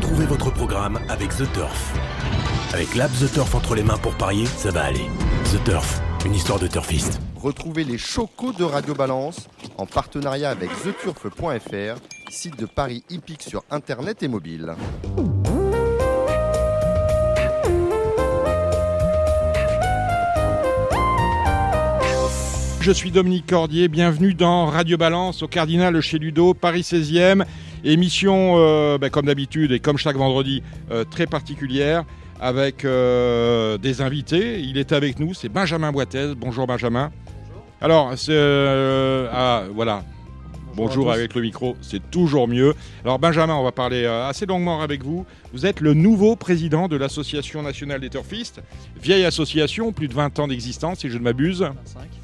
Retrouvez 0.00 0.26
votre 0.26 0.52
programme 0.52 1.00
avec 1.08 1.30
The 1.30 1.52
Turf. 1.52 1.92
Avec 2.72 2.94
l'app 2.94 3.10
The 3.18 3.32
Turf 3.32 3.52
entre 3.56 3.74
les 3.74 3.82
mains 3.82 3.98
pour 3.98 4.14
parier, 4.14 4.46
ça 4.46 4.70
va 4.70 4.84
aller. 4.84 5.06
The 5.52 5.64
Turf, 5.64 6.00
une 6.24 6.36
histoire 6.36 6.60
de 6.60 6.68
turfiste. 6.68 7.20
Retrouvez 7.34 7.82
les 7.82 7.98
chocos 7.98 8.52
de 8.52 8.62
Radio 8.62 8.94
Balance 8.94 9.48
en 9.76 9.86
partenariat 9.86 10.50
avec 10.50 10.70
theturf.fr, 10.84 12.00
site 12.30 12.56
de 12.60 12.66
paris 12.66 13.02
hippique 13.10 13.42
sur 13.42 13.64
internet 13.72 14.22
et 14.22 14.28
mobile. 14.28 14.76
Je 22.80 22.92
suis 22.92 23.10
Dominique 23.10 23.46
Cordier, 23.46 23.88
bienvenue 23.88 24.32
dans 24.32 24.66
Radio 24.66 24.96
Balance 24.96 25.42
au 25.42 25.48
Cardinal 25.48 26.00
chez 26.00 26.18
Ludo, 26.18 26.54
Paris 26.54 26.82
16e. 26.82 27.44
Émission, 27.84 28.54
euh, 28.56 28.98
ben, 28.98 29.10
comme 29.10 29.26
d'habitude 29.26 29.72
et 29.72 29.80
comme 29.80 29.98
chaque 29.98 30.16
vendredi, 30.16 30.62
euh, 30.90 31.04
très 31.04 31.26
particulière 31.26 32.04
avec 32.40 32.84
euh, 32.84 33.78
des 33.78 34.00
invités. 34.00 34.60
Il 34.60 34.78
est 34.78 34.92
avec 34.92 35.18
nous, 35.18 35.34
c'est 35.34 35.48
Benjamin 35.48 35.92
Boitez. 35.92 36.34
Bonjour 36.36 36.66
Benjamin. 36.66 37.10
Alors, 37.80 38.12
c'est, 38.16 38.36
ah, 39.32 39.64
voilà. 39.72 40.02
Bonjour, 40.74 41.10
avec 41.10 41.34
le 41.34 41.42
micro, 41.42 41.76
c'est 41.80 42.08
toujours 42.10 42.46
mieux. 42.46 42.72
Alors 43.04 43.18
Benjamin, 43.18 43.54
on 43.54 43.64
va 43.64 43.72
parler 43.72 44.06
assez 44.06 44.46
longuement 44.46 44.80
avec 44.80 45.02
vous. 45.02 45.26
Vous 45.52 45.66
êtes 45.66 45.80
le 45.80 45.92
nouveau 45.92 46.36
président 46.36 46.86
de 46.86 46.96
l'Association 46.96 47.62
nationale 47.62 48.00
des 48.00 48.10
turfistes, 48.10 48.60
vieille 49.02 49.24
association, 49.24 49.92
plus 49.92 50.06
de 50.06 50.14
20 50.14 50.38
ans 50.38 50.46
d'existence 50.46 51.00
si 51.00 51.08
je 51.08 51.18
ne 51.18 51.22
m'abuse. 51.24 51.62
25 51.62 52.17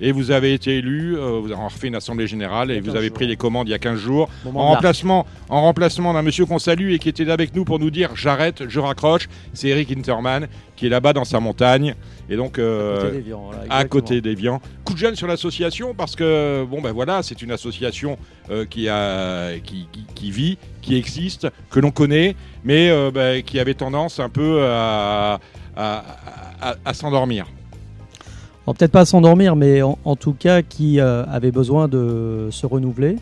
et 0.00 0.12
vous 0.12 0.30
avez 0.30 0.54
été 0.54 0.78
élu, 0.78 1.16
euh, 1.16 1.38
vous 1.40 1.52
avez 1.52 1.62
refait 1.62 1.88
une 1.88 1.94
assemblée 1.94 2.26
générale 2.26 2.70
et 2.70 2.80
vous 2.80 2.90
avez 2.96 3.10
pris 3.10 3.26
les 3.26 3.36
commandes 3.36 3.68
il 3.68 3.72
y 3.72 3.74
a 3.74 3.78
15 3.78 3.98
jours. 3.98 4.28
En 4.60 4.68
remplacement, 4.74 5.26
en 5.48 5.62
remplacement 5.62 6.12
d'un 6.14 6.22
monsieur 6.22 6.46
qu'on 6.46 6.58
salue 6.58 6.92
et 6.92 6.98
qui 6.98 7.08
était 7.08 7.24
là 7.24 7.34
avec 7.34 7.54
nous 7.54 7.64
pour 7.64 7.78
nous 7.78 7.90
dire 7.90 8.10
j'arrête, 8.14 8.68
je 8.68 8.80
raccroche, 8.80 9.28
c'est 9.52 9.68
Eric 9.68 9.90
Interman 9.96 10.48
qui 10.76 10.86
est 10.86 10.88
là-bas 10.88 11.12
dans 11.12 11.24
sa 11.24 11.40
montagne. 11.40 11.94
Et 12.30 12.36
donc 12.36 12.58
euh, 12.58 13.10
à 13.68 13.84
côté 13.88 14.20
d'Evian. 14.20 14.60
Coup 14.84 14.94
de 14.94 14.98
jeune 14.98 15.16
sur 15.16 15.26
l'association 15.26 15.94
parce 15.94 16.16
que 16.16 16.64
bon 16.64 16.80
ben 16.80 16.92
voilà, 16.92 17.22
c'est 17.22 17.42
une 17.42 17.50
association 17.52 18.16
euh, 18.50 18.64
qui, 18.64 18.88
a, 18.88 19.58
qui, 19.62 19.86
qui- 19.92 20.06
qui 20.14 20.30
vit, 20.30 20.58
qui 20.80 20.96
existe, 20.96 21.48
que 21.70 21.80
l'on 21.80 21.90
connaît, 21.90 22.36
mais 22.64 22.88
euh, 22.90 23.10
ben, 23.12 23.42
qui 23.42 23.58
avait 23.60 23.74
tendance 23.74 24.20
un 24.20 24.28
peu 24.28 24.62
à, 24.64 25.40
à- 25.76 26.04
à- 26.62 26.74
à 26.84 26.94
s'endormir. 26.94 27.46
Peut-être 28.74 28.92
pas 28.92 29.00
à 29.00 29.04
s'endormir, 29.04 29.56
mais 29.56 29.82
en, 29.82 29.98
en 30.04 30.16
tout 30.16 30.32
cas 30.32 30.62
qui 30.62 31.00
euh, 31.00 31.24
avait 31.26 31.50
besoin 31.52 31.88
de 31.88 32.48
se 32.50 32.66
renouveler. 32.66 33.16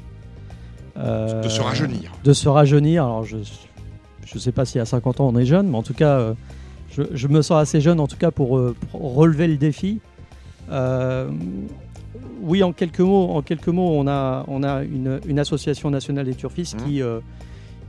Euh, 0.97 1.43
De 1.43 1.49
se 1.49 1.61
rajeunir. 1.61 2.13
De 2.25 2.33
se 2.33 2.49
rajeunir. 2.49 3.05
Alors 3.05 3.25
je 3.25 3.37
ne 3.37 4.39
sais 4.39 4.53
pas 4.53 4.65
si 4.65 4.79
à 4.79 4.85
50 4.85 5.21
ans 5.21 5.29
on 5.33 5.39
est 5.39 5.47
jeune, 5.47 5.69
mais 5.69 5.77
en 5.77 5.83
tout 5.83 5.95
cas, 5.95 6.19
euh, 6.19 6.35
je, 6.91 7.03
je 7.13 7.29
me 7.29 7.41
sens 7.43 7.61
assez 7.61 7.81
jeune 7.81 8.01
en 8.01 8.07
tout 8.07 8.17
cas 8.17 8.31
pour, 8.31 8.59
euh, 8.59 8.75
pour 8.91 9.15
relever 9.15 9.47
le 9.49 9.57
défi. 9.57 10.01
Oui, 12.41 12.63
en 12.63 12.73
quelques 12.73 13.01
mots, 13.01 13.31
en 13.31 13.43
quelques 13.43 13.69
mots 13.69 13.91
on 13.93 14.07
a, 14.07 14.45
on 14.49 14.63
a 14.63 14.83
une, 14.83 15.21
une 15.27 15.39
association 15.39 15.91
nationale 15.91 16.25
des 16.27 16.35
turfistes 16.35 16.77
Mmh. 16.81 16.85
qui, 16.85 17.03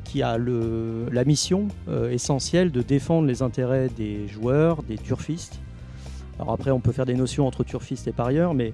qui 0.06 0.24
a 0.24 0.38
le, 0.38 1.06
la 1.12 1.24
mission 1.24 1.68
euh, 1.88 2.10
essentielle 2.10 2.72
de 2.72 2.82
défendre 2.82 3.28
les 3.28 3.42
intérêts 3.44 3.90
des 3.96 4.28
joueurs, 4.28 4.82
des 4.84 4.98
turfistes. 4.98 5.60
Alors 6.40 6.54
après, 6.54 6.72
on 6.72 6.80
peut 6.80 6.92
faire 6.92 7.06
des 7.06 7.16
notions 7.16 7.46
entre 7.46 7.64
turfistes 7.64 8.08
et 8.08 8.14
parieurs, 8.14 8.54
mais 8.54 8.74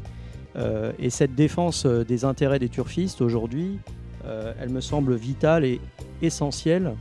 euh, 0.56 0.92
et 1.00 1.10
cette 1.10 1.36
défense 1.36 1.86
euh, 1.86 2.04
des 2.04 2.24
intérêts 2.24 2.60
des 2.60 2.70
turfistes 2.70 3.22
aujourd'hui, 3.22 3.80
euh, 4.26 4.54
elle 4.60 4.70
me 4.70 4.82
semble 4.82 5.16
vitale 5.16 5.66
et 5.66 5.82
essentielle 6.22 6.94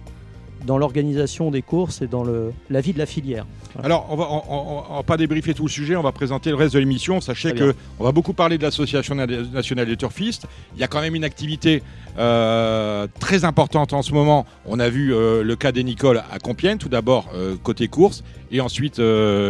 dans 0.66 0.78
l'organisation 0.78 1.50
des 1.50 1.62
courses 1.62 2.02
et 2.02 2.06
dans 2.06 2.24
la 2.24 2.80
vie 2.80 2.92
de 2.92 2.98
la 2.98 3.06
filière. 3.06 3.46
Voilà. 3.74 3.86
Alors, 3.86 4.06
on 4.10 4.16
va, 4.16 4.24
on, 4.30 4.42
on- 4.48 4.82
on 4.90 4.96
va 4.96 5.02
pas 5.02 5.16
débriefer 5.16 5.52
tout 5.54 5.64
le 5.64 5.68
sujet, 5.70 5.96
on 5.96 6.02
va 6.02 6.12
présenter 6.12 6.50
le 6.50 6.56
reste 6.56 6.74
de 6.74 6.78
l'émission. 6.78 7.20
Sachez 7.20 7.52
que 7.54 7.74
on 7.98 8.04
va 8.04 8.12
beaucoup 8.12 8.32
parler 8.32 8.56
de 8.58 8.62
l'association 8.62 9.14
na- 9.14 9.26
nationale 9.26 9.86
des 9.86 9.96
turfistes. 9.96 10.46
Il 10.74 10.80
y 10.80 10.84
a 10.84 10.86
quand 10.88 11.00
même 11.00 11.14
une 11.14 11.24
activité 11.24 11.82
euh, 12.18 13.06
très 13.20 13.44
importante 13.44 13.92
en 13.92 14.02
ce 14.02 14.12
moment. 14.12 14.46
On 14.66 14.78
a 14.78 14.88
vu 14.88 15.12
euh, 15.12 15.42
le 15.42 15.56
cas 15.56 15.72
des 15.72 15.82
Nicole 15.84 16.22
à 16.32 16.38
Compiègne, 16.38 16.78
tout 16.78 16.88
d'abord 16.88 17.28
euh, 17.34 17.56
côté 17.62 17.88
course, 17.88 18.22
et 18.52 18.60
ensuite 18.60 19.00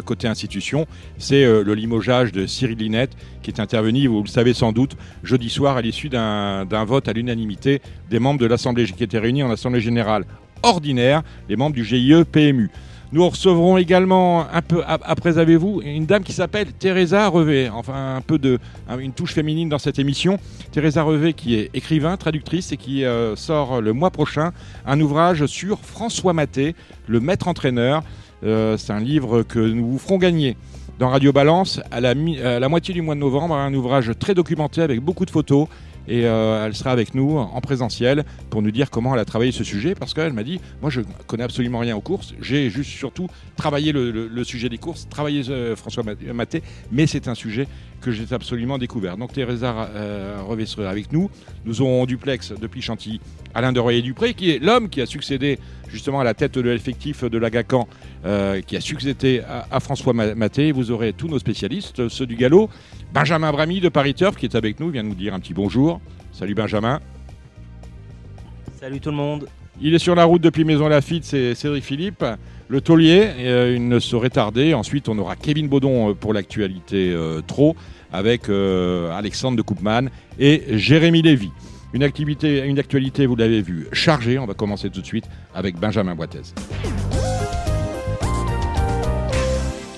côté 0.06 0.26
institution. 0.28 0.86
C'est 1.18 1.44
le 1.44 1.74
limogeage 1.74 2.32
de 2.32 2.46
Cyril 2.46 2.78
Linette 2.78 3.12
qui 3.42 3.50
est 3.50 3.60
intervenu, 3.60 4.06
vous 4.06 4.22
le 4.22 4.28
savez 4.28 4.54
sans 4.54 4.72
doute, 4.72 4.96
jeudi 5.22 5.50
soir 5.50 5.76
à 5.76 5.82
l'issue 5.82 6.08
d'un 6.08 6.64
d'un 6.64 6.84
vote 6.84 7.06
à 7.08 7.12
l'unanimité 7.12 7.82
des 8.08 8.18
membres 8.18 8.40
de 8.40 8.46
l'Assemblée 8.46 8.86
qui 8.86 9.04
étaient 9.04 9.18
réunis 9.18 9.42
en 9.42 9.50
Assemblée 9.50 9.80
générale 9.82 10.24
ordinaire, 10.62 11.22
les 11.50 11.56
membres 11.56 11.74
du 11.74 11.84
GIE 11.84 12.14
PMU. 12.32 12.70
Nous 13.14 13.28
recevrons 13.28 13.76
également, 13.78 14.44
un 14.52 14.60
peu 14.60 14.82
ap- 14.84 15.02
après 15.04 15.38
avez-vous, 15.38 15.80
une 15.84 16.04
dame 16.04 16.24
qui 16.24 16.32
s'appelle 16.32 16.72
Teresa 16.72 17.28
Revé, 17.28 17.68
enfin 17.68 18.16
un 18.16 18.20
peu 18.20 18.38
de 18.40 18.58
un- 18.88 18.98
une 18.98 19.12
touche 19.12 19.32
féminine 19.34 19.68
dans 19.68 19.78
cette 19.78 20.00
émission. 20.00 20.36
Teresa 20.72 21.04
Revé 21.04 21.32
qui 21.32 21.54
est 21.54 21.70
écrivain, 21.74 22.16
traductrice 22.16 22.72
et 22.72 22.76
qui 22.76 23.04
euh, 23.04 23.36
sort 23.36 23.80
le 23.80 23.92
mois 23.92 24.10
prochain 24.10 24.50
un 24.84 25.00
ouvrage 25.00 25.46
sur 25.46 25.78
François 25.78 26.32
Maté, 26.32 26.74
le 27.06 27.20
maître 27.20 27.46
entraîneur. 27.46 28.02
Euh, 28.42 28.76
C'est 28.76 28.92
un 28.92 28.98
livre 28.98 29.44
que 29.44 29.60
nous 29.60 29.86
vous 29.92 29.98
ferons 30.00 30.18
gagner 30.18 30.56
dans 30.98 31.08
Radio 31.10 31.32
Balance 31.32 31.80
à 31.92 32.00
la 32.00 32.68
moitié 32.68 32.94
du 32.94 33.00
mois 33.02 33.14
de 33.14 33.20
novembre, 33.20 33.54
un 33.54 33.72
ouvrage 33.74 34.10
très 34.18 34.34
documenté 34.34 34.82
avec 34.82 34.98
beaucoup 35.00 35.24
de 35.24 35.30
photos. 35.30 35.68
Et 36.06 36.26
euh, 36.26 36.66
elle 36.66 36.74
sera 36.74 36.90
avec 36.92 37.14
nous 37.14 37.38
en 37.38 37.60
présentiel 37.60 38.24
pour 38.50 38.60
nous 38.62 38.70
dire 38.70 38.90
comment 38.90 39.14
elle 39.14 39.20
a 39.20 39.24
travaillé 39.24 39.52
ce 39.52 39.64
sujet 39.64 39.94
parce 39.94 40.12
qu'elle 40.14 40.32
m'a 40.32 40.42
dit 40.44 40.60
moi 40.82 40.90
je 40.90 41.00
connais 41.26 41.44
absolument 41.44 41.78
rien 41.78 41.96
aux 41.96 42.00
courses. 42.00 42.34
J'ai 42.40 42.68
juste 42.70 42.90
surtout 42.90 43.28
travaillé 43.56 43.92
le, 43.92 44.44
sujet 44.44 44.68
des 44.68 44.78
courses 44.78 45.08
travaillé 45.08 45.48
euh, 45.48 45.74
François 45.76 46.02
Mat- 46.02 46.22
Maté 46.34 46.62
mais 46.92 47.06
c'est 47.06 47.28
un 47.28 47.34
sujet 47.34 47.66
que 48.04 48.12
j'ai 48.12 48.32
absolument 48.32 48.76
découvert. 48.78 49.16
Donc 49.16 49.32
Teresa 49.32 49.88
euh, 49.94 50.66
sera 50.66 50.90
avec 50.90 51.10
nous. 51.12 51.30
Nous 51.64 51.80
aurons 51.80 52.02
en 52.02 52.06
duplex 52.06 52.52
depuis 52.60 52.82
Chantilly 52.82 53.20
Alain 53.54 53.72
de 53.72 53.80
Royer-Dupré 53.80 54.34
qui 54.34 54.50
est 54.50 54.58
l'homme 54.62 54.88
qui 54.88 55.00
a 55.00 55.06
succédé 55.06 55.58
justement 55.88 56.20
à 56.20 56.24
la 56.24 56.34
tête 56.34 56.54
de 56.58 56.60
l'effectif 56.60 57.24
de 57.24 57.38
l'Agacan 57.38 57.88
euh, 58.26 58.60
qui 58.60 58.76
a 58.76 58.80
succédé 58.80 59.40
à, 59.48 59.66
à 59.70 59.80
François 59.80 60.12
Ma- 60.12 60.34
Maté. 60.34 60.70
Vous 60.72 60.90
aurez 60.90 61.12
tous 61.12 61.28
nos 61.28 61.38
spécialistes 61.38 62.08
ceux 62.08 62.26
du 62.26 62.36
galop. 62.36 62.68
Benjamin 63.12 63.50
Bramy 63.52 63.80
de 63.80 63.88
Paris 63.88 64.14
Turf 64.14 64.36
qui 64.36 64.46
est 64.46 64.54
avec 64.54 64.80
nous 64.80 64.90
vient 64.90 65.02
nous 65.02 65.14
dire 65.14 65.32
un 65.34 65.40
petit 65.40 65.54
bonjour. 65.54 66.00
Salut 66.32 66.54
Benjamin. 66.54 67.00
Salut 68.80 69.00
tout 69.00 69.10
le 69.10 69.16
monde. 69.16 69.46
il 69.80 69.94
est 69.94 69.98
sur 69.98 70.14
la 70.14 70.24
route 70.24 70.42
depuis 70.42 70.64
Maison 70.64 70.88
Lafitte, 70.88 71.24
c'est 71.24 71.54
Cédric 71.54 71.84
Philippe. 71.84 72.24
Le 72.68 72.80
taulier, 72.80 73.30
euh, 73.40 73.74
il 73.76 73.88
ne 73.88 73.98
saurait 73.98 74.30
tarder. 74.30 74.72
Ensuite, 74.72 75.10
on 75.10 75.18
aura 75.18 75.36
Kevin 75.36 75.68
Baudon 75.68 76.10
euh, 76.10 76.14
pour 76.14 76.32
l'actualité 76.32 77.12
euh, 77.12 77.42
trop, 77.42 77.76
avec 78.10 78.48
euh, 78.48 79.10
Alexandre 79.12 79.58
de 79.58 79.62
Koopman 79.62 80.08
et 80.38 80.78
Jérémy 80.78 81.20
Lévy. 81.20 81.50
Une, 81.92 82.02
activité, 82.02 82.64
une 82.64 82.78
actualité, 82.78 83.26
vous 83.26 83.36
l'avez 83.36 83.60
vu, 83.60 83.86
chargée. 83.92 84.38
On 84.38 84.46
va 84.46 84.54
commencer 84.54 84.88
tout 84.88 85.02
de 85.02 85.06
suite 85.06 85.26
avec 85.54 85.76
Benjamin 85.76 86.14
Boitez. 86.14 86.40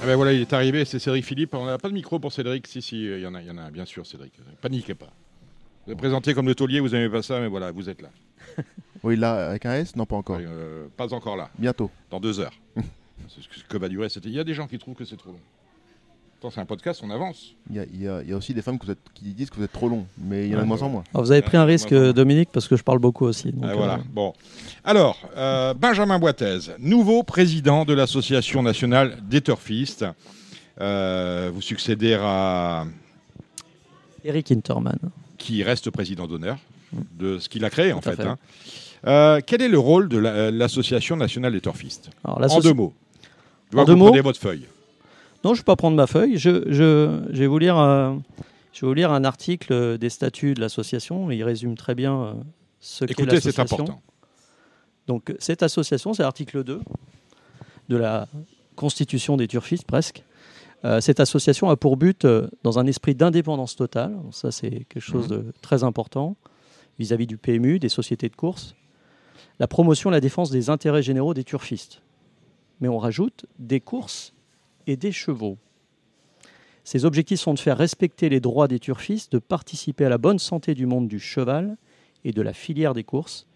Ah 0.03 0.07
ben 0.07 0.17
voilà, 0.17 0.33
il 0.33 0.41
est 0.41 0.53
arrivé, 0.53 0.85
c'est 0.85 0.99
Cédric 0.99 1.25
Philippe. 1.25 1.55
On 1.55 1.67
n'a 1.67 1.79
pas 1.79 1.89
de 1.89 1.95
micro 1.95 2.19
pour 2.19 2.33
Cédric. 2.33 2.67
Si, 2.67 2.83
si, 2.83 3.05
il 3.05 3.21
y 3.21 3.27
en 3.27 3.35
a, 3.35 3.43
il 3.43 3.47
y 3.47 3.51
en 3.51 3.59
a, 3.59 3.71
bien 3.71 3.85
sûr, 3.85 4.05
Cédric. 4.05 4.33
Paniquez 4.61 4.95
pas. 4.95 5.13
Vous 5.87 5.93
êtes 5.93 5.99
présenté 5.99 6.35
comme 6.35 6.47
le 6.47 6.55
taulier, 6.57 6.81
vous 6.81 6.89
n'aimez 6.89 7.09
pas 7.09 7.23
ça, 7.23 7.39
mais 7.39 7.47
voilà, 7.47 7.71
vous 7.71 7.89
êtes 7.89 8.03
là. 8.03 8.11
Oui, 9.03 9.17
là, 9.17 9.49
avec 9.51 9.67
un 9.67 9.75
S 9.75 9.95
Non, 9.97 10.07
pas 10.07 10.17
encore. 10.17 10.39
Euh, 10.41 10.87
pas 10.97 11.13
encore 11.13 11.37
là. 11.37 11.51
Bientôt. 11.59 11.91
dans 12.11 12.21
deux 12.21 12.41
heures. 12.41 12.55
C'est 13.29 13.43
ce 13.43 13.65
que 13.69 13.77
va 13.79 13.89
durer. 13.89 14.09
Il 14.25 14.31
y 14.33 14.39
a 14.41 14.45
des 14.45 14.55
gens 14.55 14.67
qui 14.67 14.79
trouvent 14.79 14.95
que 14.95 15.05
c'est 15.05 15.17
trop 15.17 15.31
long. 15.31 15.41
C'est 16.49 16.61
un 16.61 16.65
podcast, 16.67 17.01
on 17.03 17.11
avance. 17.11 17.55
Il 17.71 17.75
y 17.77 18.07
a, 18.07 18.23
y 18.25 18.29
y 18.29 18.33
aussi 18.33 18.55
des 18.55 18.63
femmes 18.63 18.79
que 18.79 18.87
vous 18.87 18.93
êtes- 18.93 18.99
qui 19.15 19.25
disent 19.33 19.51
que 19.51 19.57
vous 19.57 19.65
êtes 19.65 19.73
trop 19.73 19.89
long, 19.89 20.07
mais 20.17 20.47
il 20.47 20.53
y 20.53 20.55
en 20.55 20.59
a 20.59 20.63
de 20.63 20.67
moins 20.67 20.81
en 20.83 20.89
moins. 20.89 21.03
Alors, 21.13 21.25
vous 21.25 21.33
avez 21.33 21.43
pris 21.43 21.57
un 21.57 21.65
risque, 21.65 21.93
Dominique, 21.93 22.51
parce 22.53 22.69
que 22.69 22.77
je 22.77 22.85
parle 22.85 23.01
beaucoup 23.01 23.25
aussi. 23.25 23.51
donc, 23.51 23.65
Ah, 23.67 23.71
euh, 23.71 23.75
voilà. 23.75 23.99
Bon. 24.13 24.33
Alors, 24.85 25.19
euh, 25.37 25.75
Benjamin 25.75 26.21
Boitez, 26.21 26.59
nouveau 26.79 27.25
président 27.25 27.85
de 27.85 27.95
l'Association 27.95 28.63
nationale 28.63 29.19
des 29.29 29.41
turfistes. 29.41 30.05
Euh, 30.81 31.51
vous 31.53 31.63
succédez 31.63 32.15
à 32.21 32.85
Eric 34.25 34.53
Interman. 34.53 34.99
qui 35.39 35.63
reste 35.65 35.91
président 35.91 36.29
d'honneur 36.29 36.59
de 37.19 37.39
ce 37.39 37.49
qu'il 37.49 37.65
a 37.65 37.71
créé 37.71 37.93
en 37.93 37.97
Tout 38.01 38.11
fait. 38.11 38.17
fait. 38.17 38.23
hein. 38.25 38.39
Euh, 39.07 39.41
quel 39.45 39.63
est 39.63 39.69
le 39.69 39.79
rôle 39.79 40.09
de 40.09 40.19
la- 40.19 40.51
l'Association 40.51 41.17
nationale 41.17 41.53
des 41.53 41.61
turfistes 41.61 42.11
En 42.25 42.61
deux 42.61 42.73
mots. 42.73 42.93
Je 43.71 43.73
vois 43.77 43.83
En 43.83 43.85
deux 43.87 43.93
vous 43.93 43.99
mots 43.99 44.07
prenez 44.09 44.21
votre 44.21 44.41
feuille. 44.41 44.67
Non, 45.45 45.55
je 45.55 45.59
ne 45.59 45.63
vais 45.63 45.65
pas 45.65 45.77
prendre 45.77 45.97
ma 45.97 46.07
feuille. 46.07 46.39
Je, 46.39 46.65
je- 46.73 47.23
je 47.31 47.39
vais 47.39 47.47
vous 47.47 47.59
lire, 47.59 47.79
euh, 47.79 48.13
je 48.73 48.81
vais 48.81 48.87
vous 48.89 48.95
lire 48.95 49.13
un 49.13 49.25
article 49.25 49.73
euh, 49.73 49.97
des 49.99 50.09
statuts 50.11 50.55
de 50.55 50.61
l'association. 50.61 51.31
Il 51.31 51.43
résume 51.45 51.77
très 51.77 51.95
bien 51.95 52.15
euh, 52.21 52.33
ce 52.81 53.05
qu'est 53.05 53.13
Écoutez, 53.13 53.41
c'est 53.41 53.57
l'association. 53.57 53.77
important. 53.85 54.03
Donc, 55.07 55.35
cette 55.39 55.63
association, 55.63 56.15
c'est 56.15 56.23
l'article 56.25 56.65
2 56.65 56.81
de 57.89 57.97
la 57.97 58.27
Constitution 58.75 59.37
des 59.37 59.47
turfistes, 59.47 59.85
presque. 59.87 60.25
Euh, 60.85 61.01
cette 61.01 61.21
association 61.21 61.71
a 61.71 61.77
pour 61.77 61.97
but, 61.97 62.25
euh, 62.25 62.49
dans 62.65 62.79
un 62.81 62.87
esprit 62.87 63.15
d'indépendance 63.15 63.77
totale, 63.77 64.17
ça 64.33 64.51
c'est 64.51 64.85
quelque 64.89 65.01
chose 65.01 65.29
de 65.29 65.45
très 65.63 65.85
important 65.85 66.37
vis-à-vis 66.99 67.27
du 67.27 67.37
PMU, 67.39 67.79
des 67.79 67.89
sociétés 67.89 68.29
de 68.29 68.37
course, 68.37 68.75
la 69.59 69.67
promotion 69.67 70.11
et 70.11 70.13
la 70.13 70.21
défense 70.21 70.51
des 70.51 70.71
intérêts 70.71 71.03
généraux 71.03 71.35
des 71.35 71.45
turfistes. 71.45 72.03
Mais 72.81 72.89
on 72.89 72.99
rajoute 72.99 73.47
des 73.59 73.81
courses 73.81 74.35
et 74.87 74.97
des 74.97 75.13
chevaux. 75.13 75.57
Ces 76.85 77.05
objectifs 77.05 77.41
sont 77.41 77.55
de 77.55 77.59
faire 77.59 77.79
respecter 77.79 78.29
les 78.29 78.41
droits 78.41 78.69
des 78.69 78.79
turfistes, 78.79 79.33
de 79.33 79.39
participer 79.39 80.05
à 80.05 80.09
la 80.09 80.19
bonne 80.19 80.39
santé 80.39 80.75
du 80.75 80.87
monde 80.87 81.09
du 81.09 81.19
cheval 81.19 81.77
et 82.25 82.33
de 82.33 82.43
la 82.43 82.53
filière 82.53 82.95
des 82.95 83.03
courses, 83.03 83.47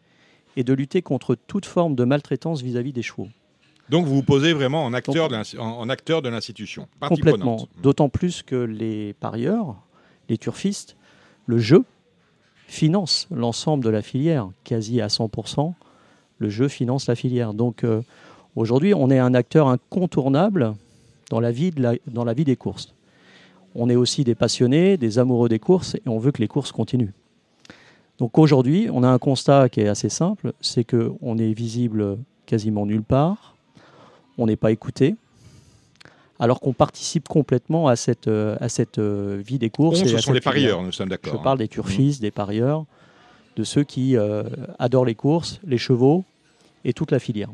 et 0.57 0.65
de 0.65 0.73
lutter 0.73 1.03
contre 1.03 1.37
toute 1.37 1.67
forme 1.67 1.95
de 1.95 2.05
maltraitance 2.05 2.63
vis-à-vis 2.63 2.93
des 2.93 3.03
chevaux. 3.03 3.29
Donc 3.89 4.07
vous 4.07 4.17
vous 4.17 4.23
posez 4.23 4.53
vraiment 4.53 4.85
en 4.85 4.93
acteur, 4.93 5.29
de, 5.29 5.59
en, 5.59 5.81
en 5.81 5.89
acteur 5.89 6.23
de 6.23 6.29
l'institution. 6.29 6.89
Complètement. 7.01 7.57
prenante. 7.57 7.71
D'autant 7.83 8.09
plus 8.09 8.43
que 8.43 8.57
les 8.57 9.15
parieurs, 9.15 9.77
les 10.29 10.39
turfistes, 10.39 10.97
le 11.47 11.59
jeu 11.59 11.85
finance 12.67 13.27
l'ensemble 13.33 13.85
de 13.85 13.91
la 13.91 14.01
filière, 14.03 14.49
quasi 14.65 15.01
à 15.01 15.09
100%. 15.09 15.75
Le 16.41 16.49
jeu 16.49 16.67
finance 16.69 17.07
la 17.07 17.15
filière. 17.15 17.55
Donc 17.55 17.85
euh, 17.85 18.01
aujourd'hui, 18.57 18.93
on 18.95 19.11
est 19.11 19.19
un 19.19 19.35
acteur 19.35 19.69
incontournable 19.69 20.75
dans 21.31 21.39
la, 21.39 21.53
vie 21.53 21.71
de 21.71 21.81
la- 21.83 21.95
dans 22.09 22.25
la 22.25 22.33
vie 22.35 22.45
des 22.45 22.57
courses. 22.57 22.93
On 23.77 23.89
est 23.89 23.95
aussi 23.95 24.25
des 24.25 24.35
passionnés, 24.35 24.97
des 24.97 25.19
amoureux 25.21 25.49
des 25.49 25.61
courses, 25.61 25.95
et 25.95 26.03
on 26.07 26.19
veut 26.19 26.33
que 26.33 26.41
les 26.43 26.49
courses 26.49 26.73
continuent. 26.73 27.13
Donc 28.19 28.37
aujourd'hui, 28.37 28.89
on 28.93 29.03
a 29.05 29.09
un 29.09 29.19
constat 29.19 29.69
qui 29.69 29.81
est 29.81 29.87
assez 29.89 30.09
simple, 30.09 30.53
c'est 30.61 30.83
qu'on 30.85 31.39
est 31.39 31.53
visible 31.53 32.19
quasiment 32.47 32.85
nulle 32.85 33.05
part, 33.05 33.55
on 34.39 34.47
n'est 34.47 34.57
pas 34.57 34.73
écouté, 34.73 35.15
alors 36.41 36.61
qu'on 36.61 36.73
participe 36.73 37.29
complètement 37.29 37.87
à 37.87 37.97
cette, 37.97 38.27
euh, 38.29 38.57
à 38.61 38.69
cette 38.69 38.99
euh, 38.99 39.41
vie 39.47 39.59
des 39.59 39.67
On, 39.67 39.77
courses. 39.77 40.01
et 40.03 40.09
ce 40.09 40.19
sont 40.19 40.33
les 40.33 40.41
filière. 40.41 40.43
parieurs, 40.43 40.83
nous 40.83 40.91
sommes 40.93 41.07
Je 41.07 41.11
d'accord. 41.11 41.35
hein. 41.35 41.41
parle 41.45 41.59
des 41.59 41.69
turfistes, 41.69 42.21
des 42.21 42.31
parieurs, 42.31 42.85
de 43.61 43.65
ceux 43.65 43.85
qui 43.85 44.17
euh, 44.17 44.45
adorent 44.79 45.05
les 45.05 45.15
courses, 45.15 45.61
les 45.67 45.77
chevaux 45.77 46.25
et 46.87 46.95
toute 46.95 47.11
la 47.11 47.19
filière. 47.19 47.51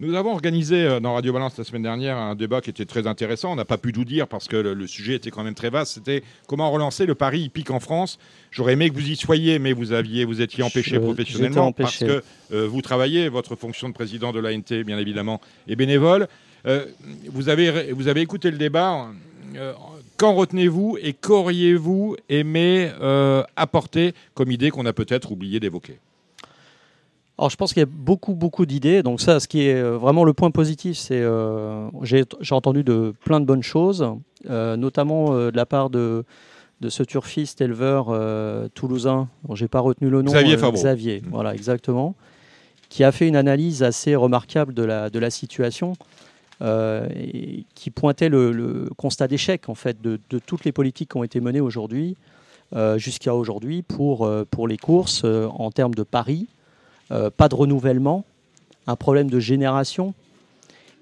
Nous 0.00 0.16
avons 0.16 0.32
organisé 0.32 0.82
euh, 0.82 0.98
dans 0.98 1.14
Radio 1.14 1.32
Balance 1.32 1.56
la 1.56 1.62
semaine 1.62 1.84
dernière 1.84 2.16
un 2.16 2.34
débat 2.34 2.60
qui 2.60 2.70
était 2.70 2.84
très 2.84 3.06
intéressant. 3.06 3.52
On 3.52 3.54
n'a 3.54 3.64
pas 3.64 3.78
pu 3.78 3.92
tout 3.92 4.04
dire 4.04 4.26
parce 4.26 4.48
que 4.48 4.56
le, 4.56 4.86
sujet 4.88 5.14
était 5.14 5.30
quand 5.30 5.44
même 5.44 5.54
très 5.54 5.70
vaste. 5.70 5.94
C'était 5.94 6.24
comment 6.48 6.68
relancer 6.68 7.06
le 7.06 7.14
pari 7.14 7.42
hippique 7.42 7.70
en 7.70 7.78
France. 7.78 8.18
J'aurais 8.50 8.72
aimé 8.72 8.90
que 8.90 8.94
vous 8.94 9.08
y 9.08 9.14
soyez, 9.14 9.60
mais 9.60 9.72
vous 9.72 9.92
aviez, 9.92 10.24
vous 10.24 10.40
étiez 10.40 10.64
empêché 10.64 10.96
Je- 10.96 11.00
professionnellement 11.00 11.68
empêché. 11.68 12.06
parce 12.06 12.20
que 12.20 12.26
euh, 12.52 12.66
vous 12.66 12.82
travaillez. 12.82 13.28
Votre 13.28 13.54
fonction 13.54 13.88
de 13.88 13.94
président 13.94 14.32
de 14.32 14.40
l'ANT, 14.40 14.82
bien 14.84 14.98
évidemment, 14.98 15.40
est 15.68 15.76
bénévole. 15.76 16.26
Euh, 16.66 16.86
vous 17.28 17.48
avez, 17.48 17.92
vous 17.92 18.08
avez 18.08 18.20
écouté 18.20 18.50
le 18.50 18.58
débat. 18.58 19.06
Euh, 19.54 19.74
Qu'en 20.16 20.34
retenez-vous 20.34 20.96
et 21.02 21.12
qu'auriez-vous 21.12 22.16
aimé 22.28 22.90
euh, 23.00 23.42
apporter 23.56 24.14
comme 24.34 24.50
idée 24.52 24.70
qu'on 24.70 24.86
a 24.86 24.92
peut-être 24.92 25.32
oublié 25.32 25.58
d'évoquer? 25.60 25.98
Alors 27.36 27.50
je 27.50 27.56
pense 27.56 27.72
qu'il 27.72 27.80
y 27.80 27.82
a 27.82 27.88
beaucoup, 27.90 28.34
beaucoup 28.34 28.64
d'idées. 28.64 29.02
Donc 29.02 29.20
ça, 29.20 29.40
ce 29.40 29.48
qui 29.48 29.62
est 29.66 29.74
euh, 29.74 29.98
vraiment 29.98 30.22
le 30.24 30.32
point 30.32 30.52
positif, 30.52 30.96
c'est 30.96 31.20
euh, 31.20 31.88
j'ai 32.02 32.24
j'ai 32.40 32.54
entendu 32.54 32.84
de 32.84 33.12
plein 33.24 33.40
de 33.40 33.44
bonnes 33.44 33.64
choses, 33.64 34.06
euh, 34.48 34.76
notamment 34.76 35.34
de 35.34 35.52
la 35.56 35.66
part 35.66 35.90
de, 35.90 36.24
de 36.80 36.88
ce 36.88 37.02
turfiste 37.02 37.60
éleveur 37.60 38.06
toulousain, 38.74 39.28
dont 39.48 39.56
j'ai 39.56 39.66
pas 39.66 39.80
retenu 39.80 40.10
le 40.10 40.22
nom. 40.22 40.30
Xavier 40.30 40.56
Favreau. 40.56 40.76
Xavier, 40.76 41.22
Mm. 41.22 41.30
voilà, 41.30 41.54
exactement, 41.54 42.14
qui 42.88 43.02
a 43.02 43.10
fait 43.10 43.26
une 43.26 43.34
analyse 43.36 43.82
assez 43.82 44.14
remarquable 44.14 44.72
de 44.72 44.84
la, 44.84 45.10
de 45.10 45.18
la 45.18 45.30
situation. 45.30 45.94
Euh, 46.62 47.08
et 47.14 47.64
qui 47.74 47.90
pointait 47.90 48.28
le, 48.28 48.52
le 48.52 48.88
constat 48.96 49.26
d'échec 49.28 49.68
en 49.68 49.74
fait 49.74 50.00
de, 50.00 50.20
de 50.30 50.38
toutes 50.38 50.64
les 50.64 50.72
politiques 50.72 51.10
qui 51.12 51.16
ont 51.16 51.24
été 51.24 51.40
menées 51.40 51.60
aujourd'hui 51.60 52.16
euh, 52.74 52.96
jusqu'à 52.98 53.34
aujourd'hui 53.34 53.82
pour, 53.82 54.24
euh, 54.24 54.44
pour 54.50 54.66
les 54.68 54.76
courses 54.78 55.24
en 55.24 55.70
termes 55.70 55.94
de 55.94 56.02
paris, 56.02 56.46
pas 57.36 57.48
de 57.48 57.54
renouvellement, 57.54 58.24
un 58.86 58.96
problème 58.96 59.30
de 59.30 59.38
génération. 59.38 60.14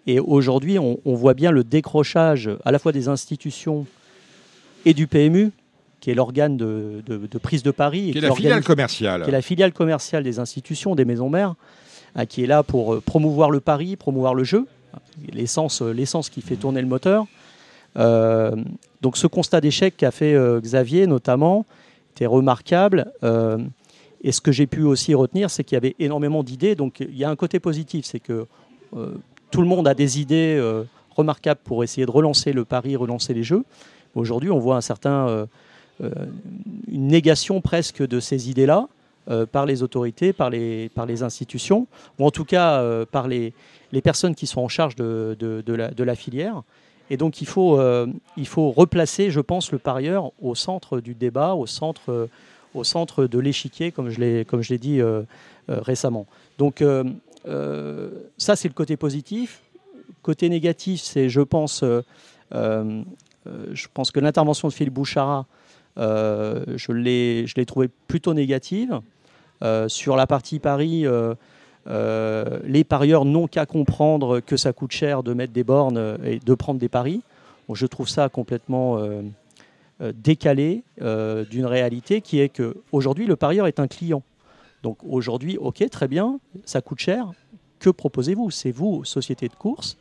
Et 0.07 0.19
aujourd'hui, 0.21 0.79
on, 0.79 0.99
on 1.05 1.15
voit 1.15 1.33
bien 1.35 1.51
le 1.53 1.63
décrochage 1.65 2.51
à 2.65 2.73
la 2.73 2.79
fois 2.79 2.93
des 2.93 3.09
institutions 3.09 3.87
et 4.85 4.95
du 4.95 5.07
PMU, 5.07 5.53
qui 6.01 6.11
est 6.11 6.15
l'organe 6.15 6.57
de, 6.57 7.03
de- 7.07 7.27
de 7.29 7.39
prise 7.39 7.63
de 7.63 7.71
paris, 7.71 8.11
Qui 8.13 8.19
est 8.19 8.21
la 8.23 8.29
filiale 8.35 8.65
commerciale 8.65 9.23
qui 9.23 9.29
est 9.29 9.33
la 9.33 9.43
filiale 9.43 9.73
commerciale 9.73 10.25
des 10.25 10.39
institutions, 10.41 10.97
des 10.97 11.05
maisons 11.05 11.31
mères, 11.31 11.55
hein, 12.17 12.27
qui 12.27 12.43
est 12.43 12.47
là 12.49 12.65
pour 12.65 13.01
promouvoir 13.03 13.51
le 13.51 13.61
pari, 13.61 13.95
promouvoir 13.95 14.35
le 14.35 14.43
jeu, 14.43 14.67
l'essence, 15.33 15.83
euh, 15.83 15.93
l'essence 15.93 16.31
qui 16.31 16.41
fait 16.41 16.57
tourner 16.57 16.81
le 16.81 16.87
moteur. 16.87 17.27
Euh, 17.97 18.57
donc 19.01 19.17
ce 19.17 19.27
constat 19.27 19.61
d'échec 19.61 19.97
qu'a 19.97 20.11
fait 20.11 20.35
euh, 20.35 20.61
Xavier 20.61 21.07
notamment 21.07 21.67
était 22.15 22.27
remarquable. 22.27 23.13
Et 24.25 24.31
ce 24.31 24.41
que 24.41 24.53
j'ai 24.53 24.69
pu 24.69 24.83
aussi 24.83 25.15
retenir, 25.15 25.51
c'est 25.51 25.65
qu'il 25.65 25.75
y 25.75 25.79
avait 25.79 25.97
énormément 25.99 26.45
d'idées. 26.45 26.77
Donc 26.77 27.01
il 27.01 27.17
y 27.17 27.25
a 27.25 27.31
un 27.31 27.37
côté 27.37 27.59
positif, 27.59 28.05
c'est 28.05 28.21
que 28.21 28.47
tout 29.51 29.63
le 29.63 29.67
monde 29.67 29.89
a 29.89 29.95
des 29.95 30.21
idées 30.21 30.61
remarquables 31.17 31.61
pour 31.65 31.83
essayer 31.83 32.07
de 32.07 32.11
relancer 32.11 32.53
le 32.53 32.65
pari, 32.67 32.95
relancer 32.97 33.33
les 33.33 33.43
jeux. 33.43 33.65
Aujourd'hui, 34.15 34.51
on 34.51 34.59
voit 34.59 34.77
un 34.77 34.83
certain, 34.83 35.49
une 36.01 37.09
négation 37.09 37.63
presque 37.63 38.07
de 38.07 38.21
ces 38.21 38.51
idées-là 38.51 38.89
euh, 39.31 39.47
par 39.47 39.67
les 39.67 39.85
autorités, 39.85 40.33
par 40.33 40.51
les, 40.51 40.89
par 40.89 41.07
les 41.07 41.23
institutions, 41.23 41.87
ou 42.19 42.27
en 42.27 42.33
tout 42.33 42.45
cas 42.45 42.81
euh, 42.81 43.07
par 43.07 43.29
les, 43.29 43.53
les 43.93 44.03
personnes 44.03 44.35
qui 44.35 44.49
sont 44.49 44.61
en 44.61 44.67
charge 44.67 44.97
de, 44.97 45.37
de- 45.39 46.03
la, 46.03 46.15
filière. 46.17 46.63
Et 47.09 47.17
donc 47.17 47.41
il 47.41 47.47
faut, 47.47 47.79
euh, 47.79 48.09
il 48.37 48.49
faut 48.49 48.73
replacer, 48.73 49.31
je 49.31 49.39
pense, 49.39 49.71
le 49.71 49.79
parieur 49.79 50.33
au 50.43 50.57
centre 50.57 50.99
du 50.99 51.15
débat, 51.15 51.55
au 51.55 51.69
centre, 51.69 52.29
au 52.75 52.83
centre 52.83 53.27
de 53.27 53.39
l'échiquier, 53.39 53.93
comme 53.93 54.11
je 54.11 54.19
l'ai 54.19 54.79
dit 54.79 55.01
récemment. 55.69 56.27
Donc 56.59 56.83
ça, 58.39 58.57
c'est 58.57 58.69
le 58.69 58.75
côté 58.75 58.97
positif. 58.97 59.63
Côté 60.23 60.49
négatif, 60.49 61.01
c'est, 61.01 61.29
je 61.29 61.43
pense, 61.43 61.85
je 62.53 63.87
pense 63.95 64.11
que 64.11 64.19
l'intervention 64.19 64.67
de 64.67 64.73
Philippe 64.73 64.95
Bouchara, 64.95 65.47
je 65.97 66.93
l'ai 66.93 67.47
je 67.47 67.55
l'ai 67.57 67.67
trouvée 67.67 67.91
plutôt 68.09 68.35
négative. 68.35 69.01
Euh, 69.63 69.89
sur 69.89 70.17
la 70.17 70.27
partie 70.27 70.59
Paris, 70.59 71.07
euh, 71.07 71.35
euh, 71.87 72.59
les 72.65 72.83
parieurs 72.83 73.25
n'ont 73.25 73.47
qu'à 73.47 73.65
comprendre 73.65 74.41
que 74.41 74.57
ça 74.57 74.73
coûte 74.73 74.93
cher 74.93 75.23
de 75.23 75.35
mettre 75.35 75.53
des 75.53 75.63
bornes 75.63 75.99
euh, 75.99 76.17
et 76.25 76.41
de 76.41 76.55
prendre 76.55 76.81
des 76.81 76.89
paris. 76.89 77.23
Je 77.73 77.87
trouve 77.87 78.09
ça 78.09 78.29
complètement 78.29 78.99
euh, 78.99 79.23
euh, 80.01 80.13
décalé 80.15 80.83
euh, 81.01 81.45
d'une 81.45 81.65
réalité 81.65 82.21
qui 82.21 82.41
est 82.41 82.49
que 82.49 82.77
aujourd'hui 82.91 83.27
le 83.27 83.37
parieur 83.37 83.67
est 83.67 83.81
un 83.81 83.87
client. 83.87 84.23
Donc 84.83 84.99
aujourd'hui, 85.09 85.57
ok, 85.59 85.89
très 85.91 86.09
bien, 86.09 86.41
ça 86.65 86.81
coûte 86.81 86.99
cher. 86.99 87.31
Que 87.79 87.89
proposez-vous? 87.89 88.51
C'est 88.51 88.73
vous, 88.73 89.05
société 89.05 89.49
de 89.49 89.55
course, 89.55 89.97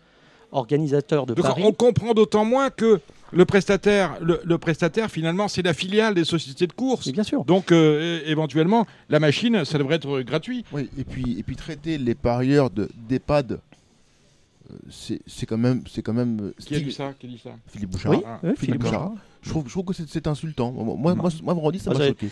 organisateur 0.52 1.26
de 1.26 1.34
Donc 1.34 1.46
paris. 1.46 1.64
on 1.66 1.72
comprend 1.74 2.14
d'autant 2.14 2.46
moins 2.46 2.70
que 2.70 3.00
le 3.34 3.46
prestataire, 3.46 4.18
le, 4.22 4.42
le 4.44 4.58
prestataire 4.58 5.10
finalement, 5.10 5.48
c'est 5.48 5.62
la 5.62 5.74
filiale 5.74 6.14
des 6.14 6.26
sociétés 6.26 6.68
de 6.68 6.74
course. 6.74 7.08
Et 7.08 7.12
bien 7.14 7.24
sûr. 7.24 7.46
Donc 7.46 7.72
euh, 7.72 8.22
éventuellement, 8.26 8.86
la 9.10 9.20
machine, 9.20 9.64
ça 9.64 9.78
devrait 9.78 9.96
être 9.96 10.22
gratuit. 10.22 10.66
Oui, 10.74 10.90
et 10.98 11.04
puis, 11.06 11.40
et 11.40 11.44
puis 11.44 11.56
traiter 11.56 11.98
les 11.98 12.14
parieurs 12.16 12.70
de- 12.70 12.90
d'EHPAD, 13.08 13.54
euh, 13.54 14.76
c'est 14.90 15.22
c'est 15.26 15.46
quand 15.46 15.58
même. 15.58 15.84
c'est 15.90 16.02
quand 16.02 16.14
même 16.14 16.40
euh, 16.42 16.54
Qui 16.66 16.76
a 16.76 16.80
dit 16.82 16.92
ça? 16.92 17.14
Qui 17.18 17.28
a 17.28 17.30
dit 17.30 17.42
ça? 17.42 17.52
Philippe 17.68 17.92
Bouchard. 17.92 18.12
Oui, 18.12 18.18
Ah, 18.26 18.40
oui, 18.44 18.50
Philippe. 18.58 18.82
Bouchard. 18.82 19.14
Je 19.44 19.50
trouve, 19.50 19.64
je 19.66 19.72
trouve 19.72 19.86
que 19.86 19.94
c'est- 19.94 20.28
insultant. 20.28 20.72
Moi, 20.72 20.96
moi, 20.98 21.16
moi, 21.16 21.54
vendredi, 21.54 21.80
ça 21.80 21.92
m'a 21.92 22.08
choqué. 22.08 22.28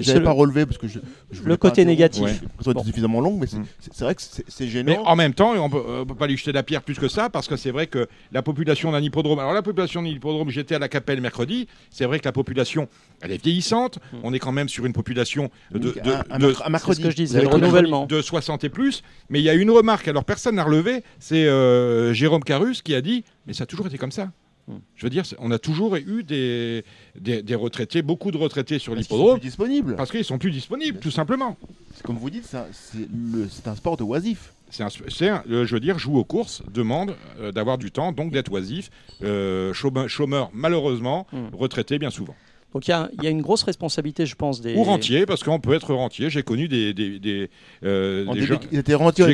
J'avais 0.00 0.20
pas 0.22 0.32
relevé 0.32 0.66
parce 0.66 0.76
que 0.78 0.86
je. 0.86 0.98
le 1.44 1.56
côté 1.56 1.84
négatif. 1.84 2.22
Ouais. 2.22 2.72
Bon. 2.74 2.84
suffisamment 2.84 3.20
long, 3.20 3.38
mais 3.38 3.46
c'est 3.46 3.56
Mm. 3.58 3.64
vrai 4.00 4.14
que 4.14 4.22
c'est 4.22 4.44
c'est 4.48 4.64
Mais 4.64 4.70
gênant. 4.70 5.02
en 5.04 5.16
même 5.16 5.32
temps, 5.34 5.52
on 5.56 5.70
peut, 5.70 5.82
on 5.88 6.04
peut 6.06 6.14
pas 6.14 6.26
lui 6.26 6.36
jeter 6.36 6.52
la 6.52 6.62
pierre 6.62 6.82
plus 6.82 6.98
que 6.98 7.08
ça, 7.08 7.30
parce 7.30 7.48
que 7.48 7.56
c'est 7.56 7.70
vrai 7.70 7.86
que 7.86 8.06
la 8.32 8.42
population 8.42 8.92
d'un 8.92 9.00
hippodrome. 9.00 9.38
Alors 9.38 9.52
la 9.54 9.62
population 9.62 10.02
d'un 10.02 10.08
hippodrome, 10.08 10.50
j'étais 10.50 10.74
à 10.74 10.78
la 10.78 10.88
Capelle 10.88 11.20
mercredi. 11.20 11.68
C'est 11.90 12.04
vrai 12.04 12.18
que 12.20 12.24
la 12.26 12.32
population, 12.32 12.88
elle 13.22 13.32
est 13.32 13.42
vieillissante. 13.42 13.98
Mm. 14.12 14.16
On 14.24 14.32
est 14.34 14.38
quand 14.38 14.52
même 14.52 14.68
sur 14.68 14.84
une 14.84 14.92
population 14.92 15.50
de, 15.70 15.78
de, 15.78 15.94
Un- 16.04 16.24
un 16.30 16.38
de- 16.38 16.46
merc- 16.48 16.62
un 16.64 16.68
mercredi. 16.68 16.96
C'est 16.96 17.02
ce 17.02 17.06
que 17.06 17.10
je 17.12 17.16
disais, 17.16 17.40
le 17.42 17.48
renouvellement. 17.48 18.06
de 18.06 18.20
60 18.20 18.64
et 18.64 18.68
plus. 18.68 19.02
Mais 19.30 19.40
il 19.40 19.44
y 19.44 19.50
a 19.50 19.54
une 19.54 19.70
remarque, 19.70 20.06
alors 20.08 20.24
personne 20.24 20.56
n'a 20.56 20.64
relevé, 20.64 21.02
c'est 21.18 21.46
euh, 21.46 22.12
Jérôme 22.12 22.44
Carus 22.44 22.82
qui 22.82 22.94
a 22.94 23.00
dit 23.00 23.24
Mais 23.46 23.54
ça 23.54 23.64
a 23.64 23.66
toujours 23.66 23.86
été 23.86 23.96
comme 23.98 24.12
ça. 24.12 24.30
Hmm. 24.68 24.74
Je 24.94 25.06
veux 25.06 25.10
dire, 25.10 25.24
on 25.38 25.50
a 25.50 25.58
toujours 25.58 25.96
eu 25.96 26.22
des, 26.22 26.84
des, 27.18 27.42
des 27.42 27.54
retraités, 27.56 28.00
beaucoup 28.02 28.30
de 28.30 28.36
retraités 28.36 28.78
sur 28.78 28.94
Parce 28.94 29.06
qu'ils 29.06 29.08
sont 29.08 29.16
l'hippodrome, 29.16 29.40
plus 29.40 29.48
disponibles. 29.48 29.96
parce 29.96 30.10
qu'ils 30.12 30.24
sont 30.24 30.38
plus 30.38 30.52
disponibles, 30.52 30.98
tout 31.00 31.10
simplement. 31.10 31.56
C'est 31.94 32.04
Comme 32.04 32.16
vous 32.16 32.30
dites, 32.30 32.44
c'est 32.46 33.66
un- 33.68 33.74
sport 33.74 33.96
de 33.96 34.04
oisif. 34.04 34.52
C'est 34.70 34.84
un, 34.84 34.86
un- 34.86 35.42
euh, 35.50 35.66
je 35.66 35.74
veux 35.74 35.80
dire, 35.80 35.98
joue 35.98 36.16
aux 36.16 36.24
courses, 36.24 36.62
demande 36.72 37.16
euh, 37.40 37.50
d'avoir 37.52 37.76
du 37.76 37.90
temps, 37.90 38.12
donc 38.12 38.32
d'être 38.32 38.52
oisif, 38.52 38.90
euh, 39.22 39.72
chômeur, 39.74 40.08
chômeur, 40.08 40.50
malheureusement, 40.54 41.26
Hmm. 41.32 41.48
retraité 41.52 41.98
bien 41.98 42.10
souvent. 42.10 42.34
Donc 42.72 42.86
il 42.88 42.92
y, 42.92 42.94
a- 42.94 43.10
il 43.18 43.24
y 43.24 43.26
a 43.26 43.30
une 43.30 43.42
grosse 43.42 43.64
responsabilité, 43.64 44.24
je 44.24 44.34
pense, 44.34 44.62
des. 44.62 44.74
Ou 44.76 44.84
rentier, 44.84 45.26
parce 45.26 45.42
qu'on 45.42 45.60
peut 45.60 45.74
être 45.74 45.92
rentier. 45.92 46.30
J'ai 46.30 46.42
connu 46.42 46.68
des, 46.68 46.94
des, 46.94 47.18
des, 47.18 47.50
euh, 47.84 48.24
En 48.26 48.32
des 48.32 48.40
début- 48.40 48.52
gens- 48.54 48.60
Ils 48.70 48.78
étaient 48.78 48.94
rentiers 48.94 49.24
en 49.24 49.26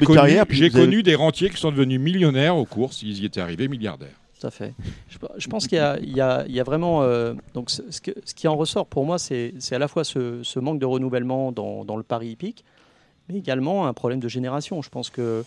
J'ai 0.51 0.65
avez- 0.65 0.71
connu 0.71 1.03
des 1.05 1.15
rentiers 1.15 1.51
qui 1.51 1.57
sont 1.59 1.71
devenus 1.71 2.01
millionnaires 2.01 2.57
aux 2.57 2.65
courses, 2.65 3.03
ils 3.03 3.21
y 3.23 3.25
étaient 3.27 3.41
arrivés 3.41 3.69
milliardaires. 3.69 4.19
Tout 4.39 4.47
à 4.47 4.51
fait. 4.51 4.75
Je, 5.09 5.49
pense 5.49 5.67
qu'il 5.67 5.79
y, 5.79 6.21
a- 6.21 6.65
vraiment. 6.65 7.03
euh, 7.03 7.35
donc, 7.55 7.71
ce, 7.71 8.01
qui 8.01 8.47
en 8.47 8.57
ressort 8.57 8.87
pour 8.87 9.05
moi, 9.05 9.19
c'est 9.19 9.53
à 9.73 9.79
la 9.79 9.89
fois 9.89 10.05
ce, 10.05 10.59
manque 10.59 10.79
de 10.79 10.87
renouvellement 10.87 11.51
dans, 11.51 11.97
le 11.97 12.03
pari 12.03 12.31
hippique 12.31 12.65
mais 13.29 13.37
également 13.37 13.87
un 13.87 13.93
problème 13.93 14.21
de 14.21 14.29
génération. 14.29 14.81
Je 14.81 14.89
pense 14.89 15.11
que 15.11 15.45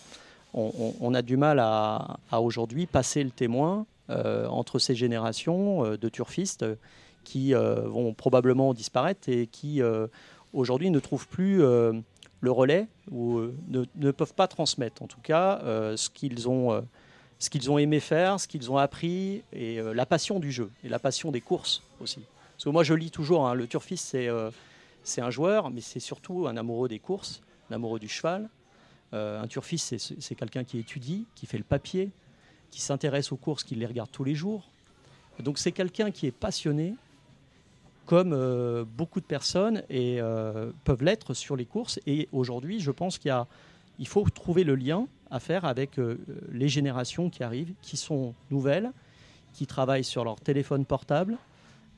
on, 0.54 1.14
a 1.14 1.22
du 1.22 1.36
mal 1.36 1.58
à, 1.58 2.18
aujourd'hui 2.32 2.86
passer 2.86 3.24
le 3.24 3.30
témoin 3.30 3.86
euh, 4.10 4.46
entre 4.46 4.78
ces 4.78 4.94
générations 4.94 5.84
euh, 5.84 5.96
de 5.96 6.08
turfistes 6.08 6.64
qui 7.24 7.54
vont 7.54 8.12
probablement 8.14 8.74
disparaître 8.74 9.28
et 9.28 9.46
qui 9.46 9.80
aujourd'hui 10.52 10.90
ne 10.90 10.98
trouvent 10.98 11.28
plus 11.28 11.58
le 11.58 12.50
relais 12.50 12.88
ou 13.12 13.40
ne, 13.68 14.10
peuvent 14.10 14.34
pas 14.34 14.48
transmettre 14.48 15.02
en 15.02 15.06
tout 15.06 15.20
cas 15.22 15.60
ce 15.96 16.10
qu'ils 16.10 16.48
ont 16.48 16.82
ce 17.42 17.50
qu'ils 17.50 17.70
ont 17.70 17.78
aimé 17.78 17.98
faire, 17.98 18.38
ce 18.38 18.46
qu'ils 18.46 18.70
ont 18.70 18.78
appris 18.78 19.42
et 19.52 19.80
la 19.82 20.06
passion 20.06 20.38
du 20.38 20.52
jeu 20.52 20.70
et 20.84 20.88
la 20.88 20.98
passion 20.98 21.32
des 21.32 21.40
courses 21.40 21.82
aussi. 22.00 22.20
Parce 22.52 22.64
que 22.64 22.70
moi 22.70 22.84
je 22.84 22.94
lis 22.94 23.10
toujours, 23.10 23.48
hein, 23.48 23.54
le 23.54 23.66
turfiste 23.66 24.06
c'est 24.06 24.28
c'est 25.04 25.20
un 25.20 25.30
joueur, 25.30 25.70
mais 25.70 25.80
c'est 25.80 26.00
surtout 26.00 26.46
un 26.46 26.56
amoureux 26.56 26.88
des 26.88 26.98
courses, 26.98 27.42
un 27.70 27.74
amoureux 27.74 27.98
du 27.98 28.08
cheval. 28.08 28.48
Euh, 29.14 29.42
un 29.42 29.46
turfiste, 29.46 29.98
c'est 29.98 30.34
quelqu'un 30.34 30.64
qui 30.64 30.78
étudie, 30.78 31.26
qui 31.34 31.46
fait 31.46 31.58
le 31.58 31.64
papier, 31.64 32.10
qui 32.70 32.80
s'intéresse 32.80 33.30
aux 33.32 33.36
courses, 33.36 33.62
qui 33.62 33.74
les 33.74 33.86
regarde 33.86 34.10
tous 34.10 34.24
les 34.24 34.34
jours. 34.34 34.70
Donc 35.38 35.58
c'est 35.58 35.72
quelqu'un 35.72 36.10
qui 36.10 36.26
est 36.26 36.32
passionné, 36.32 36.94
comme 38.06 38.32
euh, 38.32 38.84
beaucoup 38.84 39.20
de 39.20 39.26
personnes 39.26 39.82
et, 39.90 40.20
euh, 40.20 40.70
peuvent 40.84 41.02
l'être 41.02 41.34
sur 41.34 41.56
les 41.56 41.66
courses. 41.66 42.00
Et 42.06 42.28
aujourd'hui, 42.32 42.80
je 42.80 42.90
pense 42.90 43.18
qu'il 43.18 43.34
il 43.98 44.08
faut 44.08 44.26
trouver 44.30 44.64
le 44.64 44.74
lien 44.74 45.06
à 45.32 45.40
faire 45.40 45.64
avec 45.64 45.98
les 46.52 46.68
générations 46.68 47.30
qui 47.30 47.42
arrivent, 47.42 47.72
qui 47.82 47.96
sont 47.96 48.34
nouvelles, 48.50 48.92
qui 49.52 49.66
travaillent 49.66 50.04
sur 50.04 50.24
leur 50.24 50.40
téléphone 50.40 50.84
portable, 50.84 51.38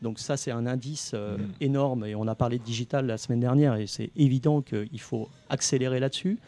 donc 0.04 0.18
ça, 0.18 0.36
c'est 0.36 0.50
un 0.50 0.66
indice 0.66 1.12
euh, 1.14 1.38
mm. 1.38 1.52
énorme. 1.62 2.04
Et 2.06 2.14
on 2.14 2.28
a 2.28 2.34
parlé 2.34 2.58
de 2.58 2.62
digital 2.62 3.06
la 3.06 3.18
semaine 3.18 3.40
dernière, 3.40 3.74
et 3.76 3.86
c'est 3.86 4.10
évident 4.16 4.60
qu'il 4.60 5.00
faut 5.00 5.28
accélérer 5.48 5.98
là-dessus. 5.98 6.38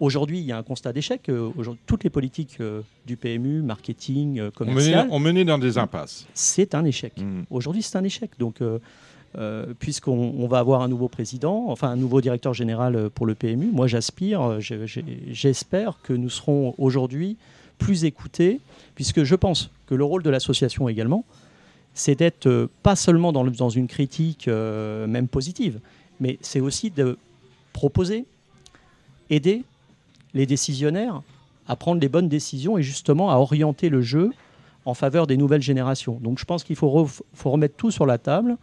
Aujourd'hui, 0.00 0.38
il 0.38 0.44
y 0.44 0.52
a 0.52 0.56
un 0.56 0.62
constat 0.62 0.92
d'échec. 0.92 1.28
Euh, 1.28 1.50
toutes 1.84 2.04
les 2.04 2.10
politiques 2.10 2.58
euh, 2.60 2.82
du 3.04 3.16
PMU, 3.16 3.60
marketing, 3.60 4.50
commercial, 4.52 5.08
ont 5.10 5.18
mené 5.18 5.44
dans 5.44 5.58
des 5.58 5.78
impasses. 5.78 6.26
C'est 6.32 6.74
un 6.74 6.84
échec. 6.84 7.12
Mm. 7.18 7.42
Aujourd'hui, 7.50 7.82
c'est 7.82 7.98
un 7.98 8.04
échec. 8.04 8.30
Donc, 8.38 8.62
puisqu'on 9.78 10.46
va 10.46 10.58
avoir 10.58 10.80
un 10.80 10.88
nouveau 10.88 11.08
président, 11.08 11.66
enfin 11.68 11.90
un 11.90 11.96
nouveau 11.96 12.20
directeur 12.22 12.54
général 12.54 13.10
pour 13.10 13.26
le 13.26 13.34
PMU, 13.34 13.70
moi 13.70 13.86
j'aspire, 13.86 14.58
j'espère 14.60 15.98
que 16.02 16.14
nous 16.14 16.30
serons 16.30 16.74
aujourd'hui 16.78 17.36
plus 17.78 18.04
écoutés, 18.04 18.60
puisque 18.94 19.24
je 19.24 19.34
pense 19.34 19.70
que 19.86 19.94
le 19.94 20.04
rôle 20.04 20.22
de 20.22 20.30
l'association 20.30 20.88
également, 20.88 21.24
c'est 21.94 22.14
d'être 22.14 22.46
euh, 22.46 22.68
pas 22.82 22.94
seulement 22.94 23.32
dans, 23.32 23.70
une 23.70 23.88
critique 23.88 24.48
euh, 24.48 25.06
même 25.06 25.28
positive, 25.28 25.80
mais 26.20 26.38
c'est 26.42 26.60
aussi 26.60 26.90
de 26.90 27.18
proposer, 27.72 28.26
aider 29.30 29.64
les 30.34 30.46
décisionnaires 30.46 31.22
à 31.68 31.74
prendre 31.74 32.00
les 32.00 32.08
bonnes 32.08 32.28
décisions 32.28 32.78
et 32.78 32.82
justement 32.82 33.30
à 33.30 33.36
orienter 33.36 33.88
le 33.88 34.02
jeu 34.02 34.30
en 34.84 34.94
faveur 34.94 35.26
des 35.26 35.36
nouvelles 35.36 35.62
générations. 35.62 36.18
Donc 36.22 36.38
je 36.38 36.44
pense 36.44 36.62
qu'il 36.62 36.76
faut, 36.76 37.08
remettre 37.44 37.74
tout 37.76 37.90
sur 37.90 38.06
la 38.06 38.18
table 38.18 38.56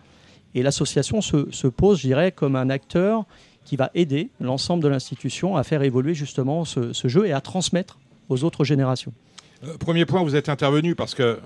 et 0.56 0.64
l'association 0.64 1.22
se, 1.22 1.52
se, 1.52 1.68
pose, 1.68 2.00
je 2.00 2.08
dirais, 2.08 2.32
comme 2.32 2.56
un 2.56 2.70
acteur 2.70 3.26
qui 3.66 3.76
va 3.76 3.90
aider 3.96 4.30
l'ensemble 4.40 4.84
de 4.84 4.88
l'institution 4.88 5.56
à 5.56 5.64
faire 5.64 5.84
évoluer 5.84 6.14
justement 6.14 6.66
ce, 6.66 6.94
ce 6.94 7.08
jeu 7.08 7.26
et 7.26 7.34
à 7.34 7.42
transmettre 7.42 7.98
aux 8.30 8.44
autres 8.44 8.64
générations. 8.64 9.14
Euh, 9.64 9.78
premier 9.78 10.06
point, 10.06 10.24
vous 10.24 10.36
êtes 10.36 10.50
intervenu 10.50 10.96
parce 10.96 11.16
que 11.16 11.24
euh, 11.24 11.38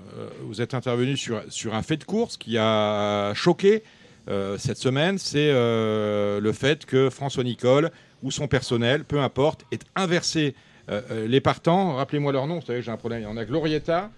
vous 0.42 0.60
êtes 0.60 0.74
intervenu 0.74 1.16
sur, 1.16 1.42
sur 1.48 1.74
un 1.74 1.82
fait 1.82 1.96
de 1.96 2.04
course 2.04 2.36
qui 2.36 2.58
a 2.58 3.32
choqué 3.34 3.82
euh, 4.28 4.58
cette 4.58 4.78
semaine, 4.78 5.18
c'est 5.18 5.50
le 5.52 6.52
fait 6.52 6.84
que 6.84 7.10
François 7.10 7.44
Nicole 7.44 7.90
ou 8.22 8.30
son 8.30 8.48
personnel, 8.48 9.04
peu 9.04 9.20
importe, 9.20 9.64
ait 9.72 9.78
inversé 9.94 10.54
les 11.10 11.40
partants. 11.42 11.96
Rappelez-moi 11.96 12.32
leur 12.32 12.46
nom, 12.46 12.60
vous 12.60 12.66
savez, 12.66 12.80
j'ai 12.80 12.90
un 12.90 12.96
problème. 12.96 13.26
On 13.28 13.36
a 13.36 13.44
Glorietta. 13.44 14.10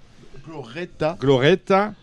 Glorietta. 0.46 1.16
Glorietta. 1.20 1.94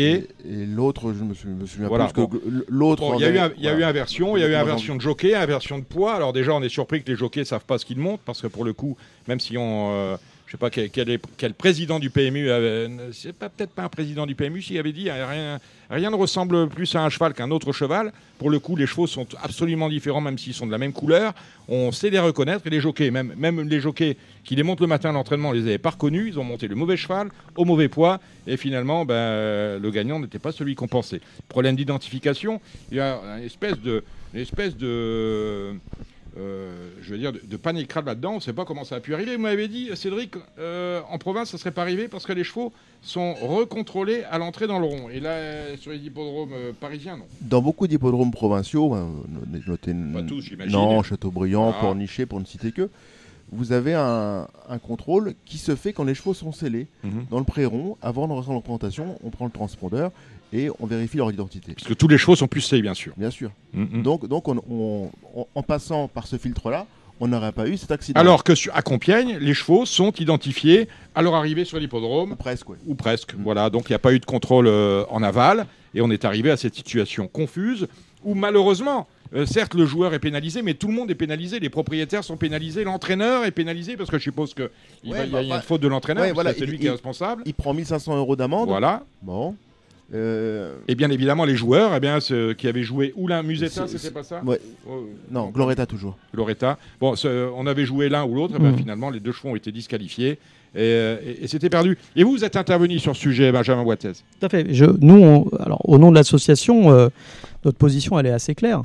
Et, 0.00 0.28
et, 0.48 0.66
l'autre, 0.66 1.12
je 1.12 1.22
me, 1.24 1.54
me 1.54 1.66
souviens 1.66 1.88
voilà, 1.88 2.06
plus. 2.06 2.26
L'autre. 2.68 3.14
il 3.16 3.22
y, 3.22 3.24
a 3.24 3.30
eu, 3.30 3.50
y 3.58 3.68
a 3.68 3.74
eu 3.74 3.82
inversion, 3.82 4.36
il 4.36 4.40
y 4.40 4.44
a 4.44 4.48
eu 4.48 4.54
inversion 4.54 4.96
de 4.96 5.00
jockey, 5.00 5.34
inversion 5.34 5.78
de 5.78 5.84
poids. 5.84 6.14
Alors 6.14 6.32
déjà, 6.32 6.54
on 6.54 6.62
est 6.62 6.68
surpris 6.68 7.02
que 7.02 7.10
les 7.10 7.16
jockeys 7.16 7.40
ne 7.40 7.44
savent 7.44 7.64
pas 7.64 7.78
ce 7.78 7.84
qu'ils 7.84 7.98
montent, 7.98 8.22
parce 8.24 8.40
que 8.40 8.46
pour 8.46 8.64
le 8.64 8.72
coup, 8.72 8.96
même 9.28 9.40
si 9.40 9.58
on, 9.58 10.16
je 10.46 10.52
sais 10.52 10.58
pas 10.58 10.70
quel, 10.70 11.54
président 11.54 12.00
du 12.00 12.10
PMU, 12.10 12.48
c'est 13.12 13.32
pas 13.32 13.48
peut-être 13.48 13.70
pas 13.70 13.84
un 13.84 13.88
président 13.88 14.26
du 14.26 14.34
PMU, 14.34 14.62
s'il 14.62 14.78
avait 14.78 14.92
dit 14.92 15.08
rien, 15.10 15.60
rien 15.90 16.10
ne 16.10 16.16
ressemble 16.16 16.68
plus 16.68 16.94
à 16.94 17.02
un 17.02 17.08
cheval 17.08 17.34
qu'un 17.34 17.50
autre 17.50 17.72
cheval. 17.72 18.12
Pour 18.38 18.50
le 18.50 18.58
coup, 18.58 18.76
les 18.76 18.86
chevaux 18.86 19.06
sont 19.06 19.26
absolument 19.42 19.88
différents, 19.88 20.20
même 20.20 20.38
s'ils 20.38 20.54
sont 20.54 20.66
de 20.66 20.72
la 20.72 20.78
même 20.78 20.92
couleur. 20.92 21.34
On 21.68 21.92
sait 21.92 22.10
les 22.10 22.18
reconnaître. 22.18 22.66
Et 22.66 22.70
les 22.70 22.80
jockeys, 22.80 23.10
même, 23.10 23.68
les 23.68 23.80
jockeys 23.80 24.16
qui 24.44 24.56
les 24.56 24.62
montent 24.62 24.80
le 24.80 24.86
matin 24.86 25.10
à 25.10 25.12
l'entraînement, 25.12 25.50
on 25.50 25.52
les 25.52 25.62
avait 25.62 25.78
pas 25.78 25.90
reconnus. 25.90 26.28
Ils 26.28 26.38
ont 26.38 26.44
monté 26.44 26.68
le 26.68 26.74
mauvais 26.74 26.96
cheval, 26.96 27.28
au 27.56 27.64
mauvais 27.64 27.88
poids. 27.88 28.20
Et 28.46 28.56
finalement, 28.56 29.04
ben, 29.04 29.78
le 29.78 29.90
gagnant 29.90 30.20
n'était 30.20 30.38
pas 30.38 30.52
celui 30.52 30.74
qu'on 30.74 30.88
pensait. 30.88 31.20
Problème 31.48 31.76
d'identification, 31.76 32.60
il 32.90 32.96
y 32.96 33.00
a 33.00 33.20
une 33.38 33.44
espèce 33.44 34.76
de 34.76 35.74
euh, 36.38 36.90
je 37.02 37.10
veux 37.10 37.18
dire, 37.18 37.32
de, 37.32 37.56
panique 37.56 37.88
crade 37.88 38.06
là-dedans. 38.06 38.32
On 38.32 38.36
ne 38.36 38.40
sait 38.40 38.52
pas 38.52 38.64
comment 38.64 38.84
ça 38.84 38.96
a 38.96 39.00
pu 39.00 39.14
arriver. 39.14 39.36
Vous 39.36 39.42
m'avez 39.42 39.68
dit, 39.68 39.90
Cédric, 39.94 40.34
euh, 40.58 41.00
en 41.10 41.18
province, 41.18 41.50
ça 41.50 41.56
ne 41.56 41.60
serait 41.60 41.72
pas 41.72 41.82
arrivé 41.82 42.08
parce 42.08 42.26
que 42.26 42.32
les 42.32 42.44
chevaux 42.44 42.72
sont 43.02 43.34
recontrôlés 43.34 44.22
à 44.30 44.38
l'entrée 44.38 44.66
dans 44.66 44.78
le 44.78 44.86
rond. 44.86 45.08
Et 45.10 45.20
là, 45.20 45.76
sur 45.76 45.92
les 45.92 45.98
hippodromes 45.98 46.52
euh, 46.52 46.72
parisiens, 46.78 47.16
non. 47.16 47.24
Dans 47.40 47.62
beaucoup 47.62 47.86
d'hippodromes 47.86 48.30
provinciaux, 48.30 48.94
hein, 48.94 49.08
notez, 49.66 49.94
pas 50.12 50.22
tous, 50.22 50.42
j'imagine. 50.42 50.72
Non, 50.72 51.02
Châteaubriand, 51.02 51.74
ah. 51.76 51.80
Pornichet, 51.80 52.26
pour 52.26 52.40
ne 52.40 52.44
citer 52.44 52.72
que, 52.72 52.88
vous 53.52 53.72
avez 53.72 53.94
un, 53.94 54.46
contrôle 54.82 55.34
qui 55.44 55.58
se 55.58 55.74
fait 55.74 55.92
quand 55.92 56.04
les 56.04 56.14
chevaux 56.14 56.34
sont 56.34 56.52
scellés. 56.52 56.86
Mhm. 57.02 57.26
Dans 57.30 57.38
le 57.38 57.44
pré-rond, 57.44 57.96
avant 58.00 58.28
de 58.28 58.32
rentrer 58.32 58.52
en 58.52 58.60
présentation, 58.60 59.18
on 59.24 59.30
prend 59.30 59.46
le 59.46 59.50
transpondeur 59.50 60.12
et 60.52 60.68
on 60.80 60.86
vérifie 60.86 61.16
leur 61.16 61.30
identité. 61.30 61.74
Parce 61.74 61.86
que 61.86 61.94
tous 61.94 62.08
les 62.08 62.18
chevaux 62.18 62.36
sont 62.36 62.48
pucés, 62.48 62.80
bien 62.82 62.94
sûr. 62.94 63.12
Bien 63.16 63.30
sûr. 63.30 63.50
Mhm. 63.72 64.02
Donc, 64.02 64.26
donc 64.26 64.48
en 64.48 65.62
passant 65.62 66.08
par 66.08 66.26
ce 66.26 66.36
filtre-là, 66.36 66.86
on 67.20 67.28
n'aurait 67.28 67.52
pas 67.52 67.68
eu 67.68 67.76
cet 67.76 67.90
accident. 67.90 68.18
Alors 68.18 68.44
que 68.44 68.52
à 68.72 68.82
Compiègne, 68.82 69.36
les 69.38 69.54
chevaux 69.54 69.84
sont 69.84 70.12
identifiés 70.12 70.88
à 71.14 71.22
leur 71.22 71.34
arrivée 71.34 71.64
sur 71.64 71.78
l'hippodrome. 71.78 72.32
Ou 72.32 72.36
presque, 72.36 72.70
oui. 72.70 72.76
Ou 72.86 72.94
presque. 72.94 73.34
Mhm. 73.34 73.42
Voilà, 73.44 73.70
donc 73.70 73.88
il 73.88 73.92
n'y 73.92 73.96
a 73.96 74.00
pas 74.00 74.12
eu 74.12 74.18
de 74.18 74.24
contrôle 74.24 74.66
euh, 74.66 75.04
en 75.10 75.22
aval. 75.22 75.66
Et 75.94 76.00
on 76.00 76.10
est 76.10 76.24
arrivé 76.24 76.50
à 76.50 76.56
cette 76.56 76.74
situation 76.74 77.26
confuse 77.26 77.88
où 78.24 78.34
malheureusement, 78.34 79.08
euh, 79.34 79.46
certes, 79.46 79.74
le 79.74 79.86
joueur 79.86 80.14
est 80.14 80.18
pénalisé, 80.18 80.62
mais 80.62 80.74
tout 80.74 80.88
le 80.88 80.94
monde 80.94 81.10
est 81.10 81.14
pénalisé. 81.16 81.60
Les 81.60 81.70
propriétaires 81.70 82.24
sont 82.24 82.36
pénalisés, 82.36 82.84
l'entraîneur 82.84 83.44
est 83.44 83.50
pénalisé 83.50 83.96
parce 83.96 84.10
que 84.10 84.18
je 84.18 84.22
suppose 84.22 84.54
qu'il 84.54 84.68
y 85.04 85.14
a 85.14 85.24
une 85.42 85.60
faute 85.62 85.80
de 85.80 85.88
l'entraîneur, 85.88 86.32
voilà, 86.34 86.52
c'est 86.54 86.66
lui 86.66 86.78
qui 86.78 86.86
est 86.86 86.90
responsable. 86.90 87.42
Il 87.46 87.54
prend 87.54 87.74
1500 87.74 88.16
euros 88.16 88.36
d'amende. 88.36 88.68
Voilà. 88.68 89.04
Bon. 89.22 89.56
Euh, 90.12 90.74
et 90.88 90.94
bien 90.94 91.10
évidemment, 91.10 91.44
les 91.44 91.56
joueurs, 91.56 91.94
eh 91.94 92.00
bien, 92.00 92.20
ceux 92.20 92.54
qui 92.54 92.66
avaient 92.66 92.82
joué 92.82 93.12
ou 93.16 93.28
l'un 93.28 93.42
Musetta, 93.42 93.86
c'était 93.86 94.10
pas 94.10 94.24
ça 94.24 94.42
ouais. 94.44 94.60
Oh, 94.88 95.06
non, 95.30 95.50
Gloretta 95.50 95.86
toujours. 95.86 96.16
Gloretta. 96.34 96.78
Bon, 97.00 97.14
on 97.24 97.66
avait 97.66 97.84
joué 97.84 98.08
l'un 98.08 98.24
ou 98.24 98.34
l'autre, 98.34 98.56
et 98.56 98.58
bien, 98.58 98.72
mm. 98.72 98.78
finalement, 98.78 99.10
les 99.10 99.20
deux 99.20 99.32
chevaux 99.32 99.50
ont 99.50 99.56
été 99.56 99.70
disqualifiés. 99.70 100.38
Et, 100.74 101.46
c'était 101.46 101.70
perdu. 101.70 101.98
Et 102.16 102.24
vous, 102.24 102.32
vous 102.32 102.44
êtes 102.44 102.56
intervenu 102.56 102.98
sur 102.98 103.14
ce 103.14 103.20
sujet, 103.20 103.52
Benjamin 103.52 103.82
Wattez 103.82 104.12
Tout 104.40 104.46
à 104.46 104.48
fait. 104.48 104.72
Je, 104.72 104.84
nous, 104.84 105.48
alors, 105.58 105.80
au 105.88 105.98
nom 105.98 106.10
de 106.10 106.16
l'association, 106.16 106.90
euh, 106.90 107.08
notre 107.64 107.78
position, 107.78 108.18
elle 108.18 108.26
est 108.26 108.32
assez 108.32 108.54
claire 108.54 108.82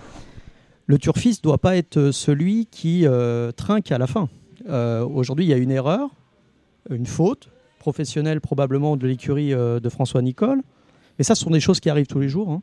le 0.87 0.97
turfiste 0.97 1.43
ne 1.43 1.49
doit 1.49 1.57
pas 1.57 1.75
être 1.75 2.11
celui 2.11 2.67
qui 2.67 3.05
euh, 3.05 3.51
trinque 3.51 3.91
à 3.91 3.97
la 3.97 4.07
fin. 4.07 4.29
Euh, 4.69 5.05
aujourd'hui, 5.05 5.45
il 5.45 5.49
y 5.49 5.53
a 5.53 5.57
une 5.57 5.71
erreur, 5.71 6.09
une 6.89 7.05
faute 7.05 7.49
professionnelle 7.79 8.41
probablement 8.41 8.97
de 8.97 9.07
l'écurie 9.07 9.53
euh, 9.53 9.79
de 9.79 9.89
François 9.89 10.21
Nicole. 10.21 10.61
Mais 11.17 11.23
ça, 11.23 11.35
ce 11.35 11.43
sont 11.43 11.51
des 11.51 11.59
choses 11.59 11.79
qui 11.79 11.89
arrivent 11.89 12.07
tous 12.07 12.19
les 12.19 12.29
jours. 12.29 12.51
Hein, 12.51 12.61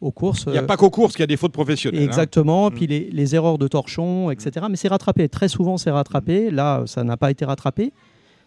aux 0.00 0.12
courses. 0.12 0.44
Il 0.46 0.52
n'y 0.52 0.58
a 0.58 0.62
pas 0.62 0.76
qu'aux 0.76 0.90
courses 0.90 1.14
qu'il 1.14 1.22
y 1.22 1.24
a 1.24 1.26
des 1.26 1.36
fautes 1.36 1.52
professionnelles. 1.52 2.02
Hein. 2.02 2.06
Exactement. 2.06 2.70
Puis 2.70 2.86
mm. 2.86 3.10
les, 3.12 3.34
erreurs 3.34 3.58
de 3.58 3.66
torchon, 3.66 4.30
etc. 4.30 4.66
Mais 4.70 4.76
c'est 4.76 4.86
rattrapé. 4.86 5.28
Très 5.28 5.48
souvent, 5.48 5.76
c'est 5.76 5.90
rattrapé. 5.90 6.52
Là, 6.52 6.84
ça 6.86 7.02
n'a 7.02 7.16
pas 7.16 7.32
été 7.32 7.44
rattrapé. 7.44 7.92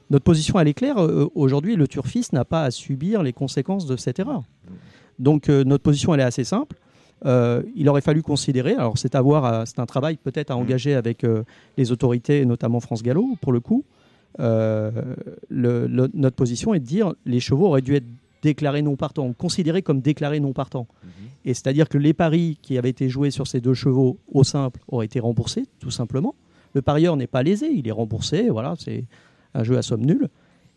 Notre 0.09 0.23
position, 0.23 0.59
elle 0.59 0.69
est 0.69 0.73
claire. 0.73 0.95
Aujourd'hui, 1.35 1.75
le 1.75 1.89
turfiste 1.89 2.31
n'a 2.31 2.45
pas 2.45 2.63
à 2.63 2.71
subir 2.71 3.21
les 3.21 3.33
conséquences 3.33 3.85
de 3.85 3.97
cette 3.97 4.19
erreur. 4.19 4.39
Mm. 4.39 4.73
Donc, 5.19 5.49
notre 5.49 5.83
position, 5.83 6.13
elle 6.13 6.21
est 6.21 6.23
assez 6.23 6.45
simple. 6.45 6.77
Euh, 7.25 7.61
il 7.75 7.87
aurait 7.87 8.01
fallu 8.01 8.23
considérer, 8.23 8.73
alors 8.73 8.97
c'est 8.97 9.13
à 9.13 9.21
voir, 9.21 9.67
c'est 9.67 9.77
un 9.77 9.85
travail 9.85 10.17
peut-être 10.17 10.49
à 10.49 10.55
mm. 10.55 10.59
engager 10.59 10.95
avec 10.95 11.23
euh, 11.23 11.43
les 11.77 11.91
autorités, 11.91 12.45
notamment 12.45 12.79
France 12.79 13.03
Gallo, 13.03 13.37
pour 13.41 13.51
le 13.51 13.59
coup. 13.59 13.83
Euh, 14.39 14.91
notre 15.49 16.35
position 16.35 16.73
est 16.73 16.79
de 16.79 16.85
dire 16.85 17.13
les 17.25 17.41
chevaux 17.41 17.67
auraient 17.67 17.81
dû 17.81 17.95
être 17.95 18.07
déclarés 18.41 18.81
non 18.81 18.95
partants, 18.95 19.31
considérés 19.33 19.81
comme 19.81 20.01
déclarés 20.01 20.39
non 20.39 20.53
partants. 20.53 20.87
Mm-hmm. 20.87 21.09
Et 21.45 21.53
c'est-à-dire 21.53 21.89
que 21.89 21.97
les 21.97 22.13
paris 22.13 22.57
qui 22.61 22.77
avaient 22.77 22.89
été 22.89 23.09
joués 23.09 23.31
sur 23.31 23.47
ces 23.47 23.61
deux 23.61 23.73
chevaux 23.73 24.19
au 24.31 24.43
simple 24.43 24.81
auraient 24.87 25.05
été 25.05 25.19
remboursés, 25.19 25.65
tout 25.79 25.91
simplement. 25.91 26.35
Le 26.73 26.81
parieur 26.81 27.17
n'est 27.17 27.27
pas 27.27 27.43
lésé, 27.43 27.69
il 27.71 27.87
est 27.87 27.91
remboursé, 27.91 28.49
voilà, 28.49 28.75
c'est 28.79 29.05
un 29.53 29.63
jeu 29.63 29.77
à 29.77 29.81
somme 29.81 30.05
nulle. 30.05 30.29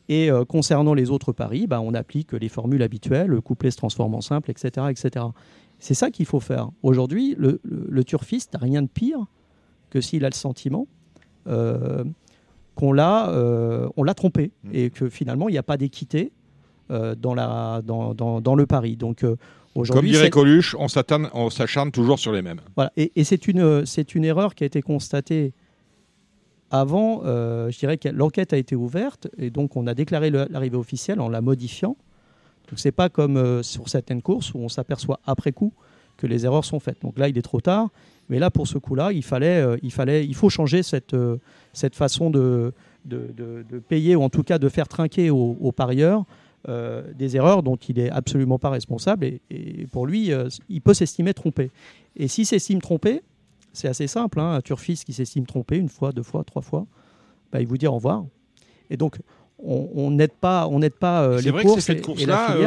Et 0.09 0.29
concernant 0.49 0.93
les 0.93 1.11
autres 1.11 1.33
paris, 1.33 1.67
bah, 1.67 1.81
on 1.81 1.95
applique 1.95 2.33
les 2.33 2.51
formules 2.51 2.83
habituelles, 2.83 3.29
le 3.29 3.41
couplet 3.41 3.71
se 3.71 3.79
transforme 3.79 4.15
en 4.15 4.21
simple, 4.21 4.51
etc. 4.51 4.89
etc. 4.91 5.25
C'est 5.79 5.95
ça 5.95 6.11
qu'il 6.11 6.27
faut 6.27 6.41
faire. 6.41 6.71
Aujourd'hui, 6.83 7.37
le, 7.39 8.05
turfiste 8.05 8.55
n'a 8.55 8.59
rien 8.59 8.83
de 8.83 8.89
pire 8.89 9.19
que 9.91 10.01
s'il 10.01 10.25
a 10.25 10.29
le 10.29 10.35
sentiment 10.35 10.87
euh, 11.47 12.05
qu'on 12.75 12.93
l'a 12.93 13.29
euh, 13.29 13.89
on 13.97 14.03
l'a 14.03 14.15
trompé 14.15 14.51
Mm. 14.65 14.71
et 14.73 14.91
que 14.91 15.09
finalement 15.09 15.49
il 15.49 15.53
n'y 15.53 15.59
a 15.59 15.63
pas 15.63 15.77
d'équité 15.77 16.21
euh, 16.23 16.44
dans, 16.91 17.35
la, 17.35 17.81
dans, 17.85 18.15
dans, 18.15 18.41
dans 18.41 18.55
le 18.55 18.67
pari. 18.67 18.97
Donc 18.97 19.23
euh, 19.25 19.37
Comme 19.75 19.83
aujourd'hui, 19.83 20.11
dirait 20.11 20.25
c'est- 20.25 20.31
Coluche, 20.31 20.77
on 20.79 20.89
s'acharne 20.89 21.91
toujours 21.91 22.19
sur 22.19 22.33
les 22.33 22.43
mêmes. 22.43 22.61
voilà. 22.77 22.93
Et, 22.97 23.13
et 23.17 23.25
c'est 23.25 23.49
une, 23.49 23.85
c'est 23.87 24.15
une 24.15 24.25
erreur 24.25 24.55
qui 24.55 24.65
a 24.65 24.67
été 24.67 24.83
constatée 24.83 25.53
avant. 26.71 27.23
euh, 27.25 27.71
je 27.71 27.79
dirais 27.79 27.99
que 27.99 28.09
l'enquête 28.09 28.53
a 28.53 28.57
été 28.57 28.77
ouverte 28.77 29.29
et 29.39 29.51
donc 29.51 29.77
on 29.77 29.87
a 29.87 29.95
déclaré 29.95 30.31
le- 30.31 30.47
l'arrivée 30.51 30.77
officielle 30.77 31.21
en 31.21 31.29
la 31.29 31.41
modifiant. 31.41 31.97
Donc 32.71 32.79
c'est 32.79 32.93
pas 32.93 33.09
comme 33.09 33.37
euh, 33.37 33.63
sur 33.63 33.89
certaines 33.89 34.23
courses 34.23 34.55
où 34.55 34.59
on 34.59 34.69
s'aperçoit 34.69 35.21
après 35.27 35.53
coup 35.53 35.73
que 36.17 36.27
les 36.27 36.45
erreurs 36.47 36.65
sont 36.65 36.81
faites. 36.81 37.03
Donc 37.03 37.19
là, 37.19 37.29
il 37.29 37.37
est 37.37 37.43
trop 37.43 37.61
tard. 37.61 37.89
Mais 38.31 38.39
là, 38.39 38.51
pour 38.51 38.67
ce 38.67 38.79
coup-là, 38.79 39.13
il 39.13 39.23
fallait, 39.23 39.61
euh, 39.61 39.77
il 39.83 39.93
fallait, 39.93 40.25
il 40.25 40.35
faut 40.35 40.49
changer 40.49 40.83
cette, 40.83 41.13
euh, 41.13 41.37
cette 41.75 41.95
façon 41.95 42.31
de, 42.31 42.73
de, 43.05 43.31
de- 43.37 43.65
de 43.69 43.79
payer 43.81 44.17
ou 44.17 44.23
en 44.23 44.31
tout 44.31 44.43
cas 44.43 44.59
de 44.59 44.69
faire 44.71 44.89
trinquer 44.89 45.29
aux, 45.31 45.57
aux 45.61 45.73
parieurs 45.73 46.25
euh, 46.69 47.03
des 47.15 47.37
erreurs 47.37 47.63
dont 47.63 47.77
il 47.77 47.99
est 47.99 48.11
absolument 48.11 48.59
pas 48.59 48.71
responsable. 48.71 49.25
Et, 49.27 49.41
et 49.51 49.87
pour 49.87 50.07
lui, 50.07 50.33
euh, 50.33 50.49
il 50.69 50.81
peut 50.81 50.95
s'estimer 50.95 51.35
trompé. 51.35 51.71
Et 52.17 52.29
s'il 52.29 52.47
s'estime 52.47 52.81
trompé, 52.81 53.23
c'est 53.73 53.89
assez 53.89 54.07
simple. 54.07 54.41
hein, 54.41 54.53
un 54.55 54.61
turfiste 54.61 55.05
qui 55.05 55.13
s'estime 55.13 55.47
trompé 55.47 55.77
une 55.77 55.89
fois, 55.89 56.13
deux 56.13 56.23
fois, 56.23 56.45
trois 56.45 56.63
fois, 56.63 56.87
bah, 57.53 57.61
il 57.61 57.67
vous 57.67 57.77
dit 57.79 57.87
au 57.87 57.93
revoir. 57.95 58.25
Et 58.91 58.97
donc, 58.97 59.19
on 59.59 60.11
n'aide 60.11 60.33
pas, 60.33 60.67
on 60.69 60.79
n'aide 60.81 60.95
pas 60.95 61.23
euh, 61.23 61.39
C'est 61.39 61.45
les 61.47 61.51
vrai 61.51 61.63
que 61.63 61.69
courses 61.69 61.81
ces 61.85 61.93
et- 61.93 61.97
faits 61.97 62.07
de 62.17 62.21
et 62.23 62.27
la 62.27 62.37
course-là 62.37 62.59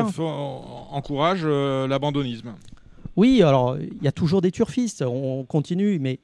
euh, 1.43 1.87
l'abandonnisme. 1.87 2.53
Oui, 3.15 3.41
alors 3.43 3.77
il 3.77 4.01
y 4.03 4.07
a 4.07 4.11
toujours 4.11 4.41
des 4.41 4.51
turfistes, 4.51 5.01
on 5.01 5.43
continue, 5.43 5.99
mais 5.99 6.19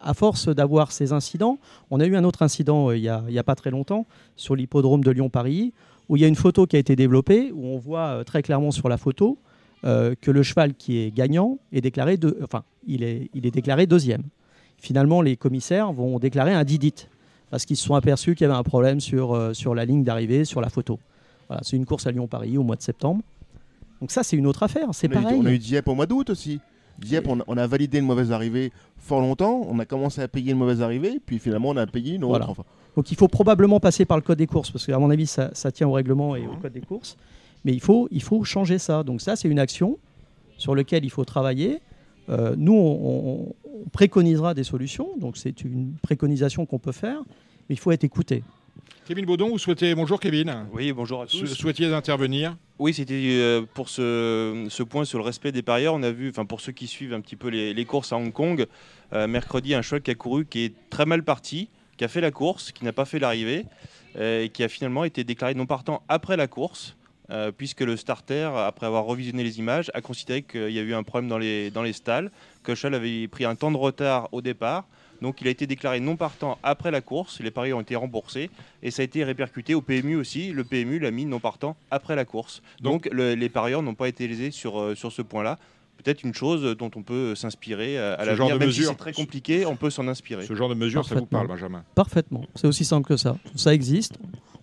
à 0.00 0.14
force 0.14 0.48
d'avoir 0.48 0.90
ces 0.92 1.12
incidents, 1.12 1.58
on 1.90 2.00
a 2.00 2.06
eu 2.06 2.16
un 2.16 2.24
autre 2.24 2.42
incident 2.42 2.90
il 2.90 3.02
n'y 3.02 3.08
a, 3.08 3.22
a 3.36 3.42
pas 3.42 3.54
très 3.54 3.70
longtemps 3.70 4.06
sur 4.36 4.56
l'hippodrome 4.56 5.04
de 5.04 5.10
Lyon-Paris, 5.10 5.72
où 6.10 6.16
il 6.16 6.22
y 6.22 6.24
a 6.24 6.28
une 6.28 6.34
photo 6.34 6.66
qui 6.66 6.74
a 6.74 6.78
été 6.80 6.96
développée, 6.96 7.52
où 7.54 7.64
on 7.66 7.78
voit 7.78 8.08
euh, 8.08 8.24
très 8.24 8.42
clairement 8.42 8.72
sur 8.72 8.88
la 8.88 8.98
photo 8.98 9.38
euh, 9.84 10.16
que 10.20 10.32
le 10.32 10.42
cheval 10.42 10.74
qui 10.74 10.98
est 10.98 11.14
gagnant 11.14 11.58
est 11.72 11.80
déclaré, 11.80 12.16
de, 12.16 12.36
enfin, 12.42 12.64
il 12.84 13.04
est, 13.04 13.30
il 13.32 13.46
est 13.46 13.52
déclaré 13.52 13.86
deuxième. 13.86 14.24
Finalement, 14.76 15.22
les 15.22 15.36
commissaires 15.36 15.92
vont 15.92 16.18
déclarer 16.18 16.52
un 16.52 16.64
didit, 16.64 17.06
parce 17.50 17.64
qu'ils 17.64 17.76
se 17.76 17.84
sont 17.84 17.94
aperçus 17.94 18.34
qu'il 18.34 18.44
y 18.44 18.50
avait 18.50 18.58
un 18.58 18.64
problème 18.64 18.98
sur, 18.98 19.34
euh, 19.34 19.54
sur 19.54 19.72
la 19.72 19.84
ligne 19.84 20.02
d'arrivée, 20.02 20.44
sur 20.44 20.60
la 20.60 20.68
photo. 20.68 20.98
Voilà, 21.46 21.62
c'est 21.64 21.76
une 21.76 21.86
course 21.86 22.08
à 22.08 22.10
Lyon-Paris 22.10 22.58
au 22.58 22.64
mois 22.64 22.76
de 22.76 22.82
septembre. 22.82 23.22
Donc 24.00 24.10
ça, 24.10 24.24
c'est 24.24 24.36
une 24.36 24.48
autre 24.48 24.64
affaire, 24.64 24.88
c'est 24.92 25.08
pareil. 25.08 25.38
on 25.40 25.46
a 25.46 25.52
eu 25.52 25.58
Dieppe 25.58 25.86
au 25.86 25.94
mois 25.94 26.06
d'août 26.06 26.28
aussi. 26.30 26.58
Dieppe, 27.00 27.26
on 27.28 27.40
a, 27.40 27.44
on 27.46 27.56
a 27.56 27.66
validé 27.66 27.98
une 27.98 28.06
mauvaise 28.06 28.30
arrivée 28.32 28.72
fort 28.98 29.20
longtemps. 29.20 29.66
On 29.68 29.78
a 29.78 29.84
commencé 29.84 30.20
à 30.20 30.28
payer 30.28 30.52
une 30.52 30.58
mauvaise 30.58 30.82
arrivée, 30.82 31.20
puis 31.24 31.38
finalement 31.38 31.70
on 31.70 31.76
a 31.76 31.86
payé 31.86 32.14
une 32.16 32.24
autre. 32.24 32.30
Voilà. 32.30 32.50
Enfin, 32.50 32.64
Donc 32.96 33.10
il 33.10 33.16
faut 33.16 33.28
probablement 33.28 33.80
passer 33.80 34.04
par 34.04 34.16
le 34.16 34.22
code 34.22 34.38
des 34.38 34.46
courses, 34.46 34.70
parce 34.70 34.86
qu'à 34.86 34.98
mon 34.98 35.10
avis, 35.10 35.26
ça, 35.26 35.50
ça 35.54 35.72
tient 35.72 35.88
au 35.88 35.92
règlement 35.92 36.36
et 36.36 36.46
au 36.46 36.56
code 36.60 36.72
des 36.72 36.80
courses. 36.80 37.16
Mais 37.64 37.72
il 37.72 37.80
faut, 37.80 38.08
il 38.10 38.22
faut 38.22 38.42
changer 38.44 38.78
ça. 38.78 39.02
Donc 39.02 39.20
ça, 39.20 39.36
c'est 39.36 39.48
une 39.48 39.58
action 39.58 39.98
sur 40.58 40.74
laquelle 40.74 41.04
il 41.04 41.10
faut 41.10 41.24
travailler. 41.24 41.80
Euh, 42.28 42.54
nous, 42.56 42.74
on, 42.74 43.00
on- 43.04 43.54
on 43.82 43.88
préconisera 43.90 44.52
des 44.54 44.64
solutions. 44.64 45.08
Donc 45.18 45.36
c'est 45.38 45.62
une 45.64 45.92
préconisation 46.02 46.66
qu'on 46.66 46.78
peut 46.78 46.92
faire, 46.92 47.20
mais 47.68 47.74
il 47.74 47.78
faut 47.78 47.92
être 47.92 48.04
écouté. 48.04 48.42
Kevin 49.10 49.26
Baudon, 49.26 49.48
vous 49.48 49.58
souhaitez. 49.58 49.92
Bonjour 49.96 50.20
Kevin. 50.20 50.68
Oui, 50.72 50.92
bonjour 50.92 51.22
à 51.22 51.26
tous. 51.26 51.44
souhaitiez 51.44 51.92
intervenir 51.92 52.56
Oui, 52.78 52.94
c'était 52.94 53.14
euh, 53.40 53.62
pour 53.74 53.88
ce, 53.88 54.66
ce 54.68 54.84
point 54.84 55.04
sur 55.04 55.18
le 55.18 55.24
respect 55.24 55.50
des 55.50 55.62
parieurs. 55.62 55.94
On 55.94 56.02
a 56.04 56.12
vu, 56.12 56.30
enfin 56.30 56.44
pour 56.44 56.60
ceux 56.60 56.70
qui 56.70 56.86
suivent 56.86 57.12
un 57.12 57.20
petit 57.20 57.34
peu 57.34 57.48
les, 57.48 57.74
les 57.74 57.84
courses 57.84 58.12
à 58.12 58.16
Hong 58.16 58.32
Kong, 58.32 58.68
euh, 59.12 59.26
mercredi, 59.26 59.74
un 59.74 59.82
cheval 59.82 60.02
qui 60.02 60.12
a 60.12 60.14
couru, 60.14 60.46
qui 60.46 60.60
est 60.60 60.74
très 60.90 61.06
mal 61.06 61.24
parti, 61.24 61.70
qui 61.96 62.04
a 62.04 62.08
fait 62.08 62.20
la 62.20 62.30
course, 62.30 62.70
qui 62.70 62.84
n'a 62.84 62.92
pas 62.92 63.04
fait 63.04 63.18
l'arrivée, 63.18 63.66
euh, 64.14 64.44
et 64.44 64.48
qui 64.48 64.62
a 64.62 64.68
finalement 64.68 65.02
été 65.02 65.24
déclaré 65.24 65.54
non 65.54 65.66
partant 65.66 66.04
après 66.08 66.36
la 66.36 66.46
course, 66.46 66.96
euh, 67.30 67.50
puisque 67.50 67.80
le 67.80 67.96
starter, 67.96 68.48
après 68.54 68.86
avoir 68.86 69.06
revisionné 69.06 69.42
les 69.42 69.58
images, 69.58 69.90
a 69.92 70.02
considéré 70.02 70.42
qu'il 70.42 70.70
y 70.70 70.78
a 70.78 70.82
eu 70.82 70.94
un 70.94 71.02
problème 71.02 71.28
dans 71.28 71.38
les, 71.38 71.72
dans 71.72 71.82
les 71.82 71.94
stalles, 71.94 72.30
que 72.62 72.70
le 72.70 72.76
cheval 72.76 72.94
avait 72.94 73.26
pris 73.26 73.44
un 73.44 73.56
temps 73.56 73.72
de 73.72 73.76
retard 73.76 74.28
au 74.30 74.40
départ. 74.40 74.86
Donc 75.22 75.40
il 75.40 75.46
a 75.48 75.50
été 75.50 75.66
déclaré 75.66 76.00
non 76.00 76.16
partant 76.16 76.58
après 76.62 76.90
la 76.90 77.00
course, 77.00 77.40
les 77.40 77.50
paris 77.50 77.72
ont 77.72 77.80
été 77.80 77.94
remboursés 77.96 78.50
et 78.82 78.90
ça 78.90 79.02
a 79.02 79.04
été 79.04 79.22
répercuté 79.24 79.74
au 79.74 79.82
PMU 79.82 80.16
aussi. 80.16 80.52
Le 80.52 80.64
PMU 80.64 80.98
l'a 80.98 81.10
mis 81.10 81.26
non 81.26 81.40
partant 81.40 81.76
après 81.90 82.16
la 82.16 82.24
course. 82.24 82.62
Donc, 82.80 83.08
le- 83.12 83.34
les 83.34 83.48
parieurs 83.48 83.82
n'ont 83.82 83.94
pas 83.94 84.08
été 84.08 84.26
lésés 84.26 84.50
sur, 84.50 84.80
euh, 84.80 84.94
sur 84.94 85.12
ce 85.12 85.22
point-là. 85.22 85.58
Peut-être 86.02 86.22
une 86.22 86.32
chose 86.32 86.62
dont 86.78 86.90
on 86.96 87.02
peut 87.02 87.34
s'inspirer 87.34 87.98
euh, 87.98 88.16
à 88.16 88.22
Ce 88.22 88.26
la 88.30 88.34
genre 88.34 88.48
de 88.48 88.54
Même 88.54 88.62
si 88.72 88.80
mesure. 88.80 88.90
c'est 88.92 88.96
très 88.96 89.12
compliqué, 89.12 89.66
on 89.66 89.76
peut 89.76 89.90
s'en 89.90 90.08
inspirer. 90.08 90.46
Ce 90.46 90.54
genre 90.54 90.70
de 90.70 90.74
mesure, 90.74 91.04
ça 91.04 91.14
vous 91.14 91.26
Parfaitement. 91.26 91.38
parle, 91.40 91.48
Benjamin? 91.48 91.84
Parfaitement. 91.94 92.44
C'est 92.54 92.66
aussi 92.66 92.86
simple 92.86 93.06
que 93.06 93.18
ça. 93.18 93.36
Ça 93.54 93.74
existe. 93.74 94.14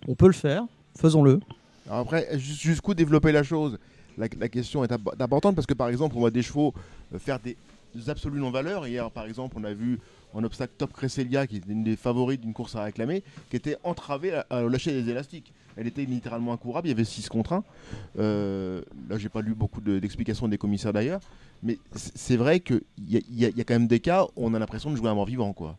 On 0.08 0.16
peut 0.16 0.26
le 0.26 0.32
faire. 0.32 0.64
Faisons-le. 1.00 1.38
Alors 1.86 2.00
après, 2.00 2.26
jus- 2.36 2.54
jusqu'où 2.70 2.92
développer 2.94 3.30
la 3.30 3.44
chose? 3.44 3.78
La, 4.16 4.26
la 4.36 4.48
question 4.48 4.82
est 4.82 4.90
imp- 4.90 5.14
importante 5.20 5.54
parce 5.54 5.66
que 5.68 5.74
par 5.74 5.88
exemple, 5.88 6.16
on 6.16 6.18
voit 6.18 6.32
des 6.32 6.42
chevaux 6.42 6.74
euh, 7.14 7.20
faire 7.20 7.38
des 7.38 7.56
absolus 8.08 8.40
non-valeurs. 8.40 8.88
Hier, 8.88 9.08
par 9.12 9.24
exemple, 9.26 9.54
on 9.60 9.62
a 9.64 9.72
vu 9.72 10.00
en 10.34 10.44
obstacle 10.44 10.72
Top 10.78 10.92
Cresselia, 10.92 11.46
qui 11.46 11.56
est 11.56 11.62
une 11.68 11.84
des 11.84 11.96
favorites 11.96 12.40
d'une 12.40 12.52
course 12.52 12.76
à 12.76 12.82
réclamer, 12.84 13.22
qui 13.50 13.56
était 13.56 13.76
entravée 13.84 14.32
à, 14.50 14.62
lâcher 14.62 14.92
des 15.02 15.10
élastiques. 15.10 15.52
Elle 15.76 15.86
était 15.86 16.04
littéralement 16.04 16.52
incourable, 16.52 16.88
il 16.88 16.90
y 16.90 16.94
avait 16.94 17.04
6 17.04 17.28
contre 17.28 17.52
1. 17.52 17.64
Euh, 18.18 18.82
là, 19.08 19.16
j'ai 19.18 19.28
pas 19.28 19.40
lu 19.42 19.54
beaucoup 19.54 19.80
de- 19.80 19.98
d'explications 19.98 20.48
des 20.48 20.58
commissaires 20.58 20.92
d'ailleurs, 20.92 21.20
mais 21.62 21.78
c'est 21.94 22.36
vrai 22.36 22.60
qu'il 22.60 22.82
y, 23.08 23.44
a- 23.44 23.64
quand 23.64 23.74
même 23.74 23.86
des 23.86 24.00
cas 24.00 24.24
où 24.24 24.46
on 24.46 24.54
a 24.54 24.58
l'impression 24.58 24.90
de 24.90 24.96
jouer 24.96 25.08
à 25.08 25.14
mort 25.14 25.26
vivant. 25.26 25.52
quoi. 25.52 25.78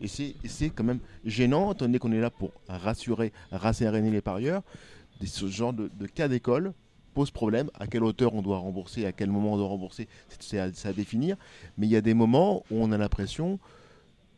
Et 0.00 0.08
c'est 0.08 0.70
quand 0.70 0.84
même 0.84 0.98
gênant, 1.24 1.72
étant 1.72 1.86
donné 1.86 1.98
qu'on 1.98 2.12
est 2.12 2.20
là 2.20 2.30
pour 2.30 2.50
rassurer, 2.68 3.32
rasséréner 3.52 4.10
les 4.10 4.20
parieurs. 4.20 4.62
Des, 5.20 5.26
ce 5.28 5.46
genre 5.46 5.72
de 5.72 5.88
cas 6.12 6.26
d'école 6.26 6.74
pose 7.14 7.30
problème. 7.30 7.70
À 7.78 7.86
quelle 7.86 8.04
hauteur 8.04 8.34
on 8.34 8.42
doit 8.42 8.58
rembourser, 8.58 9.06
à 9.06 9.12
quel 9.12 9.30
moment 9.30 9.54
on 9.54 9.56
doit 9.56 9.68
rembourser, 9.68 10.08
c'est- 10.38 10.58
à, 10.58 10.92
définir. 10.92 11.36
Mais 11.78 11.86
il 11.86 11.90
y 11.90 11.96
a 11.96 12.00
des 12.02 12.14
moments 12.14 12.64
où 12.70 12.82
on 12.82 12.92
a 12.92 12.98
l'impression 12.98 13.58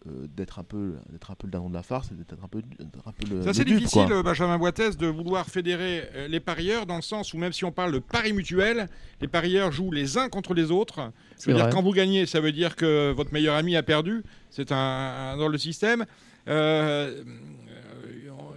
euh, 0.06 0.28
d'être 0.36 0.60
un 0.60 0.62
peu 0.62 0.94
d'être 1.10 1.32
un 1.32 1.34
peu 1.34 1.48
le 1.48 1.50
dindon 1.50 1.68
de 1.68 1.74
la 1.74 1.82
farce, 1.82 2.12
d'être 2.12 2.36
un 2.44 2.46
peu, 2.46 2.62
un 3.04 3.10
peu 3.12 3.34
le. 3.34 3.42
Ça, 3.42 3.52
c'est 3.52 3.64
difficile, 3.64 4.06
quoi. 4.06 4.22
Benjamin 4.22 4.56
Boitès, 4.56 4.96
de 4.96 5.08
vouloir 5.08 5.46
fédérer 5.48 6.04
euh, 6.14 6.28
les 6.28 6.38
parieurs 6.38 6.86
dans 6.86 6.94
le 6.94 7.02
sens 7.02 7.34
où, 7.34 7.38
même 7.38 7.52
si 7.52 7.64
on 7.64 7.72
parle 7.72 7.90
de 7.92 7.98
paris 7.98 8.32
mutuel, 8.32 8.88
les 9.20 9.26
parieurs 9.26 9.72
jouent 9.72 9.90
les 9.90 10.16
uns 10.16 10.28
contre 10.28 10.54
les 10.54 10.70
autres. 10.70 11.10
Je 11.40 11.50
veux 11.50 11.54
dire, 11.56 11.68
quand 11.70 11.82
vous 11.82 11.90
gagnez, 11.92 12.24
ça 12.26 12.38
veut 12.40 12.52
dire 12.52 12.76
que 12.76 13.10
votre 13.10 13.32
meilleur 13.32 13.56
ami 13.56 13.74
a 13.74 13.82
perdu. 13.82 14.22
C'est 14.50 14.70
un, 14.70 14.76
un- 14.76 15.36
dans 15.38 15.48
le 15.48 15.58
système. 15.58 16.06
Euh, 16.46 17.24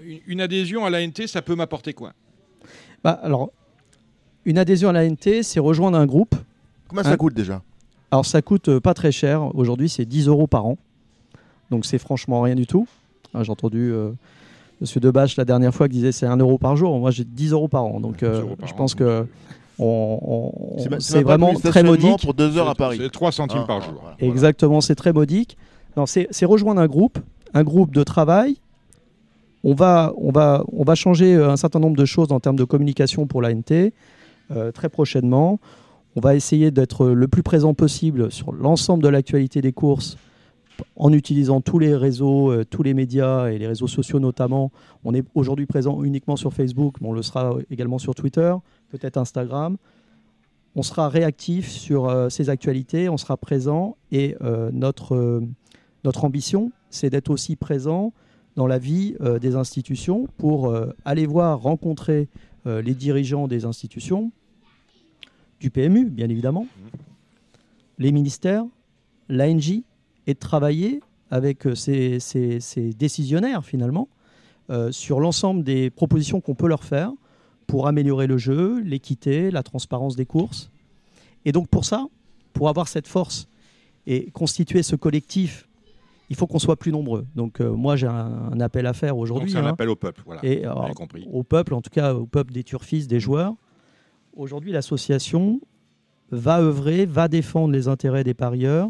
une- 0.04 0.20
une 0.28 0.42
adhésion 0.42 0.86
à 0.86 0.92
l'ANT, 0.92 1.26
ça 1.28 1.42
peut 1.42 1.56
m'apporter 1.56 1.94
quoi? 1.94 2.14
Bah, 3.04 3.20
alors, 3.24 3.52
une 4.50 4.58
adhésion 4.58 4.90
à 4.90 4.94
la 4.94 5.08
NT, 5.08 5.44
c'est 5.44 5.60
rejoindre 5.60 5.98
un 5.98 6.06
groupe. 6.08 6.34
Combien 6.88 7.04
ça 7.04 7.12
Hein 7.12 7.18
coûte 7.18 7.36
déjà? 7.36 7.62
Alors, 8.12 8.26
ça 8.26 8.42
coûte 8.42 8.70
euh, 8.70 8.80
pas 8.80 8.96
très 8.96 9.12
cher. 9.12 9.56
Aujourd'hui, 9.56 9.90
c'est 9.90 10.06
10 10.06 10.28
euros 10.28 10.48
par 10.48 10.66
an. 10.66 10.78
Donc, 11.70 11.86
c'est 11.86 12.00
franchement 12.00 12.42
rien 12.42 12.56
du 12.56 12.66
tout. 12.66 12.88
Ah, 13.36 13.44
J'ai 13.44 13.52
entendu 13.52 13.92
euh, 13.94 14.10
Monsieur 14.82 15.00
Debache 15.00 15.38
la 15.38 15.46
dernière 15.46 15.74
fois 15.76 15.88
qui 15.88 15.96
disait 15.98 16.12
c'est 16.12 16.26
1 16.26 16.38
euro 16.38 16.58
par 16.58 16.76
jour. 16.76 16.98
Moi, 17.00 17.12
j'ai 17.12 17.24
10 17.26 17.52
euros 17.52 17.68
par 17.68 17.84
an. 17.86 18.00
Donc, 18.00 18.18
10 18.18 18.26
euh, 18.26 18.42
euros 18.42 18.56
par 18.56 18.68
je 18.68 18.74
an, 18.74 18.78
pense 18.78 18.96
donc, 18.96 19.00
que 19.08 19.26
on- 19.78 20.20
on- 20.76 20.78
C'est 20.80 20.90
même- 20.90 21.00
c'est 21.00 21.14
même 21.18 21.24
pas 21.26 21.30
vraiment 21.38 21.50
plus 21.50 21.60
très 21.60 21.70
stationnement 21.70 21.92
modique. 21.92 22.22
pour 22.22 22.34
deux 22.34 22.58
heures 22.58 22.68
à 22.70 22.72
C'est- 22.72 22.78
Paris. 22.78 22.98
C'est 23.00 23.12
3 23.12 23.32
centimes 23.32 23.60
Ah, 23.64 23.68
par 23.68 23.78
voilà, 23.78 23.92
jour. 23.94 24.02
voilà. 24.02 24.18
Exactement, 24.20 24.82
c'est 24.82 24.96
très 24.96 25.14
modique. 25.14 25.56
Non, 25.96 26.08
C'est 26.08 26.28
c'est 26.32 26.46
rejoindre 26.46 26.82
un 26.82 26.88
groupe, 26.88 27.20
un 27.54 27.64
groupe 27.64 27.94
de 27.94 28.02
travail. 28.04 28.58
On 29.64 29.74
va, 29.76 30.14
on, 30.18 30.32
va, 30.32 30.64
on 30.72 30.84
va 30.84 30.96
changer 30.96 31.36
euh, 31.36 31.52
un 31.52 31.58
certain 31.58 31.80
nombre 31.80 31.98
de 31.98 32.06
choses 32.06 32.32
en 32.32 32.40
termes 32.40 32.56
de 32.56 32.64
communication 32.64 33.28
pour 33.28 33.42
l'ANT 33.44 33.72
euh, 33.72 33.90
très 34.74 34.90
prochainement. 34.90 35.60
On 36.16 36.22
va 36.22 36.36
essayer 36.36 36.72
d'être 36.72 37.08
le 37.08 37.28
plus 37.28 37.44
présent 37.44 37.74
possible 37.74 38.32
sur 38.32 38.52
l'ensemble 38.52 39.04
de 39.04 39.10
l'actualité 39.10 39.62
des 39.62 39.74
courses 39.74 40.18
en 40.96 41.14
utilisant 41.14 41.62
tous 41.62 41.80
les 41.80 41.96
réseaux, 41.96 42.52
euh, 42.52 42.66
tous 42.66 42.84
les 42.84 42.94
médias 42.94 43.50
et 43.50 43.58
les 43.58 43.68
réseaux 43.68 43.88
sociaux 43.88 44.20
notamment. 44.20 44.72
On 45.04 45.14
est 45.14 45.26
aujourd'hui 45.36 45.66
présent 45.66 46.04
uniquement 46.04 46.36
sur 46.36 46.54
Facebook, 46.54 46.96
mais 47.02 47.08
on 47.08 47.14
le 47.14 47.22
sera 47.22 47.56
également 47.70 48.00
sur 48.00 48.16
Twitter, 48.16 48.54
peut-être 48.90 49.18
Instagram. 49.18 49.78
On 50.76 50.82
sera 50.82 51.10
réactif 51.10 51.70
sur 51.70 52.08
euh, 52.08 52.30
ces 52.30 52.50
actualités, 52.50 53.10
on 53.10 53.18
sera 53.18 53.38
présent 53.38 53.98
et 54.12 54.36
euh, 54.42 54.72
notre, 54.72 55.16
euh, 55.16 55.42
notre 56.04 56.26
ambition, 56.26 56.72
c'est 56.90 57.10
d'être 57.10 57.30
aussi 57.30 57.56
présent 57.56 58.14
dans 58.56 58.68
la 58.68 58.78
vie 58.78 59.16
euh, 59.22 59.40
des 59.40 59.56
institutions 59.56 60.28
pour 60.38 60.68
euh, 60.68 60.94
aller 61.06 61.26
voir, 61.26 61.62
rencontrer 61.62 62.28
euh, 62.68 62.82
les 62.82 62.94
dirigeants 62.94 63.48
des 63.48 63.66
institutions, 63.66 64.32
du 65.60 65.69
PMU 65.69 66.06
bien 66.06 66.30
évidemment, 66.30 66.67
les 67.98 68.12
ministères, 68.12 68.65
l'ANJ, 69.28 69.82
et 70.28 70.34
de 70.34 70.39
travailler 70.39 71.02
avec 71.32 71.65
euh, 71.65 71.76
ces, 71.76 72.19
ces- 72.19 72.60
ces 72.60 72.93
décisionnaires 72.93 73.65
finalement 73.65 74.08
euh, 74.69 74.91
sur 74.91 75.19
l'ensemble 75.19 75.63
des 75.63 75.89
propositions 75.89 76.41
qu'on 76.41 76.56
peut 76.56 76.67
leur 76.67 76.84
faire 76.84 77.12
pour 77.67 77.88
améliorer 77.88 78.28
le 78.28 78.38
jeu, 78.38 78.80
l'équité, 78.82 79.52
la 79.52 79.63
transparence 79.63 80.15
des 80.15 80.26
courses. 80.26 80.72
Et 81.45 81.52
donc 81.52 81.67
pour 81.67 81.86
ça, 81.86 82.08
pour 82.54 82.69
avoir 82.69 82.88
cette 82.88 83.08
force 83.08 83.48
et 84.08 84.32
constituer 84.32 84.84
ce 84.84 84.95
collectif 84.95 85.65
il 86.32 86.36
faut 86.36 86.45
qu'on 86.45 86.60
soit 86.60 86.76
plus 86.76 86.91
nombreux. 86.91 87.26
Donc 87.36 87.60
moi 87.60 87.95
j'ai 87.95 88.06
un, 88.06 88.60
appel 88.60 88.86
à 88.86 88.93
faire 88.93 89.17
aujourd'hui. 89.17 89.50
C'est 89.50 89.58
un 89.58 89.65
hein. 89.65 89.69
appel 89.69 89.89
au 89.89 89.95
peuple, 89.95 90.22
voilà. 90.26 90.45
Et 90.45 90.63
compris. 90.95 91.28
au 91.32 91.41
peuple, 91.41 91.74
en 91.74 91.82
tout 91.82 91.89
cas 91.89 92.13
au 92.13 92.28
peuple 92.28 92.54
des 92.54 92.63
turfistes, 92.63 93.10
des 93.10 93.19
joueurs. 93.19 93.56
Aujourd'hui, 94.36 94.72
l'association 94.72 95.60
va 96.32 96.60
œuvrer, 96.60 97.06
va 97.06 97.28
défendre 97.28 97.74
les 97.74 97.88
intérêts 97.88 98.24
des 98.24 98.34
parieurs. 98.34 98.89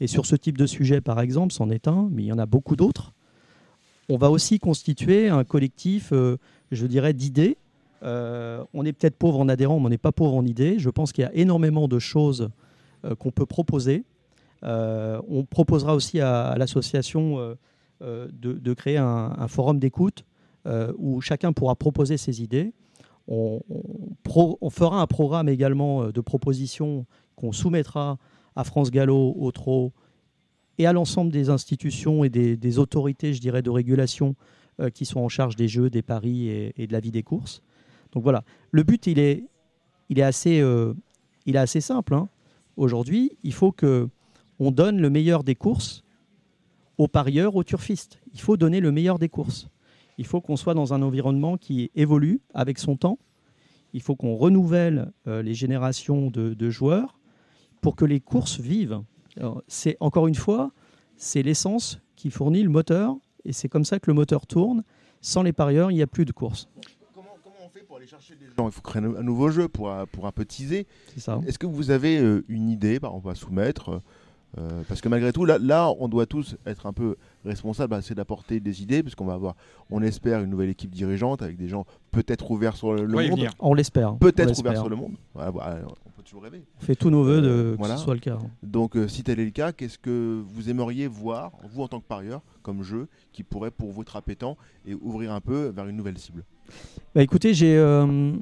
Et 0.00 0.06
sur 0.06 0.26
ce 0.26 0.36
type 0.36 0.58
de 0.58 0.66
sujet, 0.66 1.00
par 1.00 1.20
exemple, 1.20 1.52
c'en 1.52 1.70
est 1.70 1.88
un, 1.88 2.08
mais 2.10 2.24
il 2.24 2.26
y 2.26 2.32
en 2.32 2.38
a 2.38 2.46
beaucoup 2.46 2.76
d'autres. 2.76 3.12
On 4.08 4.16
va 4.16 4.30
aussi 4.30 4.58
constituer 4.58 5.28
un 5.28 5.44
collectif, 5.44 6.12
euh, 6.12 6.36
je 6.72 6.86
dirais, 6.86 7.14
d'idées. 7.14 7.56
Euh, 8.02 8.62
on 8.74 8.84
est 8.84 8.92
peut-être 8.92 9.16
pauvre 9.16 9.40
en 9.40 9.48
adhérents, 9.48 9.80
mais 9.80 9.86
on 9.86 9.90
n'est 9.90 9.98
pas 9.98 10.12
pauvre 10.12 10.34
en 10.34 10.44
idées. 10.44 10.78
Je 10.78 10.90
pense 10.90 11.12
qu'il 11.12 11.22
y 11.22 11.26
a 11.26 11.34
énormément 11.34 11.88
de 11.88 11.98
choses 11.98 12.50
euh, 13.04 13.14
qu'on 13.14 13.30
peut 13.30 13.46
proposer. 13.46 14.04
on 14.62 15.46
proposera 15.48 15.94
aussi 15.94 16.20
à, 16.20 16.54
l'association 16.58 17.56
de, 18.00 18.74
créer 18.74 18.96
un 18.96 19.48
forum 19.48 19.78
d'écoute 19.78 20.24
où 20.98 21.20
chacun 21.20 21.52
pourra 21.52 21.74
proposer 21.74 22.16
ses 22.16 22.42
idées. 22.42 22.72
On, 23.26 23.60
fera 24.70 25.00
un 25.00 25.06
programme 25.06 25.48
également 25.48 26.02
euh, 26.02 26.12
de 26.12 26.20
propositions 26.20 27.06
qu'on 27.36 27.52
soumettra 27.52 28.18
à 28.56 28.64
France 28.64 28.90
Gallo, 28.90 29.34
au 29.38 29.50
TRO 29.50 29.92
et 30.78 30.86
à 30.86 30.92
l'ensemble 30.92 31.32
des 31.32 31.50
institutions 31.50 32.24
et 32.24 32.28
des, 32.28 32.78
autorités, 32.78 33.32
je 33.32 33.40
dirais, 33.40 33.62
de 33.62 33.70
régulation 33.70 34.34
euh, 34.80 34.90
qui 34.90 35.04
sont 35.04 35.20
en 35.20 35.28
charge 35.28 35.56
des 35.56 35.68
jeux, 35.68 35.88
des 35.88 36.02
paris 36.02 36.48
et, 36.48 36.86
de 36.86 36.92
la 36.92 37.00
vie 37.00 37.12
des 37.12 37.22
courses. 37.22 37.62
Donc 38.12 38.22
voilà, 38.22 38.44
le 38.70 38.82
but, 38.82 39.06
il 39.06 39.18
est, 39.18 39.44
euh, 40.46 40.94
assez 41.54 41.80
simple. 41.80 42.14
Hein. 42.14 42.28
Aujourd'hui, 42.76 43.36
il 43.42 43.52
faut 43.52 43.72
que 43.72 44.08
on 44.60 44.70
donne 44.70 45.00
le 45.00 45.10
meilleur 45.10 45.42
des 45.42 45.54
courses 45.54 46.04
aux 46.98 47.08
parieurs, 47.08 47.56
aux 47.56 47.64
turfistes. 47.64 48.20
Il 48.32 48.40
faut 48.40 48.56
donner 48.56 48.80
le 48.80 48.92
meilleur 48.92 49.18
des 49.18 49.28
courses. 49.28 49.68
Il 50.18 50.26
faut 50.26 50.40
qu'on 50.40 50.56
soit 50.56 50.74
dans 50.74 50.94
un 50.94 51.02
environnement 51.02 51.56
qui 51.56 51.90
évolue 51.94 52.40
avec 52.52 52.78
son 52.78 52.96
temps. 52.96 53.18
Il 53.92 54.02
faut 54.02 54.16
qu'on 54.16 54.36
renouvelle 54.36 55.12
euh, 55.26 55.42
les 55.42 55.54
générations 55.54 56.30
de, 56.30 56.70
joueurs 56.70 57.18
pour 57.80 57.96
que 57.96 58.04
les 58.04 58.20
courses 58.20 58.60
vivent. 58.60 59.00
C'est 59.66 59.96
encore 60.00 60.26
une 60.28 60.34
fois, 60.34 60.72
c'est 61.16 61.42
l'essence 61.42 62.00
qui 62.16 62.30
fournit 62.30 62.62
le 62.62 62.70
moteur 62.70 63.16
et 63.44 63.52
c'est 63.52 63.68
comme 63.68 63.84
ça 63.84 63.98
que 63.98 64.10
le 64.10 64.14
moteur 64.14 64.46
tourne. 64.46 64.84
Sans 65.20 65.42
les 65.42 65.52
parieurs, 65.52 65.90
il 65.90 65.94
n'y 65.94 66.02
a 66.02 66.06
plus 66.06 66.24
de 66.24 66.32
course. 66.32 66.68
Comment, 67.14 67.30
on 67.64 67.68
fait 67.68 67.80
pour 67.80 67.96
aller 67.96 68.06
chercher 68.06 68.36
des 68.36 68.46
gens? 68.46 68.68
Il 68.68 68.72
faut 68.72 68.82
créer 68.82 69.02
un 69.02 69.22
nouveau 69.22 69.48
jeu 69.50 69.68
pour, 69.68 69.92
pour 70.12 70.26
un 70.26 70.32
peu 70.32 70.44
teaser. 70.44 70.86
C'est 71.14 71.20
ça. 71.20 71.40
Est-ce 71.46 71.58
que 71.58 71.66
vous 71.66 71.90
avez 71.90 72.18
euh, 72.18 72.44
une 72.48 72.68
idée? 72.68 72.98
On 73.02 73.18
va 73.18 73.34
soumettre 73.34 74.02
euh, 74.58 74.82
parce 74.88 75.00
que 75.00 75.08
malgré 75.08 75.32
tout, 75.32 75.44
là, 75.44 75.58
là, 75.58 75.90
on 75.98 76.08
doit 76.08 76.26
tous 76.26 76.56
être 76.66 76.86
un 76.86 76.92
peu 76.92 77.16
responsables, 77.44 78.00
c'est 78.02 78.14
d'apporter 78.14 78.60
des 78.60 78.82
idées, 78.82 79.02
puisqu'on 79.02 79.24
va 79.24 79.34
avoir, 79.34 79.56
on 79.90 80.02
espère, 80.02 80.40
une 80.40 80.50
nouvelle 80.50 80.70
équipe 80.70 80.90
dirigeante 80.90 81.42
avec 81.42 81.56
des 81.56 81.68
gens 81.68 81.86
peut-être 82.12 82.50
ouverts 82.50 82.76
sur 82.76 82.92
le, 82.92 83.06
monde. 83.06 83.48
On 83.58 83.74
l'espère. 83.74 84.16
Peut-être 84.16 84.58
ouverts 84.58 84.76
sur 84.76 84.88
le 84.88 84.96
monde. 84.96 85.14
on 85.34 85.40
peut 85.40 86.22
toujours 86.24 86.42
rêver. 86.42 86.62
On 86.80 86.84
fait 86.84 86.94
tous 86.94 87.10
nos 87.10 87.24
voeux 87.24 87.40
de 87.40 87.76
que 87.80 87.88
ce 87.88 87.96
soit 87.96 88.14
le 88.14 88.20
cas. 88.20 88.38
Donc, 88.62 88.96
euh, 88.96 89.08
si 89.08 89.24
tel 89.24 89.40
est 89.40 89.44
le 89.44 89.50
cas, 89.50 89.72
qu'est-ce 89.72 89.98
que 89.98 90.42
vous 90.46 90.70
aimeriez 90.70 91.08
voir, 91.08 91.52
vous 91.72 91.82
en 91.82 91.88
tant 91.88 92.00
que 92.00 92.06
parieur, 92.06 92.40
comme 92.62 92.82
jeu, 92.82 93.08
qui 93.32 93.42
pourrait 93.42 93.72
pour 93.72 93.90
vous 93.90 94.02
être 94.02 94.16
appétant 94.16 94.56
et 94.86 94.94
ouvrir 94.94 95.32
un 95.32 95.40
peu 95.40 95.72
vers 95.74 95.88
une 95.88 95.96
nouvelle 95.96 96.18
cible? 96.18 96.44
Bah 97.14 97.22
écoutez, 97.22 97.52
j'ai 97.52 97.76
euh, 97.76 98.32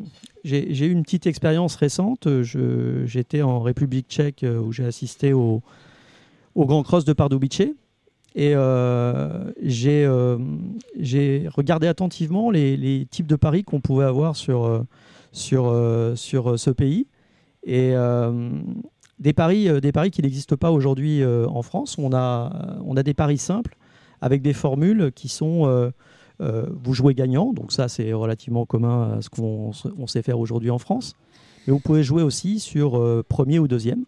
eu 0.45 0.91
une 0.91 1.03
petite 1.03 1.27
expérience 1.27 1.75
récente. 1.75 2.29
J'étais 3.07 3.41
en 3.43 3.61
République 3.61 4.09
tchèque 4.09 4.45
où 4.45 4.71
j'ai 4.73 4.85
assisté 4.85 5.33
au, 5.33 5.63
au 6.55 6.67
Grand 6.67 6.83
Cross 6.83 7.05
de 7.05 7.13
Pardubice. 7.13 7.63
Et 8.35 8.55
euh, 8.55 9.53
euh, 9.87 10.39
j'ai 10.99 11.49
regardé 11.55 11.87
attentivement 11.87 12.51
les, 12.51 13.07
types 13.11 13.27
de 13.27 13.37
paris 13.37 13.63
qu'on 13.65 13.81
pouvait 13.81 14.05
avoir 14.05 14.37
sur, 14.37 14.65
euh, 14.65 16.17
ce 16.17 16.71
pays. 16.71 17.07
Et 17.65 17.95
des 19.19 19.33
paris, 19.33 19.81
des 19.81 19.93
paris 19.93 20.11
qui 20.11 20.23
n'existent 20.23 20.57
pas 20.57 20.73
aujourd'hui 20.73 21.23
en 21.25 21.63
France. 21.63 21.97
On 21.99 22.13
a, 22.13 22.81
on 22.85 22.97
a 22.97 23.03
des 23.03 23.15
paris 23.15 23.39
simples 23.39 23.77
avec 24.21 24.43
des 24.43 24.53
formules 24.53 25.13
qui 25.15 25.29
sont 25.29 25.93
vous 26.41 26.95
jouez 26.95 27.15
gagnant, 27.15 27.53
donc 27.53 27.71
ça 27.71 27.87
c'est 27.87 28.13
relativement 28.13 28.67
commun 28.67 29.19
à 29.19 29.23
ce 29.23 29.29
qu'on 29.29 29.73
sait 30.09 30.23
faire 30.23 30.41
aujourd'hui 30.41 30.71
en 30.71 30.79
France. 30.79 31.15
Mais 31.67 31.73
vous 31.73 31.79
pouvez 31.79 32.03
jouer 32.03 32.25
aussi 32.25 32.59
sur 32.59 33.01
premier 33.29 33.61
ou 33.61 33.69
deuxième 33.69 34.05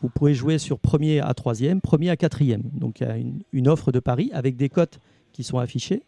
vous 0.00 0.08
pouvez 0.08 0.34
jouer 0.34 0.58
sur 0.58 0.78
premier 0.78 1.20
à 1.20 1.32
troisième, 1.34 1.80
premier 1.80 2.10
à 2.10 2.16
quatrième. 2.16 2.62
Donc 2.72 3.00
il 3.00 3.06
y 3.06 3.10
a 3.10 3.16
une, 3.52 3.68
offre 3.68 3.92
de 3.92 4.00
paris 4.00 4.30
avec 4.32 4.56
des 4.56 4.68
cotes 4.68 5.00
qui 5.32 5.42
sont 5.44 5.58
affichées. 5.58 6.02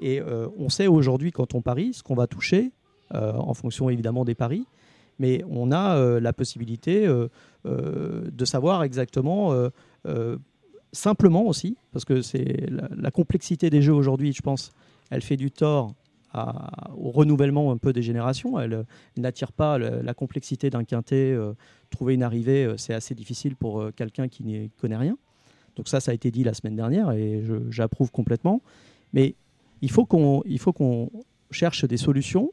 Et 0.00 0.20
euh, 0.20 0.48
on 0.56 0.68
sait 0.68 0.86
aujourd'hui, 0.86 1.32
quand 1.32 1.54
on 1.54 1.62
parie, 1.62 1.92
ce 1.92 2.02
qu'on 2.02 2.14
va 2.14 2.26
toucher, 2.26 2.72
euh, 3.14 3.32
en 3.32 3.54
fonction 3.54 3.90
évidemment 3.90 4.24
des 4.24 4.34
paris. 4.34 4.64
Mais 5.18 5.42
on 5.50 5.72
a 5.72 5.96
euh, 5.96 6.20
la 6.20 6.32
possibilité 6.32 7.08
de 7.64 8.44
savoir 8.44 8.82
exactement, 8.82 9.52
simplement 10.92 11.46
aussi, 11.46 11.76
parce 11.92 12.04
que 12.04 12.22
c'est 12.22 12.66
la, 12.70 13.10
complexité 13.10 13.68
des 13.68 13.82
jeux 13.82 13.92
aujourd'hui, 13.92 14.32
je 14.32 14.42
pense, 14.42 14.72
elle 15.10 15.22
fait 15.22 15.36
du 15.36 15.50
tort 15.50 15.92
au 16.34 17.10
renouvellement 17.10 17.72
un 17.72 17.76
peu 17.76 17.92
des 17.92 18.02
générations. 18.02 18.58
Elle, 18.58 18.84
n'attire 19.16 19.52
pas 19.52 19.78
la, 19.78 20.14
complexité 20.14 20.70
d'un 20.70 20.84
quintet. 20.84 21.32
Euh, 21.32 21.52
trouver 21.90 22.14
une 22.14 22.22
arrivée, 22.22 22.64
euh, 22.64 22.76
c'est 22.76 22.92
assez 22.92 23.14
difficile 23.14 23.56
pour 23.56 23.80
euh, 23.80 23.92
quelqu'un 23.94 24.28
qui 24.28 24.44
n'y 24.44 24.70
connaît 24.80 24.96
rien. 24.96 25.16
Donc 25.76 25.88
ça, 25.88 26.00
ça 26.00 26.10
a 26.10 26.14
été 26.14 26.30
dit 26.30 26.44
la 26.44 26.54
semaine 26.54 26.76
dernière 26.76 27.12
et 27.12 27.42
j'approuve 27.70 28.10
complètement. 28.10 28.60
Mais 29.12 29.34
il 29.80 29.90
faut 29.90 30.04
qu'on 30.04 30.42
qu'on 30.74 31.10
cherche 31.50 31.84
des 31.84 31.96
solutions 31.96 32.52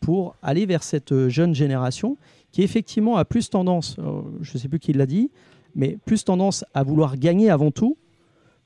pour 0.00 0.34
aller 0.42 0.66
vers 0.66 0.82
cette 0.82 1.28
jeune 1.28 1.54
génération 1.54 2.16
qui 2.50 2.62
effectivement 2.62 3.18
a 3.18 3.24
plus 3.24 3.50
tendance, 3.50 3.96
je 4.40 4.54
ne 4.54 4.58
sais 4.58 4.68
plus 4.68 4.80
qui 4.80 4.94
l'a 4.94 5.06
dit, 5.06 5.30
mais 5.76 5.98
plus 6.04 6.24
tendance 6.24 6.64
à 6.74 6.82
vouloir 6.82 7.18
gagner 7.18 7.50
avant 7.50 7.70
tout 7.70 7.96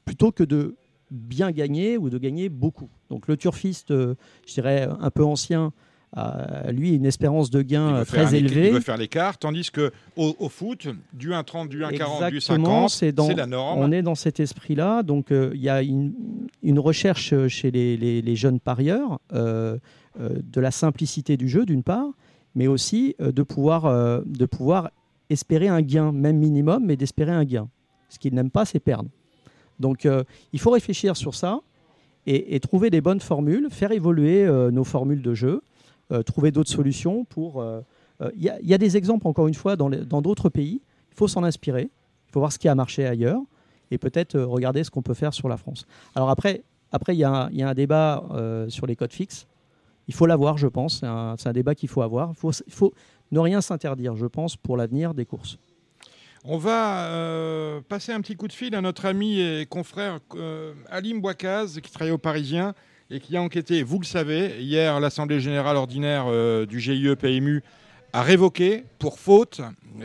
plutôt 0.05 0.31
que 0.31 0.45
de 0.45 0.77
bien 1.11 1.51
gagner 1.51 1.97
ou 1.97 2.11
de 2.11 2.19
gagner 2.19 2.49
beaucoup. 2.49 2.88
Donc 3.11 3.29
le 3.29 3.37
turfiste, 3.37 3.90
euh, 3.90 4.14
je 4.47 4.55
dirais 4.55 4.88
un 5.01 5.11
peu 5.11 5.25
ancien, 5.25 5.73
a 6.12 6.73
lui 6.73 6.95
une 6.95 7.05
espérance 7.05 7.51
de 7.51 7.61
gain 7.61 8.05
très 8.05 8.35
élevée. 8.35 8.69
Il 8.69 8.75
veut 8.75 8.81
faire 8.81 8.97
l'écart, 8.97 9.37
tandis 9.37 9.71
que 9.71 9.92
au, 10.16 10.49
foot, 10.49 10.88
du 11.12 11.31
1,30, 11.31 11.69
du 11.69 11.83
1,40, 11.83 12.31
du 12.31 12.40
50, 12.40 12.90
c'est 12.90 13.12
la 13.37 13.47
norme. 13.47 13.81
On 13.81 13.92
est 13.92 14.03
dans 14.03 14.14
cet 14.14 14.40
esprit-là. 14.40 15.03
Donc 15.03 15.31
euh, 15.31 15.51
il 15.55 15.61
y 15.61 15.69
a 15.69 15.83
une, 15.83 16.79
recherche 16.79 17.35
chez 17.49 17.71
les, 17.71 18.37
jeunes 18.37 18.61
parieurs 18.61 19.21
euh, 19.35 19.77
de 20.19 20.61
la 20.61 20.71
simplicité 20.71 21.37
du 21.37 21.49
jeu, 21.49 21.66
d'une 21.66 21.83
part, 21.83 22.09
mais 22.55 22.66
aussi 22.66 23.14
de, 23.19 23.42
pouvoir, 23.42 24.23
de 24.25 24.47
pouvoir 24.47 24.90
espérer 25.29 25.69
un 25.69 25.83
gain, 25.83 26.12
même 26.12 26.38
minimum, 26.38 26.85
mais 26.87 26.97
d'espérer 26.97 27.33
un 27.33 27.45
gain. 27.45 27.69
Ce 28.09 28.19
qu'ils 28.19 28.33
n'aiment 28.35 28.51
pas, 28.51 28.64
c'est 28.64 28.81
perdre. 28.81 29.11
Donc 29.81 30.07
euh, 30.07 30.25
il 30.53 30.61
faut 30.61 30.71
réfléchir 30.71 31.17
sur 31.17 31.35
ça 31.35 31.61
et, 32.29 32.59
trouver 32.59 32.91
des 32.91 33.01
bonnes 33.01 33.21
formules, 33.21 33.69
faire 33.71 33.93
évoluer 33.93 34.45
euh, 34.45 34.73
nos 34.73 34.83
formules 34.83 35.23
de 35.23 35.33
jeu, 35.33 35.62
euh, 36.11 36.23
trouver 36.23 36.51
d'autres 36.51 36.71
solutions 36.71 37.25
pour... 37.25 37.65
Il 38.35 38.43
y, 38.43 38.73
a 38.73 38.79
des 38.79 38.97
exemples, 38.97 39.29
encore 39.29 39.47
une 39.47 39.55
fois, 39.55 39.77
dans 39.77 40.23
d'autres 40.23 40.49
pays. 40.49 40.81
Il 41.11 41.15
faut 41.15 41.29
s'en 41.29 41.45
inspirer. 41.45 41.91
Il 42.29 42.33
faut 42.33 42.41
voir 42.41 42.51
ce 42.51 42.59
qui 42.59 42.67
a 42.67 42.75
marché 42.75 43.07
ailleurs 43.07 43.43
et 43.91 43.99
peut-être 43.99 44.41
regarder 44.41 44.85
ce 44.85 44.91
qu'on 44.91 45.03
peut 45.03 45.12
faire 45.12 45.35
sur 45.35 45.51
la 45.51 45.59
France. 45.59 45.87
Alors 46.15 46.31
après, 46.31 46.62
après 46.93 47.15
il 47.15 47.19
y, 47.19 47.25
a 47.25 47.51
un 47.53 47.75
débat 47.75 48.25
sur 48.69 48.87
les 48.87 48.97
codes 48.97 49.12
fixes. 49.12 49.47
Il 50.09 50.15
faut 50.15 50.25
l'avoir, 50.25 50.57
je 50.57 50.67
pense. 50.67 51.01
C'est 51.01 51.47
un, 51.49 51.53
débat 51.53 51.75
qu'il 51.75 51.91
faut 51.91 52.01
avoir. 52.01 52.33
il 52.67 52.73
faut 52.73 52.95
ne 53.33 53.39
rien 53.39 53.61
s'interdire, 53.61 54.17
je 54.17 54.27
pense, 54.27 54.57
pour 54.57 54.79
l'avenir 54.79 55.12
des 55.12 55.27
courses. 55.27 55.59
On 56.48 56.59
va 56.59 57.06
euh, 57.06 57.80
passer 57.88 58.12
un 58.12 58.20
petit 58.20 58.37
coup 58.37 58.46
de 58.46 58.52
fil 58.52 58.76
à 58.76 58.80
notre 58.80 59.06
ami 59.06 59.40
et 59.40 59.66
confrère 59.66 60.20
euh, 60.37 60.74
Alim 60.88 61.20
Bouakaz, 61.20 61.80
qui 61.80 61.90
travaille 61.90 62.12
au 62.12 62.18
Parisien 62.18 62.72
et 63.11 63.18
qui 63.18 63.37
a 63.37 63.42
enquêté, 63.42 63.82
vous 63.82 63.98
le 63.98 64.04
savez, 64.04 64.62
hier 64.62 65.00
l'Assemblée 65.00 65.40
générale 65.40 65.76
ordinaire 65.76 66.26
euh, 66.28 66.64
du 66.64 66.78
GIE 66.78 67.16
PMU 67.16 67.64
a 68.12 68.22
révoqué 68.22 68.85
pour 69.00 69.18
faute 69.18 69.61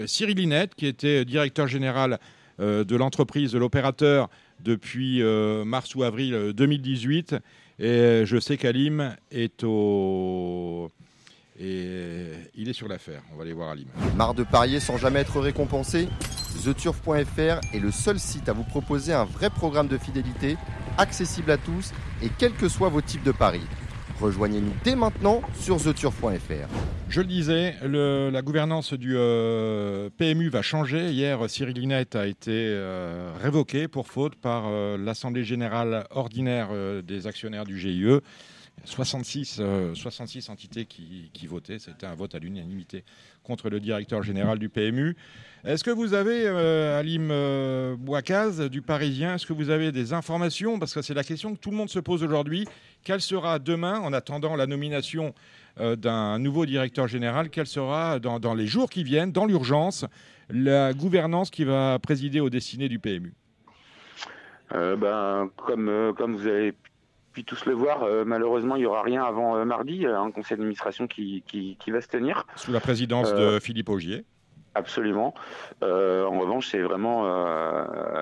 Cyril 0.07 0.37
Linette, 0.37 0.73
qui 0.73 0.87
était 0.87 1.25
directeur 1.25 1.67
général 1.67 2.19
de 2.59 2.95
l'entreprise, 2.95 3.51
de 3.51 3.59
l'opérateur 3.59 4.27
depuis 4.59 5.23
mars 5.65 5.95
ou 5.95 6.03
avril 6.03 6.51
2018. 6.53 7.35
Et 7.79 8.23
je 8.25 8.37
sais 8.39 8.57
qu'Alim 8.57 9.15
est 9.31 9.63
au 9.63 10.91
et 11.61 12.23
il 12.55 12.67
est 12.69 12.73
sur 12.73 12.87
l'affaire. 12.87 13.21
On 13.33 13.35
va 13.37 13.43
aller 13.43 13.53
voir 13.53 13.69
Alim. 13.69 13.85
Marre 14.15 14.33
de 14.33 14.43
parier 14.43 14.79
sans 14.79 14.97
jamais 14.97 15.19
être 15.19 15.39
récompensé? 15.39 16.07
TheTurf.fr 16.63 17.59
est 17.73 17.79
le 17.79 17.91
seul 17.91 18.19
site 18.19 18.49
à 18.49 18.53
vous 18.53 18.63
proposer 18.63 19.13
un 19.13 19.25
vrai 19.25 19.49
programme 19.49 19.87
de 19.87 19.97
fidélité, 19.97 20.57
accessible 20.97 21.51
à 21.51 21.57
tous 21.57 21.91
et 22.21 22.27
quels 22.37 22.53
que 22.53 22.67
soient 22.67 22.89
vos 22.89 23.01
types 23.01 23.23
de 23.23 23.31
paris. 23.31 23.61
Rejoignez-nous 24.19 24.73
dès 24.83 24.95
maintenant 24.95 25.41
sur 25.59 25.81
theturf.fr. 25.81 26.67
Je 27.09 27.21
le 27.21 27.27
disais, 27.27 27.75
le- 27.83 28.29
la 28.31 28.41
gouvernance 28.43 28.93
du 28.93 29.13
euh, 29.15 30.09
PMU 30.15 30.49
va 30.49 30.61
changer. 30.61 31.09
Hier, 31.11 31.39
Cyril 31.49 31.75
Linette 31.75 32.15
a 32.15 32.27
été 32.27 32.51
euh, 32.51 33.31
révoqué 33.41 33.87
pour 33.87 34.07
faute 34.07 34.35
par 34.35 34.65
euh, 34.67 34.95
l'Assemblée 34.97 35.43
générale 35.43 36.05
ordinaire 36.11 36.67
euh, 36.71 37.01
des 37.01 37.25
actionnaires 37.25 37.65
du 37.65 37.79
GIE. 37.79 38.19
66, 38.85 39.57
euh, 39.59 39.93
66 39.93 40.49
entités 40.49 40.85
qui, 40.85 41.29
qui 41.33 41.47
votaient. 41.47 41.79
C'était 41.79 42.05
un 42.05 42.15
vote 42.15 42.35
à 42.35 42.39
l'unanimité 42.39 43.03
contre 43.43 43.69
le 43.69 43.79
directeur 43.79 44.23
général 44.23 44.59
du 44.59 44.69
PMU. 44.69 45.15
Est-ce 45.63 45.83
que 45.83 45.91
vous 45.91 46.13
avez, 46.13 46.47
euh, 46.47 46.99
Alim 46.99 47.29
euh, 47.31 47.95
Bouakaz 47.95 48.61
du 48.69 48.81
Parisien, 48.81 49.35
est-ce 49.35 49.45
que 49.45 49.53
vous 49.53 49.69
avez 49.69 49.91
des 49.91 50.13
informations? 50.13 50.79
Parce 50.79 50.93
que 50.93 51.01
c'est 51.01 51.13
la 51.13 51.23
question 51.23 51.53
que 51.53 51.59
tout 51.59 51.71
le 51.71 51.77
monde 51.77 51.89
se 51.89 51.99
pose 51.99 52.23
aujourd'hui. 52.23 52.67
Quelle 53.03 53.21
sera 53.21 53.59
demain, 53.59 53.99
en 53.99 54.13
attendant 54.13 54.55
la 54.55 54.65
nomination 54.65 55.33
euh, 55.79 55.95
d'un 55.95 56.39
nouveau 56.39 56.65
directeur 56.65 57.07
général, 57.07 57.49
quelle 57.49 57.67
sera 57.67 58.19
dans, 58.19 58.53
les 58.53 58.67
jours 58.67 58.89
qui 58.89 59.03
viennent, 59.03 59.31
dans 59.31 59.45
l'urgence, 59.45 60.05
la 60.49 60.93
gouvernance 60.93 61.49
qui 61.49 61.63
va 61.63 61.97
présider 61.99 62.39
aux 62.39 62.49
destinées 62.49 62.89
du 62.89 62.99
PMU 62.99 63.33
Euh, 64.73 64.95
ben, 64.95 65.49
comme, 65.55 65.89
euh, 65.89 66.13
comme 66.13 66.35
vous 66.35 66.47
avez 66.47 66.73
pu 67.31 67.43
tous 67.43 67.65
le 67.65 67.73
voir, 67.73 68.03
euh, 68.03 68.23
malheureusement, 68.25 68.75
il 68.75 68.79
n'y 68.79 68.85
aura 68.85 69.01
rien 69.01 69.23
avant 69.23 69.55
euh, 69.55 69.65
mardi, 69.65 70.05
euh, 70.05 70.19
un 70.19 70.31
conseil 70.31 70.57
d'administration 70.57 71.07
qui, 71.07 71.43
qui, 71.47 71.77
qui 71.79 71.91
va 71.91 72.01
se 72.01 72.07
tenir. 72.07 72.45
Sous 72.55 72.71
la 72.71 72.79
présidence 72.79 73.31
Euh, 73.33 73.55
de 73.55 73.59
Philippe 73.59 73.89
Augier. 73.89 74.25
Absolument. 74.73 75.33
En 75.81 76.39
revanche, 76.39 76.69
c'est 76.69 76.79
vraiment 76.81 77.25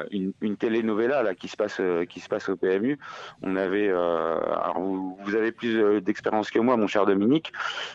une, 0.09 0.33
une 0.41 0.57
telenovela 0.57 1.21
là 1.21 1.35
qui 1.35 1.47
se 1.47 1.55
passe 1.55 1.79
qui 2.09 2.19
se 2.19 2.27
passe 2.27 2.49
au 2.49 2.55
PMU. 2.55 2.97
On 3.43 3.55
avait, 3.55 3.89
alors 3.89 4.79
vous, 4.79 5.15
vous 5.23 5.35
avez 5.35 5.51
plus 5.51 6.01
d'expérience 6.01 6.49
que 6.49 6.57
moi, 6.57 6.75
mon 6.75 6.87
cher 6.87 7.05
Dominique, 7.05 7.53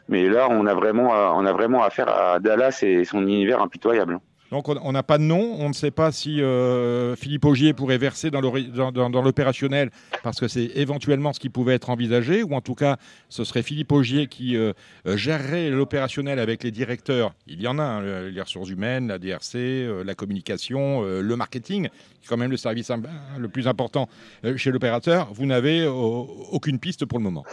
mais 0.09 0.29
là 0.29 0.47
on 0.49 0.67
a 0.67 0.75
vraiment 0.75 1.11
on 1.37 1.45
a 1.45 1.53
vraiment 1.53 1.83
affaire 1.83 2.09
à 2.09 2.39
Dallas 2.39 2.79
et 2.83 3.05
son 3.05 3.23
univers 3.23 3.61
impitoyable. 3.61 4.21
Donc 4.55 4.69
on 4.69 4.93
n'a 4.93 5.03
pas 5.03 5.19
de 5.19 5.25
nom, 5.25 5.57
on 5.59 5.67
ne 5.69 5.73
sait 5.75 5.91
pas 5.91 6.13
si 6.13 6.41
euh, 6.41 7.17
Philippe 7.17 7.45
Augier 7.45 7.73
pourrait 7.73 7.99
verser 7.99 8.31
dans 8.31 8.41
l'opérationnel, 8.41 9.91
parce 10.23 10.39
que 10.39 10.47
c'est 10.47 10.71
éventuellement 10.77 11.33
ce 11.33 11.41
qui 11.41 11.49
pouvait 11.49 11.75
être 11.75 11.91
envisagé, 11.91 12.45
ou 12.45 12.55
en 12.55 12.61
tout 12.61 12.77
cas 12.77 12.97
ce 13.29 13.43
serait 13.43 13.65
Philippe 13.65 13.91
Augier 13.91 14.29
qui 14.29 14.57
euh, 14.57 14.73
euh, 15.09 15.17
gérerait 15.17 15.71
l'opérationnel 15.71 16.39
avec 16.39 16.63
les 16.63 16.71
directeurs. 16.71 17.35
Il 17.49 17.61
y 17.61 17.67
en 17.67 17.81
a, 17.81 17.83
hein, 17.83 18.01
le- 18.01 18.29
les 18.29 18.41
ressources 18.41 18.71
humaines, 18.71 19.09
la 19.09 19.19
DRC, 19.19 19.57
la 20.05 20.15
communication, 20.15 21.03
le 21.03 21.37
marketing, 21.37 21.89
qui 22.21 22.27
est 22.27 22.29
quand 22.29 22.37
même 22.37 22.53
le 22.53 22.57
service 22.57 22.93
le 23.37 23.49
plus 23.49 23.67
important 23.67 24.09
chez 24.55 24.71
l'opérateur. 24.71 25.33
Vous 25.35 25.47
n'avez 25.47 25.85
aucune 25.89 26.79
piste 26.79 27.07
pour 27.07 27.19
le 27.19 27.25
moment. 27.25 27.45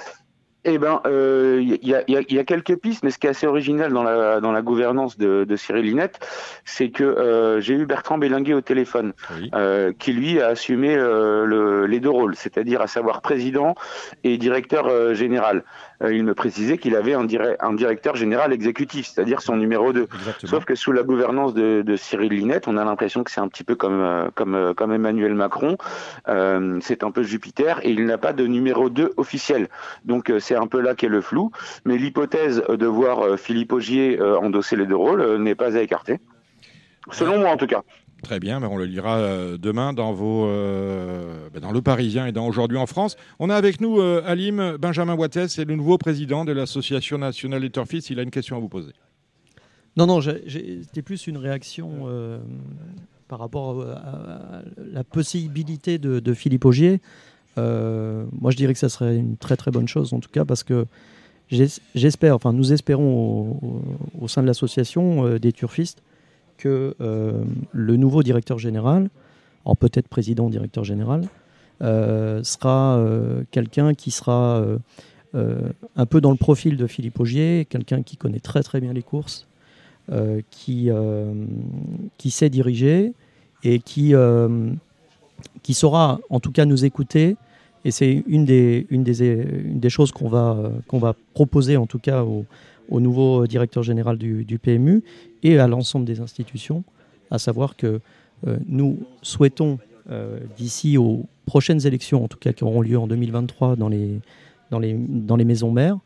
Eh 0.64 0.78
ben, 0.78 1.02
euh, 1.08 1.58
il 1.60 1.70
y, 1.88 1.96
a, 1.96 2.04
il 2.08 2.14
y 2.14 2.18
a- 2.18 2.22
il 2.30 2.36
y 2.36 2.40
a 2.40 2.44
quelques 2.44 2.76
pistes, 2.76 3.04
mais 3.04 3.10
ce 3.10 3.18
qui 3.18 3.26
est 3.26 3.32
assez 3.32 3.48
original 3.48 3.92
dans 3.92 4.04
la, 4.04 4.40
dans 4.40 4.52
la 4.52 4.62
gouvernance 4.62 5.18
de, 5.18 5.44
de 5.44 5.56
Cyril 5.56 5.86
Linette, 5.86 6.20
c'est 6.66 6.90
que 6.92 7.04
euh, 7.04 7.60
j'ai 7.62 7.74
eu 7.74 7.88
Bertrand 7.88 8.20
Bélinguet 8.20 8.54
au 8.54 8.62
téléphone, 8.62 9.14
Oui. 9.36 9.50
euh, 9.56 9.92
qui 9.98 10.14
lui 10.14 10.40
a 10.40 10.48
assumé 10.50 10.96
euh, 10.96 11.46
le- 11.46 11.88
les 11.88 12.00
deux 12.00 12.12
rôles, 12.12 12.36
c'est-à-dire 12.36 12.80
à 12.82 12.88
savoir 12.88 13.22
président 13.22 13.74
et 14.24 14.38
directeur 14.38 14.86
euh, 14.88 15.16
général. 15.16 15.64
Euh, 16.02 16.14
il 16.14 16.24
me 16.24 16.34
précisait 16.34 16.78
qu'il 16.78 16.96
avait 16.96 17.14
un, 17.14 17.24
dire- 17.24 17.56
un 17.60 17.74
directeur 17.74 18.16
général 18.16 18.54
exécutif, 18.54 19.08
c'est-à-dire 19.08 19.42
son 19.42 19.56
numéro 19.56 19.94
2. 19.94 20.02
Exactement. 20.04 20.50
Sauf 20.50 20.66
que 20.66 20.76
sous 20.76 20.92
la 20.92 21.04
gouvernance 21.04 21.54
de, 21.54 21.82
de 21.82 21.96
Cyril 21.96 22.32
Linette, 22.34 22.68
on 22.68 22.78
a 22.78 22.84
l'impression 22.84 23.24
que 23.24 23.32
c'est 23.32 23.42
un 23.42 23.48
petit 23.48 23.64
peu 23.64 23.76
comme 23.76 24.02
euh, 24.02 24.28
comme 24.34 24.56
euh, 24.56 24.74
comme 24.74 24.92
Emmanuel 24.92 25.34
Macron, 25.36 25.78
euh, 26.28 26.80
c'est 26.82 27.04
un 27.04 27.12
peu 27.12 27.24
Jupiter 27.24 27.80
et 27.84 27.92
il 27.92 28.06
n'a 28.06 28.18
pas 28.18 28.34
de 28.34 28.48
numéro 28.48 28.90
2 28.90 29.14
officiel. 29.18 29.68
Donc 30.06 30.32
c'est 30.40 30.56
un 30.56 30.68
peu 30.68 30.82
là 30.82 30.96
qu'est 30.96 31.08
le 31.08 31.22
flou. 31.22 31.52
Mais 31.86 31.98
l'hypothèse 31.98 32.64
de 32.68 32.86
voir 32.86 33.38
Philippe 33.38 33.74
Augier 33.74 34.22
endosser 34.22 34.76
les 34.76 34.86
deux 34.86 34.96
rôles 34.96 35.38
n'est 35.38 35.56
pas 35.56 35.78
à 35.78 35.82
écarter. 35.82 36.20
Selon 37.12 37.40
moi 37.40 37.50
en 37.50 37.58
tout 37.58 37.68
cas. 37.68 37.82
Très 38.22 38.40
bien, 38.40 38.60
mais 38.60 38.68
on 38.68 38.78
le 38.78 38.86
lira 38.86 39.18
euh, 39.18 39.58
demain 39.58 39.94
dans, 39.94 40.14
vos, 40.14 40.46
euh, 40.46 41.50
ben, 41.52 41.60
dans 41.60 41.72
Le 41.72 41.82
Parisien 41.82 42.28
et 42.28 42.32
dans 42.32 42.48
Aujourd'hui 42.48 42.78
en 42.78 42.86
France. 42.86 43.18
On 43.40 43.50
a 43.50 43.56
avec 43.56 43.82
nous 43.82 44.00
euh, 44.00 44.22
Alim 44.26 44.78
Benjamin 44.78 45.16
Wattès, 45.16 45.48
c'est 45.48 45.66
le 45.66 45.76
nouveau 45.76 45.98
président 45.98 46.46
de 46.46 46.52
l'Association 46.52 47.18
nationale 47.18 47.62
des 47.62 47.72
turfistes. 47.72 48.12
Il 48.12 48.20
a 48.20 48.24
une 48.24 48.30
question 48.30 48.58
à 48.58 48.60
vous 48.60 48.70
poser. 48.70 48.92
Non, 49.98 50.06
non, 50.06 50.22
c'était 50.22 51.02
plus 51.02 51.26
une 51.28 51.38
réaction 51.38 52.04
euh, 52.06 52.40
par 53.28 53.40
rapport 53.40 53.82
à, 53.82 54.62
la 54.78 55.04
possibilité 55.04 55.98
de, 55.98 56.34
Philippe 56.34 56.66
Augier. 56.66 57.02
Moi, 57.58 58.52
je 58.52 58.56
dirais 58.56 58.74
que 58.74 58.80
ça 58.80 58.88
serait 58.90 59.18
une 59.18 59.36
très 59.36 59.58
très 59.58 59.72
bonne 59.72 59.88
chose, 59.88 60.14
en 60.14 60.20
tout 60.20 60.30
cas, 60.30 60.46
parce 60.46 60.64
que 60.64 60.86
j'es- 61.50 61.82
j'espère, 61.96 62.36
enfin, 62.36 62.54
nous 62.54 62.72
espérons 62.72 63.58
au, 63.62 63.82
au- 64.22 64.28
sein 64.28 64.42
de 64.44 64.48
l'association 64.48 65.38
des 65.38 65.52
turfistes 65.52 66.02
que 66.62 66.96
euh, 67.02 67.44
le 67.72 67.98
nouveau 67.98 68.22
directeur 68.22 68.60
général, 68.60 69.10
alors 69.66 69.78
peut-être 69.78 70.08
président 70.08 70.48
directeur 70.50 70.84
général, 70.84 71.24
euh, 71.82 72.44
sera 72.44 72.98
euh, 72.98 73.44
quelqu'un 73.50 73.96
qui 73.96 74.12
sera 74.12 74.64
un 75.34 76.06
peu 76.06 76.20
dans 76.20 76.32
le 76.32 76.38
profil 76.38 76.78
de 76.78 76.88
Philippe 76.88 77.20
Augier, 77.20 77.66
quelqu'un 77.70 78.04
qui 78.04 78.18
connaît 78.18 78.40
très 78.40 78.64
très 78.64 78.80
bien 78.82 78.94
les 78.94 79.02
courses, 79.02 79.48
qui, 80.50 80.90
qui 82.18 82.32
sait 82.32 82.50
diriger 82.50 83.14
et 83.64 83.80
qui, 83.80 84.14
qui 85.64 85.74
saura 85.74 86.20
en 86.30 86.40
tout 86.42 86.52
cas 86.52 86.66
nous 86.66 86.84
écouter. 86.84 87.38
Et 87.86 87.92
c'est 87.92 88.24
une 88.28 88.44
des, 88.46 88.86
une 88.90 89.04
des, 89.04 89.46
des 89.46 89.90
choses 89.90 90.12
qu'on 90.12 90.28
va, 90.28 90.72
qu'on 90.88 91.00
va 91.00 91.16
proposer 91.34 91.78
en 91.78 91.88
tout 91.88 91.98
cas 91.98 92.24
au, 92.24 92.46
au 92.92 93.00
nouveau 93.00 93.48
directeur 93.48 93.82
général 93.84 94.18
du, 94.18 94.60
PMU 94.62 95.04
et 95.42 95.58
à 95.58 95.68
l'ensemble 95.68 96.06
des 96.06 96.20
institutions, 96.20 96.84
à 97.32 97.40
savoir 97.40 97.76
que 97.76 98.00
euh, 98.48 98.58
nous 98.68 99.00
souhaitons 99.22 99.80
euh, 100.10 100.40
d'ici 100.58 100.98
aux 100.98 101.26
prochaines 101.46 101.86
élections, 101.88 102.24
en 102.24 102.28
tout 102.28 102.38
cas 102.38 102.54
qui 102.54 102.64
auront 102.64 102.82
lieu 102.82 102.98
en 102.98 103.08
2023 103.08 103.76
dans 103.76 103.90
les, 103.90 104.20
dans 104.70 104.80
les, 104.80 104.94
dans 104.94 105.36
les 105.36 105.46
maisons 105.46 105.72
mères, 105.72 105.98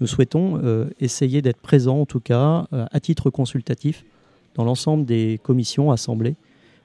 nous 0.00 0.06
souhaitons 0.06 0.60
euh, 0.62 0.86
essayer 1.00 1.42
d'être 1.42 1.60
présents, 1.60 2.00
en 2.00 2.06
tout 2.06 2.20
cas, 2.20 2.66
euh, 2.72 2.86
à 2.90 3.00
titre 3.00 3.30
consultatif, 3.30 4.04
dans 4.54 4.64
l'ensemble 4.64 5.04
des 5.04 5.40
commissions, 5.42 5.90
assemblées, 5.92 6.34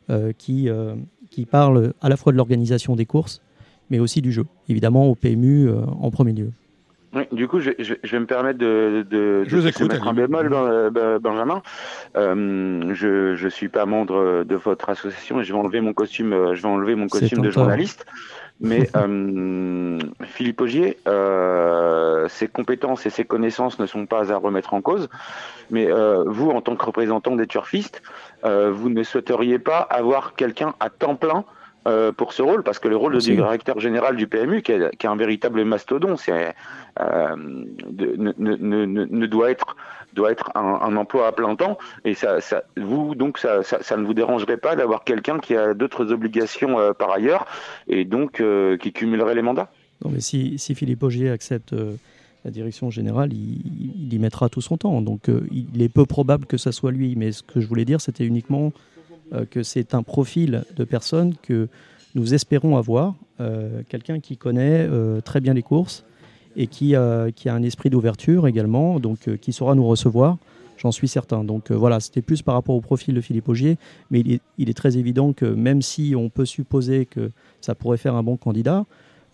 euh, 0.10 0.32
qui, 0.38 0.70
euh, 0.70 0.96
qui 1.32 1.46
parlent 1.46 1.94
à 2.00 2.08
la 2.08 2.16
fois 2.16 2.32
de 2.32 2.38
l'organisation 2.38 2.96
des 2.96 3.06
courses, 3.06 3.42
mais 3.90 4.00
aussi 4.00 4.22
du 4.22 4.32
jeu. 4.32 4.46
Évidemment, 4.70 5.08
au 5.08 5.16
PMU 5.16 5.68
euh, 5.68 5.86
en 5.86 6.12
premier 6.12 6.32
lieu. 6.32 6.52
Oui, 7.14 7.24
du 7.32 7.48
coup, 7.48 7.60
je, 7.62 7.72
je- 7.80 7.94
je 8.04 8.12
vais 8.12 8.20
me 8.20 8.26
permettre 8.26 8.60
de, 8.60 9.06
de, 9.10 9.44
Je 9.48 9.56
vous 9.56 9.62
de 9.64 9.70
écoute, 9.70 9.92
mettre 9.92 10.08
un 10.08 10.14
bémol, 10.14 10.50
Ben- 10.50 10.90
Ben- 10.90 11.20
Benjamin. 11.20 11.62
Euh, 12.18 12.94
je 12.94 13.42
ne 13.42 13.50
suis 13.50 13.70
pas 13.70 13.86
membre 13.86 14.44
de 14.44 14.56
votre 14.56 14.90
association 14.90 15.40
et 15.40 15.44
je 15.46 15.54
vais 15.54 15.60
enlever 15.60 15.80
mon 15.82 15.94
costume, 15.94 16.34
euh, 16.34 16.54
je 16.54 16.62
vais 16.62 16.68
enlever 16.68 16.96
mon 16.96 17.08
costume 17.08 17.40
de 17.42 17.50
journaliste. 17.52 18.06
Mais 18.60 18.90
euh, 18.98 20.00
Philippe 20.24 20.60
Augier, 20.62 20.98
euh, 21.08 22.28
ses 22.28 22.48
compétences 22.48 23.06
et 23.06 23.10
ses 23.10 23.24
connaissances 23.24 23.80
ne 23.80 23.86
sont 23.86 24.06
pas 24.06 24.32
à 24.34 24.38
remettre 24.38 24.74
en 24.74 24.82
cause. 24.82 25.08
Mais 25.70 25.90
euh, 25.90 26.24
vous, 26.28 26.50
en 26.50 26.62
tant 26.62 26.76
que 26.76 26.86
représentant 26.86 27.36
des 27.36 27.48
turfistes, 27.48 28.02
euh, 28.46 28.72
vous 28.72 28.90
ne 28.90 29.04
souhaiteriez 29.04 29.60
pas 29.60 29.80
avoir 29.80 30.34
quelqu'un 30.36 30.74
à 30.80 30.90
temps 30.90 31.16
plein 31.16 31.46
euh, 31.88 32.12
pour 32.12 32.34
ce 32.34 32.42
rôle, 32.42 32.64
parce 32.64 32.80
que 32.80 32.88
le 32.88 32.96
rôle 32.98 33.14
de 33.14 33.20
Si. 33.20 33.36
directeur 33.36 33.80
général 33.80 34.16
du 34.16 34.28
PMU, 34.28 34.62
qui 34.62 34.72
est, 34.74 34.96
qui 34.98 35.06
est 35.06 35.10
un 35.10 35.16
véritable 35.16 35.64
mastodon, 35.64 36.18
c'est 36.18 36.54
euh, 37.00 37.36
de- 37.90 38.16
ne, 38.18 38.34
ne, 38.38 38.56
ne, 38.56 38.86
ne- 38.86 39.06
ne 39.06 39.26
doit 39.26 39.52
être 39.52 39.76
doit 40.14 40.32
être 40.32 40.50
un, 40.56 40.80
un 40.82 40.96
emploi 40.96 41.28
à 41.28 41.32
plein 41.32 41.56
temps 41.56 41.78
et 42.04 42.16
ça, 42.16 42.42
ça 42.42 42.64
vous 42.76 43.14
donc 43.14 43.38
ça, 43.38 43.62
ça, 43.62 43.84
ça 43.84 43.98
ne 43.98 44.04
vous 44.06 44.16
dérangerait 44.16 44.58
pas 44.58 44.76
d'avoir 44.76 45.04
quelqu'un 45.04 45.38
qui 45.38 45.56
a 45.56 45.76
d'autres 45.76 46.12
obligations 46.12 46.80
euh, 46.80 46.94
par 46.94 47.12
ailleurs 47.12 47.46
et 47.88 48.04
donc 48.04 48.42
qui 48.82 48.94
cumulerait 48.94 49.36
les 49.36 49.44
mandats? 49.44 49.70
Non, 50.04 50.10
mais 50.12 50.20
si, 50.20 50.58
si 50.58 50.74
Philippe 50.76 51.04
Augier 51.04 51.30
accepte 51.30 51.74
la 52.46 52.52
direction 52.52 52.90
générale, 52.90 53.32
il, 53.34 53.62
il 54.08 54.14
y 54.14 54.20
mettra 54.20 54.50
tout 54.50 54.62
son 54.62 54.78
temps. 54.78 55.02
Donc 55.02 55.30
euh, 55.30 55.46
il 55.52 55.82
est 55.82 55.90
peu 55.90 56.06
probable 56.06 56.46
que 56.46 56.58
ça 56.58 56.72
soit 56.72 56.92
lui. 56.92 57.16
Mais 57.16 57.32
ce 57.32 57.44
que 57.44 57.60
je 57.62 57.68
voulais 57.68 57.86
dire, 57.86 58.00
c'était 58.02 58.26
uniquement 58.26 58.72
que 59.50 59.64
c'est 59.64 59.94
un 59.94 60.04
profil 60.04 60.64
de 60.76 60.84
personne 60.84 61.36
que 61.42 61.68
nous 62.16 62.34
espérons 62.34 62.78
avoir. 62.78 63.16
euh, 63.40 63.82
Quelqu'un 63.88 64.20
qui 64.20 64.38
connaît 64.38 64.88
euh, 64.90 65.22
très 65.22 65.40
bien 65.40 65.54
les 65.54 65.62
courses 65.62 66.04
et 66.56 66.68
qui, 66.68 66.96
euh, 66.96 67.30
a 67.46 67.54
un 67.54 67.64
esprit 67.64 67.90
d'ouverture 67.90 68.48
également, 68.48 69.00
donc 69.00 69.28
euh, 69.28 69.38
qui 69.38 69.54
saura 69.54 69.76
nous 69.76 69.88
recevoir. 69.88 70.38
J'en 70.78 70.92
suis 70.92 71.08
certain. 71.08 71.44
Donc 71.44 71.72
euh, 71.72 71.76
voilà, 71.76 72.00
c'était 72.00 72.22
plus 72.22 72.42
par 72.42 72.56
rapport 72.56 72.76
au 72.76 72.82
profil 72.82 73.14
de 73.14 73.22
Philippe 73.22 73.48
Augier, 73.48 73.78
mais 74.12 74.22
il 74.58 74.70
est, 74.70 74.74
très 74.74 74.98
évident 74.98 75.34
que 75.34 75.46
même 75.46 75.82
si 75.82 76.16
on 76.16 76.30
peut 76.30 76.46
supposer 76.46 77.06
que 77.06 77.32
ça 77.62 77.76
pourrait 77.76 77.98
faire 77.98 78.16
un 78.16 78.24
bon 78.24 78.38
candidat, 78.38 78.86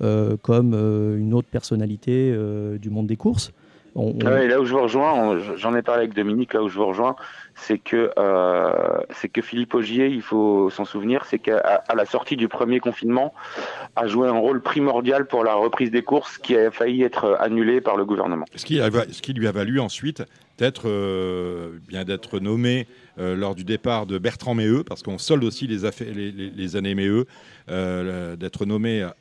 euh, 0.01 0.35
comme 0.41 0.73
euh, 0.73 1.17
une 1.17 1.33
autre 1.33 1.47
personnalité 1.47 2.31
euh, 2.33 2.77
du 2.77 2.89
monde 2.89 3.07
des 3.07 3.15
courses, 3.15 3.53
là 3.95 4.59
où 4.59 4.65
je 4.65 4.73
vous 4.73 4.81
rejoins, 4.81 5.37
j'en 5.55 5.75
ai 5.75 5.81
parlé 5.81 6.03
avec 6.03 6.13
Dominique, 6.13 6.53
là 6.53 6.63
où 6.63 6.69
je 6.69 6.77
vous 6.77 6.85
rejoins, 6.85 7.15
c'est 7.55 7.77
que, 7.77 8.11
euh, 8.17 9.01
c'est 9.11 9.29
que 9.29 9.41
Philippe 9.41 9.73
Augier, 9.75 10.07
il 10.07 10.21
faut 10.21 10.69
s'en 10.69 10.85
souvenir, 10.85 11.25
c'est 11.25 11.39
qu'à 11.39 11.83
la 11.93 12.05
sortie 12.05 12.35
du 12.35 12.47
premier 12.47 12.79
confinement, 12.79 13.33
a 13.95 14.07
joué 14.07 14.27
un 14.27 14.37
rôle 14.37 14.61
primordial 14.61 15.27
pour 15.27 15.43
la 15.43 15.53
reprise 15.53 15.91
des 15.91 16.01
courses 16.01 16.37
qui 16.37 16.57
a 16.57 16.71
failli 16.71 17.03
être 17.03 17.37
annulée 17.39 17.81
par 17.81 17.95
le 17.95 18.05
gouvernement. 18.05 18.45
Ce 18.55 18.65
qui, 18.65 18.77
ce 18.77 19.21
qui 19.21 19.33
lui 19.33 19.47
a 19.47 19.51
valu 19.51 19.79
ensuite 19.79 20.23
d'être 20.57 20.87
euh, 20.87 21.79
bien 21.87 22.03
d'être 22.03 22.39
nommé 22.39 22.87
euh, 23.19 23.35
lors 23.35 23.55
du 23.55 23.63
départ 23.63 24.05
de 24.05 24.17
Bertrand 24.17 24.53
Méheux, 24.55 24.83
parce 24.83 25.03
qu'on 25.03 25.17
solde 25.17 25.43
aussi 25.43 25.67
les, 25.67 25.89
les, 26.13 26.31
les, 26.31 26.75
années 26.75 26.95
Méheux, 26.95 27.25
d'être 27.67 28.65
nommé 28.65 29.03
à 29.03 29.13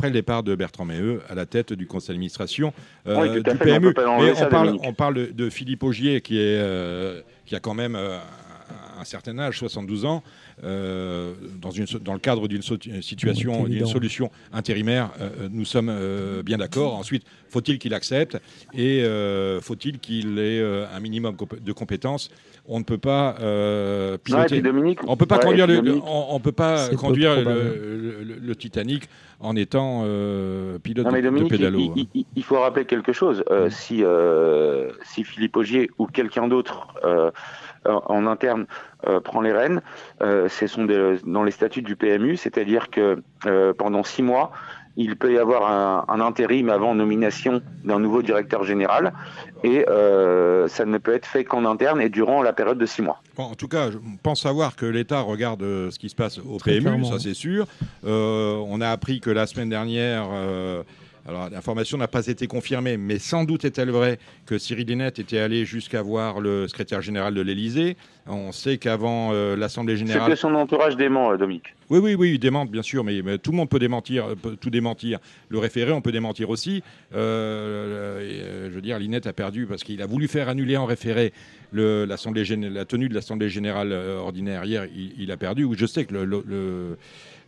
après 0.00 0.08
le 0.08 0.14
départ 0.14 0.42
de 0.42 0.54
Bertrand 0.54 0.86
Méheux 0.86 1.20
à 1.28 1.34
la 1.34 1.44
tête 1.44 1.74
du 1.74 1.86
conseil 1.86 2.14
d'administration 2.14 2.72
euh, 3.06 3.42
du 3.42 3.54
PMU. 3.58 3.88
On, 3.88 4.48
parle, 4.48 4.78
on, 4.82 4.94
parle, 4.94 5.34
de 5.34 5.50
Philippe 5.50 5.82
Augier 5.82 6.22
qui, 6.22 6.38
est, 6.38 6.58
euh, 6.58 7.20
qui 7.44 7.54
a 7.54 7.60
quand 7.60 7.74
même 7.74 7.94
euh, 7.96 8.18
un 8.98 9.04
certain 9.04 9.38
âge, 9.38 9.58
72 9.58 10.06
ans, 10.06 10.22
dans, 10.62 11.70
une, 11.70 11.86
dans 12.02 12.12
le 12.12 12.18
cadre 12.18 12.48
d'une 12.48 12.62
situation, 12.62 13.64
d'une 13.64 13.86
solution 13.86 14.30
intérimaire, 14.52 15.10
nous 15.50 15.64
sommes 15.64 15.92
bien 16.44 16.58
d'accord. 16.58 16.94
Ensuite, 16.94 17.24
faut-il 17.48 17.78
qu'il 17.78 17.94
accepte 17.94 18.38
et 18.74 19.02
faut-il 19.62 19.98
qu'il 19.98 20.38
ait 20.38 20.62
un 20.62 21.00
minimum 21.00 21.36
de 21.60 21.72
compétences? 21.72 22.30
On 22.66 22.78
ne 22.78 22.84
peut 22.84 22.98
pas 22.98 23.34
piloter. 24.22 24.62
on 25.06 25.16
peut 25.16 25.26
pas 25.26 25.38
conduire 25.38 25.66
le, 25.66 26.00
on, 26.04 26.40
peut 26.40 26.52
pas 26.52 26.88
conduire 26.90 27.36
le, 27.42 28.54
Titanic 28.54 29.08
en 29.40 29.56
étant 29.56 30.02
euh, 30.04 30.78
pilote 30.78 31.06
de, 31.06 31.48
pédalo. 31.48 31.92
Il, 31.96 32.02
hein. 32.02 32.24
il, 32.36 32.44
faut 32.44 32.60
rappeler 32.60 32.84
quelque 32.84 33.12
chose. 33.12 33.42
Euh, 33.50 33.66
mm. 33.66 33.70
si, 33.70 34.04
euh, 34.04 34.90
si 35.02 35.24
Philippe 35.24 35.56
Augier 35.56 35.90
ou 35.98 36.06
quelqu'un 36.06 36.46
d'autre 36.46 36.88
en 37.86 38.26
interne 38.26 38.66
prend 39.24 39.40
les 39.40 39.52
rênes, 39.52 39.80
ce 40.20 40.66
sont 40.66 40.86
dans 41.24 41.42
les 41.42 41.50
statuts 41.50 41.82
du 41.82 41.96
PMU, 41.96 42.36
c'est-à-dire 42.36 42.90
que 42.90 43.22
pendant 43.78 44.02
six 44.02 44.22
mois, 44.22 44.52
il 44.96 45.16
peut 45.16 45.32
y 45.32 45.38
avoir 45.38 46.08
un, 46.10 46.20
intérim 46.20 46.68
avant 46.68 46.94
nomination 46.94 47.62
d'un 47.84 47.98
nouveau 47.98 48.22
directeur 48.22 48.64
général 48.64 49.12
et 49.64 49.88
euh, 49.88 50.68
ça 50.68 50.84
ne 50.84 50.98
peut 50.98 51.14
être 51.14 51.26
fait 51.26 51.44
qu'en 51.44 51.64
interne 51.64 52.00
et 52.00 52.08
durant 52.08 52.42
la 52.42 52.52
période 52.52 52.78
de 52.78 52.86
six 52.86 53.02
mois. 53.02 53.22
en 53.36 53.54
tout 53.54 53.68
cas, 53.68 53.90
je 53.90 53.98
pense 54.22 54.42
savoir 54.42 54.76
que 54.76 54.86
l'État 54.86 55.20
regarde 55.20 55.62
euh, 55.62 55.90
ce 55.90 55.98
qui 55.98 56.08
se 56.08 56.14
passe 56.14 56.38
au 56.38 56.58
PMU, 56.58 57.04
ça 57.04 57.18
c'est 57.18 57.34
sûr. 57.34 57.66
Euh, 58.04 58.62
on 58.66 58.80
a 58.80 58.90
appris 58.90 59.20
que 59.20 59.30
la 59.30 59.46
semaine 59.46 59.70
dernière, 59.70 60.28
alors 61.26 61.50
l'information 61.50 61.98
n'a 61.98 62.08
pas 62.08 62.26
été 62.26 62.46
confirmée, 62.46 62.96
mais 62.96 63.18
sans 63.18 63.44
doute 63.44 63.64
est-elle 63.64 63.90
vraie 63.90 64.18
que 64.46 64.58
Cyril 64.58 64.86
Linette 64.86 65.18
était 65.18 65.38
allé 65.38 65.64
jusqu'à 65.64 66.02
voir 66.02 66.40
le 66.40 66.66
secrétaire 66.66 67.02
général 67.02 67.34
de 67.34 67.40
l'Élysée. 67.40 67.96
On 68.26 68.52
sait 68.52 68.78
qu'avant 68.78 69.30
euh, 69.32 69.56
l'Assemblée 69.56 69.96
générale. 69.96 70.22
C'est 70.24 70.30
que 70.30 70.36
son 70.36 70.54
entourage 70.54 70.96
dément, 70.96 71.32
euh, 71.32 71.36
Dominique. 71.36 71.74
Oui, 71.88 71.98
oui, 71.98 72.14
oui, 72.14 72.32
il 72.34 72.38
démente, 72.38 72.70
bien 72.70 72.82
sûr, 72.82 73.04
mais, 73.04 73.20
tout 73.38 73.50
le 73.50 73.56
monde 73.56 73.68
peut 73.68 73.78
démentir, 73.78 74.26
euh, 74.26 74.56
tout 74.60 74.70
démentir. 74.70 75.18
Le 75.48 75.58
référé, 75.58 75.92
on 75.92 76.00
peut 76.00 76.12
démentir 76.12 76.50
aussi. 76.50 76.82
je 77.12 78.68
veux 78.68 78.82
dire, 78.82 78.98
Linette 78.98 79.26
a 79.26 79.32
perdu 79.32 79.66
parce 79.66 79.82
qu'il 79.82 80.00
a 80.02 80.06
voulu 80.06 80.28
faire 80.28 80.48
annuler 80.48 80.76
en 80.76 80.86
référé 80.86 81.32
le, 81.72 82.04
la 82.04 82.84
tenue 82.84 83.08
de 83.08 83.14
l'Assemblée 83.14 83.48
générale 83.48 83.92
ordinaire 83.92 84.64
hier. 84.64 84.86
Il, 85.18 85.30
a 85.30 85.36
perdu. 85.36 85.66
Je 85.76 85.86
sais 85.86 86.04
que 86.04 86.14
le 86.14 86.96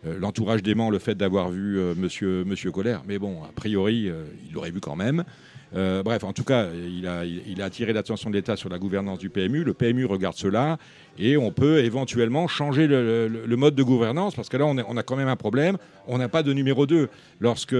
l'entourage 0.04 0.62
dément 0.62 0.90
le 0.90 0.98
fait 0.98 1.14
d'avoir 1.14 1.50
vu 1.50 1.78
euh, 1.78 1.94
monsieur, 1.96 2.44
monsieur 2.44 2.70
Colère, 2.72 3.02
mais 3.06 3.18
bon, 3.18 3.42
a 3.44 3.52
priori, 3.54 4.08
euh, 4.08 4.24
il 4.46 4.52
l'aurait 4.52 4.70
vu 4.70 4.80
quand 4.80 4.96
même. 4.96 5.24
bref, 5.72 6.24
en 6.24 6.32
tout 6.32 6.44
cas, 6.44 6.66
il 6.74 7.06
a, 7.06 7.24
il 7.24 7.62
a 7.62 7.64
attiré 7.64 7.92
l'attention 7.92 8.28
de 8.28 8.34
l'État 8.34 8.56
sur 8.56 8.68
la 8.68 8.78
gouvernance 8.78 9.18
du 9.18 9.30
PMU. 9.30 9.64
Le 9.64 9.72
PMU 9.72 10.04
regarde 10.04 10.36
cela 10.36 10.76
et 11.18 11.38
on 11.38 11.50
peut 11.50 11.78
éventuellement 11.78 12.46
changer 12.46 12.86
le, 12.86 13.56
mode 13.56 13.74
de 13.74 13.82
gouvernance 13.82 14.34
parce 14.34 14.50
que 14.50 14.58
là, 14.58 14.66
on, 14.66 14.76
on, 14.76 14.96
a 14.98 15.02
quand 15.02 15.16
même 15.16 15.28
un 15.28 15.36
problème. 15.36 15.78
On 16.06 16.18
n'a 16.18 16.28
pas 16.28 16.42
de 16.42 16.52
numéro 16.52 16.84
2. 16.84 17.08
Lorsque 17.40 17.76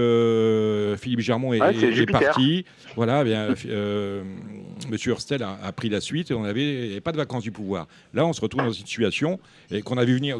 Philippe 0.97 1.19
Germont 1.19 1.53
est, 1.53 2.11
parti, 2.11 2.65
voilà, 2.95 3.21
eh 3.21 3.25
bien, 3.25 3.47
Monsieur 4.89 5.11
Hurstel 5.11 5.43
a, 5.43 5.71
pris 5.71 5.89
la 5.89 6.01
suite 6.01 6.31
et 6.31 6.33
on 6.33 6.41
n'avait 6.43 6.99
pas 7.01 7.11
de 7.11 7.17
vacances 7.17 7.43
du 7.43 7.51
pouvoir. 7.51 7.87
Là, 8.15 8.25
on 8.25 8.33
se 8.33 8.41
retrouve 8.41 8.63
dans 8.63 8.71
une 8.71 8.85
situation 8.87 9.39
et 9.69 9.83
qu'on 9.83 9.97
a 9.97 10.05
vu 10.05 10.15
venir 10.15 10.39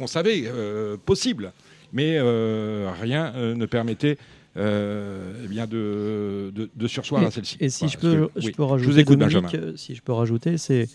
qu'on 0.00 0.06
savait 0.06 0.44
euh, 0.46 0.96
possible, 0.96 1.52
mais 1.92 2.16
euh, 2.16 2.90
rien 3.00 3.32
euh, 3.36 3.54
ne 3.54 3.66
permettait 3.66 4.16
eh 4.56 5.48
bien 5.48 5.66
de, 5.66 6.52
de, 6.52 6.86
sursoir 6.88 7.22
à 7.24 7.30
celle-ci. 7.30 7.56
Et 7.60 7.68
si 7.68 7.88
je, 7.88 7.96
peux, 7.96 8.28
je 8.36 8.50
peux 8.50 8.64
rajouter, 8.64 8.90
je 8.90 8.92
vous 8.92 8.98
écoute, 8.98 9.18
Dominique, 9.18 9.56
si 9.76 9.94
je 9.94 10.02
peux 10.02 10.12
rajouter, 10.12 10.58
c'est 10.58 10.88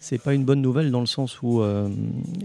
c'est 0.00 0.18
pas 0.18 0.32
une 0.32 0.44
bonne 0.44 0.62
nouvelle 0.62 0.90
dans 0.90 1.00
le 1.00 1.06
sens 1.06 1.42
où 1.42 1.62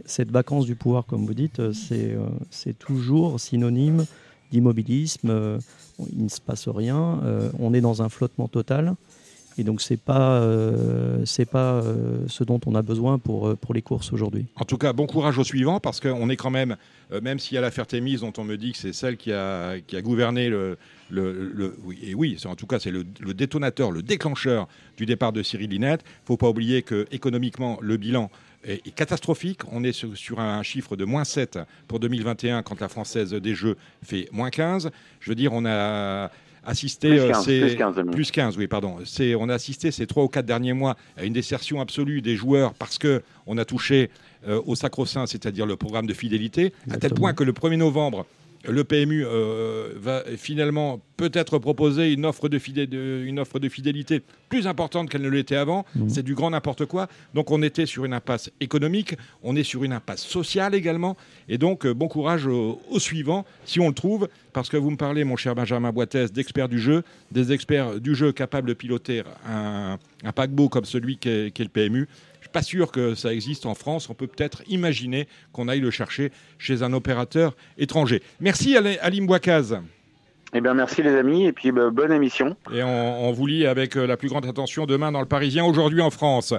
cette 0.06 0.32
vacance 0.32 0.66
du 0.66 0.76
pouvoir, 0.76 1.06
comme 1.06 1.26
vous 1.26 1.34
dites, 1.34 1.72
c'est 1.72 2.18
c'est 2.52 2.78
toujours 2.78 3.40
synonyme 3.40 4.06
d'immobilisme. 4.52 5.60
il 6.12 6.24
ne 6.26 6.30
se 6.30 6.42
passe 6.42 6.68
rien. 6.68 7.22
on 7.58 7.74
est 7.74 7.82
dans 7.82 8.02
un 8.02 8.10
flottement 8.10 8.50
total. 8.50 8.96
Et 9.58 9.64
donc 9.64 9.82
c'est 9.82 9.98
pas 9.98 10.42
euh, 10.42 11.26
pas 11.52 11.74
euh, 11.74 12.26
ce 12.28 12.44
dont 12.44 12.60
on 12.66 12.76
a 12.76 12.82
besoin 12.82 13.20
pour 13.20 13.48
euh, 13.48 13.56
pour 13.56 13.74
les 13.74 13.82
courses 13.82 14.12
aujourd'hui. 14.12 14.46
En 14.56 14.66
tout 14.66 14.78
cas, 14.78 14.94
bon 14.94 15.06
courage 15.06 15.38
au 15.38 15.44
suivant 15.44 15.80
parce 15.80 16.00
qu'on 16.00 16.30
est 16.30 16.36
quand 16.36 16.50
même 16.50 16.76
même 17.22 17.38
s'il 17.38 17.56
y 17.56 17.58
a 17.58 17.62
l'affaire 17.62 17.86
Thémis 17.86 18.18
dont 18.18 18.34
on 18.38 18.44
me 18.44 18.58
dit 18.58 18.72
que 18.72 18.78
c'est 18.78 18.94
celle 18.94 19.18
qui 19.18 19.32
a 19.32 19.80
qui 19.80 19.96
a 19.96 20.02
gouverné 20.02 20.50
le, 20.50 20.78
le, 21.12 21.76
oui, 21.84 22.00
et 22.02 22.16
oui, 22.16 22.38
en 22.46 22.56
tout 22.56 22.66
cas 22.66 22.80
c'est 22.80 22.92
le, 22.92 23.04
détonateur, 23.04 23.92
le 23.92 24.02
déclencheur 24.02 24.68
du 24.98 25.06
départ 25.06 25.32
de 25.32 25.44
Cyril 25.44 25.70
Linette. 25.70 26.04
Faut 26.26 26.38
pas 26.38 26.50
oublier 26.50 26.82
que 26.82 27.06
économiquement 27.12 27.78
le 27.82 27.98
bilan 27.98 28.32
est, 28.64 28.96
catastrophique. 28.96 29.62
On 29.72 29.84
est 29.84 29.92
sur, 29.92 30.40
un 30.40 30.64
chiffre 30.64 30.96
de 30.96 31.06
moins 31.06 31.24
7 31.24 31.60
pour 31.88 32.00
2021 32.00 32.64
quand 32.64 32.80
la 32.80 32.90
française 32.90 33.34
des 33.34 33.56
Jeux 33.56 33.78
fait 34.04 34.28
moins 34.32 34.50
15. 34.50 34.90
Je 35.20 35.30
veux 35.30 35.36
dire, 35.36 35.54
on 35.54 35.66
a 35.66 36.32
assisté 36.66 37.18
plus 37.18 37.76
15, 37.76 38.02
plus 38.12 38.32
15, 38.32 38.58
oui, 38.58 38.68
pardon. 38.68 38.98
C'est 39.06 39.36
on 39.36 39.50
a 39.50 39.54
assisté 39.54 39.92
ces 39.92 40.08
trois 40.08 40.24
ou 40.24 40.28
quatre 40.28 40.46
derniers 40.46 40.74
mois 40.74 40.96
à 41.18 41.24
une 41.24 41.34
désertion 41.34 41.82
absolue 41.82 42.22
des 42.22 42.36
joueurs 42.36 42.74
parce 42.74 42.98
que 42.98 43.22
on 43.46 43.58
a 43.58 43.66
touché 43.66 44.10
euh, 44.48 44.62
au 44.66 44.76
sacro-saint, 44.76 45.26
c'est-à-dire 45.26 45.66
le 45.66 45.76
programme 45.76 46.06
de 46.06 46.14
fidélité, 46.14 46.74
à 46.90 46.98
tel 46.98 47.14
point 47.14 47.34
que 47.34 47.44
le 47.44 47.54
1er 47.54 47.78
novembre, 47.78 48.26
le 48.66 48.84
PMU 48.84 49.26
euh, 49.26 49.94
va 49.98 50.24
finalement 50.38 51.02
peut-être 51.18 51.58
proposer 51.60 52.14
une 52.14 52.26
offre 52.26 52.50
de, 52.50 52.60
une 53.26 53.40
offre 53.40 53.60
de 53.60 53.70
fidélité 53.70 54.22
plus 54.50 54.68
importante 54.68 55.10
qu'elle 55.10 55.22
ne 55.22 55.30
l'était 55.30 55.56
avant. 55.56 55.86
Mmh. 55.96 56.10
C'est 56.10 56.24
du 56.24 56.34
grand 56.34 56.52
n'importe 56.52 56.86
quoi. 56.86 57.08
Donc 57.34 57.52
on 57.52 57.62
était 57.62 57.86
sur 57.86 58.06
une 58.06 58.14
impasse 58.14 58.50
économique, 58.60 59.16
on 59.44 59.56
est 59.56 59.64
sur 59.64 59.84
une 59.84 59.94
impasse 59.94 60.24
sociale 60.24 60.76
également. 60.76 61.18
Et 61.50 61.58
donc 61.58 61.86
bon 61.88 62.08
courage 62.08 62.48
au, 62.48 62.80
suivant, 63.00 63.46
si 63.66 63.80
on 63.80 63.90
le 63.90 63.94
trouve, 63.94 64.30
parce 64.54 64.70
que 64.70 64.78
vous 64.78 64.92
me 64.92 64.98
parlez, 64.98 65.24
mon 65.24 65.36
cher 65.36 65.56
Benjamin 65.56 65.92
Boitez, 65.92 66.28
d'experts 66.34 66.70
du 66.70 66.80
jeu, 66.80 67.04
des 67.32 67.52
experts 67.52 68.00
du 68.00 68.16
jeu 68.16 68.32
capables 68.32 68.68
de 68.70 68.74
piloter 68.74 69.24
un, 69.48 69.98
paquebot 70.34 70.70
comme 70.70 70.86
celui 70.86 71.18
qu'est 71.18 71.60
le 71.60 71.68
PMU 71.68 72.08
pas 72.54 72.62
sûr 72.62 72.92
que 72.92 73.16
ça 73.16 73.34
existe 73.34 73.66
en 73.66 73.74
France. 73.74 74.10
On 74.10 74.14
peut 74.14 74.28
peut-être 74.28 74.64
imaginer 74.68 75.28
qu'on 75.52 75.68
aille 75.68 75.82
le 75.82 75.92
chercher 75.92 76.32
chez 76.58 76.84
un 76.84 76.94
opérateur 76.94 77.56
étranger. 77.78 78.22
Merci 78.40 78.78
Alim 78.78 79.26
Bouakaz. 79.26 79.82
Eh 80.56 80.62
bien, 80.62 80.76
merci 80.76 81.02
les 81.02 81.16
amis, 81.16 81.46
et 81.46 81.52
puis 81.52 81.72
bah, 81.72 81.90
bonne 81.90 82.12
émission. 82.12 82.56
Et 82.72 82.84
on, 82.84 83.32
vous 83.32 83.48
lit 83.48 83.66
avec 83.66 83.98
euh, 83.98 84.06
la 84.06 84.18
plus 84.18 84.30
grande 84.30 84.46
attention 84.46 84.86
demain 84.86 85.12
dans 85.12 85.20
le 85.20 85.26
Parisien, 85.26 85.66
aujourd'hui 85.66 86.00
en 86.00 86.12
France. 86.12 86.54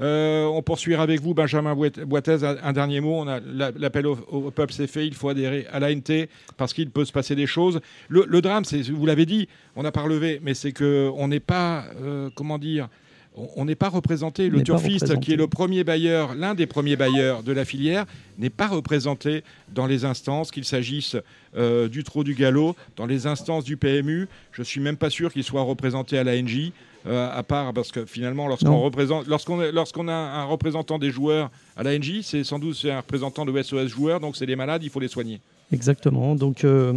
Euh, 0.00 0.46
on 0.46 0.62
poursuivra 0.62 1.04
avec 1.04 1.20
vous, 1.20 1.32
Benjamin 1.32 1.76
Boitez, 1.76 2.38
un, 2.42 2.72
dernier 2.72 3.00
mot. 3.00 3.14
On 3.20 3.28
a 3.28 3.38
l'appel 3.38 4.08
au, 4.08 4.50
peuple 4.50 4.72
s'est 4.72 4.88
fait, 4.88 5.06
il 5.06 5.14
faut 5.14 5.28
adhérer 5.28 5.64
à 5.70 5.78
l'ANT 5.78 6.26
parce 6.56 6.72
qu'il 6.72 6.90
peut 6.90 7.04
se 7.04 7.12
passer 7.12 7.36
des 7.36 7.46
choses. 7.46 7.80
Le, 8.08 8.40
drame, 8.40 8.64
c'est, 8.64 8.82
vous 8.90 9.06
l'avez 9.06 9.26
dit, 9.26 9.48
on 9.76 9.84
n'a 9.84 9.92
pas 9.92 10.02
relevé, 10.02 10.40
mais 10.42 10.54
c'est 10.54 10.72
qu'on 10.72 11.28
n'est 11.28 11.38
pas, 11.38 11.84
euh, 12.02 12.30
comment 12.34 12.58
dire, 12.58 12.88
on 13.36 13.64
n'est 13.64 13.74
pas 13.74 13.88
représenté. 13.88 14.48
Le 14.48 14.62
turfiste, 14.62 15.20
qui 15.20 15.32
est 15.32 15.36
le 15.36 15.46
premier 15.46 15.84
bailleur, 15.84 16.34
l'un 16.34 16.54
des 16.54 16.66
premiers 16.66 16.96
bailleurs 16.96 17.42
de 17.42 17.52
la 17.52 17.64
filière, 17.64 18.06
n'est 18.38 18.50
pas 18.50 18.66
représenté 18.66 19.44
dans 19.74 19.86
les 19.86 20.04
instances, 20.04 20.50
qu'il 20.50 20.64
s'agisse 20.64 21.16
euh, 21.56 21.88
du 21.88 22.02
trot 22.04 22.24
du 22.24 22.34
galop, 22.34 22.76
dans 22.96 23.06
les 23.06 23.26
instances 23.26 23.64
du 23.64 23.76
PMU. 23.76 24.28
Je 24.52 24.62
suis 24.62 24.80
même 24.80 24.96
pas 24.96 25.10
sûr 25.10 25.32
qu'il 25.32 25.44
soit 25.44 25.62
représenté 25.62 26.18
à 26.18 26.24
l'ANJ. 26.24 26.72
Euh, 27.06 27.30
à 27.32 27.44
part 27.44 27.72
parce 27.72 27.92
que 27.92 28.04
finalement, 28.04 28.48
lorsqu'on 28.48 28.80
représente, 28.80 29.28
lorsqu'on 29.28 29.58
lorsqu'on 29.70 30.08
a 30.08 30.12
un 30.12 30.44
représentant 30.44 30.98
des 30.98 31.10
joueurs 31.10 31.52
à 31.76 31.84
l'ANJ, 31.84 32.22
c'est 32.22 32.42
sans 32.42 32.58
doute 32.58 32.84
un 32.84 32.96
représentant 32.96 33.44
de 33.44 33.62
SOS 33.62 33.86
joueurs, 33.86 34.18
donc 34.18 34.36
c'est 34.36 34.46
des 34.46 34.56
malades, 34.56 34.82
il 34.82 34.90
faut 34.90 34.98
les 34.98 35.06
soigner. 35.06 35.40
Exactement. 35.72 36.34
Donc 36.34 36.64
euh, 36.64 36.94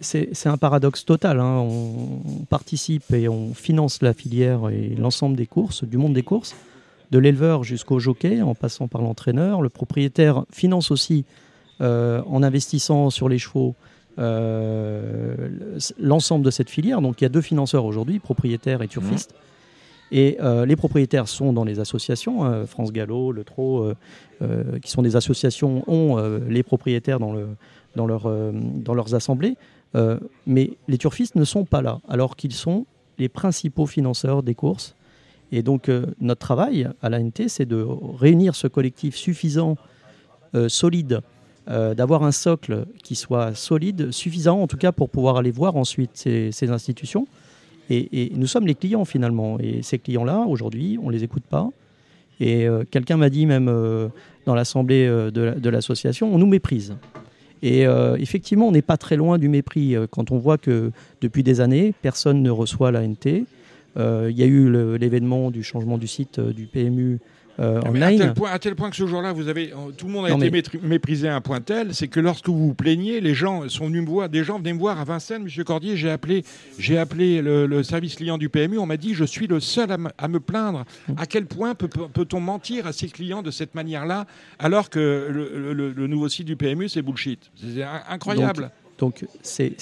c'est 0.00 0.46
un 0.46 0.56
paradoxe 0.56 1.04
total. 1.04 1.40
Hein. 1.40 1.58
On, 1.58 2.44
participe 2.48 3.12
et 3.12 3.28
on 3.28 3.54
finance 3.54 4.02
la 4.02 4.14
filière 4.14 4.68
et 4.70 4.94
l'ensemble 4.96 5.36
des 5.36 5.46
courses, 5.46 5.84
du 5.84 5.96
monde 5.96 6.14
des 6.14 6.22
courses, 6.22 6.54
de 7.10 7.18
l'éleveur 7.18 7.64
jusqu'au 7.64 7.98
jockey, 7.98 8.40
en 8.40 8.54
passant 8.54 8.88
par 8.88 9.02
l'entraîneur. 9.02 9.62
Le 9.62 9.68
propriétaire 9.68 10.44
finance 10.50 10.90
aussi, 10.90 11.24
euh, 11.80 12.22
en 12.26 12.42
investissant 12.42 13.10
sur 13.10 13.28
les 13.28 13.38
chevaux, 13.38 13.74
euh, 14.18 15.34
l'ensemble 15.98 16.44
de 16.44 16.50
cette 16.50 16.70
filière. 16.70 17.02
Donc 17.02 17.20
il 17.20 17.24
y 17.24 17.26
a 17.26 17.30
deux 17.30 17.42
financeurs 17.42 17.84
aujourd'hui, 17.84 18.18
propriétaires 18.18 18.82
et 18.82 18.88
turfistes. 18.88 19.34
Et 20.12 20.38
euh, 20.40 20.64
les 20.66 20.76
propriétaires 20.76 21.26
sont 21.26 21.52
dans 21.52 21.64
les 21.64 21.80
associations, 21.80 22.44
hein, 22.44 22.64
France 22.64 22.92
Gallo, 22.92 23.32
Le 23.32 23.44
Trot, 23.44 23.92
qui 24.82 24.90
sont 24.90 25.02
des 25.02 25.16
associations, 25.16 25.82
ont 25.90 26.16
les 26.48 26.62
propriétaires 26.62 27.18
dans, 27.18 27.32
le, 27.32 27.48
dans, 27.96 28.06
leur, 28.06 28.30
dans 28.52 28.94
leurs 28.94 29.14
assemblées. 29.14 29.56
mais 30.46 30.70
les 30.86 30.98
turfistes 30.98 31.34
ne 31.34 31.44
sont 31.44 31.64
pas 31.64 31.82
là, 31.82 32.00
alors 32.08 32.36
qu'ils 32.36 32.52
sont 32.52 32.86
les 33.18 33.28
principaux 33.28 33.86
financeurs 33.86 34.42
des 34.42 34.54
courses. 34.54 34.94
Et 35.52 35.62
donc 35.62 35.90
notre 36.20 36.40
travail 36.40 36.88
à 37.02 37.08
l'ANT, 37.08 37.48
c'est 37.48 37.66
de 37.66 37.84
réunir 38.18 38.54
ce 38.54 38.68
collectif 38.68 39.16
suffisant, 39.16 39.76
solide, 40.68 41.22
euh, 41.68 41.94
d'avoir 41.94 42.22
un 42.22 42.30
socle 42.30 42.86
qui 43.02 43.16
soit 43.16 43.52
solide, 43.56 44.12
suffisant 44.12 44.62
en 44.62 44.68
tout 44.68 44.76
cas 44.76 44.92
pour 44.92 45.10
pouvoir 45.10 45.36
aller 45.36 45.50
voir 45.50 45.74
ensuite 45.74 46.12
ces, 46.14 46.70
institutions. 46.70 47.26
Et, 47.90 48.30
nous 48.36 48.46
sommes 48.46 48.68
les 48.68 48.76
clients 48.76 49.04
finalement. 49.04 49.58
Et 49.58 49.82
ces 49.82 49.98
clients-là, 49.98 50.44
aujourd'hui, 50.46 50.96
on 51.02 51.08
ne 51.08 51.12
les 51.12 51.24
écoute 51.24 51.42
pas. 51.42 51.68
Et 52.38 52.68
euh, 52.68 52.84
quelqu'un 52.88 53.16
m'a 53.16 53.30
dit 53.30 53.46
même 53.46 53.68
euh, 53.68 54.08
dans 54.44 54.54
l'assemblée 54.54 55.08
de, 55.08 55.68
l'association, 55.68 56.32
on 56.32 56.38
nous 56.38 56.46
méprise. 56.46 56.94
Et 57.68 57.84
effectivement, 58.18 58.68
on 58.68 58.72
n'est 58.72 58.80
pas 58.80 58.96
très 58.96 59.16
loin 59.16 59.38
du 59.38 59.48
mépris 59.48 59.96
quand 60.12 60.30
on 60.30 60.38
voit 60.38 60.56
que 60.56 60.92
depuis 61.20 61.42
des 61.42 61.60
années, 61.60 61.92
personne 62.00 62.40
ne 62.40 62.50
reçoit 62.50 62.92
l'ANT. 62.92 63.26
Il 63.26 63.44
y 63.96 64.42
a 64.42 64.46
eu 64.46 64.96
l'événement 64.96 65.50
du 65.50 65.64
changement 65.64 65.98
du 65.98 66.06
site 66.06 66.38
du 66.38 66.66
PMU 66.66 67.18
euh, 67.58 67.80
à, 67.80 68.10
tel 68.10 68.34
point, 68.34 68.50
à 68.50 68.58
tel 68.58 68.74
point 68.74 68.90
que 68.90 68.96
ce 68.96 69.06
jour-là, 69.06 69.32
vous 69.32 69.48
avez 69.48 69.72
euh, 69.72 69.90
tout 69.96 70.06
le 70.06 70.12
monde 70.12 70.26
a 70.26 70.30
été 70.30 70.78
méprisé 70.82 71.28
à 71.28 71.36
un 71.36 71.40
point 71.40 71.60
tel, 71.60 71.94
c'est 71.94 72.08
que 72.08 72.20
lorsque 72.20 72.48
vous 72.48 72.68
vous 72.68 72.74
plaignez, 72.74 73.20
les 73.20 73.34
gens 73.34 73.68
sont 73.68 73.86
venus 73.86 74.02
me 74.02 74.06
voir, 74.06 74.28
des 74.28 74.44
gens 74.44 74.58
venaient 74.58 74.74
me 74.74 74.78
voir 74.78 75.00
à 75.00 75.04
Vincennes, 75.04 75.44
Monsieur 75.44 75.64
Cordier, 75.64 75.96
j'ai 75.96 76.10
appelé, 76.10 76.44
j'ai 76.78 76.98
appelé 76.98 77.40
le, 77.40 77.82
service 77.82 78.16
client 78.16 78.36
du 78.36 78.48
PMU, 78.48 78.78
on 78.78 78.86
m'a 78.86 78.96
dit 78.96 79.14
je 79.14 79.24
suis 79.24 79.46
le 79.46 79.60
seul 79.60 79.88
à, 80.18 80.28
me 80.28 80.40
plaindre. 80.40 80.84
À 81.16 81.26
quel 81.26 81.46
point 81.46 81.74
peut-on 81.74 82.40
mentir 82.40 82.86
à 82.86 82.92
ses 82.92 83.08
clients 83.08 83.42
de 83.42 83.50
cette 83.50 83.74
manière-là, 83.74 84.26
alors 84.58 84.90
que 84.90 85.28
le, 85.30 86.06
nouveau 86.06 86.28
site 86.28 86.46
du 86.46 86.56
PMU 86.56 86.88
c'est 86.88 87.02
bullshit, 87.02 87.50
c'est 87.56 87.82
incroyable. 88.08 88.70
Donc 88.98 89.24
c'est 89.42 89.74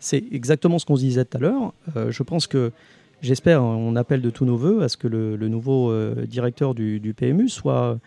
c'est 0.00 0.22
exactement 0.30 0.78
ce 0.78 0.86
qu'on 0.86 0.96
se 0.96 1.02
disait 1.02 1.24
tout 1.24 1.38
à 1.38 1.40
l'heure. 1.40 1.72
Euh, 1.96 2.10
je 2.10 2.22
pense 2.22 2.46
que 2.46 2.72
J'espère, 3.20 3.64
on 3.64 3.96
appelle 3.96 4.22
de 4.22 4.30
tous 4.30 4.44
nos 4.44 4.56
voeux 4.56 4.82
à 4.82 4.88
ce 4.88 4.96
que 4.96 5.08
le, 5.08 5.36
nouveau 5.48 5.90
euh, 5.90 6.24
directeur 6.26 6.74
du, 6.74 7.14
PMU 7.16 7.48
soit 7.48 7.98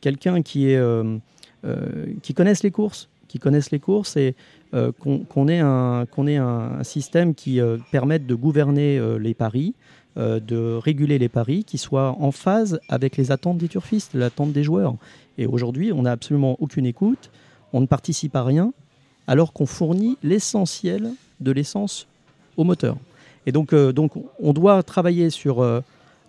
quelqu'un 0.00 0.42
qui, 0.42 0.72
euh, 0.74 1.16
euh, 1.64 2.06
qui 2.22 2.34
connaisse 2.34 2.62
les 2.62 2.70
courses, 2.70 3.08
qui 3.26 3.40
connaisse 3.40 3.72
les 3.72 3.80
courses 3.80 4.16
et 4.16 4.36
qu'on 4.72 5.48
ait, 5.48 5.58
un, 5.58 6.06
qu'on 6.06 6.28
ait 6.28 6.36
un, 6.36 6.84
système 6.84 7.34
qui 7.34 7.60
permette 7.90 8.26
de 8.26 8.34
gouverner 8.36 9.00
les 9.18 9.34
paris, 9.34 9.74
de 10.16 10.76
réguler 10.76 11.18
les 11.18 11.28
paris, 11.28 11.64
qui 11.64 11.76
soit 11.76 12.16
en 12.20 12.30
phase 12.30 12.78
avec 12.88 13.16
les 13.16 13.32
attentes 13.32 13.58
des 13.58 13.68
turfistes, 13.68 14.14
l'attente 14.14 14.52
des 14.52 14.62
joueurs. 14.62 14.94
Et 15.38 15.46
aujourd'hui, 15.46 15.92
on 15.92 16.02
n'a 16.02 16.12
absolument 16.12 16.56
aucune 16.60 16.86
écoute, 16.86 17.30
on 17.72 17.80
ne 17.80 17.86
participe 17.86 18.36
à 18.36 18.44
rien, 18.44 18.72
alors 19.26 19.52
qu'on 19.52 19.66
fournit 19.66 20.16
l'essentiel 20.22 21.10
de 21.40 21.50
l'essence 21.50 22.06
au 22.56 22.62
moteur. 22.62 22.96
Et 23.46 23.52
donc, 23.52 23.72
euh, 23.72 23.92
donc 23.92 24.12
on 24.38 24.52
doit 24.52 24.82
travailler 24.82 25.30
sur 25.30 25.60
euh, 25.60 25.80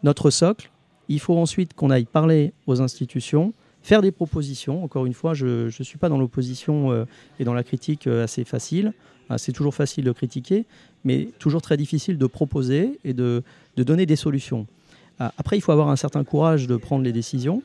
notre 0.03 0.30
socle. 0.30 0.70
Il 1.09 1.20
faut 1.20 1.38
ensuite 1.38 1.74
qu'on 1.74 1.89
aille 1.89 2.05
parler 2.05 2.53
aux 2.68 2.82
institutions, 2.82 3.53
faire 3.84 4.01
des 4.01 4.12
propositions. 4.12 4.84
Encore 4.84 5.05
une 5.05 5.14
fois, 5.14 5.34
je 5.34 5.66
ne 5.66 5.84
suis 5.84 5.97
pas 5.97 6.09
dans 6.09 6.18
l'opposition 6.18 6.91
euh, 6.91 7.05
et 7.39 7.43
dans 7.43 7.53
la 7.53 7.64
critique 7.64 8.07
assez 8.07 8.43
facile. 8.43 8.93
C'est 9.38 9.53
toujours 9.53 9.74
facile 9.74 10.03
de 10.03 10.12
critiquer, 10.12 10.66
mais 11.05 11.30
toujours 11.39 11.62
très 11.62 11.78
difficile 11.78 12.18
de 12.18 12.26
proposer 12.26 12.99
et 13.05 13.14
de, 13.14 13.43
de 13.78 13.84
donner 13.84 14.05
des 14.05 14.18
solutions. 14.18 14.68
Ah, 15.20 15.32
après, 15.38 15.57
il 15.57 15.62
faut 15.62 15.72
avoir 15.72 15.88
un 15.88 15.95
certain 15.95 16.26
courage 16.26 16.68
de 16.68 16.76
prendre 16.76 17.05
les 17.05 17.14
décisions. 17.14 17.64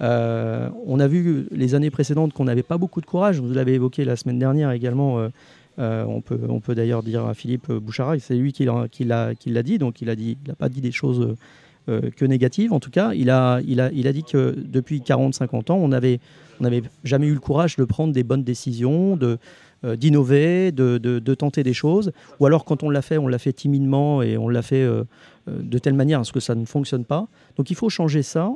on 0.00 1.00
a 1.00 1.06
vu 1.08 1.46
les 1.52 1.74
années 1.74 1.90
précédentes 1.90 2.34
qu'on 2.34 2.44
n'avait 2.44 2.62
pas 2.62 2.76
beaucoup 2.76 3.00
de 3.00 3.06
courage. 3.06 3.40
Vous 3.40 3.50
l'avez 3.50 3.72
évoqué 3.72 4.04
la 4.04 4.16
semaine 4.16 4.38
dernière 4.38 4.72
également 4.72 5.30
euh, 5.78 6.04
on 6.04 6.20
peut, 6.20 6.40
on 6.48 6.60
peut 6.60 6.74
d'ailleurs 6.74 7.02
dire 7.02 7.26
à 7.26 7.34
Philippe 7.34 7.70
Bouchara, 7.70 8.18
c'est 8.18 8.34
lui 8.34 8.52
qui 8.52 8.64
l'a 8.64 9.62
dit, 9.62 9.78
donc 9.78 10.00
il 10.00 10.06
n'a 10.08 10.54
pas 10.54 10.68
dit 10.68 10.80
des 10.80 10.92
choses 10.92 11.36
euh, 11.88 12.10
que 12.16 12.24
négatives. 12.24 12.72
En 12.72 12.80
tout 12.80 12.90
cas, 12.90 13.12
il 13.14 13.30
a, 13.30 13.60
il 13.66 13.80
a, 13.80 13.90
il 13.92 14.06
a 14.08 14.12
dit 14.12 14.24
que 14.24 14.56
depuis 14.56 15.00
40-50 15.00 15.70
ans, 15.70 15.76
on 15.76 15.88
n'avait 15.88 16.20
on 16.60 16.68
jamais 17.04 17.26
eu 17.26 17.34
le 17.34 17.40
courage 17.40 17.76
de 17.76 17.84
prendre 17.84 18.12
des 18.12 18.24
bonnes 18.24 18.42
décisions, 18.42 19.16
de, 19.16 19.38
euh, 19.84 19.96
d'innover, 19.96 20.72
de, 20.72 20.98
de, 20.98 21.34
tenter 21.34 21.62
des 21.62 21.74
choses. 21.74 22.12
Ou 22.40 22.46
alors, 22.46 22.64
quand 22.64 22.82
on 22.82 22.90
l'a 22.90 23.02
fait, 23.02 23.18
on 23.18 23.28
l'a 23.28 23.38
fait 23.38 23.52
timidement 23.52 24.22
et 24.22 24.38
on 24.38 24.48
l'a 24.48 24.62
fait 24.62 24.84
de 25.46 25.78
telle 25.78 25.94
manière 25.94 26.20
à 26.20 26.24
ce 26.24 26.32
que 26.32 26.40
ça 26.40 26.54
ne 26.54 26.64
fonctionne 26.64 27.04
pas. 27.04 27.28
Donc, 27.56 27.70
il 27.70 27.76
faut 27.76 27.90
changer 27.90 28.22
ça. 28.22 28.50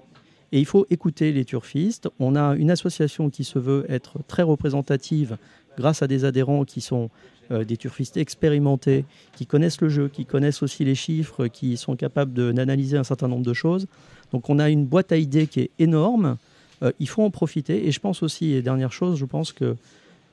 Et 0.52 0.58
il 0.58 0.66
faut 0.66 0.84
écouter 0.90 1.30
les 1.30 1.44
turfistes. 1.44 2.08
On 2.18 2.34
a 2.34 2.56
une 2.56 2.72
association 2.72 3.30
qui 3.30 3.44
se 3.44 3.60
veut 3.60 3.86
être 3.88 4.18
très 4.26 4.42
représentative 4.42 5.36
grâce 5.76 6.02
à 6.02 6.06
des 6.06 6.24
adhérents 6.24 6.64
qui 6.64 6.80
sont 6.80 7.10
euh, 7.50 7.64
des 7.64 7.76
turfistes 7.76 8.16
expérimentés, 8.16 9.04
qui 9.34 9.44
connaissent 9.44 9.80
le 9.80 9.88
jeu, 9.88 10.08
qui 10.08 10.24
connaissent 10.24 10.62
aussi 10.62 10.84
les 10.84 10.94
chiffres, 10.94 11.48
qui 11.48 11.76
sont 11.76 11.96
capables 11.96 12.32
d'analyser 12.54 12.96
un 12.96 13.02
certain 13.02 13.26
nombre 13.26 13.44
de 13.44 13.54
choses. 13.54 13.88
Donc 14.32 14.48
on 14.48 14.60
a 14.60 14.70
une 14.70 14.86
boîte 14.86 15.10
à 15.10 15.16
idées 15.16 15.48
qui 15.48 15.60
est 15.60 15.70
énorme. 15.80 16.36
Euh, 16.84 16.92
il 17.00 17.08
faut 17.08 17.24
en 17.24 17.30
profiter. 17.30 17.88
Et 17.88 17.90
je 17.90 17.98
pense 17.98 18.22
aussi, 18.22 18.52
et 18.52 18.62
dernière 18.62 18.92
chose, 18.92 19.18
je 19.18 19.24
pense 19.24 19.52
que 19.52 19.76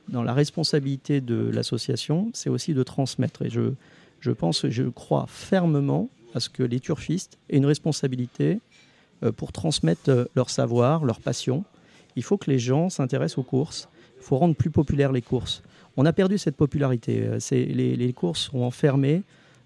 dans 0.08 0.22
la 0.22 0.32
responsabilité 0.32 1.20
de 1.20 1.50
l'association, 1.52 2.30
c'est 2.34 2.50
aussi 2.50 2.72
de 2.72 2.84
transmettre. 2.84 3.42
Et 3.42 3.50
je, 3.50 3.72
je 4.20 4.30
pense, 4.30 4.68
je 4.68 4.84
crois 4.84 5.26
fermement 5.28 6.08
à 6.34 6.40
ce 6.40 6.48
que 6.48 6.62
les 6.62 6.78
turfistes 6.78 7.36
aient 7.50 7.56
une 7.56 7.66
responsabilité 7.66 8.60
euh, 9.24 9.32
pour 9.32 9.50
transmettre 9.50 10.28
leur 10.36 10.50
savoir, 10.50 11.04
leur 11.04 11.18
passion. 11.18 11.64
Il 12.14 12.22
faut 12.22 12.38
que 12.38 12.48
les 12.48 12.60
gens 12.60 12.90
s'intéressent 12.90 13.38
aux 13.38 13.42
courses 13.42 13.88
il 14.20 14.24
faut 14.24 14.36
rendre 14.36 14.54
plus 14.54 14.70
populaires 14.70 15.12
les 15.12 15.22
courses. 15.22 15.62
On 15.96 16.06
a 16.06 16.12
perdu 16.12 16.38
cette 16.38 16.56
popularité. 16.56 17.24
Euh, 17.24 17.38
les, 17.50 18.12
courses 18.12 18.50
sont 18.50 18.60
enfermées 18.60 19.22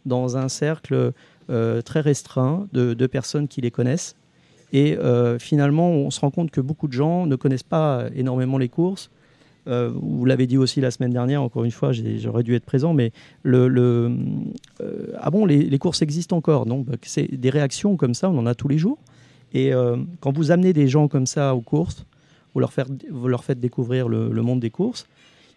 dans 0.07 0.39
un 0.39 0.49
cercle 0.49 1.13
euh, 1.51 1.83
très 1.83 2.01
restreint 2.01 2.67
de, 2.73 3.07
personnes 3.07 3.49
qui 3.49 3.61
les 3.61 3.71
connaissent. 3.71 4.17
Et 4.73 4.97
euh, 4.97 5.39
finalement, 5.39 5.91
on 5.91 6.11
se 6.11 6.21
rend 6.21 6.31
compte 6.31 6.51
que 6.51 6.63
beaucoup 6.63 6.89
de 6.89 6.95
gens 6.95 7.27
ne 7.27 7.37
connaissent 7.37 7.63
pas 7.63 8.07
énormément 8.15 8.57
les 8.57 8.71
courses. 8.71 9.11
vous 9.67 10.25
l'avez 10.25 10.47
dit 10.47 10.57
aussi 10.57 10.81
la 10.81 10.91
semaine 10.91 11.13
dernière, 11.13 11.43
encore 11.43 11.65
une 11.65 11.71
fois, 11.71 11.93
j'aurais 11.93 12.43
dû 12.43 12.55
être 12.55 12.65
présent, 12.65 12.95
mais 12.95 13.13
ah 13.45 15.31
bon, 15.31 15.45
les, 15.45 15.79
courses 15.79 16.01
existent 16.01 16.39
encore. 16.39 16.67
C'est 17.03 17.31
des 17.31 17.51
réactions 17.51 17.99
comme 17.99 18.15
ça, 18.15 18.31
on 18.31 18.39
en 18.39 18.47
a 18.47 18.55
tous 18.55 18.69
les 18.69 18.79
jours. 18.79 18.99
Et 19.53 19.71
quand 20.21 20.35
vous 20.35 20.51
amenez 20.51 20.73
des 20.73 20.89
gens 20.89 21.09
comme 21.09 21.27
ça 21.27 21.55
aux 21.55 21.61
courses, 21.61 22.07
vous 22.55 22.61
leur, 23.29 23.45
faites 23.45 23.61
découvrir 23.61 24.09
le, 24.09 24.43
monde 24.43 24.61
des 24.61 24.71
courses. 24.71 25.07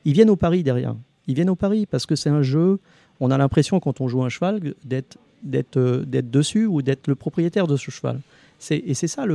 Ils 0.05 0.13
viennent 0.13 0.29
au 0.29 0.35
pari 0.35 0.63
derrière. 0.63 0.95
Ils 1.27 1.35
viennent 1.35 1.49
au 1.49 1.55
pari 1.55 1.85
parce 1.85 2.05
que 2.05 2.15
c'est 2.15 2.29
un 2.29 2.41
jeu. 2.41 2.79
On 3.19 3.31
a 3.31 3.37
l'impression 3.37 3.79
quand 3.79 4.01
on 4.01 4.07
joue 4.07 4.23
un 4.23 4.29
cheval 4.29 4.61
euh, 4.91 5.01
d'être 5.43 6.31
dessus 6.31 6.65
ou 6.65 6.81
d'être 6.81 7.07
le 7.07 7.15
propriétaire 7.15 7.67
de 7.67 7.77
ce 7.77 7.91
cheval. 7.91 8.19
Et 8.71 8.93
c'est 8.93 9.07
ça 9.07 9.25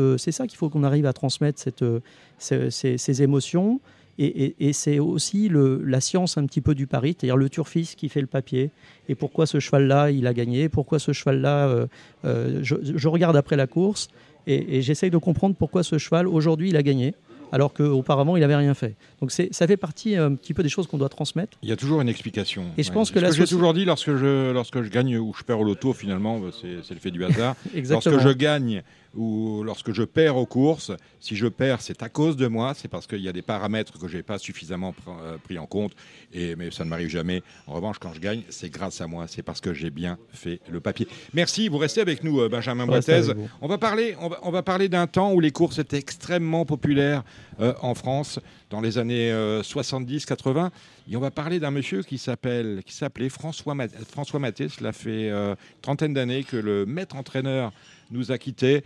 qu'il 0.47 0.57
faut 0.57 0.71
qu'on 0.71 0.85
arrive 0.85 1.07
à 1.07 1.13
transmettre 1.13 1.63
euh, 1.83 2.01
ces, 2.39 3.23
émotions. 3.23 3.81
Et, 4.19 4.73
c'est 4.73 4.99
aussi 4.99 5.51
la 5.51 6.01
science 6.01 6.37
un 6.37 6.45
petit 6.47 6.61
peu 6.61 6.75
du 6.75 6.87
pari, 6.87 7.17
c'est-à-dire 7.19 7.37
le 7.37 7.49
turfiste 7.49 7.97
qui 7.97 8.09
fait 8.09 8.21
le 8.21 8.27
papier. 8.27 8.71
Et 9.09 9.15
pourquoi 9.15 9.47
ce 9.47 9.61
cheval-là, 9.61 10.11
il 10.11 10.27
a 10.27 10.35
gagné? 10.35 10.69
Pourquoi 10.69 10.99
ce 10.99 11.13
cheval-là, 11.13 11.87
euh, 12.25 12.61
je, 12.63 13.09
regarde 13.09 13.37
après 13.37 13.57
la 13.57 13.67
course 13.67 14.09
et 14.47 14.83
j'essaye 14.83 15.11
de 15.11 15.19
comprendre 15.19 15.55
pourquoi 15.55 15.83
ce 15.83 15.97
cheval, 15.99 16.27
aujourd'hui, 16.27 16.71
il 16.71 16.77
a 16.77 16.83
gagné 16.83 17.15
alors 17.53 17.73
qu'auparavant, 17.73 18.37
il 18.37 18.41
n'avait 18.41 18.57
rien 18.57 18.75
fait. 18.75 18.95
Donc 19.21 19.31
ça 19.33 19.67
fait 19.67 19.77
partie 19.77 20.17
un 20.17 20.35
petit 20.35 20.55
peu 20.55 20.63
des 20.63 20.69
choses 20.69 20.87
qu'on 20.87 20.99
doit 20.99 21.09
transmettre. 21.09 21.59
Il 21.63 21.69
y 21.69 21.73
a 21.73 21.77
toujours 21.77 22.01
une 22.01 22.09
explication. 22.09 22.67
Et 22.77 22.83
je 22.83 22.93
pense 22.93 23.11
que, 23.11 23.19
que 23.19 23.33
j'ai 23.33 23.47
toujours 23.47 23.75
dit, 23.75 23.85
lorsque 23.85 24.15
je, 24.17 24.53
lorsque 24.53 24.83
je 24.83 24.89
gagne 24.89 25.19
ou 25.19 25.35
je 25.37 25.45
perds 25.45 25.61
au 25.61 25.65
loto, 25.65 25.93
finalement, 25.93 26.39
bah, 26.39 26.49
c'est 26.53 26.95
le 26.95 27.01
fait 27.01 27.11
du 27.11 27.25
hasard. 27.25 27.57
lorsque 27.75 28.19
je 28.19 28.31
gagne 28.31 28.83
ou 29.15 29.63
lorsque 29.65 29.93
je 29.93 30.03
perds 30.03 30.37
aux 30.37 30.47
courses, 30.47 30.93
si 31.19 31.37
je 31.37 31.47
perds, 31.47 31.81
c'est 31.81 32.03
à 32.03 32.09
cause 32.09 32.37
de 32.37 32.47
moi, 32.47 32.75
c'est 32.75 32.89
parce 32.89 33.07
qu'il 33.07 33.21
y 33.21 33.29
a 33.29 33.33
des 33.33 33.43
paramètres 33.43 33.99
que 33.99 34.09
je 34.09 34.17
n'ai 34.17 34.23
pas 34.23 34.39
suffisamment 34.39 34.95
euh, 35.09 35.37
pris 35.39 35.59
en 35.59 35.67
compte, 35.67 35.93
et, 36.33 36.57
mais 36.57 36.71
ça 36.71 36.85
ne 36.85 36.91
m'arrive 36.91 37.09
jamais. 37.09 37.43
En 37.67 37.75
revanche, 37.75 37.99
quand 37.99 38.13
je 38.13 38.21
gagne, 38.21 38.43
c'est 38.49 38.71
grâce 38.71 39.01
à 39.01 39.07
moi, 39.07 39.27
c'est 39.27 39.43
parce 39.43 39.61
que 39.61 39.75
j'ai 39.75 39.91
bien 39.91 40.19
fait 40.33 40.61
le 40.69 40.81
papier. 40.81 41.09
Merci, 41.35 41.69
vous 41.69 41.79
restez 41.79 42.01
avec 42.01 42.25
nous, 42.25 42.41
euh, 42.41 42.49
Benjamin 42.49 42.87
Boitez. 42.87 43.33
On 43.61 43.69
va 43.69 43.79
parler, 43.79 44.17
on 44.43 44.51
va, 44.51 44.63
parler 44.63 44.89
d'un 44.89 45.07
temps 45.07 45.33
où 45.33 45.41
les 45.41 45.51
courses 45.51 45.79
étaient 45.79 45.99
extrêmement 45.99 46.65
populaires 46.65 47.25
euh, 47.61 47.75
en 47.83 47.95
France, 47.95 48.41
dans 48.71 48.81
les 48.81 48.99
années 48.99 49.33
70-80. 49.33 50.71
Et 51.11 51.17
on 51.17 51.21
va 51.21 51.31
parler 51.31 51.59
d'un 51.59 51.71
monsieur 51.71 52.03
qui 52.03 52.19
s'appelle, 52.19 52.83
qui 52.85 52.95
s'appelait 52.95 53.29
François, 53.29 53.75
François 54.09 54.41
Maté. 54.41 54.69
Cela 54.69 54.93
fait 54.93 55.31
une 55.31 55.57
trentaine 55.83 56.15
d'années 56.15 56.45
que 56.45 56.57
le 56.57 56.87
maître 56.87 57.17
entraîneur 57.17 57.73
nous 58.11 58.33
a 58.33 58.39
quittés. 58.39 58.85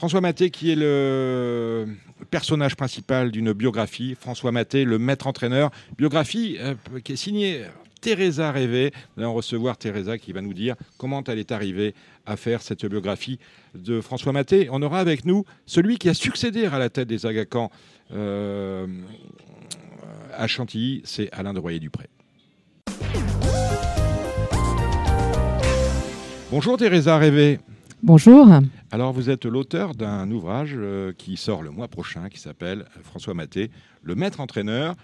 François 0.00 0.22
Maté, 0.22 0.50
qui 0.50 0.70
est 0.70 0.76
le 0.76 1.86
personnage 2.30 2.74
principal 2.74 3.30
d'une 3.30 3.52
biographie, 3.52 4.16
François 4.18 4.50
Maté, 4.50 4.84
le 4.84 4.98
maître 4.98 5.26
entraîneur, 5.26 5.70
biographie 5.98 6.56
euh, 6.58 6.74
qui 7.04 7.12
est 7.12 7.16
signée 7.16 7.64
Teresa 8.00 8.50
Rêvé. 8.50 8.92
Nous 9.16 9.22
allons 9.22 9.34
recevoir 9.34 9.76
Teresa 9.76 10.18
qui 10.18 10.32
va 10.32 10.40
nous 10.40 10.54
dire 10.54 10.74
comment 10.98 11.22
elle 11.24 11.38
est 11.38 11.52
arrivée 11.52 11.94
à 12.26 12.36
faire 12.36 12.62
cette 12.62 12.84
biographie 12.86 13.38
de 13.74 14.00
François 14.00 14.32
Maté. 14.32 14.68
On 14.70 14.82
aura 14.82 15.00
avec 15.00 15.24
nous 15.24 15.44
celui 15.66 15.98
qui 15.98 16.08
a 16.08 16.14
succédé 16.14 16.66
à 16.66 16.78
la 16.78 16.88
tête 16.88 17.08
des 17.08 17.26
Agacans 17.26 17.70
euh, 18.12 18.86
à 20.32 20.46
Chantilly, 20.46 21.02
c'est 21.04 21.30
Alain 21.32 21.52
de 21.52 21.58
Royer-Dupré. 21.58 22.06
Bonjour 26.50 26.76
Teresa 26.76 27.16
Rêvé. 27.18 27.60
Bonjour. 28.02 28.48
Alors 28.90 29.12
vous 29.12 29.28
êtes 29.28 29.44
l'auteur 29.44 29.94
d'un 29.94 30.30
ouvrage 30.30 30.72
euh, 30.74 31.12
qui 31.16 31.36
sort 31.36 31.62
le 31.62 31.70
mois 31.70 31.86
prochain 31.86 32.28
qui 32.28 32.40
s'appelle 32.40 32.86
François 33.02 33.34
Maté, 33.34 33.70
le 34.02 34.14
maître 34.14 34.40
entraîneur. 34.40 34.96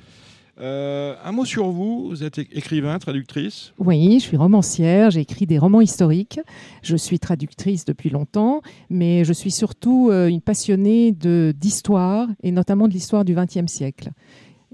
Euh, 0.59 1.15
un 1.23 1.33
mot 1.33 1.45
sur 1.45 1.69
vous, 1.69 2.09
vous 2.09 2.25
êtes 2.25 2.39
écrivain, 2.39 2.99
traductrice 2.99 3.75
Oui, 3.79 4.19
je 4.21 4.25
suis 4.25 4.39
romancière, 4.39 5.11
j'ai 5.11 5.21
écrit 5.21 5.47
des 5.47 5.59
romans 5.59 5.83
historiques, 5.83 6.41
je 6.83 6.97
suis 6.97 7.19
traductrice 7.19 7.85
depuis 7.85 8.09
longtemps, 8.09 8.63
mais 8.89 9.25
je 9.25 9.35
suis 9.35 9.51
surtout 9.51 10.09
euh, 10.11 10.29
une 10.29 10.41
passionnée 10.41 11.13
d'histoire, 11.13 12.29
et 12.43 12.53
notamment 12.53 12.89
de 12.89 12.95
l'histoire 12.95 13.25
du 13.25 13.35
XXe 13.35 13.71
siècle. 13.71 14.11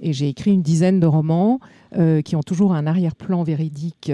Et 0.00 0.12
j'ai 0.12 0.28
écrit 0.28 0.52
une 0.52 0.62
dizaine 0.62 1.00
de 1.00 1.06
romans 1.06 1.58
euh, 1.96 2.22
qui 2.22 2.36
ont 2.36 2.42
toujours 2.42 2.74
un 2.74 2.86
arrière-plan 2.86 3.42
véridique 3.42 4.10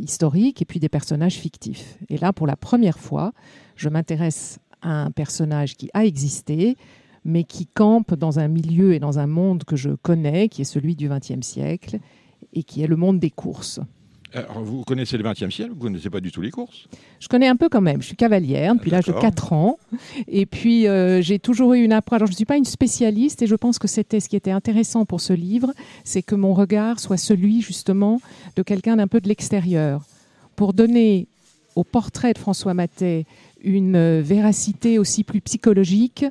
historique 0.00 0.60
et 0.62 0.64
puis 0.64 0.80
des 0.80 0.88
personnages 0.88 1.34
fictifs. 1.34 1.98
Et 2.10 2.18
là, 2.18 2.32
pour 2.32 2.46
la 2.46 2.56
première 2.56 2.98
fois, 2.98 3.32
je 3.74 3.88
m'intéresse 3.88 4.58
à 4.82 5.04
un 5.04 5.10
personnage 5.10 5.76
qui 5.76 5.88
a 5.94 6.04
existé, 6.04 6.76
mais 7.26 7.42
qui 7.42 7.66
campe 7.66 8.14
dans 8.14 8.38
un 8.38 8.46
milieu 8.46 8.94
et 8.94 9.00
dans 9.00 9.18
un 9.18 9.26
monde 9.26 9.64
que 9.64 9.74
je 9.74 9.90
connais, 9.90 10.48
qui 10.48 10.62
est 10.62 10.64
celui 10.64 10.94
du 10.94 11.08
XXe 11.08 11.44
siècle, 11.44 11.98
et 12.54 12.62
qui 12.62 12.82
est 12.82 12.86
le 12.86 12.94
monde 12.94 13.18
des 13.18 13.30
courses. 13.30 13.80
Alors, 14.32 14.62
vous 14.62 14.84
connaissez 14.84 15.18
le 15.18 15.24
XXe 15.24 15.52
siècle, 15.54 15.70
vous 15.70 15.76
ne 15.76 15.82
connaissez 15.82 16.10
pas 16.10 16.20
du 16.20 16.30
tout 16.30 16.40
les 16.40 16.50
courses? 16.50 16.86
Je 17.18 17.26
connais 17.26 17.48
un 17.48 17.56
peu 17.56 17.68
quand 17.68 17.80
même. 17.80 18.00
Je 18.00 18.06
suis 18.06 18.16
cavalière 18.16 18.74
depuis 18.74 18.90
l'âge 18.90 19.06
de 19.06 19.12
4 19.12 19.52
ans. 19.52 19.78
Et 20.28 20.46
puis, 20.46 20.86
euh, 20.86 21.20
j'ai 21.20 21.38
toujours 21.38 21.74
eu 21.74 21.82
une 21.82 21.92
approche. 21.92 22.18
Alors, 22.18 22.26
je 22.26 22.32
ne 22.32 22.36
suis 22.36 22.44
pas 22.44 22.56
une 22.56 22.64
spécialiste 22.64 23.42
et 23.42 23.46
je 23.46 23.54
pense 23.56 23.78
que 23.78 23.88
c'était 23.88 24.20
ce 24.20 24.28
qui 24.28 24.36
était 24.36 24.50
intéressant 24.52 25.04
pour 25.04 25.20
ce 25.20 25.32
livre, 25.32 25.72
c'est 26.04 26.22
que 26.22 26.34
mon 26.34 26.54
regard 26.54 27.00
soit 27.00 27.16
celui 27.16 27.60
justement 27.60 28.20
de 28.54 28.62
quelqu'un 28.62 28.96
d'un 28.96 29.08
peu 29.08 29.20
de 29.20 29.28
l'extérieur. 29.28 30.04
Pour 30.54 30.74
donner 30.74 31.26
au 31.74 31.84
portrait 31.84 32.32
de 32.32 32.38
François 32.38 32.74
Matet 32.74 33.26
une 33.62 34.20
véracité 34.20 34.98
aussi 34.98 35.24
plus 35.24 35.40
psychologique, 35.40 36.24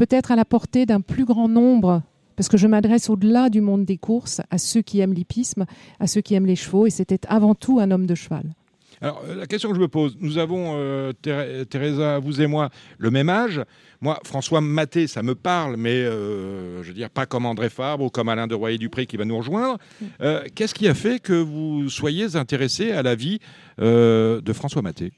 peut-être 0.00 0.32
à 0.32 0.36
la 0.36 0.46
portée 0.46 0.86
d'un 0.86 1.02
plus 1.02 1.26
grand 1.26 1.46
nombre, 1.46 2.00
parce 2.34 2.48
que 2.48 2.56
je 2.56 2.66
m'adresse 2.66 3.10
au-delà 3.10 3.50
du 3.50 3.60
monde 3.60 3.84
des 3.84 3.98
courses, 3.98 4.40
à 4.50 4.56
ceux 4.56 4.80
qui 4.80 5.00
aiment 5.00 5.12
l'hippisme, 5.12 5.66
à 5.98 6.06
ceux 6.06 6.22
qui 6.22 6.32
aiment 6.32 6.46
les 6.46 6.56
chevaux, 6.56 6.86
et 6.86 6.90
c'était 6.90 7.20
avant 7.28 7.54
tout 7.54 7.80
un 7.80 7.90
homme 7.90 8.06
de 8.06 8.14
cheval. 8.14 8.54
Alors, 9.02 9.22
euh, 9.28 9.34
la 9.34 9.46
question 9.46 9.68
que 9.68 9.74
je 9.74 9.80
me 9.80 9.88
pose, 9.88 10.16
nous 10.18 10.38
avons, 10.38 10.72
euh, 10.74 11.12
Teresa, 11.68 12.18
vous 12.18 12.40
et 12.40 12.46
moi, 12.46 12.70
le 12.96 13.10
même 13.10 13.28
âge. 13.28 13.60
Moi, 14.00 14.18
François 14.24 14.62
Maté, 14.62 15.06
ça 15.06 15.22
me 15.22 15.34
parle, 15.34 15.76
mais 15.76 15.96
euh, 15.96 16.82
je 16.82 16.88
veux 16.88 16.94
dire, 16.94 17.10
pas 17.10 17.26
comme 17.26 17.44
André 17.44 17.68
Fabre 17.68 18.04
ou 18.04 18.08
comme 18.08 18.30
Alain 18.30 18.46
de 18.46 18.54
Royer-Dupré 18.54 19.04
qui 19.04 19.18
va 19.18 19.26
nous 19.26 19.36
rejoindre. 19.36 19.76
Qu'est-ce 20.54 20.72
qui 20.72 20.88
a 20.88 20.94
fait 20.94 21.20
que 21.20 21.34
vous 21.34 21.90
soyez 21.90 22.36
intéressé 22.36 22.92
à 22.92 23.02
la 23.02 23.14
vie 23.14 23.38
de 23.78 24.52
François 24.54 24.80
Maté? 24.80 25.12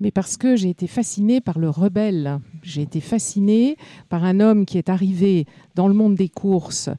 Mais 0.00 0.10
parce 0.10 0.36
que 0.36 0.56
j'ai 0.56 0.70
été 0.70 0.86
fascinée 0.86 1.40
par 1.40 1.58
le 1.58 1.70
rebelle. 1.70 2.38
J'ai 2.62 2.82
été 2.82 3.00
fascinée 3.00 3.76
par 4.08 4.24
un 4.24 4.40
homme 4.40 4.66
qui 4.66 4.78
est 4.78 4.88
arrivé 4.88 5.46
dans 5.74 5.88
le 5.88 5.94
monde 5.94 6.14
des 6.14 6.28
courses 6.28 6.90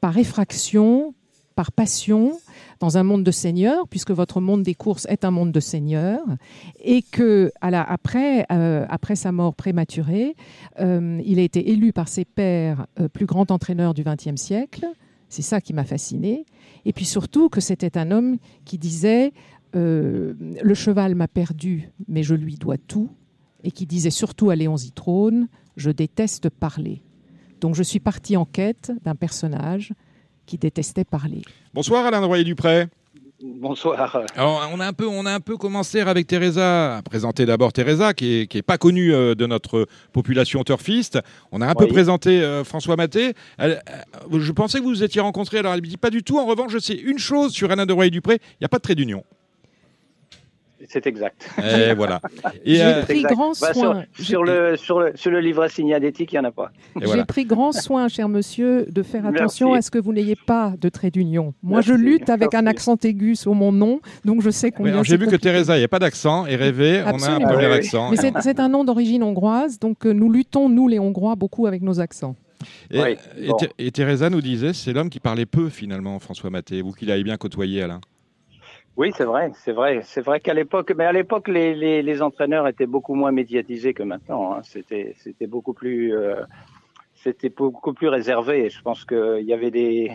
par 0.00 0.16
effraction, 0.16 1.14
par 1.54 1.72
passion, 1.72 2.38
dans 2.78 2.98
un 2.98 3.02
monde 3.02 3.24
de 3.24 3.32
seigneurs, 3.32 3.88
puisque 3.88 4.12
votre 4.12 4.40
monde 4.40 4.62
des 4.62 4.74
courses 4.74 5.06
est 5.06 5.24
un 5.24 5.32
monde 5.32 5.50
de 5.50 5.58
seigneurs, 5.58 6.24
et 6.80 7.02
que 7.02 7.50
après, 7.60 8.46
euh, 8.52 8.86
après 8.88 9.16
sa 9.16 9.32
mort 9.32 9.54
prématurée, 9.54 10.36
euh, 10.78 11.20
il 11.24 11.40
a 11.40 11.42
été 11.42 11.70
élu 11.70 11.92
par 11.92 12.06
ses 12.06 12.24
pairs 12.24 12.86
euh, 13.00 13.08
plus 13.08 13.26
grand 13.26 13.50
entraîneur 13.50 13.92
du 13.92 14.04
XXe 14.04 14.40
siècle. 14.40 14.86
C'est 15.28 15.42
ça 15.42 15.60
qui 15.60 15.74
m'a 15.74 15.84
fasciné. 15.84 16.46
Et 16.84 16.92
puis 16.92 17.04
surtout 17.04 17.48
que 17.48 17.60
c'était 17.60 17.98
un 17.98 18.12
homme 18.12 18.38
qui 18.64 18.78
disait 18.78 19.32
le 19.74 20.74
cheval 20.74 21.14
m'a 21.14 21.28
perdu, 21.28 21.90
mais 22.08 22.22
je 22.22 22.34
lui 22.34 22.56
dois 22.56 22.78
tout, 22.78 23.10
et 23.64 23.70
qui 23.70 23.86
disait 23.86 24.10
surtout 24.10 24.50
à 24.50 24.56
Léon 24.56 24.76
Zitrone, 24.76 25.48
je 25.76 25.90
déteste 25.90 26.50
parler. 26.50 27.02
Donc 27.60 27.74
je 27.74 27.82
suis 27.82 28.00
parti 28.00 28.36
en 28.36 28.44
quête 28.44 28.92
d'un 29.04 29.14
personnage 29.14 29.92
qui 30.46 30.58
détestait 30.58 31.04
parler. 31.04 31.42
Bonsoir 31.74 32.06
Alain 32.06 32.24
Royer-Dupré. 32.24 32.86
Bonsoir. 33.40 34.24
Alors, 34.34 34.68
on 34.74 34.80
a 34.80 34.86
un 34.88 34.92
peu, 34.92 35.06
on 35.06 35.24
a 35.24 35.32
un 35.32 35.38
peu 35.38 35.56
commencé 35.56 36.00
avec 36.00 36.26
Teresa, 36.26 36.96
à 36.96 37.02
présenter 37.02 37.46
d'abord 37.46 37.72
Teresa, 37.72 38.12
qui 38.12 38.48
est, 38.50 38.62
pas 38.62 38.78
connue 38.78 39.14
euh, 39.14 39.36
de 39.36 39.46
notre 39.46 39.86
population 40.12 40.64
turfiste. 40.64 41.20
On 41.52 41.60
a 41.60 41.68
un 41.68 41.74
peu 41.76 41.86
présenté 41.86 42.42
euh, 42.42 42.64
François 42.64 42.96
Maté. 42.96 43.34
je 43.60 44.52
pensais 44.52 44.78
que 44.78 44.82
vous 44.82 44.90
vous 44.90 45.04
étiez 45.04 45.20
rencontrés, 45.20 45.58
alors 45.58 45.72
elle 45.74 45.82
me 45.82 45.86
dit 45.86 45.96
pas 45.96 46.10
du 46.10 46.24
tout. 46.24 46.38
En 46.38 46.46
revanche, 46.46 46.72
je 46.72 46.78
sais 46.78 46.94
une 46.94 47.18
chose 47.18 47.52
sur 47.52 47.70
Alain 47.70 47.86
de 47.86 47.92
Royer-Dupré, 47.92 48.40
il 48.42 48.56
n'y 48.62 48.64
a 48.64 48.68
pas 48.68 48.78
de 48.78 48.82
trait 48.82 48.96
d'union. 48.96 49.22
C'est 50.88 51.06
exact. 51.06 51.48
Et 51.58 51.92
voilà. 51.92 52.20
J'ai 52.64 52.82
euh, 52.82 53.02
pris 53.02 53.22
grand 53.22 53.52
bah, 53.60 53.74
soin. 53.74 54.04
sur, 54.18 54.42
le, 54.42 54.76
sur, 54.78 55.00
le, 55.00 55.12
sur 55.14 55.30
le 55.30 55.40
livret 55.40 55.68
signalétique, 55.68 56.32
il 56.32 56.36
n'y 56.36 56.40
en 56.40 56.48
a 56.48 56.50
pas. 56.50 56.72
J'ai 57.00 57.24
pris 57.24 57.44
grand 57.44 57.72
soin, 57.72 58.08
cher 58.08 58.28
monsieur, 58.28 58.86
de 58.88 59.02
faire 59.02 59.26
attention 59.26 59.74
à 59.74 59.82
ce 59.82 59.90
que 59.90 59.98
vous 59.98 60.14
n'ayez 60.14 60.36
pas 60.36 60.72
de 60.80 60.88
trait 60.88 61.10
d'union. 61.10 61.52
Moi, 61.62 61.82
je 61.82 61.92
lutte 61.92 62.30
avec 62.30 62.54
un 62.54 62.66
accent 62.66 62.96
aigu 63.04 63.36
sur 63.36 63.54
mon 63.54 63.70
nom, 63.70 64.00
donc 64.24 64.40
je 64.40 64.50
sais 64.50 64.70
qu'on. 64.70 65.02
J'ai 65.02 65.18
vu 65.18 65.26
que 65.26 65.36
Teresa, 65.36 65.76
il 65.76 65.80
n'y 65.80 65.84
a 65.84 65.88
pas 65.88 65.98
d'accent, 65.98 66.46
et 66.46 66.56
rêvé, 66.56 67.02
on 67.06 67.22
a 67.22 67.30
un 67.30 67.40
premier 67.40 67.66
accent. 67.66 68.10
Mais 68.10 68.16
c'est 68.40 68.58
un 68.58 68.68
nom 68.68 68.84
d'origine 68.84 69.22
hongroise, 69.22 69.78
donc 69.78 70.06
euh, 70.06 70.12
nous 70.12 70.32
luttons, 70.32 70.68
nous 70.68 70.88
les 70.88 70.98
Hongrois, 70.98 71.36
beaucoup 71.36 71.66
avec 71.66 71.82
nos 71.82 72.00
accents. 72.00 72.34
Et, 72.90 73.16
et, 73.78 73.90
Teresa 73.92 74.30
nous 74.30 74.40
disait, 74.40 74.72
c'est 74.72 74.92
l'homme 74.92 75.10
qui 75.10 75.20
parlait 75.20 75.46
peu 75.46 75.68
finalement, 75.68 76.18
François 76.18 76.50
Maté, 76.50 76.82
vous 76.82 76.92
qui 76.92 77.06
l'avez 77.06 77.22
bien 77.22 77.36
côtoyé, 77.36 77.82
Alain. 77.82 78.00
Oui, 78.98 79.12
c'est 79.16 79.24
vrai, 79.24 79.52
c'est 79.54 79.70
vrai, 79.70 80.00
c'est 80.02 80.22
vrai 80.22 80.40
qu'à 80.40 80.54
l'époque, 80.54 80.92
mais 80.96 81.04
à 81.04 81.12
l'époque, 81.12 81.46
les, 81.46 81.72
les, 81.72 82.02
les, 82.02 82.20
entraîneurs 82.20 82.66
étaient 82.66 82.88
beaucoup 82.88 83.14
moins 83.14 83.30
médiatisés 83.30 83.94
que 83.94 84.02
maintenant. 84.02 84.54
Hein. 84.54 84.62
C'était, 84.64 85.14
c'était 85.18 85.46
beaucoup 85.46 85.72
plus, 85.72 86.16
euh, 86.16 86.42
c'était 87.14 87.48
beaucoup 87.48 87.92
plus 87.94 88.08
réservé. 88.08 88.70
Je 88.70 88.82
pense 88.82 89.04
qu'il 89.04 89.44
y 89.44 89.52
avait 89.52 89.70
des, 89.70 90.10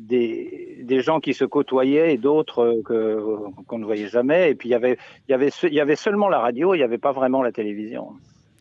des, 0.00 0.78
des 0.82 1.00
gens 1.02 1.20
qui 1.20 1.34
se 1.34 1.44
côtoyaient 1.44 2.14
et 2.14 2.16
d'autres 2.16 2.80
que 2.86 3.22
qu'on 3.66 3.78
ne 3.78 3.84
voyait 3.84 4.08
jamais. 4.08 4.50
Et 4.50 4.54
puis 4.54 4.70
il 4.70 4.72
y 4.72 4.76
avait, 4.76 4.96
il 5.28 5.32
y 5.32 5.34
avait, 5.34 5.50
il 5.64 5.74
y 5.74 5.80
avait 5.80 5.96
seulement 5.96 6.30
la 6.30 6.38
radio, 6.38 6.72
il 6.72 6.78
n'y 6.78 6.84
avait 6.84 6.96
pas 6.96 7.12
vraiment 7.12 7.42
la 7.42 7.52
télévision 7.52 8.14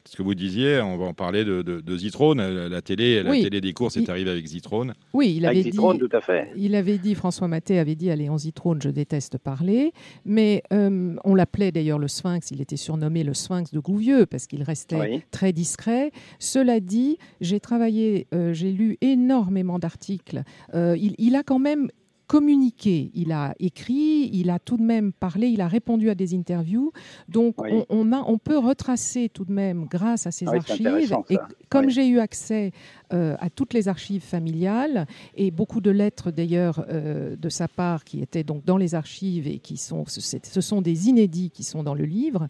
ce 0.07 0.15
que 0.15 0.23
vous 0.23 0.35
disiez, 0.35 0.81
on 0.81 0.97
va 0.97 1.05
en 1.05 1.13
parler 1.13 1.43
de, 1.43 1.61
de, 1.61 1.97
Zitrone, 1.97 2.41
la 2.67 2.81
télé, 2.81 3.23
la 3.23 3.31
télé 3.31 3.61
des 3.61 3.73
courses 3.73 3.97
est 3.97 4.09
arrivée 4.09 4.31
avec 4.31 4.45
Zitrone. 4.45 4.93
Oui, 5.13 5.33
il 5.37 5.45
avait 5.45 5.63
dit, 5.63 5.71
tout 5.71 6.09
à 6.11 6.21
fait. 6.21 6.51
Il 6.55 6.75
avait 6.75 6.97
dit, 6.97 7.15
François 7.15 7.47
Maté 7.47 7.79
avait 7.79 7.95
dit 7.95 8.11
à 8.11 8.15
Léon 8.15 8.37
Zitrone, 8.37 8.81
je 8.81 8.89
déteste 8.89 9.37
parler, 9.37 9.93
mais 10.25 10.61
euh, 10.71 11.15
on 11.23 11.35
l'appelait 11.35 11.71
d'ailleurs 11.71 11.99
le 11.99 12.07
Sphinx, 12.07 12.51
il 12.51 12.61
était 12.61 12.77
surnommé 12.77 13.23
le 13.23 13.33
Sphinx 13.33 13.71
de 13.71 13.79
Gouvieux 13.79 14.25
parce 14.25 14.47
qu'il 14.47 14.63
restait 14.63 15.23
très 15.31 15.53
discret. 15.53 16.11
Cela 16.39 16.79
dit, 16.79 17.17
j'ai 17.41 17.59
travaillé, 17.59 18.27
euh, 18.33 18.53
j'ai 18.53 18.71
lu 18.71 18.97
énormément 19.01 19.79
d'articles. 19.79 20.43
Euh, 20.73 20.95
il, 20.99 21.15
il 21.17 21.35
a 21.35 21.43
quand 21.43 21.59
même 21.59 21.89
communiqué, 22.27 23.11
il 23.13 23.31
a 23.31 23.53
écrit, 23.59 24.29
il 24.33 24.49
a 24.49 24.59
tout 24.59 24.77
de 24.77 24.83
même 24.83 25.13
parlé, 25.13 25.47
il 25.47 25.61
a 25.61 25.67
répondu 25.67 26.09
à 26.09 26.15
des 26.15 26.35
interviews. 26.35 26.91
Donc 27.29 27.55
on, 27.89 28.11
a, 28.11 28.21
on 28.27 28.37
peut 28.37 28.57
retracer 28.57 29.29
tout 29.29 29.45
de 29.45 29.51
même 29.51 29.85
grâce 29.85 30.27
à 30.27 30.31
ces 30.31 30.47
archives. 30.47 31.15
Et 31.29 31.37
comme 31.75 31.89
j'ai 31.89 32.07
eu 32.07 32.19
accès 32.19 32.71
euh, 33.13 33.35
à 33.39 33.49
toutes 33.49 33.73
les 33.73 33.87
archives 33.87 34.23
familiales 34.23 35.05
et 35.35 35.51
beaucoup 35.51 35.81
de 35.81 35.91
lettres 35.91 36.31
d'ailleurs 36.31 36.85
euh, 36.89 37.35
de 37.35 37.49
sa 37.49 37.67
part 37.67 38.03
qui 38.03 38.21
étaient 38.21 38.43
donc 38.43 38.65
dans 38.65 38.77
les 38.77 38.95
archives 38.95 39.47
et 39.47 39.59
qui 39.59 39.77
sont, 39.77 40.05
ce 40.07 40.61
sont 40.61 40.81
des 40.81 41.09
inédits 41.09 41.51
qui 41.51 41.63
sont 41.63 41.83
dans 41.83 41.93
le 41.93 42.05
livre, 42.05 42.47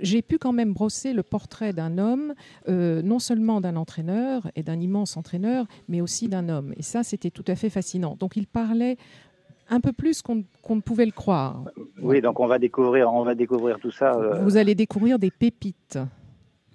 j'ai 0.00 0.22
pu 0.22 0.38
quand 0.38 0.52
même 0.52 0.72
brosser 0.72 1.12
le 1.12 1.22
portrait 1.22 1.72
d'un 1.72 1.98
homme, 1.98 2.34
euh, 2.68 3.02
non 3.02 3.18
seulement 3.18 3.60
d'un 3.60 3.76
entraîneur 3.76 4.50
et 4.56 4.62
d'un 4.62 4.80
immense 4.80 5.16
entraîneur, 5.16 5.66
mais 5.88 6.00
aussi 6.00 6.28
d'un 6.28 6.48
homme. 6.48 6.74
Et 6.76 6.82
ça, 6.82 7.02
c'était 7.02 7.30
tout 7.30 7.44
à 7.46 7.54
fait 7.54 7.70
fascinant. 7.70 8.16
Donc 8.18 8.36
il 8.36 8.46
parlait 8.46 8.96
un 9.70 9.80
peu 9.80 9.92
plus 9.92 10.20
qu'on 10.20 10.44
ne 10.70 10.80
pouvait 10.80 11.06
le 11.06 11.12
croire. 11.12 11.64
Oui, 12.02 12.20
donc 12.20 12.40
on 12.40 12.46
va 12.46 12.58
découvrir, 12.58 13.12
on 13.12 13.24
va 13.24 13.34
découvrir 13.34 13.78
tout 13.78 13.90
ça. 13.90 14.12
Vous 14.42 14.56
allez 14.56 14.74
découvrir 14.74 15.18
des 15.18 15.30
pépites. 15.30 15.98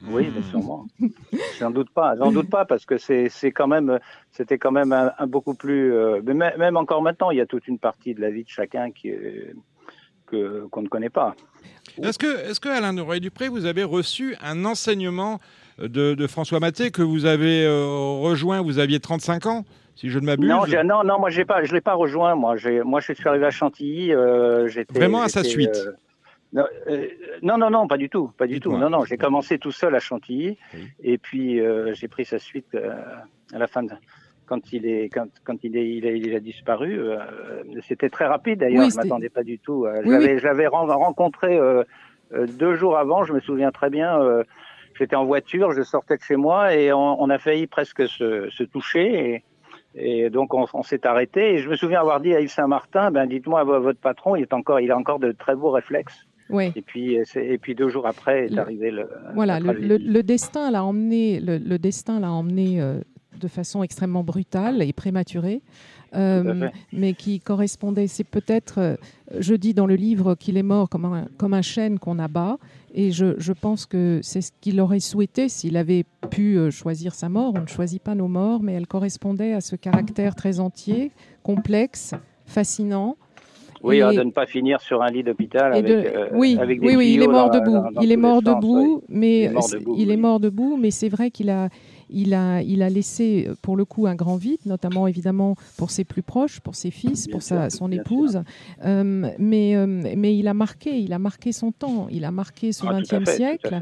Oui, 0.07 0.31
mais 0.33 0.41
sûrement. 0.43 0.87
j'en 1.59 1.71
doute 1.71 1.89
pas, 1.89 2.15
j'en 2.17 2.31
doute 2.31 2.49
pas 2.49 2.65
parce 2.65 2.85
que 2.85 2.97
c'est 2.97 3.51
quand 3.51 3.67
même, 3.67 3.99
c'était 4.31 4.57
quand 4.57 4.71
même 4.71 4.93
un, 4.93 5.27
beaucoup 5.27 5.55
plus. 5.55 5.93
Euh, 5.93 6.21
mais 6.23 6.55
même 6.57 6.77
encore 6.77 7.01
maintenant, 7.01 7.31
il 7.31 7.37
y 7.37 7.41
a 7.41 7.45
toute 7.45 7.67
une 7.67 7.79
partie 7.79 8.13
de 8.13 8.21
la 8.21 8.29
vie 8.29 8.43
de 8.43 8.49
chacun 8.49 8.91
qui 8.91 9.13
qu'on 10.25 10.83
ne 10.83 10.87
connaît 10.87 11.09
pas. 11.09 11.35
Est-ce 12.03 12.19
que, 12.19 12.47
est-ce 12.47 12.59
que 12.59 12.69
Alain 12.69 13.01
Roy 13.01 13.19
Dupré, 13.19 13.47
vous 13.47 13.65
avez 13.65 13.83
reçu 13.83 14.35
un 14.43 14.63
enseignement 14.63 15.39
de, 15.79 16.27
François 16.27 16.59
Maté 16.59 16.91
que 16.91 17.01
vous 17.01 17.25
avez 17.25 17.67
rejoint. 17.67 18.61
Vous 18.61 18.77
aviez 18.77 18.99
35 18.99 19.47
ans 19.47 19.65
si 19.95 20.09
je 20.09 20.19
ne 20.19 20.25
m'abuse? 20.25 20.47
Non, 20.47 20.65
non, 20.85 21.03
non, 21.03 21.19
moi 21.19 21.29
pas, 21.47 21.63
je 21.63 21.73
l'ai 21.73 21.81
pas 21.81 21.95
rejoint. 21.95 22.35
Moi, 22.35 22.57
moi, 22.85 22.99
je 22.99 23.13
suis 23.13 23.27
arrivé 23.27 23.47
à 23.47 23.49
Chantilly. 23.49 24.13
Vraiment 24.93 25.23
à 25.23 25.29
sa 25.29 25.43
suite? 25.43 25.75
Euh, 26.55 27.07
non, 27.43 27.57
non, 27.57 27.69
non, 27.69 27.87
pas 27.87 27.97
du 27.97 28.09
tout, 28.09 28.31
pas 28.37 28.47
du 28.47 28.59
tout. 28.59 28.75
Non, 28.75 28.89
non, 28.89 29.05
j'ai 29.05 29.17
commencé 29.17 29.59
tout 29.59 29.71
seul 29.71 29.95
à 29.95 29.99
Chantilly, 29.99 30.57
et 31.03 31.17
puis 31.17 31.59
euh, 31.59 31.93
j'ai 31.93 32.07
pris 32.07 32.25
sa 32.25 32.39
suite 32.39 32.73
euh, 32.73 32.95
à 33.53 33.59
la 33.59 33.67
fin 33.67 33.83
de, 33.83 33.91
quand 34.47 34.73
il 34.73 34.87
est 34.87 35.09
quand, 35.09 35.27
quand 35.43 35.63
il 35.63 35.77
est 35.77 35.87
il 35.89 36.35
a, 36.35 36.39
disparu. 36.39 36.99
C'était 37.87 38.09
très 38.09 38.25
rapide 38.25 38.59
d'ailleurs. 38.59 38.85
je 38.85 38.91
je 38.91 38.95
m'attendais 38.97 39.29
pas 39.29 39.43
du 39.43 39.59
tout. 39.59 39.85
je 40.03 40.43
l'avais 40.43 40.67
rencontré 40.67 41.59
deux 42.31 42.75
jours 42.75 42.97
avant. 42.97 43.23
Je 43.23 43.33
me 43.33 43.39
souviens 43.39 43.71
très 43.71 43.91
bien. 43.91 44.19
J'étais 44.95 45.15
en 45.15 45.25
voiture, 45.25 45.71
je 45.71 45.83
sortais 45.83 46.17
de 46.17 46.23
chez 46.23 46.35
moi 46.35 46.73
et 46.73 46.91
on, 46.91 47.29
a 47.29 47.37
failli 47.37 47.67
presque 47.67 48.07
se, 48.07 48.49
se 48.49 48.63
toucher. 48.63 49.43
Et, 49.95 50.23
et, 50.23 50.29
donc 50.31 50.55
on, 50.55 50.65
on 50.73 50.81
s'est 50.81 51.05
arrêté. 51.05 51.53
Et 51.53 51.57
je 51.59 51.69
me 51.69 51.75
souviens 51.75 52.01
avoir 52.01 52.19
dit 52.19 52.33
à 52.33 52.41
Yves 52.41 52.49
Saint-Martin, 52.49 53.11
ben 53.11 53.27
dites-moi 53.27 53.63
votre 53.63 53.99
patron, 53.99 54.35
il 54.35 54.41
est 54.41 54.53
encore, 54.53 54.79
il 54.79 54.91
a 54.91 54.97
encore 54.97 55.19
de 55.19 55.31
très 55.31 55.55
beaux 55.55 55.69
réflexes. 55.69 56.27
Et 56.51 56.81
puis, 56.81 57.15
et 57.35 57.57
puis 57.57 57.75
deux 57.75 57.89
jours 57.89 58.07
après 58.07 58.47
est 58.47 58.57
arrivé 58.57 58.91
le. 58.91 59.07
Voilà, 59.35 59.59
le, 59.59 60.21
destin 60.21 60.71
l'a 60.71 60.83
emmené, 60.83 61.39
le, 61.39 61.77
destin 61.77 62.19
l'a 62.19 62.31
emmené 62.31 62.81
euh, 62.81 62.99
de 63.39 63.47
façon 63.47 63.83
extrêmement 63.83 64.23
brutale 64.23 64.81
et 64.81 64.93
prématurée. 64.93 65.61
Euh, 66.15 66.69
mais 66.91 67.13
qui 67.13 67.39
correspondait, 67.39 68.07
c'est 68.07 68.23
peut-être, 68.23 68.79
euh, 68.79 68.95
je 69.37 69.53
dis 69.53 69.75
dans 69.75 69.85
le 69.85 69.93
livre 69.93 70.33
qu'il 70.33 70.57
est 70.57 70.63
mort 70.63 70.89
comme 70.89 71.05
un, 71.05 71.27
comme 71.37 71.53
un 71.53 71.61
chêne 71.61 71.99
qu'on 71.99 72.17
abat, 72.17 72.57
et 72.95 73.11
je, 73.11 73.35
je 73.37 73.53
pense 73.53 73.85
que 73.85 74.19
c'est 74.23 74.41
ce 74.41 74.51
qu'il 74.59 74.81
aurait 74.81 75.01
souhaité 75.01 75.49
s'il 75.49 75.77
avait 75.77 76.05
pu 76.31 76.57
choisir 76.71 77.13
sa 77.13 77.29
mort. 77.29 77.53
On 77.55 77.61
ne 77.61 77.67
choisit 77.67 78.01
pas 78.01 78.15
nos 78.15 78.27
morts, 78.27 78.63
mais 78.63 78.73
elle 78.73 78.87
correspondait 78.87 79.53
à 79.53 79.61
ce 79.61 79.75
caractère 79.75 80.33
très 80.33 80.59
entier, 80.59 81.11
complexe, 81.43 82.15
fascinant, 82.47 83.15
oui, 83.83 83.99
de 83.99 84.23
ne 84.23 84.31
pas 84.31 84.45
finir 84.45 84.81
sur 84.81 85.01
un 85.01 85.09
lit 85.09 85.23
d'hôpital 85.23 85.73
avec, 85.73 85.91
euh, 85.91 86.29
oui, 86.33 86.57
avec 86.59 86.79
des 86.79 86.87
oui, 86.87 86.95
oui, 86.95 87.13
il 87.13 87.21
est 87.21 87.27
mort 87.27 87.49
debout. 87.49 87.83
il 88.01 88.11
est 88.11 88.17
mort 88.17 88.41
debout, 88.41 89.03
mais 89.09 89.51
il 89.97 90.11
est 90.11 90.17
mort 90.17 90.39
debout, 90.39 90.77
mais 90.77 90.91
c'est 90.91 91.09
vrai 91.09 91.31
qu'il 91.31 91.49
a 91.49 91.69
il 92.09 92.33
a, 92.33 92.61
il 92.61 92.81
a 92.81 92.89
laissé 92.89 93.45
euh, 93.47 93.55
pour 93.61 93.77
le 93.77 93.85
coup 93.85 94.07
un 94.07 94.15
grand 94.15 94.35
vide, 94.35 94.59
notamment 94.65 95.07
évidemment 95.07 95.55
pour 95.77 95.91
ses 95.91 96.03
plus 96.03 96.23
proches, 96.23 96.59
pour 96.59 96.75
ses 96.75 96.91
fils, 96.91 97.27
pour 97.27 97.41
sa, 97.41 97.69
son 97.69 97.91
épouse. 97.91 98.41
Euh, 98.85 99.29
mais, 99.37 99.75
euh, 99.75 99.85
mais 99.87 100.35
il 100.35 100.47
a 100.47 100.53
marqué, 100.53 100.97
il 100.99 101.13
a 101.13 101.19
marqué 101.19 101.51
son 101.51 101.71
temps, 101.71 102.07
il 102.09 102.25
a 102.25 102.31
marqué 102.31 102.71
ce 102.71 102.85
XXe 102.85 103.13
ah, 103.27 103.31
siècle, 103.31 103.79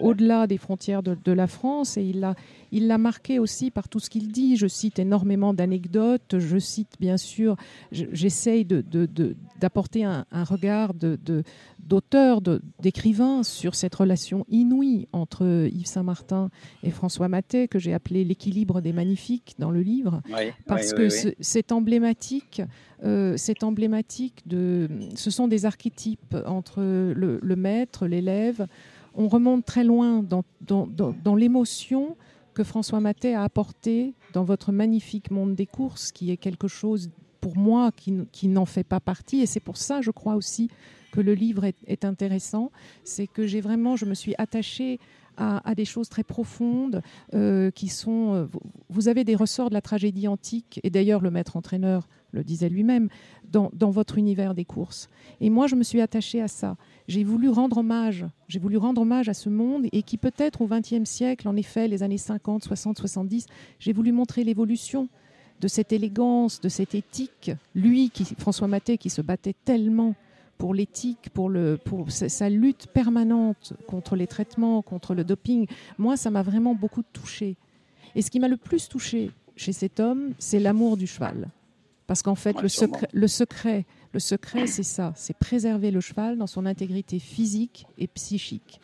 au-delà 0.00 0.46
des 0.46 0.58
frontières 0.58 1.02
de, 1.02 1.16
de, 1.24 1.32
la 1.32 1.46
France, 1.46 1.96
et 1.96 2.02
il 2.02 2.20
l'a 2.20 2.34
il 2.72 2.86
l'a 2.86 2.98
marqué 2.98 3.38
aussi 3.38 3.70
par 3.70 3.88
tout 3.88 4.00
ce 4.00 4.10
qu'il 4.10 4.32
dit. 4.32 4.56
Je 4.56 4.66
cite 4.66 4.98
énormément 4.98 5.54
d'anecdotes, 5.54 6.38
je 6.38 6.58
cite 6.58 6.94
bien 7.00 7.16
sûr, 7.16 7.56
j'essaye 7.92 8.64
d'apporter 8.64 10.00
de, 10.00 10.04
de, 10.04 10.10
un, 10.10 10.26
un, 10.32 10.44
regard 10.44 10.92
d'auteur, 11.78 12.40
d'écrivain 12.80 13.42
sur 13.42 13.74
cette 13.74 13.94
relation 13.94 14.44
inouïe 14.48 15.08
entre 15.12 15.68
Yves 15.72 15.86
Saint-Martin 15.86 16.50
et 16.82 16.90
François 16.90 17.28
que 17.70 17.78
j'ai 17.78 17.94
appelé 17.94 18.24
l'équilibre 18.24 18.80
des 18.80 18.92
magnifiques 18.92 19.54
dans 19.58 19.70
le 19.70 19.80
livre, 19.80 20.22
parce 20.66 20.92
que 20.92 21.08
c'est 21.40 21.72
emblématique. 21.72 22.62
Euh, 23.04 23.34
c'est 23.36 23.62
emblématique 23.62 24.42
de. 24.46 24.88
Ce 25.14 25.30
sont 25.30 25.46
des 25.46 25.66
archétypes 25.66 26.36
entre 26.46 26.80
le, 26.80 27.56
maître, 27.56 28.06
l'élève. 28.06 28.66
On 29.14 29.28
remonte 29.28 29.64
très 29.64 29.84
loin 29.84 30.22
dans, 30.22 30.44
dans, 30.60 31.34
l'émotion 31.36 32.16
François 32.64 33.00
Matet 33.00 33.34
a 33.34 33.42
apporté 33.42 34.14
dans 34.32 34.44
votre 34.44 34.72
magnifique 34.72 35.30
monde 35.30 35.54
des 35.54 35.66
courses, 35.66 36.12
qui 36.12 36.30
est 36.30 36.36
quelque 36.36 36.68
chose 36.68 37.10
pour 37.40 37.56
moi 37.56 37.92
qui, 37.92 38.14
qui 38.32 38.48
n'en 38.48 38.66
fait 38.66 38.84
pas 38.84 39.00
partie. 39.00 39.40
Et 39.40 39.46
c'est 39.46 39.60
pour 39.60 39.76
ça, 39.76 40.00
je 40.00 40.10
crois 40.10 40.34
aussi, 40.34 40.68
que 41.12 41.20
le 41.20 41.34
livre 41.34 41.64
est, 41.64 41.76
est 41.86 42.04
intéressant. 42.04 42.70
C'est 43.04 43.26
que 43.26 43.46
j'ai 43.46 43.60
vraiment, 43.60 43.96
je 43.96 44.04
me 44.04 44.14
suis 44.14 44.34
attachée 44.38 44.98
à, 45.38 45.74
des 45.74 45.84
choses 45.84 46.08
très 46.08 46.24
profondes 46.24 47.02
euh, 47.34 47.70
qui 47.70 47.88
sont. 47.88 48.34
Euh, 48.34 48.46
vous 48.90 49.08
avez 49.08 49.24
des 49.24 49.36
ressorts 49.36 49.70
de 49.70 49.74
la 49.74 49.80
tragédie 49.80 50.28
antique, 50.28 50.80
et 50.82 50.90
d'ailleurs 50.90 51.20
le 51.20 51.30
maître 51.30 51.56
entraîneur 51.56 52.08
le 52.32 52.44
disait 52.44 52.68
lui-même, 52.68 53.08
dans, 53.50 53.70
votre 53.90 54.18
univers 54.18 54.54
des 54.54 54.66
courses. 54.66 55.08
Et 55.40 55.48
moi, 55.48 55.66
je 55.66 55.76
me 55.76 55.82
suis 55.82 56.02
attachée 56.02 56.42
à 56.42 56.48
ça. 56.48 56.76
J'ai 57.06 57.24
voulu 57.24 57.48
rendre 57.48 57.78
hommage. 57.78 58.26
J'ai 58.48 58.58
voulu 58.58 58.76
rendre 58.76 59.00
hommage 59.00 59.30
à 59.30 59.34
ce 59.34 59.48
monde 59.48 59.86
et 59.92 60.02
qui 60.02 60.18
peut-être 60.18 60.60
au 60.60 60.66
XXe 60.66 61.08
siècle, 61.08 61.48
en 61.48 61.56
effet, 61.56 61.88
les 61.88 62.02
années 62.02 62.18
50, 62.18 62.64
60, 62.64 62.98
70, 62.98 63.46
j'ai 63.78 63.94
voulu 63.94 64.12
montrer 64.12 64.44
l'évolution 64.44 65.08
de 65.60 65.68
cette 65.68 65.92
élégance, 65.92 66.60
de 66.60 66.68
cette 66.68 66.94
éthique. 66.94 67.50
Lui, 67.74 68.10
qui, 68.10 68.24
François 68.36 68.68
Maté, 68.68 68.98
qui 68.98 69.08
se 69.08 69.22
battait 69.22 69.56
tellement 69.64 70.14
pour 70.58 70.74
l'éthique, 70.74 71.30
pour, 71.32 71.48
le, 71.48 71.78
pour 71.82 72.10
sa 72.10 72.50
lutte 72.50 72.88
permanente 72.88 73.72
contre 73.86 74.16
les 74.16 74.26
traitements, 74.26 74.82
contre 74.82 75.14
le 75.14 75.24
doping, 75.24 75.66
moi, 75.96 76.16
ça 76.16 76.30
m'a 76.30 76.42
vraiment 76.42 76.74
beaucoup 76.74 77.02
touché. 77.02 77.56
Et 78.14 78.22
ce 78.22 78.30
qui 78.30 78.40
m'a 78.40 78.48
le 78.48 78.56
plus 78.56 78.88
touché 78.88 79.30
chez 79.56 79.72
cet 79.72 80.00
homme, 80.00 80.34
c'est 80.38 80.58
l'amour 80.58 80.96
du 80.96 81.06
cheval. 81.06 81.48
Parce 82.08 82.22
qu'en 82.22 82.34
fait, 82.34 82.60
le, 82.60 82.68
secret, 82.68 83.08
le 83.12 83.28
secret 83.28 83.86
le 84.18 84.20
secret, 84.20 84.66
c'est 84.66 84.82
ça, 84.82 85.12
c'est 85.14 85.36
préserver 85.38 85.92
le 85.92 86.00
cheval 86.00 86.38
dans 86.38 86.48
son 86.48 86.66
intégrité 86.66 87.20
physique 87.20 87.86
et 87.98 88.08
psychique. 88.08 88.80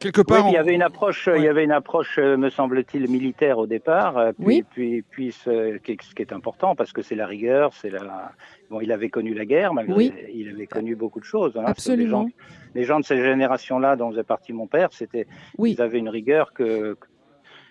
quelque 0.00 0.22
part, 0.22 0.48
il 0.48 0.54
y 0.54 0.56
avait 0.56 0.74
une 0.74 0.82
approche, 0.82 1.28
il 1.36 1.44
y 1.44 1.46
avait 1.46 1.62
une 1.62 1.70
approche, 1.70 2.18
euh, 2.18 2.36
me 2.36 2.50
semble-t-il, 2.50 3.08
militaire 3.08 3.58
au 3.58 3.68
départ. 3.68 4.18
Euh, 4.18 4.32
puis, 4.32 4.46
oui. 4.46 4.64
Puis, 4.68 5.02
puis 5.02 5.30
ce, 5.30 5.76
qui 5.78 6.22
est 6.22 6.32
important 6.32 6.74
parce 6.74 6.92
que 6.92 7.02
c'est 7.02 7.14
la 7.14 7.26
rigueur, 7.26 7.72
c'est 7.72 7.90
la. 7.90 8.32
Bon, 8.68 8.80
il 8.80 8.90
avait 8.90 9.10
connu 9.10 9.32
la 9.32 9.44
guerre, 9.44 9.74
malgré 9.74 9.94
oui. 9.94 10.12
il 10.34 10.48
avait 10.48 10.66
connu 10.66 10.96
beaucoup 10.96 11.20
de 11.20 11.24
choses. 11.24 11.56
Hein, 11.56 11.64
Absolument. 11.66 12.24
Les 12.24 12.30
gens, 12.30 12.36
les 12.74 12.84
gens, 12.84 13.00
de 13.00 13.04
cette 13.04 13.22
génération-là, 13.22 13.94
dont 13.94 14.10
faisait 14.10 14.24
partie 14.24 14.52
mon 14.52 14.66
père, 14.66 14.88
c'était, 14.92 15.28
oui. 15.56 15.76
ils 15.76 15.82
avaient 15.82 15.98
une 15.98 16.08
rigueur 16.08 16.52
que, 16.52 16.96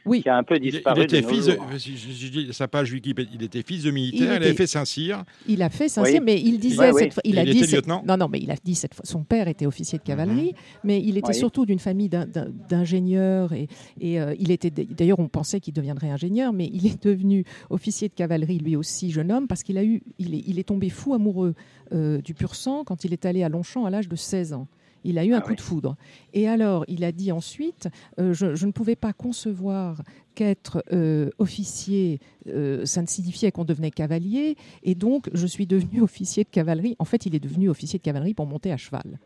oui. 0.06 0.22
qui 0.22 0.30
a 0.30 0.38
un 0.38 0.44
peu 0.44 0.60
disparu. 0.60 1.02
Il, 1.02 1.04
était 1.04 1.22
fils, 1.22 1.46
de, 1.46 1.58
je, 1.78 2.28
dis 2.28 2.54
sa 2.54 2.68
page 2.68 2.92
Wikipédia, 2.92 3.32
il 3.34 3.44
était 3.44 3.64
fils 3.64 3.84
de 3.84 3.92
militaire, 3.92 4.36
il, 4.36 4.44
avait 4.44 4.54
fait 4.54 4.68
Saint-Cyr. 4.68 5.24
Il 5.48 5.62
a 5.62 5.70
fait 5.70 5.90
Saint-Cyr, 5.90 6.22
mais 6.22 6.40
il 6.40 6.60
disait 6.60 6.92
cette 6.94 7.14
fois, 7.14 7.22
il, 7.26 7.40
a 7.40 7.46
dit 7.46 7.64
non, 7.88 8.04
non, 8.06 8.28
mais 8.28 8.40
il 8.40 8.52
a 8.52 8.56
dit 8.64 8.76
cette 8.76 8.94
fois, 8.94 9.06
son 9.06 9.24
père 9.24 9.48
était 9.48 9.66
officier 9.66 9.98
de 9.98 10.04
cavalerie, 10.04 10.54
mhm. 10.54 10.80
mais 10.84 11.02
il 11.02 11.18
était 11.18 11.34
surtout 11.34 11.66
d'une 11.66 11.80
famille 11.80 12.10
d'ingénieurs 12.10 13.54
et, 13.54 13.68
et 14.00 14.20
euh, 14.20 14.36
il 14.40 14.52
était 14.52 14.70
d'ailleurs 14.70 15.20
on 15.20 15.28
pensait 15.28 15.60
qu'il 15.60 15.74
deviendrait 15.74 16.10
ingénieur, 16.10 16.54
mais 16.54 16.70
il 16.74 16.86
est 16.86 17.04
devenu 17.04 17.44
officier 17.70 18.10
de 18.10 18.14
cavalerie 18.14 18.60
lui 18.60 18.76
aussi 18.76 19.12
jeune 19.12 19.32
homme 19.32 19.48
parce 19.48 19.64
qu'il 19.64 19.78
a 19.78 19.84
eu, 19.84 20.02
il 20.18 20.36
est, 20.36 20.44
il 20.48 20.60
est 20.60 20.64
tombé 20.64 20.90
fou 20.90 21.14
amoureux 21.14 21.54
euh, 21.92 22.22
du 22.22 22.34
pur 22.34 22.56
sang 22.56 22.84
quand 22.84 23.04
il 23.04 23.14
est 23.14 23.26
allé 23.26 23.44
à 23.44 23.50
Longchamp 23.50 23.86
à 23.86 23.90
l'âge 23.90 24.08
de 24.08 24.16
16 24.16 24.54
ans. 24.54 24.68
Il 25.04 25.18
a 25.18 25.26
eu 25.26 25.34
un 25.34 25.38
ah 25.38 25.42
coup 25.42 25.56
de 25.56 25.62
foudre. 25.62 25.96
Et 26.34 26.48
alors, 26.48 26.86
il 26.88 27.04
a 27.04 27.12
dit 27.12 27.32
ensuite, 27.32 27.88
euh, 28.20 28.34
je, 28.34 28.66
ne 28.66 28.72
pouvais 28.72 28.96
pas 28.96 29.14
concevoir 29.14 30.02
qu'être 30.36 30.84
euh, 30.92 31.30
officier, 31.40 32.20
euh, 32.48 32.86
ça 32.86 33.02
ne 33.02 33.08
signifiait 33.08 33.52
qu'on 33.52 33.66
devenait 33.66 33.92
cavalier. 33.92 34.56
Et 34.84 34.96
donc, 34.96 35.30
je 35.34 35.48
suis 35.48 35.68
devenu 35.68 36.02
officier 36.02 36.44
de 36.44 36.50
cavalerie. 36.50 36.96
En 37.00 37.06
fait, 37.06 37.26
il 37.26 37.36
est 37.36 37.40
devenu 37.40 37.70
officier 37.70 38.00
de 38.00 38.04
cavalerie 38.04 38.34
pour 38.34 38.46
monter 38.46 38.72
à 38.72 38.78
cheval. 38.78 39.20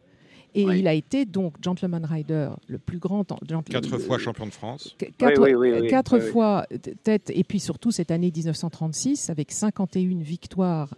Et 0.55 0.61
il 0.61 0.88
a 0.88 0.93
été 0.93 1.26
donc 1.26 1.55
gentleman 1.61 2.05
rider, 2.05 2.49
le 2.67 2.78
plus 2.78 2.99
grand. 2.99 3.26
Quatre 3.69 3.97
fois 3.97 4.19
champion 4.19 4.45
de 4.45 4.51
France. 4.51 4.95
Quatre, 5.17 5.88
quatre 5.88 6.19
fois 6.19 6.67
tête. 7.03 7.32
Et 7.34 7.43
puis 7.43 7.59
surtout 7.59 7.89
cette 7.89 8.11
année 8.11 8.32
1936, 8.32 9.32
avec 9.32 9.51
51 9.51 10.19
victoires 10.21 10.93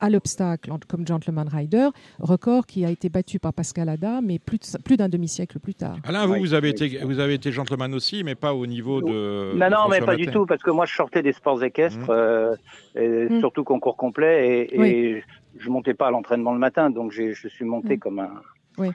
à 0.00 0.10
l'obstacle 0.10 0.70
comme 0.88 1.06
gentleman 1.06 1.48
rider, 1.48 1.88
record 2.18 2.66
qui 2.66 2.84
a 2.84 2.90
été 2.90 3.08
battu 3.08 3.38
par 3.38 3.52
Pascal 3.52 3.88
Ada, 3.88 4.20
mais 4.20 4.38
plus, 4.38 4.76
plus 4.84 4.96
d'un 4.96 5.08
demi-siècle 5.08 5.58
plus 5.58 5.74
tard. 5.74 5.96
Alain, 6.04 6.26
vous, 6.26 6.36
vous, 6.36 6.54
avez 6.54 6.70
été, 6.70 6.98
vous 7.04 7.18
avez 7.18 7.34
été 7.34 7.52
gentleman 7.52 7.94
aussi, 7.94 8.24
mais 8.24 8.34
pas 8.34 8.54
au 8.54 8.66
niveau 8.66 9.00
de. 9.02 9.52
Non, 9.54 9.70
non, 9.70 9.88
mais 9.88 10.00
pas 10.00 10.16
du 10.16 10.26
tout, 10.26 10.46
parce 10.46 10.62
que 10.62 10.70
moi 10.70 10.86
je 10.86 10.94
sortais 10.94 11.22
des 11.22 11.32
sports 11.32 11.62
équestres, 11.62 11.98
mmh. 11.98 12.10
euh, 12.10 12.56
et 12.96 13.28
mmh. 13.28 13.40
surtout 13.40 13.64
concours 13.64 13.96
complet, 13.96 14.68
et, 14.72 14.80
et 14.80 15.24
je 15.58 15.68
montais 15.68 15.94
pas 15.94 16.08
à 16.08 16.10
l'entraînement 16.10 16.52
le 16.52 16.58
matin, 16.58 16.90
donc 16.90 17.12
je 17.12 17.32
suis 17.48 17.64
monté 17.64 17.96
mmh. 17.96 18.00
comme 18.00 18.18
un. 18.18 18.32
Oui 18.78 18.88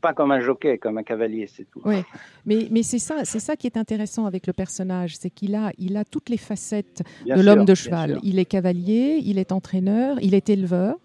pas 0.00 0.12
comme 0.14 0.30
un 0.30 0.40
jockey, 0.40 0.78
comme 0.78 0.98
un 0.98 1.02
cavalier, 1.02 1.46
c'est 1.46 1.64
tout. 1.70 1.80
Oui, 1.84 2.02
mais, 2.46 2.68
mais 2.70 2.82
c'est 2.82 2.98
ça, 2.98 3.24
c'est 3.24 3.40
ça 3.40 3.56
qui 3.56 3.66
est 3.66 3.76
intéressant 3.76 4.26
avec 4.26 4.46
le 4.46 4.52
personnage, 4.52 5.16
c'est 5.16 5.30
qu'il 5.30 5.54
a, 5.54 5.72
il 5.78 5.96
a 5.96 6.04
toutes 6.04 6.28
les 6.28 6.36
facettes 6.36 7.02
de 7.26 7.40
l'homme 7.40 7.64
de 7.64 7.74
cheval. 7.74 8.18
Il 8.22 8.38
est 8.38 8.44
cavalier, 8.44 9.20
il 9.24 9.38
est 9.38 9.52
entraîneur, 9.52 10.18
il 10.20 10.34
est 10.34 10.48
éleveur. 10.48 10.96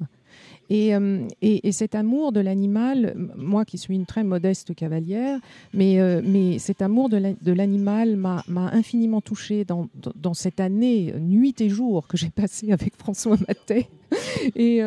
Et, 0.69 0.95
euh, 0.95 1.27
et, 1.41 1.71
cet 1.71 1.93
amour 1.93 2.31
de 2.31 2.39
l'animal, 2.39 3.15
moi 3.35 3.65
qui 3.65 3.77
suis 3.77 3.95
une 3.95 4.05
très 4.05 4.23
modeste 4.23 4.73
cavalière, 4.73 5.39
mais, 5.73 5.99
euh, 5.99 6.21
mais 6.23 6.57
cet 6.57 6.81
amour 6.81 7.09
de 7.09 7.51
l'animal 7.51 8.15
m'a 8.15 8.43
infiniment 8.71 9.21
touchée 9.21 9.65
dans, 9.65 9.89
dans, 10.15 10.33
cette 10.33 10.59
année, 10.59 11.13
nuit 11.19 11.59
et 11.61 11.69
jour, 11.69 12.07
que 12.07 12.17
j'ai 12.17 12.29
passé 12.29 12.71
avec 12.71 12.95
François 12.95 13.35
Matet. 13.47 13.87
et, 14.55 14.81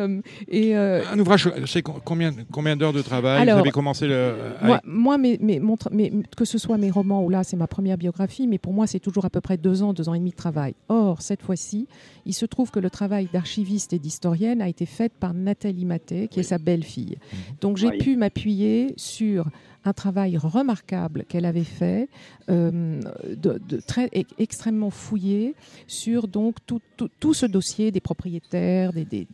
et 0.47 0.75
Un 0.75 1.19
ouvrage, 1.19 1.49
c'est 1.65 1.81
combien, 1.81 2.33
combien 2.51 2.75
d'heures 2.75 2.93
de 2.93 3.01
travail 3.01 3.45
Vous 3.45 3.51
avez 3.51 3.71
commencé 3.71 4.07
le. 4.07 4.33
Moi, 4.61 4.81
moi 4.85 5.17
mes, 5.17 5.37
mes, 5.39 5.61
que 6.35 6.45
ce 6.45 6.57
soit 6.57 6.77
mes 6.77 6.91
romans 6.91 7.23
ou 7.23 7.29
là, 7.29 7.43
c'est 7.43 7.57
ma 7.57 7.67
première 7.67 7.97
biographie, 7.97 8.47
mais 8.47 8.57
pour 8.57 8.73
moi, 8.73 8.87
c'est 8.87 8.99
toujours 8.99 9.25
à 9.25 9.29
peu 9.29 9.41
près 9.41 9.57
deux 9.57 9.83
ans, 9.83 9.93
deux 9.93 10.09
ans 10.09 10.13
et 10.13 10.19
demi 10.19 10.31
de 10.31 10.35
travail. 10.35 10.73
Or, 10.89 11.21
cette 11.21 11.41
fois-ci, 11.41 11.87
il 12.25 12.33
se 12.33 12.45
trouve 12.45 12.71
que 12.71 12.79
le 12.79 12.89
travail 12.89 13.27
d'archiviste 13.31 13.93
et 13.93 13.99
d'historienne 13.99 14.61
a 14.61 14.69
été 14.69 14.85
fait 14.85 15.11
par 15.11 15.33
Nathalie 15.33 15.85
Maté, 15.85 16.27
qui 16.27 16.39
est 16.39 16.43
sa 16.43 16.57
belle-fille. 16.57 17.17
Mhm. 17.17 17.39
Donc, 17.61 17.77
j'ai 17.77 17.91
pu 17.91 18.15
m'appuyer 18.15 18.93
sur 18.97 19.45
un 19.87 19.93
travail 19.93 20.37
remarquable 20.37 21.25
qu'elle 21.27 21.45
avait 21.45 21.63
fait, 21.63 22.09
euh, 22.49 23.01
très 23.87 24.09
extrêmement 24.37 24.89
fouillé 24.89 25.55
sur 25.87 26.27
donc 26.27 26.57
tout, 26.65 27.33
ce 27.33 27.45
dossier 27.45 27.91
des 27.91 28.01
propriétaires, 28.01 28.93
des, 28.93 29.05
des, 29.05 29.27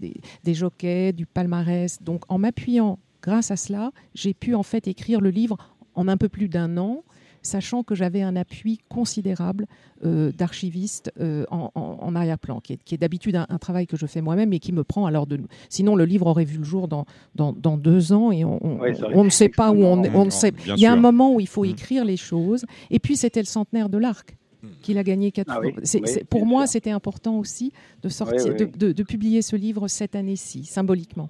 des, 0.43 0.53
jockeys, 0.53 1.13
du 1.13 1.25
palmarès. 1.25 2.01
Donc 2.01 2.23
en 2.29 2.37
m'appuyant 2.37 2.99
grâce 3.21 3.51
à 3.51 3.55
cela, 3.55 3.91
j'ai 4.13 4.33
pu 4.33 4.53
en 4.53 4.63
fait 4.63 4.87
écrire 4.87 5.21
le 5.21 5.29
livre 5.29 5.57
en 5.95 6.07
un 6.07 6.17
peu 6.17 6.29
plus 6.29 6.49
d'un 6.49 6.77
an 6.77 7.03
sachant 7.43 7.83
que 7.83 7.93
j'avais 7.93 8.21
un 8.21 8.35
appui 8.35 8.79
considérable 8.89 9.67
euh, 10.05 10.31
d'archiviste 10.31 11.11
euh, 11.19 11.45
en, 11.49 12.15
arrière-plan, 12.15 12.59
qui 12.59 12.73
est, 12.73 12.97
d'habitude 12.97 13.35
un, 13.35 13.57
travail 13.57 13.85
que 13.85 13.97
je 13.97 14.05
fais 14.05 14.21
moi-même 14.21 14.53
et 14.53 14.59
qui 14.59 14.71
me 14.73 14.83
prend 14.83 15.05
alors 15.05 15.27
de... 15.27 15.39
Sinon, 15.69 15.95
le 15.95 16.05
livre 16.05 16.27
aurait 16.27 16.45
vu 16.45 16.57
le 16.57 16.63
jour 16.63 16.87
dans, 16.87 17.05
dans, 17.35 17.77
deux 17.77 18.13
ans 18.13 18.31
et 18.31 18.43
on, 18.43 18.59
on, 18.63 19.23
ne 19.23 19.29
sait 19.29 19.49
pas 19.49 19.71
où 19.71 19.83
on, 19.83 20.03
on 20.13 20.25
ne 20.25 20.29
sait. 20.29 20.53
Il 20.67 20.79
y 20.79 20.85
a 20.85 20.91
un 20.91 20.97
moment 20.97 21.33
où 21.33 21.39
il 21.39 21.47
faut 21.47 21.63
mm. 21.63 21.69
écrire 21.69 22.05
les 22.05 22.17
choses. 22.17 22.65
Et 22.89 22.99
puis, 22.99 23.15
c'était 23.17 23.41
le 23.41 23.45
centenaire 23.45 23.89
de 23.89 23.97
l'Arc 23.97 24.35
qu'il 24.81 24.97
a 24.97 25.03
gagné 25.03 25.31
quatre 25.31 25.51
ah 25.51 25.61
fois. 25.61 26.23
pour 26.29 26.45
moi, 26.45 26.67
c'était 26.67 26.91
important 26.91 27.37
aussi 27.37 27.73
de 28.01 28.09
sortir, 28.09 28.55
de, 28.55 29.03
publier 29.03 29.41
ce 29.41 29.57
livre 29.57 29.89
cette 29.89 30.15
année-ci, 30.15 30.63
symboliquement. 30.63 31.29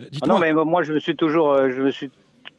Euh, 0.00 0.04
ah 0.22 0.26
non, 0.26 0.38
mais 0.38 0.52
moi, 0.52 0.84
je 0.84 0.92
me 0.92 1.00
suis 1.00 1.16
toujours, 1.16 1.68
je 1.68 1.82
me 1.82 1.90
suis, 1.90 2.10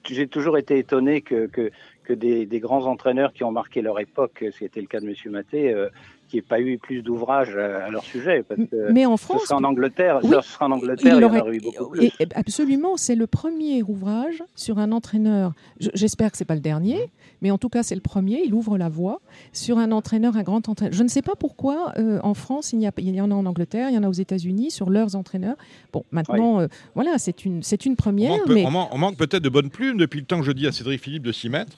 j'ai 0.10 0.28
toujours 0.28 0.58
été 0.58 0.78
étonné 0.78 1.22
que, 1.22 1.48
que, 1.48 1.72
que 2.10 2.14
des, 2.16 2.60
grands 2.60 2.88
entraîneurs 2.88 3.34
qui 3.34 3.44
ont 3.44 3.52
marqué 3.52 3.84
leur 3.84 4.00
époque, 4.00 4.44
ce 4.52 4.58
qui 4.58 4.66
était 4.66 4.82
le 4.82 4.88
cas 4.88 5.00
de 5.00 5.08
M. 5.08 5.14
Maté, 5.32 5.72
euh, 5.72 5.90
qui 6.30 6.38
n'ait 6.38 6.42
pas 6.42 6.62
eu 6.62 6.78
plus 6.78 7.02
d'ouvrages 7.02 7.56
à, 7.58 7.90
leur 7.90 8.04
sujet. 8.04 8.44
mais 8.92 9.06
en 9.06 9.18
France, 9.18 9.42
ce 9.42 9.48
sera 9.48 9.60
en 9.60 9.64
Angleterre, 9.64 10.20
ce 10.24 10.42
sera 10.42 10.68
en 10.68 10.72
Angleterre, 10.72 11.18
il, 11.18 11.24
aurait, 11.24 11.56
eu 11.56 11.60
beaucoup 11.60 11.90
plus. 11.90 12.12
absolument, 12.36 12.98
c'est 12.98 13.16
le 13.16 13.28
premier 13.28 13.84
ouvrage 13.84 14.44
sur 14.56 14.80
un 14.80 14.92
entraîneur. 14.92 15.54
J'espère 15.80 16.32
que 16.32 16.38
c'est 16.38 16.46
pas 16.46 16.56
le 16.56 16.62
dernier, 16.62 17.10
mais 17.42 17.52
en 17.52 17.58
tout 17.58 17.70
cas 17.70 17.84
c'est 17.84 17.96
le 17.96 18.02
premier. 18.02 18.44
Il 18.46 18.54
ouvre 18.54 18.78
la 18.78 18.90
voie 18.90 19.22
sur 19.52 19.78
un 19.78 19.92
entraîneur, 19.92 20.38
un 20.38 20.44
grand 20.44 20.70
entraîneur. 20.70 20.94
Je 20.94 21.04
ne 21.04 21.10
sais 21.10 21.22
pas 21.22 21.36
pourquoi 21.36 21.94
euh, 21.98 22.20
en 22.24 22.34
France 22.34 22.74
il 22.74 22.80
y, 22.80 22.88
a, 22.88 22.92
il 22.98 23.16
y 23.16 23.22
en 23.22 23.32
a 23.32 23.34
en 23.34 23.46
Angleterre, 23.46 23.90
il 23.90 23.96
y 23.96 23.98
en 23.98 24.04
a 24.04 24.10
aux 24.10 24.14
États-Unis 24.14 24.72
sur 24.72 24.90
leurs 24.90 25.16
entraîneurs. 25.16 25.58
Bon, 25.92 26.06
maintenant, 26.12 26.62
euh, 26.62 26.68
voilà, 26.96 27.18
c'est 27.18 27.46
une, 27.46 27.64
c'est 27.64 27.86
une 27.86 27.96
première. 27.96 28.34
On 28.46 28.54
mais... 28.54 28.66
on 28.66 28.98
manque 28.98 29.18
peut-être 29.18 29.44
de 29.44 29.50
bonnes 29.50 29.70
plumes 29.70 29.98
depuis 29.98 30.20
le 30.20 30.26
temps 30.26 30.40
que 30.40 30.46
je 30.46 30.52
dis 30.52 30.68
à 30.68 30.72
Cédric 30.72 31.02
Philippe 31.02 31.24
de 31.24 31.32
s'y 31.32 31.50
mettre. 31.50 31.74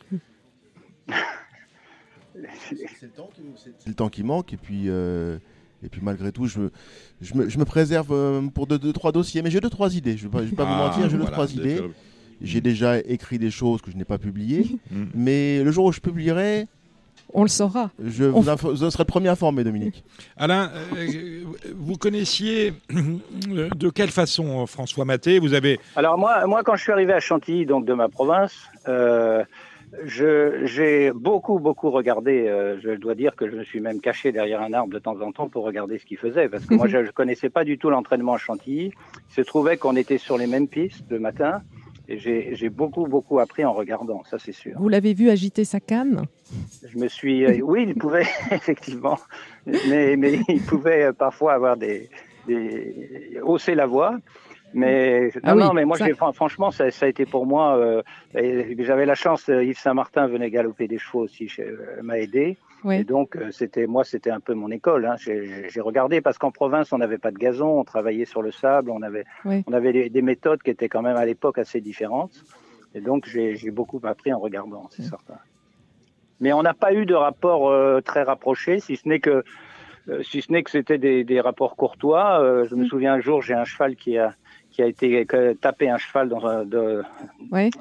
C'est 2.70 3.06
le, 3.88 3.94
temps 3.94 4.10
qui 4.10 4.24
manque 4.24 4.54
et 4.54 4.58
puis, 4.58 4.86
euh, 4.88 5.38
et 5.84 5.89
puis 5.89 6.02
malgré 6.04 6.32
tout, 6.32 6.48
je, 6.48 6.62
je, 7.22 7.34
me, 7.34 7.50
je 7.50 7.58
me 7.58 7.66
préserve 7.66 8.12
euh, 8.12 8.42
pour 8.54 8.68
deux, 8.68 8.80
deux, 8.80 8.94
trois 8.94 9.12
dossiers. 9.12 9.42
Mais 9.42 9.52
j'ai 9.52 9.60
deux, 9.60 9.70
trois 9.70 9.96
idées. 9.96 10.18
Je 10.18 10.28
ne 10.28 10.32
vais, 10.32 10.56
pas, 10.56 10.64
vous 10.64 10.74
ah, 10.74 10.88
mentir, 10.89 11.10
j'ai 11.10 11.18
deux, 11.18 11.26
trois 11.26 11.52
idées. 11.54 11.82
J'ai 12.42 12.62
déjà 12.62 13.00
écrit 13.00 13.38
des 13.38 13.52
choses 13.52 13.82
que 13.82 13.92
je 13.92 13.98
n'ai 13.98 14.06
pas 14.06 14.18
publiées. 14.18 14.66
Mm. 14.92 15.06
mais 15.14 15.64
le 15.64 15.72
jour 15.72 15.86
où 15.86 15.92
je 15.92 16.02
publierai, 16.02 16.68
on 17.34 17.44
le 17.44 17.48
saura. 17.48 17.92
Je 18.04 18.26
vous, 18.26 18.44
serai 18.44 19.04
le 19.04 19.06
premier 19.06 19.30
informé, 19.30 19.64
Dominique. 19.64 20.04
Alain, 20.38 20.70
euh, 20.98 21.44
vous 21.76 21.96
connaissiez 21.96 22.74
de 22.89 23.89
quelle 23.89 24.10
façon 24.10 24.66
François 24.66 25.06
Maté? 25.06 25.39
Vous 25.39 25.54
avez. 25.54 25.80
Alors 25.96 26.18
moi, 26.18 26.46
moi, 26.46 26.64
quand 26.64 26.76
je 26.76 26.84
suis 26.84 26.92
arrivé 26.92 27.14
à 27.14 27.20
Chantilly, 27.20 27.66
donc 27.66 27.86
de 27.86 27.94
ma 27.94 28.10
province, 28.10 28.54
j'ai 30.06 31.12
beaucoup, 31.14 31.60
beaucoup 31.60 31.92
regardé. 31.92 32.48
Euh, 32.48 32.80
je 32.82 32.92
dois 32.92 33.16
dire 33.16 33.36
que 33.36 33.50
je 33.50 33.56
me 33.56 33.64
suis 33.64 33.80
même 33.80 34.00
caché 34.00 34.32
derrière 34.32 34.62
un 34.62 34.74
arbre 34.74 34.94
de 34.94 35.00
temps 35.00 35.20
en 35.22 35.32
temps 35.32 35.50
pour 35.50 35.64
regarder 35.64 35.98
ce 36.00 36.06
qu'il 36.06 36.18
faisait, 36.18 36.50
parce 36.50 36.66
que 36.66 36.76
moi, 36.76 36.88
je 36.88 36.98
ne 36.98 37.08
connaissais 37.10 37.50
pas 37.50 37.64
du 37.64 37.78
tout 37.78 37.89
l'entraînement 37.89 38.34
à 38.34 38.38
Chantilly. 38.38 38.94
Il 39.30 39.34
se 39.34 39.42
trouvait 39.42 39.78
qu'on 39.78 39.96
était 39.96 40.18
sur 40.18 40.38
les 40.38 40.48
mêmes 40.48 40.68
pistes 40.68 41.06
le 41.10 41.20
matin. 41.20 41.62
Et 42.08 42.18
j'ai 42.18 42.70
beaucoup, 42.70 43.06
beaucoup 43.06 43.39
appris 43.39 43.64
en 43.64 43.72
regardant, 43.72 44.24
ça 44.26 44.38
c'est 44.38 44.52
sûr. 44.52 44.74
Vous 44.78 44.89
l'avez 44.89 45.14
vu 45.14 45.30
agiter 45.30 45.64
sa 45.64 45.80
canne? 45.80 46.26
Je 46.86 46.98
me 46.98 47.08
suis. 47.08 47.46
Euh, 47.46 47.62
oui, 47.64 47.86
il 47.88 47.96
pouvait, 47.96 48.26
effectivement. 48.52 49.18
Mais, 49.66 50.18
mais 50.18 50.39
il 50.50 50.62
pouvait 50.62 51.04
euh, 51.04 51.14
parfois 51.14 51.54
avoir 51.54 51.78
des, 51.78 52.10
des. 52.48 53.39
hausser 53.44 53.76
la 53.76 53.86
voix. 53.86 54.18
Mais 54.74 55.32
ah 55.44 55.56
non, 55.56 55.74
mais 55.74 55.86
moi, 55.86 55.98
franchement, 56.34 56.72
ça, 56.72 56.92
ça, 56.92 57.06
a 57.06 57.10
été 57.10 57.26
pour 57.26 57.46
moi. 57.46 57.78
Euh, 57.78 58.02
J'avais 58.80 59.06
la 59.06 59.16
chance. 59.16 59.50
Euh, 59.50 59.64
Yves 59.64 59.80
Saint-Martin 59.80 60.28
venait 60.28 60.50
galoper 60.50 60.88
des 60.88 60.98
chevaux 60.98 61.22
aussi, 61.22 61.50
euh, 61.60 62.02
m'a 62.02 62.20
aidé. 62.20 62.58
Et 62.90 63.04
donc, 63.04 63.38
c'était 63.52 63.86
moi, 63.86 64.04
c'était 64.04 64.32
un 64.32 64.40
peu 64.40 64.56
mon 64.56 64.72
école. 64.72 65.06
Hein. 65.06 65.16
J'ai 65.18 65.82
regardé 65.82 66.20
parce 66.20 66.40
qu'en 66.40 66.50
province, 66.50 66.92
on 66.92 66.98
n'avait 66.98 67.20
pas 67.20 67.30
de 67.30 67.38
gazon, 67.38 67.80
on 67.80 67.84
travaillait 67.84 68.26
sur 68.26 68.42
le 68.42 68.52
sable, 68.52 68.90
on 68.90 69.04
avait, 69.04 69.26
on 69.46 69.72
avait 69.72 70.10
des, 70.10 70.22
méthodes 70.24 70.64
qui 70.64 70.72
étaient 70.72 70.90
quand 70.90 71.04
même 71.04 71.16
à 71.16 71.26
l'époque 71.26 71.60
assez 71.60 71.80
différentes. 71.80 72.44
Et 72.96 73.02
donc, 73.02 73.28
j'ai 73.28 73.70
beaucoup 73.70 74.02
appris 74.04 74.34
en 74.34 74.40
regardant, 74.40 74.88
c'est 74.90 75.04
certain. 75.04 75.38
Mais 76.40 76.54
on 76.54 76.64
n'a 76.64 76.74
pas 76.74 76.92
eu 76.92 77.06
de 77.06 77.14
rapport 77.14 77.72
très 78.02 78.24
rapproché, 78.24 78.80
si 78.80 78.96
ce 78.98 79.08
n'est 79.08 79.20
que, 79.20 79.44
si 80.24 80.42
ce 80.42 80.52
n'est 80.52 80.64
que 80.64 80.72
c'était 80.72 80.98
des, 80.98 81.24
des, 81.24 81.40
rapports 81.40 81.76
courtois. 81.76 82.66
je 82.68 82.74
me 82.74 82.86
souviens 82.86 83.14
un 83.14 83.20
jour, 83.20 83.44
j'ai 83.44 83.54
un 83.54 83.64
cheval 83.64 83.96
qui 83.96 84.18
a 84.18 84.34
qui 84.82 85.06
a 85.06 85.20
été 85.22 85.56
tapé 85.60 85.90
un 85.90 85.98
cheval 85.98 86.30
dans, 86.30 86.66
de, 86.66 87.04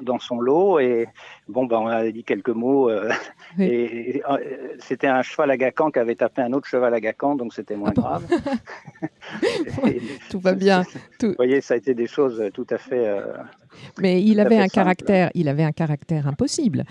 dans 0.01 0.19
son 0.19 0.39
lot 0.39 0.79
et 0.79 1.07
bon 1.47 1.65
ben 1.65 1.77
on 1.77 1.87
a 1.87 2.09
dit 2.11 2.23
quelques 2.23 2.49
mots 2.49 2.89
euh, 2.89 3.09
et, 3.59 4.21
euh, 4.29 4.37
c'était 4.79 5.07
un 5.07 5.21
cheval 5.21 5.51
à 5.51 5.57
Gacan 5.57 5.89
qui 5.89 5.99
avait 5.99 6.15
tapé 6.15 6.41
un 6.41 6.53
autre 6.53 6.67
cheval 6.67 6.93
à 6.93 6.99
Gacan 6.99 7.35
donc 7.35 7.53
c'était 7.53 7.75
moins 7.75 7.91
ah 7.97 8.01
grave. 8.01 8.25
tout 10.29 10.39
va 10.39 10.53
bien. 10.53 10.83
Vous 11.21 11.33
voyez 11.37 11.61
ça 11.61 11.73
a 11.73 11.77
été 11.77 11.93
des 11.93 12.07
choses 12.07 12.43
tout 12.53 12.67
à 12.69 12.77
fait. 12.77 13.07
Euh, 13.07 13.33
Mais 13.99 14.21
il 14.21 14.39
avait 14.39 14.57
un 14.57 14.67
caractère, 14.67 15.31
il 15.33 15.47
avait 15.47 15.63
un 15.63 15.71
caractère 15.71 16.27
impossible. 16.27 16.83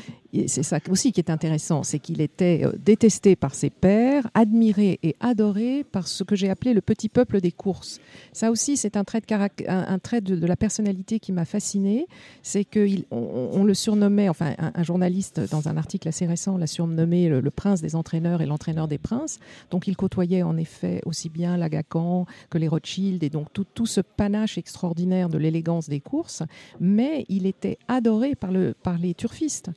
C'est 0.47 0.62
ça 0.62 0.78
aussi 0.89 1.12
qui 1.12 1.20
est 1.20 1.31
intéressant, 1.31 1.83
c'est 1.83 1.99
qu'il 1.99 2.20
était 2.20 2.64
détesté 2.85 3.35
par 3.35 3.55
ses 3.55 3.70
pairs, 3.70 4.28
admiré 4.35 4.99
et 5.03 5.16
adoré 5.20 5.85
par 5.85 6.07
ce 6.07 6.22
que 6.22 6.37
j'ai 6.37 6.49
appelé 6.49 6.72
le 6.72 6.81
petit 6.81 7.09
peuple 7.09 7.41
des 7.41 7.51
courses. 7.51 8.01
Ça 8.33 8.51
aussi 8.51 8.76
c'est 8.76 8.97
un 8.97 9.05
trait 9.05 9.20
de 9.20 9.26
un 9.68 9.99
trait 9.99 10.20
de, 10.20 10.47
la 10.47 10.57
personnalité 10.57 11.18
qui 11.18 11.33
m'a 11.33 11.45
fasciné, 11.45 12.07
c'est 12.43 12.64
qu'on 12.64 13.05
on, 13.11 13.64
le 13.64 13.74
surnommait, 13.74 14.28
enfin 14.28 14.55
un, 14.59 14.83
journaliste 14.83 15.41
dans 15.51 15.68
un 15.68 15.76
article 15.76 16.09
assez 16.09 16.26
récent 16.26 16.57
l'a 16.57 16.66
surnommé 16.66 17.28
le, 17.28 17.51
prince 17.51 17.81
des 17.81 17.97
entraîneurs 17.97 18.41
et 18.41 18.47
l'entraîneur 18.47 18.89
des 18.89 18.99
princes. 18.99 19.41
Donc 19.70 19.89
il 19.89 19.97
côtoyait 19.97 20.43
en 20.43 20.57
effet 20.57 21.03
aussi 21.07 21.28
bien 21.28 21.57
l'Agacan 21.57 22.26
que 22.51 22.59
les 22.59 22.68
Rothschild 22.68 23.22
et 23.22 23.31
donc 23.31 23.49
tout, 23.53 23.87
ce 23.87 24.01
panache 24.01 24.59
extraordinaire 24.59 25.28
de 25.28 25.39
l'élégance 25.39 25.89
des 25.89 26.01
courses, 26.01 26.43
mais 26.78 27.24
il 27.28 27.47
était 27.47 27.78
adoré 27.89 28.35
par, 28.35 28.51
par 28.83 28.99
les 28.99 29.14
turfistes 29.14 29.70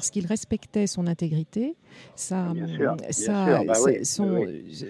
parce 0.00 0.08
qu'il 0.08 0.26
respectait 0.26 0.86
son 0.86 1.06
intégrité, 1.06 1.76
sa, 2.16 2.54
sa, 3.10 3.60
son, 4.02 4.46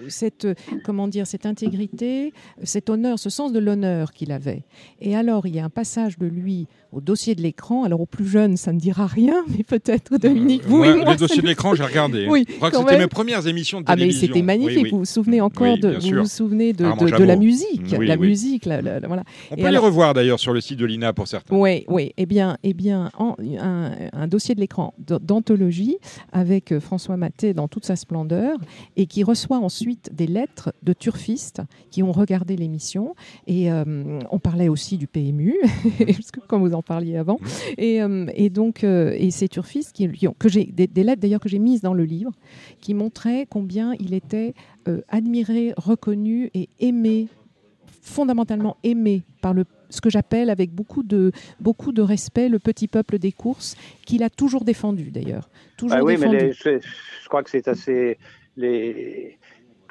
cette 0.07 0.47
comment 0.85 1.09
dire, 1.09 1.27
cette 1.27 1.45
intégrité, 1.45 2.31
cet 2.63 2.89
honneur, 2.89 3.19
ce 3.19 3.29
sens 3.29 3.51
de 3.51 3.59
l'honneur 3.59 4.13
qu'il 4.13 4.31
avait. 4.31 4.63
Et 5.01 5.13
alors, 5.17 5.47
il 5.47 5.53
y 5.53 5.59
a 5.59 5.65
un 5.65 5.69
passage 5.69 6.17
de 6.17 6.27
lui 6.27 6.69
au 6.91 7.01
dossier 7.01 7.35
de 7.35 7.41
l'écran. 7.41 7.83
Alors, 7.83 8.01
aux 8.01 8.05
plus 8.05 8.27
jeunes, 8.27 8.57
ça 8.57 8.73
ne 8.73 8.79
dira 8.79 9.07
rien, 9.07 9.43
mais 9.57 9.63
peut-être 9.63 10.17
Dominique, 10.17 10.63
vous 10.65 10.83
et 10.83 10.95
moi. 10.95 11.11
Le 11.11 11.17
dossier 11.17 11.41
de 11.41 11.47
l'écran, 11.47 11.75
j'ai 11.75 11.83
regardé. 11.83 12.27
Oui, 12.29 12.45
je 12.47 12.55
crois 12.55 12.71
que 12.71 12.77
c'était 12.77 12.97
mes 12.97 13.07
premières 13.07 13.47
émissions 13.47 13.81
de 13.81 13.85
télévision. 13.85 14.19
Ah, 14.19 14.21
mais 14.21 14.27
c'était 14.27 14.41
magnifique. 14.41 14.91
Vous 14.91 14.99
vous 14.99 15.05
souvenez 15.05 15.41
encore 15.41 15.77
de, 15.77 15.97
vous 15.99 16.21
vous 16.21 16.25
souvenez 16.25 16.73
de, 16.73 16.83
de, 16.83 17.23
la 17.23 17.35
musique, 17.35 17.91
la 17.91 18.17
musique, 18.17 18.65
voilà. 18.65 19.23
On 19.51 19.55
peut 19.55 19.69
les 19.69 19.77
revoir 19.77 20.13
d'ailleurs 20.13 20.39
sur 20.39 20.53
le 20.53 20.61
site 20.61 20.79
de 20.79 20.85
l'INA 20.85 21.13
pour 21.13 21.27
certains. 21.27 21.55
Oui, 21.55 21.85
oui. 21.87 22.11
Eh 22.17 22.25
bien, 22.25 22.57
eh 22.63 22.73
bien, 22.73 23.11
un, 23.17 23.91
un, 24.13 24.27
dossier 24.27 24.55
de 24.55 24.59
l'écran 24.59 24.93
d'anthologie 24.97 25.97
avec 26.31 26.71
euh, 26.71 26.79
François 26.79 27.17
Maté 27.17 27.53
dans 27.53 27.67
toute 27.67 27.85
sa 27.85 27.95
splendeur 27.95 28.57
et 28.95 29.05
qui 29.05 29.23
reçoit 29.23 29.57
ensuite 29.57 30.13
des 30.13 30.27
lettres 30.27 30.73
de 30.83 30.93
turfistes 30.93 31.61
qui 31.89 32.03
ont 32.03 32.11
regardé 32.11 32.55
l'émission 32.55 33.15
et 33.47 33.71
euh, 33.71 34.19
on 34.31 34.39
parlait 34.39 34.69
aussi 34.69 34.97
du 34.97 35.07
PMU, 35.07 35.55
comme 36.47 36.67
vous 36.67 36.73
en 36.73 36.80
parliez 36.81 37.17
avant. 37.17 37.39
Et, 37.77 38.01
euh, 38.01 38.27
et 38.35 38.49
donc, 38.49 38.83
euh, 38.83 39.15
et 39.17 39.31
ces 39.31 39.47
turfistes 39.47 39.93
qui, 39.93 40.27
ont, 40.27 40.35
que 40.37 40.49
j'ai 40.49 40.65
des, 40.65 41.03
lettres 41.03 41.21
d'ailleurs 41.21 41.39
que 41.39 41.49
j'ai 41.49 41.59
mises 41.59 41.81
dans 41.81 41.93
le 41.93 42.03
livre, 42.03 42.31
qui 42.79 42.93
montraient 42.93 43.47
combien 43.49 43.93
il 43.99 44.13
était 44.13 44.53
euh, 44.87 45.01
admiré, 45.09 45.73
reconnu 45.77 46.49
et 46.53 46.69
aimé, 46.79 47.27
fondamentalement 48.01 48.77
aimé 48.83 49.23
par 49.41 49.53
le 49.53 49.65
ce 49.89 49.99
que 49.99 50.09
j'appelle 50.09 50.49
avec 50.49 50.71
beaucoup 50.71 51.03
de, 51.03 51.33
beaucoup 51.59 51.91
de 51.91 52.01
respect 52.01 52.47
le 52.47 52.59
petit 52.59 52.87
peuple 52.87 53.19
des 53.19 53.33
courses, 53.33 53.75
qu'il 54.05 54.23
a 54.23 54.29
toujours 54.29 54.63
défendu 54.63 55.11
d'ailleurs. 55.11 55.49
Toujours 55.75 55.97
ah 55.99 56.03
oui, 56.03 56.15
mais 56.17 56.53
je, 56.53 56.79
je, 56.79 57.27
crois 57.27 57.43
que 57.43 57.49
c'est 57.49 57.67
assez. 57.67 58.17
Les, 58.55 59.37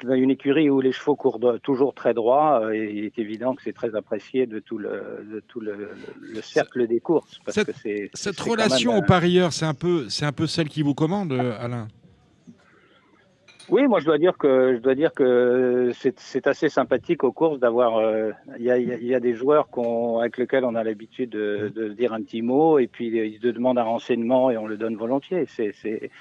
une 0.03 0.31
écurie 0.31 0.69
où 0.69 0.81
les 0.81 0.91
chevaux 0.91 1.15
courent 1.15 1.39
toujours 1.63 1.93
très 1.93 2.13
droit, 2.13 2.61
euh, 2.63 2.75
il 2.75 3.05
est 3.05 3.19
évident 3.19 3.55
que 3.55 3.61
c'est 3.63 3.73
très 3.73 3.95
apprécié 3.95 4.45
de 4.45 4.59
tout 4.59 4.77
le, 4.77 5.43
tout 5.47 5.59
le, 5.59 5.89
cercle 6.41 6.87
des 6.87 6.99
courses. 6.99 7.39
Parce 7.45 7.55
cette, 7.55 7.71
que 7.71 8.09
cette 8.13 8.39
relation 8.39 8.97
au 8.97 9.01
parieur, 9.01 9.53
c'est 9.53 9.65
un, 9.65 9.73
peu, 9.73 10.07
un 10.21 10.31
peu 10.31 10.47
celle 10.47 10.69
qui 10.69 10.81
vous 10.81 10.93
commande, 10.93 11.33
Alain? 11.33 11.87
Oui, 13.71 13.87
moi 13.87 14.01
je 14.01 14.05
dois 14.05 14.17
dire 14.17 14.37
que 14.37 14.75
je 14.75 14.81
dois 14.81 14.95
dire 14.95 15.13
que 15.13 15.91
c'est 15.93 16.45
assez 16.45 16.67
sympathique 16.67 17.23
aux 17.23 17.31
courses 17.31 17.57
d'avoir. 17.57 17.97
Euh, 17.97 18.31
il 18.59 18.65
y, 18.65 19.15
a, 19.15 19.19
des 19.21 19.33
joueurs 19.33 19.69
avec 20.19 20.37
lesquels 20.37 20.65
on 20.65 20.75
a 20.75 20.83
l'habitude 20.83 21.29
de, 21.29 21.71
de, 21.73 21.87
dire 21.87 22.11
un 22.11 22.21
petit 22.21 22.41
mot 22.41 22.79
et 22.79 22.87
puis 22.87 23.07
ils 23.07 23.39
te 23.39 23.47
demandent 23.47 23.77
un 23.77 23.83
renseignement 23.83 24.51
et 24.51 24.57
on 24.57 24.67
le 24.67 24.75
donne 24.75 24.97
volontiers. 24.97 25.45
C'est 25.47 25.71
c'est 25.71 26.11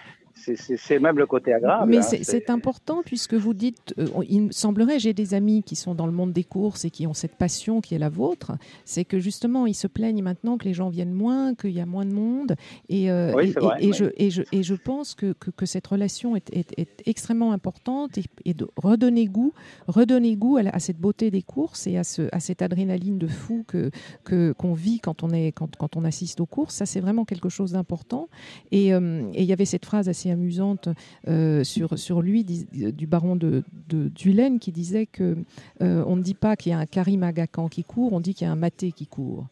même 1.00 1.18
le 1.18 1.26
côté 1.26 1.52
agréable. 1.52 1.90
Mais 1.90 1.98
hein, 1.98 2.02
c'est 2.22 2.50
important 2.50 3.02
puisque 3.04 3.34
vous 3.34 3.54
dites, 3.54 3.94
euh, 3.98 4.06
il 4.28 4.42
me 4.42 4.52
semblerait, 4.52 4.98
j'ai 4.98 5.12
des 5.12 5.34
amis 5.34 5.62
qui 5.62 5.76
sont 5.76 5.94
dans 5.94 6.06
le 6.06 6.12
monde 6.12 6.32
des 6.32 6.44
courses 6.44 6.84
et 6.84 6.90
qui 6.90 7.06
ont 7.06 7.14
cette 7.14 7.36
passion 7.36 7.80
qui 7.80 7.94
est 7.94 7.98
la 7.98 8.08
vôtre, 8.08 8.52
c'est 8.84 9.04
que 9.04 9.18
justement 9.18 9.66
ils 9.66 9.74
se 9.74 9.86
plaignent 9.86 10.22
maintenant 10.22 10.58
que 10.58 10.64
les 10.64 10.74
gens 10.74 10.88
viennent 10.88 11.12
moins, 11.12 11.54
qu'il 11.54 11.72
y 11.72 11.80
a 11.80 11.86
moins 11.86 12.04
de 12.04 12.12
monde. 12.12 12.54
Et, 12.88 13.10
euh, 13.10 13.38
et, 13.40 13.92
je, 13.92 14.04
et, 14.16 14.30
je, 14.30 14.42
et 14.52 14.62
je 14.62 14.74
pense 14.74 15.14
que, 15.14 15.32
que, 15.32 15.66
cette 15.66 15.86
relation 15.86 16.36
est, 16.36 16.50
est, 16.52 17.02
extrêmement 17.06 17.52
importante 17.52 18.18
et, 18.44 18.54
de 18.54 18.68
redonner 18.76 19.26
goût, 19.26 19.52
redonner 19.86 20.36
goût 20.36 20.58
à, 20.58 20.78
cette 20.78 20.98
beauté 20.98 21.30
des 21.30 21.42
courses 21.42 21.86
et 21.86 21.96
à, 21.96 22.04
ce, 22.04 22.28
à 22.32 22.40
cette 22.40 22.62
adrénaline 22.62 23.18
de 23.18 23.26
fou 23.26 23.64
que 23.66 23.90
qu'on 24.24 24.74
vit 24.74 25.00
quand 25.00 25.22
on, 25.22 25.30
est, 25.30 25.52
quand, 25.52 25.76
quand 25.76 25.96
on 25.96 26.04
assiste 26.04 26.40
aux 26.40 26.46
courses. 26.46 26.74
Ça, 26.74 26.86
c'est 26.86 27.00
vraiment 27.00 27.24
quelque 27.24 27.48
chose 27.48 27.72
d'important. 27.72 28.28
Euh, 28.72 29.30
et 29.34 29.42
il 29.42 29.48
y 29.48 29.52
avait 29.52 29.64
cette 29.64 29.84
phrase 29.84 30.08
assez 30.08 30.29
amusante 30.30 30.88
euh, 31.28 31.64
sur, 31.64 31.98
sur 31.98 32.22
lui, 32.22 32.44
du 32.44 33.06
baron 33.06 33.36
de, 33.36 33.64
de 33.88 34.10
qui 34.58 34.72
disait 34.72 35.06
que 35.06 35.36
euh, 35.82 36.04
on 36.06 36.16
ne 36.16 36.22
dit 36.22 36.34
pas 36.34 36.56
qu'il 36.56 36.70
y 36.70 36.74
a 36.74 36.78
un 36.78 36.86
Karim 36.86 37.22
Agakan 37.22 37.68
qui 37.68 37.84
court, 37.84 38.12
on 38.12 38.20
dit 38.20 38.34
qu'il 38.34 38.46
y 38.46 38.48
a 38.48 38.52
un 38.52 38.56
Maté 38.56 38.92
qui 38.92 39.06
court. 39.06 39.46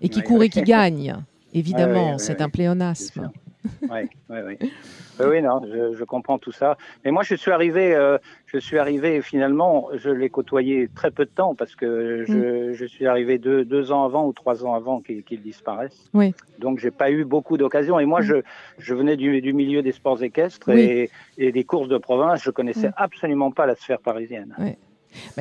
Et 0.00 0.08
qui 0.08 0.22
court 0.22 0.42
et 0.42 0.48
qui 0.48 0.62
gagne. 0.62 1.16
Évidemment, 1.52 2.18
c'est 2.18 2.40
un 2.40 2.48
pléonasme. 2.48 3.30
Oui, 3.90 4.08
oui, 4.28 4.38
oui. 4.46 4.72
oui, 5.20 5.42
non, 5.42 5.60
je, 5.64 6.04
comprends 6.04 6.38
tout 6.38 6.52
ça. 6.52 6.76
Mais 7.04 7.10
moi, 7.10 7.22
je 7.22 7.34
suis 7.34 7.50
arrivé, 7.50 7.94
euh, 7.94 8.18
je 8.46 8.58
suis 8.58 8.78
arrivé 8.78 9.20
finalement, 9.20 9.88
je 9.94 10.10
l'ai 10.10 10.30
côtoyé 10.30 10.88
très 10.94 11.10
peu 11.10 11.24
de 11.24 11.30
temps 11.30 11.54
parce 11.54 11.74
que 11.74 12.24
je, 12.26 12.70
mm. 12.70 12.72
je 12.74 12.84
suis 12.84 13.06
arrivé 13.06 13.38
deux, 13.38 13.64
deux, 13.64 13.92
ans 13.92 14.04
avant 14.04 14.26
ou 14.26 14.32
trois 14.32 14.64
ans 14.64 14.74
avant 14.74 15.00
qu'il 15.00 15.42
disparaisse. 15.42 16.08
Oui. 16.14 16.34
Donc, 16.58 16.78
j'ai 16.78 16.90
pas 16.90 17.10
eu 17.10 17.24
beaucoup 17.24 17.56
d'occasions. 17.56 17.98
Et 18.00 18.06
moi, 18.06 18.20
mm. 18.20 18.24
je, 18.24 18.34
je 18.78 18.94
venais 18.94 19.16
du, 19.16 19.40
du, 19.40 19.52
milieu 19.52 19.82
des 19.82 19.92
sports 19.92 20.22
équestres 20.22 20.70
et, 20.70 21.10
et, 21.36 21.52
des 21.52 21.64
courses 21.64 21.88
de 21.88 21.98
province. 21.98 22.42
Je 22.42 22.50
connaissais 22.50 22.88
mm. 22.88 22.94
absolument 22.96 23.50
pas 23.50 23.66
la 23.66 23.74
sphère 23.74 24.00
parisienne. 24.00 24.54
Oui 24.58 24.76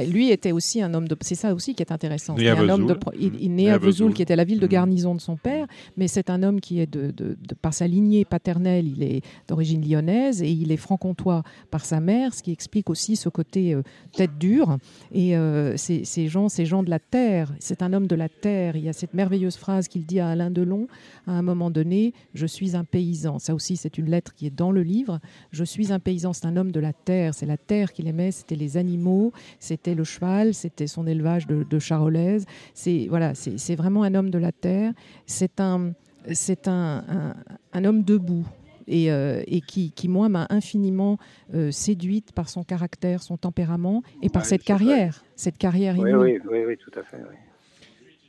lui 0.07 0.32
était 0.32 0.51
aussi 0.51 0.82
un 0.82 0.93
homme 0.93 1.07
de. 1.07 1.15
C'est 1.22 1.36
ça 1.36 1.53
aussi 1.53 1.76
qui 1.76 1.84
est 1.84 1.91
intéressant. 1.91 2.36
Il, 2.38 2.47
un 2.47 2.70
homme 2.70 2.88
de, 2.88 2.97
il, 3.20 3.53
né 3.53 3.70
à 3.70 3.78
Vesoul, 3.78 4.13
qui 4.13 4.22
était 4.22 4.36
la 4.36 4.43
ville 4.43 4.59
de 4.59 4.65
mm. 4.65 4.70
garnison 4.70 5.15
de 5.15 5.22
son 5.22 5.36
père, 5.36 5.67
mais 5.97 6.07
c'est 6.07 6.30
un 6.30 6.43
homme 6.43 6.59
qui 6.59 6.80
est 6.80 6.88
de, 6.88 7.11
de, 7.11 7.36
par 7.61 7.74
sa 7.74 7.88
lignée 7.88 8.26
paternelle, 8.26 8.88
il 8.88 9.03
est 9.03 9.22
d'origine 9.47 9.88
lyonnaise 9.88 10.41
et 10.41 10.51
il 10.51 10.72
est 10.72 10.78
franc-comtois 10.78 11.43
par 11.72 11.86
sa 11.86 11.99
mère, 11.99 12.34
ce 12.34 12.43
qui 12.43 12.51
explique 12.51 12.89
aussi 12.89 13.15
ce 13.15 13.30
côté 13.30 13.74
euh, 13.74 13.84
tête 14.13 14.38
dure. 14.38 14.78
Et 15.11 15.38
euh, 15.38 15.76
ces, 15.78 16.28
gens, 16.28 16.49
ces 16.49 16.65
gens 16.65 16.84
de 16.84 16.89
la 16.89 16.99
terre, 16.99 17.53
c'est 17.59 17.82
un 17.82 17.93
homme 17.93 18.07
de 18.07 18.15
la 18.15 18.30
terre. 18.30 18.76
Il 18.76 18.84
y 18.84 18.89
a 18.89 18.93
cette 18.93 19.13
merveilleuse 19.13 19.57
phrase 19.57 19.88
qu'il 19.88 20.05
dit 20.05 20.20
à 20.20 20.30
Alain 20.30 20.51
Delon 20.51 20.88
à 21.28 21.32
un 21.32 21.41
moment 21.41 21.70
donné 21.70 22.13
Je 22.34 22.45
suis 22.45 22.76
un 22.76 22.84
paysan. 22.84 23.39
Ça 23.39 23.53
aussi, 23.53 23.78
c'est 23.78 23.97
une 23.97 24.09
lettre 24.09 24.34
qui 24.34 24.45
est 24.47 24.55
dans 24.55 24.72
le 24.72 24.84
livre. 24.84 25.20
Je 25.51 25.63
suis 25.63 25.91
un 25.91 25.99
paysan, 25.99 26.34
c'est 26.34 26.45
un 26.45 26.57
homme 26.57 26.72
de 26.72 26.80
la 26.80 26.93
terre. 26.93 27.34
C'est 27.34 27.45
la 27.45 27.57
terre 27.57 27.93
qu'il 27.93 28.07
aimait, 28.07 28.32
c'était 28.32 28.55
les 28.55 28.78
animaux 28.78 29.32
c'était 29.60 29.93
le 29.93 30.03
cheval, 30.03 30.53
c'était 30.53 30.88
son 30.88 31.05
élevage 31.05 31.47
de, 31.47 31.64
de 31.64 31.80
charolaise. 31.80 32.45
C'est 32.74 33.07
voilà, 33.10 33.34
c'est 33.36 33.76
vraiment 33.76 34.03
un 34.03 34.16
homme 34.16 34.30
de 34.30 34.39
la 34.39 34.51
terre. 34.51 34.93
C'est 35.26 35.60
un, 35.60 35.93
c'est 36.34 36.68
un, 36.68 37.36
un, 37.74 37.86
homme 37.86 38.03
debout. 38.03 38.47
Et, 38.91 39.12
euh, 39.12 39.43
et, 39.45 39.62
qui, 39.62 39.91
qui, 39.91 40.07
moi, 40.07 40.30
m'a 40.30 40.47
infiniment 40.49 41.20
euh, 41.53 41.70
séduite 41.70 42.32
par 42.32 42.49
son 42.49 42.64
caractère, 42.64 43.22
son 43.22 43.38
tempérament 43.38 44.01
et 44.24 44.30
par 44.30 44.45
cette 44.45 44.64
carrière, 44.64 45.24
cette 45.36 45.60
carrière 45.60 45.95
oui, 45.99 46.12
oui, 46.12 46.39
oui, 46.49 46.64
oui, 46.66 46.76
tout 46.76 46.99
à 46.99 47.03
fait. 47.03 47.18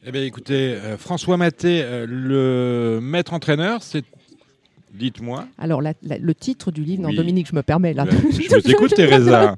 Eh 0.05 0.12
bien, 0.12 0.22
écoutez, 0.22 0.74
euh, 0.74 0.99
François 0.99 1.39
Maté, 1.39 1.83
le 2.07 2.99
maître 3.01 3.33
entraîneur, 3.33 3.83
c'est 3.83 4.05
Dites-moi. 4.93 5.47
Alors, 5.57 5.81
le 5.83 6.35
titre 6.35 6.72
du 6.72 6.83
livre, 6.83 7.03
non, 7.03 7.12
Dominique, 7.12 7.49
je 7.49 7.55
me 7.55 7.62
permets 7.62 7.95
là. 7.95 8.07
Je 8.11 8.16
vous 8.57 8.70
écoute, 8.70 8.93
Teresa. 8.97 9.55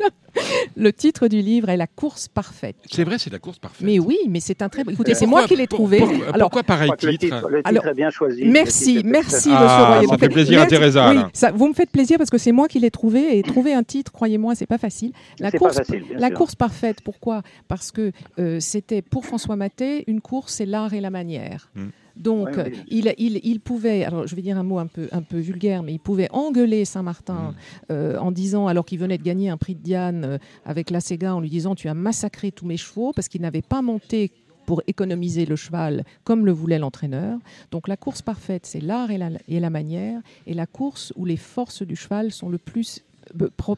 Le 0.77 0.93
titre 0.93 1.29
du 1.29 1.41
livre 1.41 1.69
est 1.69 1.77
La 1.77 1.87
course 1.87 2.29
parfaite. 2.29 2.77
C'est 2.91 3.05
vrai, 3.05 3.19
c'est 3.19 3.33
la 3.33 3.39
course 3.39 3.59
parfaite. 3.59 3.87
Mais 3.87 3.99
oui, 3.99 4.19
mais 4.29 4.41
c'est 4.41 4.63
un 4.63 4.69
très. 4.69 4.83
Écoutez, 4.83 5.15
c'est 5.15 5.27
moi 5.27 5.47
qui 5.47 5.57
l'ai 5.57 5.67
trouvé. 5.67 6.03
alors, 6.33 6.51
pourquoi 6.51 6.63
pareil 6.63 6.91
titre 6.97 7.07
le, 7.07 7.19
titre, 7.19 7.49
le 7.49 7.63
titre 7.63 7.87
est 7.87 7.95
bien 7.95 8.11
choisi. 8.11 8.45
Merci, 8.45 9.03
merci, 9.05 9.51
ah, 9.53 9.97
monsieur 9.97 10.09
Ça 10.09 10.19
fait 10.19 10.29
plaisir 10.29 10.61
à 10.61 10.67
Teresa. 10.67 11.11
Oui, 11.11 11.21
ça, 11.33 11.51
vous 11.51 11.69
me 11.69 11.75
faites 11.75 11.91
plaisir 11.91 12.19
parce 12.19 12.31
que 12.31 12.39
c'est 12.39 12.53
moi 12.53 12.69
qui 12.69 12.79
l'ai 12.79 12.91
trouvé 12.91 13.39
et 13.39 13.43
trouver 13.43 13.75
un 13.75 13.83
titre, 13.83 14.13
croyez-moi, 14.13 14.55
c'est 14.55 14.67
pas 14.67 14.79
facile. 14.79 15.13
La 15.39 15.51
course, 15.51 15.77
pas 15.77 15.85
facile, 15.85 16.05
la 16.17 16.31
course 16.31 16.55
parfaite. 16.55 17.01
Pourquoi? 17.03 17.43
Parce 17.69 17.91
que 17.91 18.13
euh, 18.39 18.61
c'était 18.61 19.03
pour 19.03 19.27
François 19.27 19.57
Maté 19.57 20.05
une 20.07 20.21
course, 20.21 20.55
c'est 20.55 20.67
l'art 20.67 20.95
et 20.95 21.01
la 21.01 21.11
manière. 21.11 21.71
Hmm. 21.75 21.89
Donc, 22.17 22.49
Il, 22.89 23.13
il, 23.19 23.41
il, 23.43 23.61
pouvait, 23.61 24.05
alors 24.05 24.27
je 24.27 24.37
vais 24.37 24.43
dire 24.43 24.59
un 24.59 24.63
mot 24.63 24.79
un 24.79 24.87
peu, 24.87 25.09
un 25.13 25.23
peu 25.23 25.39
vulgaire, 25.39 25.83
mais 25.83 25.93
il 25.93 25.99
pouvait 25.99 26.29
engueuler 26.33 26.85
Saint-Martin 26.85 27.53
mm. 27.53 27.55
euh, 27.91 28.19
en 28.19 28.33
disant, 28.33 28.67
alors 28.67 28.85
qu'il 28.85 28.99
venait 28.99 29.19
de 29.19 29.23
gagner 29.23 29.49
un 29.49 29.57
prix 29.57 29.75
de 29.75 29.83
Diane 29.83 30.25
euh, 30.25 30.39
avec 30.65 30.91
la 30.91 31.01
Sega, 31.01 31.35
en 31.35 31.41
lui 31.41 31.51
disant 31.51 31.75
Tu 31.75 31.89
as 31.89 31.95
massacré 31.95 32.53
tous 32.53 32.67
mes 32.67 32.77
chevaux 32.77 33.13
parce 33.15 33.29
qu'il 33.29 33.41
n'avait 33.41 33.63
pas 33.63 33.83
monté 33.83 34.31
pour 34.67 34.83
économiser 34.87 35.45
le 35.45 35.57
cheval 35.57 36.05
comme 36.25 36.47
le 36.47 36.53
voulait 36.53 36.79
l'entraîneur. 36.79 37.39
Donc 37.71 37.89
la 37.89 37.97
course 37.97 38.23
parfaite, 38.23 38.67
c'est 38.67 38.81
l'art 38.81 39.11
et 39.11 39.19
la, 39.19 39.31
et 39.49 39.61
la 39.61 39.71
manière, 39.71 40.21
et 40.47 40.55
la 40.55 40.67
course 40.67 41.13
où 41.17 41.25
les 41.25 41.37
forces 41.37 41.83
du 41.83 41.97
cheval 41.97 42.31
sont 42.31 42.49
le 42.49 42.59
plus 42.59 43.03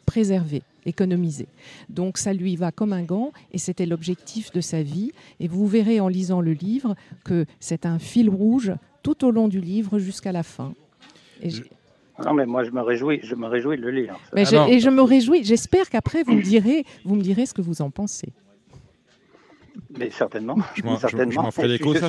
préservées 0.06 0.62
économiser. 0.86 1.46
Donc 1.88 2.18
ça 2.18 2.32
lui 2.32 2.56
va 2.56 2.70
comme 2.70 2.92
un 2.92 3.02
gant 3.02 3.32
et 3.52 3.58
c'était 3.58 3.86
l'objectif 3.86 4.52
de 4.52 4.60
sa 4.60 4.82
vie. 4.82 5.12
Et 5.40 5.48
vous 5.48 5.66
verrez 5.66 6.00
en 6.00 6.08
lisant 6.08 6.40
le 6.40 6.52
livre 6.52 6.94
que 7.24 7.46
c'est 7.60 7.86
un 7.86 7.98
fil 7.98 8.28
rouge 8.28 8.72
tout 9.02 9.24
au 9.24 9.30
long 9.30 9.48
du 9.48 9.60
livre 9.60 9.98
jusqu'à 9.98 10.32
la 10.32 10.42
fin. 10.42 10.74
non, 12.24 12.32
mais 12.32 12.46
moi, 12.46 12.62
je 12.62 12.70
me 12.70 12.80
réjouis, 12.80 13.20
je 13.24 13.34
me 13.34 13.48
réjouis 13.48 13.76
de 13.76 13.82
le 13.82 13.90
lire. 13.90 14.16
Mais 14.34 14.42
et 14.42 14.78
je 14.78 14.88
me 14.88 15.02
réjouis. 15.02 15.42
J'espère 15.42 15.90
qu'après, 15.90 16.22
vous 16.22 16.34
me 16.34 16.42
direz, 16.42 16.84
vous 17.04 17.16
me 17.16 17.22
direz 17.22 17.44
ce 17.44 17.54
que 17.54 17.62
vous 17.62 17.82
en 17.82 17.90
pensez. 17.90 18.28
Mais 19.98 20.10
certainement. 20.10 20.56
Je 20.74 20.82
m'en 20.82 20.96
ferai 21.50 21.68
l'écho. 21.68 21.94
Je, 21.94 22.00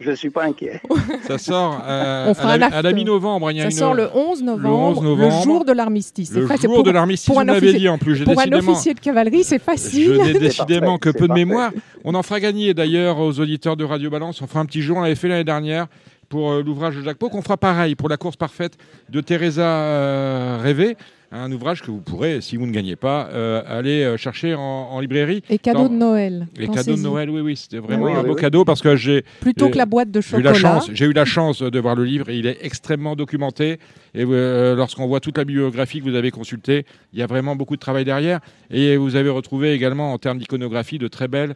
je, 0.00 0.12
suis 0.12 0.30
pas 0.30 0.44
inquiet. 0.44 0.80
Ça 1.26 1.38
sort 1.38 1.82
euh, 1.84 2.32
à, 2.38 2.82
la, 2.82 2.92
mi-novembre. 2.92 3.50
Ça 3.52 3.70
sort 3.70 3.94
le 3.94 4.08
11 4.14 4.42
novembre, 4.42 5.02
le, 5.16 5.30
jour 5.42 5.64
de 5.64 5.72
l'armistice. 5.72 6.32
Le 6.32 6.46
jour 6.46 6.82
de 6.82 6.90
l'armistice, 6.90 7.34
vous 7.34 7.40
l'avez 7.40 7.72
dit 7.74 7.88
en 7.88 7.98
plus. 7.98 8.22
Pour 8.22 8.40
un 8.40 8.52
officier 8.52 8.94
de 8.94 9.00
cavalerie, 9.00 9.44
c'est 9.44 9.58
facile. 9.58 10.14
Je 10.14 10.32
n'ai 10.32 10.34
décidément 10.38 10.98
que 10.98 11.10
peu 11.10 11.28
de 11.28 11.32
mémoire. 11.32 11.72
On 12.04 12.14
en 12.14 12.22
fera 12.22 12.40
gagner 12.40 12.74
d'ailleurs 12.74 13.18
aux 13.18 13.40
auditeurs 13.40 13.76
de 13.76 13.84
Radio 13.84 14.10
Balance. 14.10 14.40
On 14.42 14.46
fera 14.46 14.60
un 14.60 14.66
petit 14.66 14.82
jour, 14.82 14.98
on 14.98 15.02
l'avait 15.02 15.14
fait 15.14 15.28
l'année 15.28 15.44
dernière 15.44 15.86
pour 16.28 16.50
euh, 16.50 16.62
l'ouvrage 16.62 16.96
de 16.96 17.02
Jacques 17.02 17.18
Pau, 17.18 17.28
qu'on 17.28 17.42
fera 17.42 17.56
pareil 17.56 17.94
pour 17.94 18.08
la 18.08 18.16
course 18.16 18.36
parfaite 18.36 18.76
de 19.08 19.20
Teresa 19.20 19.62
euh, 19.62 20.58
Rêvé 20.60 20.96
un 21.32 21.50
ouvrage 21.52 21.82
que 21.82 21.90
vous 21.90 22.00
pourrez, 22.00 22.40
si 22.40 22.56
vous 22.56 22.66
ne 22.66 22.72
gagnez 22.72 22.96
pas, 22.96 23.28
euh, 23.32 23.62
aller 23.66 24.02
euh, 24.02 24.16
chercher 24.16 24.54
en, 24.54 24.98
librairie. 25.00 25.42
Et 25.50 25.58
cadeau 25.58 25.88
de 25.88 25.94
Noël. 25.94 26.46
Et 26.58 26.68
cadeau 26.68 26.94
de 26.94 27.00
Noël, 27.00 27.30
oui, 27.30 27.40
oui, 27.40 27.56
c'était 27.56 27.78
vraiment 27.78 28.06
un 28.06 28.22
beau 28.22 28.34
cadeau 28.34 28.64
parce 28.64 28.80
que 28.80 28.96
j'ai 28.96 29.24
plutôt 29.40 29.68
que 29.68 29.76
la 29.76 29.86
boîte 29.86 30.10
de 30.10 30.20
chocolat. 30.20 30.80
J'ai 30.92 31.06
eu 31.06 31.12
la 31.12 31.24
chance 31.24 31.62
de 31.62 31.78
voir 31.78 31.94
le 31.94 32.04
livre 32.04 32.28
et 32.28 32.38
il 32.38 32.46
est 32.46 32.58
extrêmement 32.62 33.16
documenté. 33.16 33.78
Et 34.14 34.24
euh, 34.24 34.74
lorsqu'on 34.74 35.06
voit 35.06 35.20
toute 35.20 35.36
la 35.36 35.44
bibliographie 35.44 36.00
que 36.00 36.04
vous 36.08 36.14
avez 36.14 36.30
consultée, 36.30 36.86
il 37.12 37.18
y 37.18 37.22
a 37.22 37.26
vraiment 37.26 37.56
beaucoup 37.56 37.76
de 37.76 37.80
travail 37.80 38.04
derrière. 38.04 38.40
Et 38.70 38.96
vous 38.96 39.16
avez 39.16 39.30
retrouvé 39.30 39.72
également 39.72 40.12
en 40.12 40.18
termes 40.18 40.38
d'iconographie 40.38 40.98
de 40.98 41.08
très 41.08 41.28
belles 41.28 41.54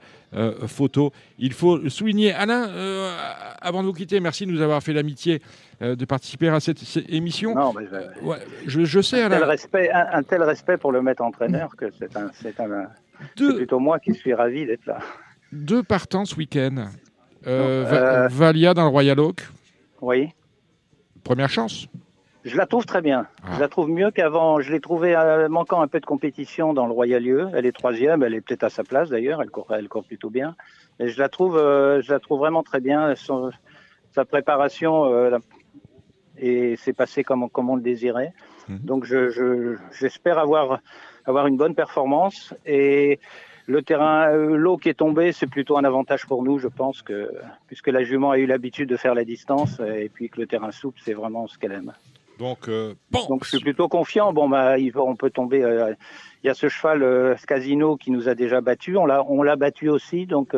photos. 0.66 1.10
Il 1.38 1.52
faut 1.52 1.88
souligner, 1.88 2.32
Alain, 2.32 2.68
avant 3.60 3.82
de 3.82 3.86
vous 3.86 3.92
quitter, 3.92 4.20
merci 4.20 4.46
de 4.46 4.52
nous 4.52 4.60
avoir 4.60 4.82
fait 4.82 4.92
l'amitié 4.92 5.40
de 5.80 6.04
participer 6.04 6.48
à 6.48 6.60
cette, 6.60 6.80
émission. 7.08 7.54
Non, 7.54 7.72
mais 7.72 7.86
je, 8.66 8.84
je, 8.84 9.00
sais. 9.00 9.22
Un 9.22 9.30
tel, 9.30 9.44
respect, 9.44 9.90
un, 9.90 10.22
tel 10.22 10.42
respect 10.42 10.76
pour 10.76 10.92
le 10.92 11.00
maître 11.00 11.22
entraîneur 11.22 11.74
que 11.76 11.86
c'est 11.98 12.16
un, 12.16 12.30
c'est 12.34 12.54
plutôt 13.36 13.78
moi 13.78 13.98
qui 13.98 14.14
suis 14.14 14.34
ravi 14.34 14.66
d'être 14.66 14.86
là. 14.86 14.98
Deux 15.52 15.82
partants 15.82 16.24
ce 16.24 16.36
week-end. 16.36 16.86
Euh, 17.46 17.84
euh, 17.86 18.28
Valia 18.28 18.74
dans 18.74 18.84
le 18.84 18.90
Royal 18.90 19.18
Oak. 19.18 19.48
Oui. 20.00 20.30
Première 21.24 21.48
chance. 21.48 21.88
Je 22.44 22.56
la 22.56 22.66
trouve 22.66 22.86
très 22.86 23.02
bien. 23.02 23.26
Ah. 23.42 23.50
Je 23.54 23.60
la 23.60 23.68
trouve 23.68 23.90
mieux 23.90 24.10
qu'avant. 24.10 24.60
Je 24.60 24.72
l'ai 24.72 24.80
trouvée 24.80 25.16
manquant 25.50 25.82
un 25.82 25.88
peu 25.88 26.00
de 26.00 26.06
compétition 26.06 26.72
dans 26.72 26.86
le 26.86 26.92
Royal 26.92 27.22
Lieu. 27.22 27.48
Elle 27.54 27.66
est 27.66 27.72
troisième. 27.72 28.22
Elle 28.22 28.34
est 28.34 28.40
peut-être 28.40 28.64
à 28.64 28.70
sa 28.70 28.84
place 28.84 29.10
d'ailleurs. 29.10 29.42
Elle 29.42 29.50
court, 29.50 29.66
elle 29.70 29.88
court 29.88 30.04
plutôt 30.04 30.30
bien. 30.30 30.56
Et 30.98 31.08
je 31.08 31.18
la 31.18 31.28
trouve, 31.28 31.56
je 31.56 32.12
la 32.12 32.20
trouve 32.20 32.40
vraiment 32.40 32.62
très 32.62 32.80
bien. 32.80 33.14
sa 34.12 34.24
préparation, 34.24 35.04
et 36.40 36.76
c'est 36.76 36.92
passé 36.92 37.22
comme, 37.22 37.48
comme 37.50 37.70
on 37.70 37.76
le 37.76 37.82
désirait. 37.82 38.32
Mhm. 38.68 38.78
Donc 38.78 39.04
j'espère 39.04 39.30
je, 39.30 39.76
j'espère 39.98 40.38
avoir, 40.38 40.80
avoir 41.26 41.46
une 41.46 41.56
bonne 41.56 41.74
performance. 41.74 42.54
Et 42.66 43.20
le 43.66 43.82
terrain, 43.82 44.30
euh, 44.30 44.56
l'eau 44.56 44.76
qui 44.76 44.88
est 44.88 44.94
tombée, 44.94 45.32
c'est 45.32 45.46
plutôt 45.46 45.76
un 45.76 45.84
avantage 45.84 46.26
pour 46.26 46.42
nous, 46.42 46.58
je 46.58 46.68
pense, 46.68 47.02
que 47.02 47.30
puisque 47.66 47.88
la 47.88 48.02
jument 48.02 48.30
a 48.30 48.38
eu 48.38 48.46
l'habitude 48.46 48.88
de 48.88 48.96
faire 48.96 49.14
la 49.14 49.24
distance 49.24 49.80
et 49.80 50.08
puis 50.08 50.28
que 50.30 50.40
le 50.40 50.46
terrain 50.46 50.72
souple, 50.72 51.00
c'est 51.04 51.14
vraiment 51.14 51.46
ce 51.46 51.58
qu'elle 51.58 51.72
aime. 51.72 51.92
Donc, 52.38 52.68
euh, 52.68 52.94
bon. 53.10 53.26
Donc 53.28 53.44
je 53.44 53.50
suis 53.50 53.60
plutôt 53.60 53.88
confiant. 53.88 54.32
Bon, 54.32 54.48
bah, 54.48 54.76
on 54.96 55.14
peut 55.14 55.30
tomber. 55.30 55.62
Euh, 55.62 55.92
il 56.42 56.46
y 56.46 56.50
a 56.50 56.54
ce 56.54 56.68
cheval, 56.68 57.36
Casino, 57.46 57.96
qui 57.96 58.10
nous 58.10 58.30
a 58.30 58.34
déjà 58.34 58.62
battu. 58.62 58.96
On 58.96 59.04
l'a, 59.04 59.22
on 59.28 59.42
l'a 59.42 59.56
battu 59.56 59.90
aussi. 59.90 60.24
Donc 60.24 60.56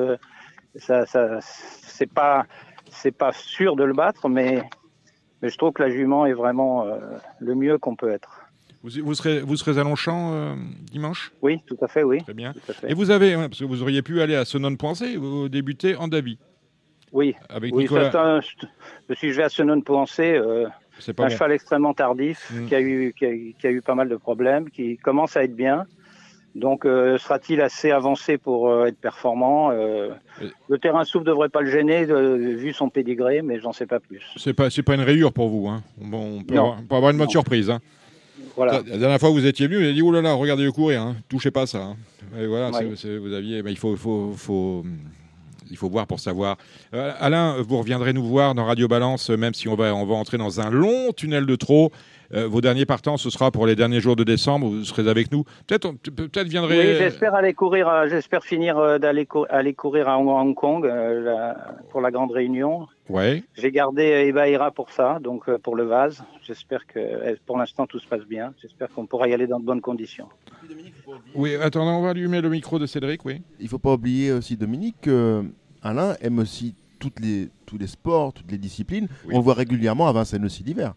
ça, 0.76 1.06
ça 1.06 1.38
c'est 1.40 2.10
pas, 2.10 2.46
c'est 2.88 3.10
pas 3.10 3.32
sûr 3.32 3.74
de 3.74 3.82
le 3.82 3.94
battre, 3.94 4.28
mais, 4.28 4.62
mais 5.42 5.50
je 5.50 5.58
trouve 5.58 5.72
que 5.72 5.82
la 5.82 5.90
jument 5.90 6.24
est 6.24 6.32
vraiment 6.32 6.86
le 7.40 7.54
mieux 7.54 7.76
qu'on 7.78 7.96
peut 7.96 8.10
être. 8.10 8.42
Vous, 8.82 9.14
serez, 9.14 9.40
vous 9.40 9.56
serez 9.56 9.78
à 9.78 9.84
Longchamp 9.84 10.32
euh, 10.34 10.54
dimanche? 10.90 11.32
Oui, 11.40 11.60
tout 11.66 11.76
à 11.80 11.86
fait, 11.86 12.02
oui. 12.02 12.20
Très 12.22 12.34
bien. 12.34 12.52
Et 12.86 12.94
vous 12.94 13.12
avez, 13.12 13.34
parce 13.34 13.60
que 13.60 13.64
vous 13.64 13.80
auriez 13.80 14.02
pu 14.02 14.20
aller 14.20 14.34
à 14.34 14.44
Senon-Pensée, 14.44 15.16
vous 15.16 15.48
débutez 15.48 15.94
en 15.94 16.08
Dabi. 16.08 16.38
Oui. 17.12 17.36
Avec 17.48 17.72
oui, 17.72 17.84
Nicolas... 17.84 18.40
si 19.14 19.30
je 19.30 19.36
vais 19.36 19.44
à 19.44 19.48
Senon-Pensée, 19.48 20.34
euh, 20.34 20.66
un 20.66 21.12
bon. 21.12 21.28
cheval 21.28 21.52
extrêmement 21.52 21.94
tardif, 21.94 22.50
mm. 22.52 22.66
qui, 22.66 22.74
a 22.74 22.80
eu, 22.80 23.14
qui, 23.16 23.24
a, 23.24 23.30
qui, 23.32 23.66
a, 23.66 23.70
eu 23.70 23.82
pas 23.82 23.94
mal 23.94 24.08
de 24.08 24.16
problèmes, 24.16 24.68
qui 24.68 24.96
commence 24.96 25.36
à 25.36 25.44
être 25.44 25.54
bien. 25.54 25.86
Donc, 26.54 26.84
euh, 26.84 27.16
sera-t-il 27.18 27.60
assez 27.60 27.90
avancé 27.90 28.36
pour 28.36 28.68
euh, 28.68 28.86
être 28.86 28.98
performant 28.98 29.70
Le 29.70 30.78
terrain 30.78 31.04
souple 31.04 31.26
devrait 31.26 31.48
pas 31.48 31.60
le 31.62 31.70
gêner, 31.70 32.04
vu 32.04 32.72
son 32.72 32.88
pédigré, 32.88 33.42
mais 33.42 33.60
j'en 33.60 33.72
sais 33.72 33.86
pas 33.86 34.00
plus. 34.00 34.22
C'est 34.36 34.52
pas, 34.52 34.70
c'est 34.70 34.82
pas 34.82 34.94
une 34.94 35.00
rayure 35.02 35.32
pour 35.32 35.48
vous. 35.48 35.68
Hein. 35.68 35.82
Bon, 35.98 36.38
on, 36.38 36.42
peut 36.42 36.54
avoir, 36.54 36.78
on, 36.78 36.82
peut 36.82 36.94
avoir, 36.94 37.10
une 37.12 37.18
bonne 37.18 37.30
surprise. 37.30 37.70
Hein. 37.70 37.80
La 38.58 38.82
dernière 38.82 39.18
fois 39.18 39.30
que 39.30 39.34
vous 39.34 39.46
étiez 39.46 39.66
venu, 39.66 39.78
vous 39.78 39.84
avez 39.84 39.94
dit 39.94 40.02
oh 40.02 40.12
là 40.12 40.20
là, 40.20 40.34
regardez-le 40.34 40.72
courir, 40.72 41.00
hein. 41.00 41.16
touchez 41.28 41.50
pas 41.50 41.66
ça. 41.66 41.78
Hein. 41.78 41.96
Et 42.38 42.46
voilà, 42.46 42.70
vous 42.70 43.32
aviez, 43.32 43.62
il 43.66 43.78
faut, 43.78 43.96
faut, 43.96 44.32
faut, 44.36 44.84
il 45.72 45.78
faut 45.78 45.88
voir 45.88 46.06
pour 46.06 46.20
savoir. 46.20 46.56
Euh, 46.94 47.12
Alain, 47.18 47.56
vous 47.66 47.78
reviendrez 47.78 48.12
nous 48.12 48.24
voir 48.24 48.54
dans 48.54 48.64
Radio 48.66 48.86
Balance, 48.86 49.30
même 49.30 49.54
si 49.54 49.68
on 49.68 49.74
va, 49.74 49.94
on 49.94 50.06
va 50.06 50.14
entrer 50.14 50.38
dans 50.38 50.60
un 50.60 50.70
long 50.70 51.12
tunnel 51.12 51.46
de 51.46 51.56
trop. 51.56 51.90
Euh, 52.34 52.48
vos 52.48 52.60
derniers 52.60 52.86
partants, 52.86 53.16
ce 53.16 53.28
sera 53.28 53.50
pour 53.50 53.66
les 53.66 53.76
derniers 53.76 54.00
jours 54.00 54.16
de 54.16 54.24
décembre. 54.24 54.68
Vous 54.68 54.84
serez 54.84 55.08
avec 55.08 55.30
nous. 55.32 55.44
Peut-être, 55.66 55.92
peut-être 55.92 56.48
viendrez. 56.48 56.78
Oui, 56.78 56.96
j'espère 56.98 57.34
aller 57.34 57.52
courir. 57.52 57.88
Euh, 57.88 58.06
j'espère 58.08 58.42
finir 58.42 58.78
euh, 58.78 58.98
d'aller 58.98 59.28
aller 59.50 59.74
courir 59.74 60.08
à 60.08 60.18
Hong 60.18 60.54
Kong 60.54 60.90
pour 61.90 62.00
la 62.00 62.10
grande 62.10 62.32
réunion. 62.32 62.88
Ouais. 63.08 63.42
J'ai 63.56 63.70
gardé 63.70 64.02
Ebaïra 64.02 64.70
pour 64.70 64.90
ça, 64.90 65.18
donc 65.20 65.50
pour 65.58 65.76
le 65.76 65.84
vase. 65.84 66.24
J'espère 66.42 66.86
que 66.86 67.36
pour 67.44 67.58
l'instant 67.58 67.86
tout 67.86 67.98
se 67.98 68.06
passe 68.06 68.24
bien. 68.24 68.54
J'espère 68.62 68.88
qu'on 68.88 69.06
pourra 69.06 69.28
y 69.28 69.34
aller 69.34 69.46
dans 69.46 69.60
de 69.60 69.66
bonnes 69.66 69.82
conditions. 69.82 70.28
Oui, 71.34 71.56
attendez, 71.56 71.90
on 71.90 72.02
va 72.02 72.10
allumer 72.10 72.40
le 72.40 72.48
micro 72.48 72.78
de 72.78 72.86
Cédric, 72.86 73.24
oui. 73.24 73.42
Il 73.58 73.64
ne 73.64 73.68
faut 73.68 73.78
pas 73.78 73.92
oublier 73.92 74.32
aussi, 74.32 74.56
Dominique, 74.56 74.96
que 75.02 75.44
Alain 75.82 76.16
aime 76.20 76.38
aussi 76.38 76.74
toutes 76.98 77.20
les, 77.20 77.50
tous 77.66 77.78
les 77.78 77.88
sports, 77.88 78.32
toutes 78.32 78.50
les 78.50 78.58
disciplines. 78.58 79.08
On 79.30 79.38
le 79.38 79.44
voit 79.44 79.54
régulièrement 79.54 80.08
à 80.08 80.12
Vincennes 80.12 80.44
aussi 80.44 80.62
l'hiver. 80.62 80.94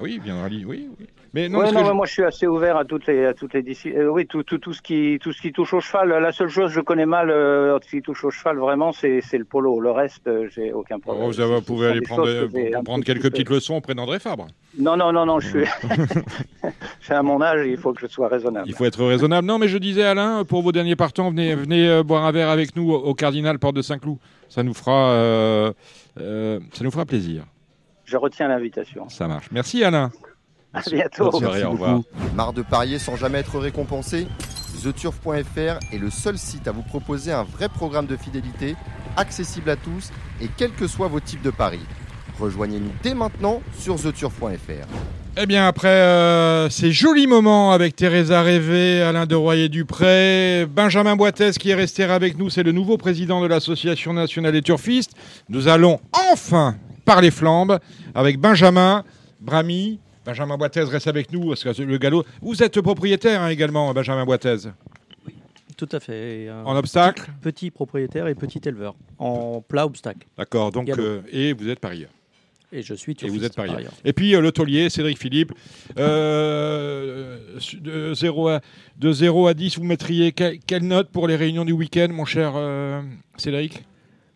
Oui, 0.00 0.20
bien 0.22 0.40
rallye, 0.40 0.64
oui, 0.64 0.88
oui. 0.98 1.06
Mais 1.34 1.48
non, 1.48 1.94
moi 1.94 2.06
je 2.06 2.12
suis 2.12 2.24
assez 2.24 2.46
ouvert 2.46 2.76
à 2.76 2.84
toutes 2.84 3.06
les, 3.06 3.26
à 3.26 3.34
toutes 3.34 3.52
les 3.52 3.62
disciplines. 3.62 4.00
Euh, 4.00 4.10
oui, 4.10 4.26
tout, 4.26 4.42
tout, 4.42 4.58
tout, 4.58 4.72
ce 4.72 4.80
qui, 4.80 5.18
tout 5.20 5.32
ce 5.32 5.42
qui 5.42 5.52
touche 5.52 5.74
au 5.74 5.80
cheval. 5.80 6.08
La 6.08 6.32
seule 6.32 6.48
chose 6.48 6.70
que 6.70 6.76
je 6.76 6.80
connais 6.80 7.04
mal, 7.04 7.30
euh, 7.30 7.78
ce 7.82 7.90
qui 7.90 8.02
touche 8.02 8.24
au 8.24 8.30
cheval, 8.30 8.56
vraiment, 8.56 8.92
c'est 8.92 9.20
le 9.32 9.44
polo. 9.44 9.80
Le 9.80 9.90
reste, 9.90 10.26
euh, 10.26 10.48
j'ai 10.54 10.72
aucun 10.72 10.98
problème. 10.98 11.26
Oh, 11.28 11.30
vous 11.30 11.62
pouvez 11.62 11.88
aller 11.88 12.00
prendre, 12.00 12.82
prendre 12.82 13.04
quelques 13.04 13.30
petites 13.30 13.50
leçons 13.50 13.76
auprès 13.76 13.94
d'André 13.94 14.18
Fabre. 14.18 14.46
Non, 14.78 14.96
non, 14.96 15.12
non, 15.12 15.26
non, 15.26 15.38
je 15.40 15.48
suis. 15.48 15.64
c'est 17.00 17.14
à 17.14 17.22
mon 17.22 17.42
âge, 17.42 17.66
il 17.66 17.76
faut 17.76 17.92
que 17.92 18.00
je 18.00 18.06
sois 18.06 18.28
raisonnable. 18.28 18.66
Il 18.66 18.74
faut 18.74 18.84
être 18.84 19.04
raisonnable. 19.04 19.46
Non, 19.46 19.58
mais 19.58 19.68
je 19.68 19.78
disais, 19.78 20.04
Alain, 20.04 20.44
pour 20.44 20.62
vos 20.62 20.72
derniers 20.72 20.96
partants, 20.96 21.30
venez, 21.30 21.54
venez 21.54 22.02
boire 22.02 22.24
un 22.24 22.32
verre 22.32 22.48
avec 22.48 22.74
nous 22.74 22.90
au 22.90 23.14
Cardinal 23.14 23.58
Porte 23.58 23.76
de 23.76 23.82
Saint-Cloud. 23.82 24.18
Ça 24.48 24.62
nous 24.62 24.74
fera, 24.74 25.74
ça 26.16 26.84
nous 26.84 26.90
fera 26.90 27.04
plaisir. 27.04 27.44
Je 28.08 28.16
retiens 28.16 28.48
l'invitation. 28.48 29.06
Ça 29.10 29.28
marche. 29.28 29.48
Merci, 29.52 29.84
Alain. 29.84 30.10
À 30.72 30.80
bientôt. 30.80 31.30
Soirée, 31.30 31.64
au 31.64 31.72
revoir. 31.72 32.00
Marre 32.34 32.54
de 32.54 32.62
parier 32.62 32.98
sans 32.98 33.16
jamais 33.16 33.38
être 33.38 33.58
récompensé 33.58 34.26
TheTurf.fr 34.82 35.78
est 35.92 35.98
le 35.98 36.08
seul 36.08 36.38
site 36.38 36.68
à 36.68 36.72
vous 36.72 36.82
proposer 36.82 37.32
un 37.32 37.42
vrai 37.42 37.68
programme 37.68 38.06
de 38.06 38.16
fidélité, 38.16 38.76
accessible 39.16 39.70
à 39.70 39.76
tous 39.76 40.10
et 40.40 40.48
quels 40.56 40.72
que 40.72 40.86
soient 40.86 41.08
vos 41.08 41.20
types 41.20 41.42
de 41.42 41.50
paris. 41.50 41.84
Rejoignez-nous 42.40 42.92
dès 43.02 43.14
maintenant 43.14 43.60
sur 43.76 43.96
TheTurf.fr. 43.96 44.86
Eh 45.40 45.46
bien, 45.46 45.66
après 45.66 45.88
euh, 45.88 46.70
ces 46.70 46.92
jolis 46.92 47.26
moments 47.26 47.72
avec 47.72 47.94
Teresa 47.94 48.42
Révé, 48.42 49.02
Alain 49.02 49.26
de 49.26 49.34
Royer-Dupré, 49.34 50.66
Benjamin 50.66 51.16
Boitez 51.16 51.50
qui 51.52 51.70
est 51.70 51.74
resté 51.74 52.04
avec 52.04 52.38
nous, 52.38 52.48
c'est 52.48 52.62
le 52.62 52.72
nouveau 52.72 52.96
président 52.96 53.40
de 53.40 53.46
l'Association 53.46 54.14
nationale 54.14 54.52
des 54.52 54.62
turfistes. 54.62 55.12
Nous 55.48 55.68
allons 55.68 56.00
enfin 56.32 56.76
parler 57.08 57.30
flambe 57.30 57.78
avec 58.14 58.38
Benjamin 58.38 59.02
Brami, 59.40 59.98
Benjamin 60.26 60.58
Boitez 60.58 60.82
reste 60.82 61.06
avec 61.06 61.32
nous, 61.32 61.48
parce 61.48 61.64
que 61.64 61.82
le 61.82 61.96
galop. 61.96 62.22
Vous 62.42 62.62
êtes 62.62 62.82
propriétaire 62.82 63.40
hein, 63.40 63.48
également, 63.48 63.94
Benjamin 63.94 64.26
Boitez 64.26 64.56
Oui, 65.26 65.34
tout 65.78 65.88
à 65.90 66.00
fait. 66.00 66.50
En 66.66 66.76
obstacle 66.76 67.30
petit, 67.40 67.70
propriétaire 67.70 68.26
et 68.28 68.34
petit 68.34 68.60
éleveur. 68.66 68.94
En 69.18 69.62
plat 69.66 69.86
obstacle. 69.86 70.26
D'accord, 70.36 70.70
donc. 70.70 70.90
Euh, 70.90 71.22
et 71.32 71.54
vous 71.54 71.68
êtes 71.70 71.80
parieur 71.80 72.10
et 72.70 72.82
je 72.82 72.92
suis 72.92 73.16
Et 73.22 73.30
vous 73.30 73.42
êtes 73.42 73.56
parieur. 73.56 73.90
Et 74.04 74.12
puis 74.12 74.34
euh, 74.34 74.42
le 74.42 74.52
taulier, 74.52 74.90
Cédric 74.90 75.18
Philippe. 75.18 75.54
Euh, 75.98 77.38
de, 77.80 78.12
0 78.12 78.48
à, 78.48 78.60
de 78.98 79.10
0 79.10 79.46
à 79.46 79.54
10, 79.54 79.78
vous 79.78 79.84
mettriez 79.84 80.32
quelle 80.32 80.86
note 80.86 81.08
pour 81.08 81.26
les 81.26 81.36
réunions 81.36 81.64
du 81.64 81.72
week-end, 81.72 82.08
mon 82.10 82.26
cher 82.26 82.52
Cédric? 83.38 83.82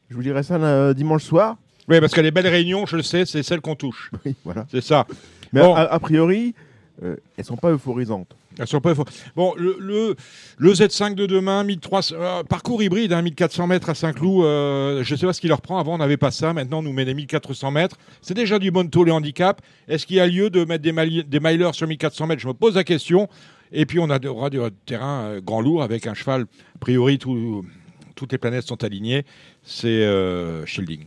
Je 0.09 0.14
vous 0.14 0.23
dirais 0.23 0.43
ça 0.43 0.95
dimanche 0.95 1.25
soir. 1.25 1.59
Oui, 1.89 2.01
parce 2.01 2.12
que 2.12 2.20
les 2.20 2.30
belles 2.30 2.47
réunions, 2.49 2.87
je 2.87 2.97
le 2.97 3.03
sais, 3.03 3.26
c'est 3.26 3.43
celles 3.43 3.61
qu'on 3.61 3.74
touche. 3.74 4.11
Oui, 4.24 4.35
voilà. 4.45 4.66
C'est 4.70 4.80
ça. 4.80 5.07
Mais 5.53 5.61
a, 5.61 5.99
priori, 5.99 6.55
euh, 7.03 7.16
elles 7.37 7.45
sont 7.45 7.57
pas 7.57 7.70
euphorisantes. 7.70 8.35
Elles 8.59 8.66
sont 8.66 8.80
pas 8.80 8.95
Bon, 9.35 9.55
le, 9.57 9.76
le, 9.80 10.14
le, 10.59 10.72
Z5 10.72 11.14
de 11.14 11.26
demain, 11.26 11.64
1300, 11.64 12.14
euh, 12.18 12.43
parcours 12.43 12.83
hybride, 12.83 13.12
hein, 13.12 13.22
1400 13.22 13.66
mètres 13.66 13.89
à 13.89 13.95
Saint-Cloud. 13.95 14.45
Euh, 14.45 15.03
je 15.03 15.14
ne 15.14 15.18
sais 15.18 15.26
pas 15.26 15.33
ce 15.33 15.41
qu'il 15.41 15.49
leur 15.49 15.62
prend. 15.62 15.78
Avant, 15.78 15.95
on 15.95 15.99
n'avait 15.99 16.18
pas 16.18 16.30
ça. 16.30 16.53
Maintenant, 16.53 16.78
on 16.78 16.83
nous 16.83 16.93
met 16.93 17.05
des 17.05 17.14
1400 17.14 17.70
mètres. 17.70 17.97
C'est 18.20 18.35
déjà 18.35 18.59
du 18.59 18.70
bon 18.70 18.89
taux, 18.89 19.05
les 19.05 19.12
handicaps. 19.12 19.62
Est-ce 19.89 20.07
qu'il 20.07 20.16
y 20.16 20.20
a 20.20 20.26
lieu 20.26 20.51
de 20.51 20.64
mettre 20.64 20.83
des, 20.83 21.22
des 21.22 21.41
milers 21.41 21.74
sur 21.74 21.87
1400 21.87 22.26
mètres? 22.26 22.43
Je 22.43 22.49
me 22.49 22.55
pose 22.55 22.76
la 22.76 22.85
question. 22.85 23.28
Et 23.72 23.87
puis, 23.87 23.99
on 23.99 24.11
a 24.11 24.24
aura 24.26 24.51
du 24.51 24.61
terrain 24.85 25.39
grand 25.41 25.62
lourd 25.62 25.83
avec 25.83 26.07
un 26.07 26.14
cheval. 26.14 26.43
A 26.76 26.78
priori, 26.78 27.18
tout, 27.18 27.64
toutes 28.14 28.33
les 28.33 28.39
planètes 28.39 28.66
sont 28.66 28.85
alignées. 28.85 29.24
C'est 29.62 30.07
Shielding. 30.66 31.07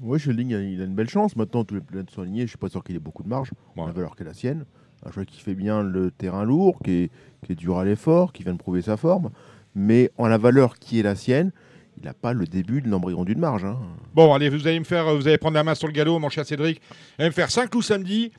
Oui, 0.00 0.18
Schilling, 0.18 0.50
il 0.50 0.80
a 0.80 0.84
une 0.84 0.94
belle 0.94 1.08
chance. 1.08 1.34
Maintenant, 1.34 1.64
tous 1.64 1.74
les 1.74 1.80
planètes 1.80 2.10
sont 2.10 2.22
alignés. 2.22 2.42
Je 2.42 2.48
suis 2.48 2.58
pas 2.58 2.68
sûr 2.68 2.84
qu'il 2.84 2.94
ait 2.94 3.00
beaucoup 3.00 3.22
de 3.22 3.28
marge. 3.28 3.50
Ouais. 3.76 3.86
La 3.86 3.92
valeur 3.92 4.14
qu'est 4.16 4.24
la 4.24 4.34
sienne. 4.34 4.64
Un 5.04 5.10
joueur 5.10 5.26
qui 5.26 5.40
fait 5.40 5.54
bien 5.54 5.82
le 5.82 6.10
terrain 6.10 6.44
lourd, 6.44 6.80
qui 6.82 6.90
est, 6.90 7.10
qui 7.44 7.52
est 7.52 7.54
dur 7.54 7.78
à 7.78 7.84
l'effort, 7.84 8.32
qui 8.32 8.42
vient 8.42 8.52
de 8.52 8.58
prouver 8.58 8.82
sa 8.82 8.96
forme. 8.96 9.30
Mais 9.74 10.10
en 10.18 10.26
la 10.26 10.38
valeur 10.38 10.78
qui 10.78 11.00
est 11.00 11.02
la 11.02 11.14
sienne, 11.14 11.52
il 11.96 12.04
n'a 12.04 12.14
pas 12.14 12.32
le 12.32 12.46
début 12.46 12.80
de 12.80 12.88
l'embryon 12.88 13.24
d'une 13.24 13.38
marge. 13.38 13.64
Hein. 13.64 13.78
Bon, 14.14 14.32
allez, 14.32 14.48
vous 14.48 14.66
allez 14.66 14.78
me 14.78 14.84
faire, 14.84 15.14
vous 15.14 15.26
allez 15.26 15.38
prendre 15.38 15.54
la 15.54 15.64
main 15.64 15.74
sur 15.74 15.88
le 15.88 15.92
galop, 15.92 16.18
mon 16.18 16.28
cher 16.28 16.44
Cédric. 16.44 16.80
Vous 16.80 17.22
allez 17.22 17.30
me 17.30 17.34
faire 17.34 17.50
5 17.50 17.70
clous 17.70 17.82
samedi, 17.82 18.32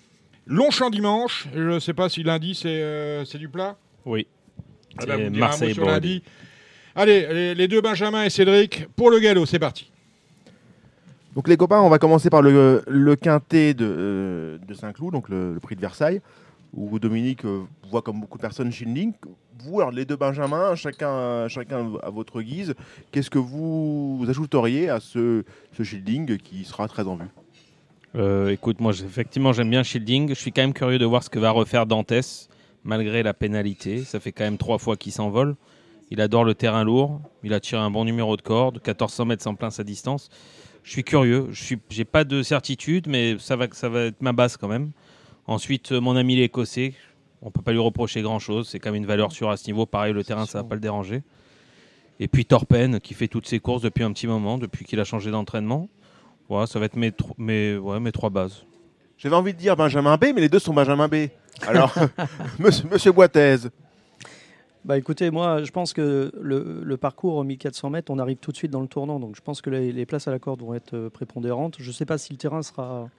Longchamp 0.48 0.90
dimanche. 0.90 1.48
Je 1.54 1.74
ne 1.74 1.80
sais 1.80 1.94
pas 1.94 2.10
si 2.10 2.24
lundi 2.24 2.56
c'est 2.56 2.82
euh, 2.82 3.24
du 3.36 3.50
plat. 3.50 3.78
Oui. 4.06 4.28
Ah 4.98 5.06
ben, 5.06 5.36
Marseille 5.36 5.74
sur 5.74 5.86
lundi. 5.86 6.24
Allez, 6.96 7.28
les, 7.34 7.56
les, 7.56 7.68
deux 7.68 7.82
Benjamin 7.82 8.24
et 8.24 8.30
Cédric 8.30 8.88
pour 8.96 9.12
le 9.12 9.20
galop, 9.20 9.46
c'est 9.46 9.60
parti. 9.60 9.92
Donc 11.36 11.48
les 11.48 11.58
copains, 11.58 11.80
on 11.80 11.90
va 11.90 12.00
commencer 12.00 12.30
par 12.30 12.42
le, 12.42 13.16
quintet 13.16 13.74
de, 13.74 13.86
euh, 13.86 14.58
de 14.68 14.74
Saint-Cloud, 14.74 15.14
donc 15.14 15.30
le, 15.30 15.58
prix 15.62 15.76
de 15.76 15.82
Versailles, 15.82 16.22
où 16.74 16.98
Dominique 17.00 17.46
euh, 17.46 17.62
voit 17.90 18.02
comme 18.02 18.20
beaucoup 18.20 18.38
de 18.38 18.42
personnes 18.42 18.72
Schindling. 18.72 19.14
Vous, 19.60 19.80
alors 19.80 19.92
les 19.92 20.06
deux 20.06 20.16
Benjamins, 20.16 20.76
chacun, 20.76 21.48
chacun 21.48 21.92
à 22.02 22.10
votre 22.10 22.42
guise, 22.42 22.74
qu'est-ce 23.12 23.30
que 23.30 23.38
vous 23.38 24.26
ajouteriez 24.28 24.90
à 24.90 25.00
ce, 25.00 25.44
ce 25.78 25.84
Shielding 25.84 26.38
qui 26.38 26.64
sera 26.64 26.88
très 26.88 27.06
en 27.08 27.16
vue? 27.16 27.26
Euh, 28.16 28.50
Écoute, 28.50 28.80
moi 28.80 28.94
effectivement 28.94 29.54
j'aime 29.54 29.70
bien 29.70 29.84
Shielding. 29.84 30.30
Je 30.30 30.34
suis 30.36 30.52
quand 30.52 30.62
même 30.62 30.74
curieux 30.74 30.98
de 30.98 31.06
voir 31.06 31.24
ce 31.24 31.30
que 31.30 31.40
va 31.40 31.52
refaire 31.52 31.86
Dantès, 31.86 32.50
malgré 32.84 33.22
la 33.22 33.34
pénalité. 33.34 34.04
Ça 34.04 34.20
fait 34.20 34.32
quand 34.32 34.46
même 34.46 34.58
trois 34.58 34.78
fois 34.78 34.96
qu'il 34.96 35.12
s'envole. 35.12 35.56
Il 36.10 36.22
adore 36.22 36.44
le 36.44 36.56
terrain 36.56 36.84
lourd. 36.84 37.22
Il 37.44 37.54
a 37.54 37.60
tiré 37.60 37.82
un 37.82 37.92
bon 37.92 38.06
numéro 38.06 38.36
de 38.38 38.42
corde, 38.42 38.76
1400 38.76 39.26
mètres 39.26 39.44
sans 39.44 39.56
plein 39.56 39.70
sa 39.70 39.84
distance. 39.84 40.30
Je 40.84 40.92
suis 40.92 41.04
curieux. 41.04 41.48
Je 41.52 41.76
n'ai 41.98 42.06
pas 42.06 42.24
de 42.24 42.42
certitude, 42.42 43.08
mais 43.08 43.38
ça 43.40 43.56
va, 43.56 43.68
ça 43.72 43.90
va 43.90 44.06
être 44.06 44.22
ma 44.22 44.32
base 44.32 44.58
quand 44.58 44.68
même. 44.68 44.92
Ensuite, 45.48 45.92
mon 45.92 46.16
ami 46.16 46.36
l'Écossais, 46.36 46.94
on 47.42 47.52
peut 47.52 47.62
pas 47.62 47.72
lui 47.72 47.80
reprocher 47.80 48.22
grand-chose. 48.22 48.70
C'est 48.70 48.80
quand 48.80 48.92
même 48.92 49.02
une 49.02 49.08
valeur 49.08 49.32
sûre 49.32 49.50
à 49.50 49.58
ce 49.58 49.66
niveau. 49.68 49.86
Pareil, 49.86 50.14
le 50.14 50.24
terrain, 50.24 50.46
ça 50.46 50.60
va 50.60 50.64
pas 50.64 50.76
le 50.76 50.82
déranger. 50.82 51.24
Et 52.20 52.28
puis 52.28 52.46
Torpen, 52.46 53.00
qui 53.00 53.14
fait 53.14 53.28
toutes 53.28 53.48
ses 53.48 53.60
courses 53.60 53.82
depuis 53.82 54.04
un 54.04 54.12
petit 54.12 54.28
moment, 54.28 54.58
depuis 54.58 54.86
qu'il 54.86 55.00
a 55.00 55.06
changé 55.06 55.32
d'entraînement. 55.32 55.90
Voilà, 56.50 56.68
ça 56.68 56.80
va 56.80 56.86
être 56.86 56.96
mes, 56.96 57.14
mes, 57.38 57.78
ouais, 57.78 58.00
mes 58.00 58.12
trois 58.12 58.30
bases. 58.30 58.66
J'avais 59.18 59.36
envie 59.36 59.54
de 59.54 59.60
dire 59.60 59.76
Benjamin 59.76 60.18
B, 60.18 60.26
mais 60.34 60.42
les 60.42 60.50
deux 60.50 60.60
sont 60.60 60.74
Benjamin 60.74 61.08
B. 61.08 61.28
Alors, 61.68 61.94
monsieur, 62.60 62.88
monsieur 62.90 63.12
Boitez. 63.12 63.58
Bah 64.86 64.98
écoutez, 64.98 65.30
moi 65.30 65.64
je 65.64 65.72
pense 65.72 65.94
que 65.94 66.32
le, 66.40 66.98
parcours 66.98 67.36
au 67.36 67.44
1400 67.44 67.90
mètres, 67.90 68.12
on 68.12 68.20
arrive 68.20 68.38
tout 68.38 68.52
de 68.52 68.58
suite 68.58 68.72
dans 68.72 68.82
le 68.82 68.88
tournant, 68.88 69.20
donc 69.20 69.36
je 69.36 69.42
pense 69.42 69.62
que 69.62 69.70
les, 69.70 70.06
places 70.06 70.28
à 70.28 70.32
la 70.32 70.40
corde 70.40 70.62
vont 70.62 70.74
être 70.74 70.94
euh, 70.94 71.10
prépondérantes. 71.10 71.76
Je 71.80 71.88
ne 71.88 71.94
sais 71.94 72.06
pas 72.06 72.18
si 72.18 72.32
le 72.32 72.38
terrain 72.38 72.62
sera 72.62 73.10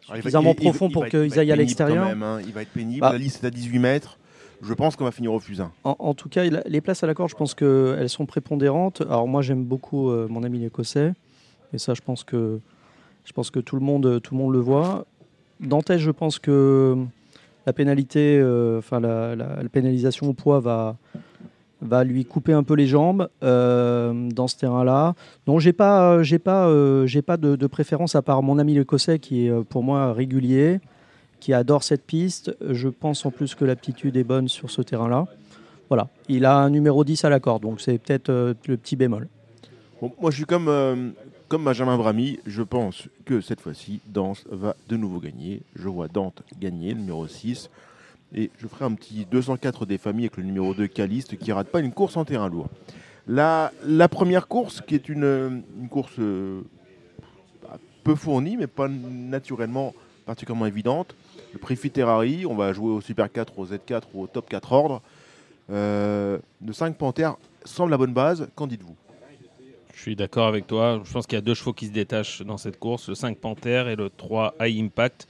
suffisamment 0.00 0.54
profond 0.54 0.90
pour 0.90 1.06
qu'ils 1.06 1.38
aillent 1.38 1.52
à 1.52 1.56
l'extérieur. 1.56 2.06
Hein. 2.06 2.40
Il 2.46 2.52
va 2.52 2.62
être 2.62 2.72
pénible, 2.72 3.00
bah 3.00 3.12
la 3.12 3.18
liste 3.18 3.42
est 3.42 3.46
à 3.46 3.50
18 3.50 3.78
mètres. 3.78 4.18
Je 4.62 4.74
pense 4.74 4.94
qu'on 4.94 5.04
va 5.04 5.10
finir 5.10 5.32
au 5.32 5.40
fusain. 5.40 5.72
En, 5.82 6.14
tout 6.14 6.28
cas, 6.28 6.44
les 6.44 6.80
places 6.80 7.02
à 7.02 7.08
la 7.08 7.14
corde, 7.14 7.30
je 7.30 7.34
pense 7.34 7.52
qu'elles 7.52 8.08
sont 8.08 8.26
prépondérantes. 8.26 9.00
Alors 9.00 9.26
moi 9.26 9.42
j'aime 9.42 9.64
beaucoup 9.64 10.08
euh, 10.08 10.28
mon 10.28 10.44
ami 10.44 10.60
l'écossais, 10.60 11.12
et 11.72 11.78
ça 11.78 11.94
je 11.94 12.00
pense 12.00 12.22
que, 12.22 12.60
je 13.24 13.32
pense 13.32 13.50
que 13.50 13.58
tout, 13.58 13.74
le 13.74 13.82
monde, 13.82 14.20
tout 14.22 14.34
le 14.34 14.38
monde 14.40 14.52
le 14.52 14.60
voit. 14.60 15.04
Dantès, 15.58 15.98
je 15.98 16.12
pense 16.12 16.38
que 16.38 16.96
la 17.66 17.72
pénalité, 17.72 18.38
euh, 18.40 18.80
la, 18.90 19.68
pénalisation 19.70 20.28
au 20.28 20.32
poids 20.32 20.60
va, 20.60 22.04
lui 22.04 22.24
couper 22.24 22.52
un 22.52 22.62
peu 22.62 22.74
les 22.74 22.86
jambes 22.86 23.28
euh, 23.42 24.28
dans 24.30 24.48
ce 24.48 24.56
terrain-là. 24.56 25.14
Donc 25.46 25.60
j'ai 25.60 25.72
pas, 25.72 26.18
pas, 26.44 26.68
euh, 26.68 27.06
de, 27.06 27.66
préférence 27.66 28.14
à 28.14 28.22
part 28.22 28.42
mon 28.42 28.58
ami 28.58 28.74
l'écossais 28.74 29.18
qui 29.18 29.46
est 29.46 29.64
pour 29.64 29.82
moi 29.82 30.12
régulier, 30.12 30.80
qui 31.40 31.52
adore 31.52 31.82
cette 31.82 32.04
piste. 32.04 32.56
Je 32.68 32.88
pense 32.88 33.24
en 33.26 33.30
plus 33.30 33.54
que 33.54 33.64
l'aptitude 33.64 34.16
est 34.16 34.24
bonne 34.24 34.48
sur 34.48 34.70
ce 34.70 34.82
terrain-là. 34.82 35.26
Voilà, 35.88 36.08
il 36.28 36.46
a 36.46 36.56
un 36.56 36.70
numéro 36.70 37.04
10 37.04 37.24
à 37.24 37.30
la 37.30 37.38
corde, 37.38 37.62
donc 37.62 37.80
c'est 37.80 37.98
peut-être 37.98 38.30
le 38.30 38.76
petit 38.76 38.96
bémol. 38.96 39.28
moi 40.00 40.30
je 40.30 40.36
suis 40.36 40.46
comme 40.46 41.12
comme 41.52 41.64
Benjamin 41.64 41.98
Brami, 41.98 42.40
je 42.46 42.62
pense 42.62 43.10
que 43.26 43.42
cette 43.42 43.60
fois-ci, 43.60 44.00
Danse 44.06 44.44
va 44.50 44.74
de 44.88 44.96
nouveau 44.96 45.20
gagner. 45.20 45.60
Je 45.76 45.86
vois 45.86 46.08
Dante 46.08 46.42
gagner, 46.58 46.94
numéro 46.94 47.28
6. 47.28 47.68
Et 48.34 48.50
je 48.56 48.66
ferai 48.66 48.86
un 48.86 48.94
petit 48.94 49.26
204 49.30 49.84
des 49.84 49.98
familles 49.98 50.24
avec 50.24 50.38
le 50.38 50.44
numéro 50.44 50.72
2 50.72 50.86
Caliste 50.86 51.36
qui 51.36 51.52
rate 51.52 51.68
pas 51.68 51.80
une 51.80 51.92
course 51.92 52.16
en 52.16 52.24
terrain 52.24 52.48
lourd. 52.48 52.70
La, 53.26 53.70
première 54.10 54.48
course, 54.48 54.80
qui 54.80 54.94
est 54.94 55.10
une, 55.10 55.62
course 55.90 56.14
euh, 56.20 56.62
peu 58.02 58.14
fournie, 58.14 58.56
mais 58.56 58.66
pas 58.66 58.88
naturellement 58.88 59.92
particulièrement 60.24 60.64
évidente. 60.64 61.14
Le 61.52 61.58
prix 61.58 61.76
Fiterrari, 61.76 62.46
on 62.46 62.54
va 62.54 62.72
jouer 62.72 62.92
au 62.92 63.02
Super 63.02 63.30
4, 63.30 63.58
au 63.58 63.66
Z4 63.66 64.04
ou 64.14 64.22
au 64.22 64.26
Top 64.26 64.48
4 64.48 64.72
ordre. 64.72 65.02
Euh, 65.70 66.38
de 66.62 66.72
5 66.72 66.96
Panthères 66.96 67.36
semble 67.66 67.90
la 67.90 67.98
bonne 67.98 68.14
base. 68.14 68.48
Qu'en 68.54 68.66
dites-vous? 68.66 68.96
Suis 70.02 70.16
d'accord 70.16 70.48
avec 70.48 70.66
toi. 70.66 71.00
Je 71.04 71.12
pense 71.12 71.26
qu'il 71.26 71.36
y 71.36 71.38
a 71.38 71.42
deux 71.42 71.54
chevaux 71.54 71.72
qui 71.72 71.86
se 71.86 71.92
détachent 71.92 72.42
dans 72.42 72.58
cette 72.58 72.78
course, 72.78 73.08
le 73.08 73.14
5 73.14 73.38
Panther 73.38 73.84
et 73.88 73.96
le 73.96 74.10
3 74.10 74.56
High 74.60 74.84
Impact. 74.84 75.28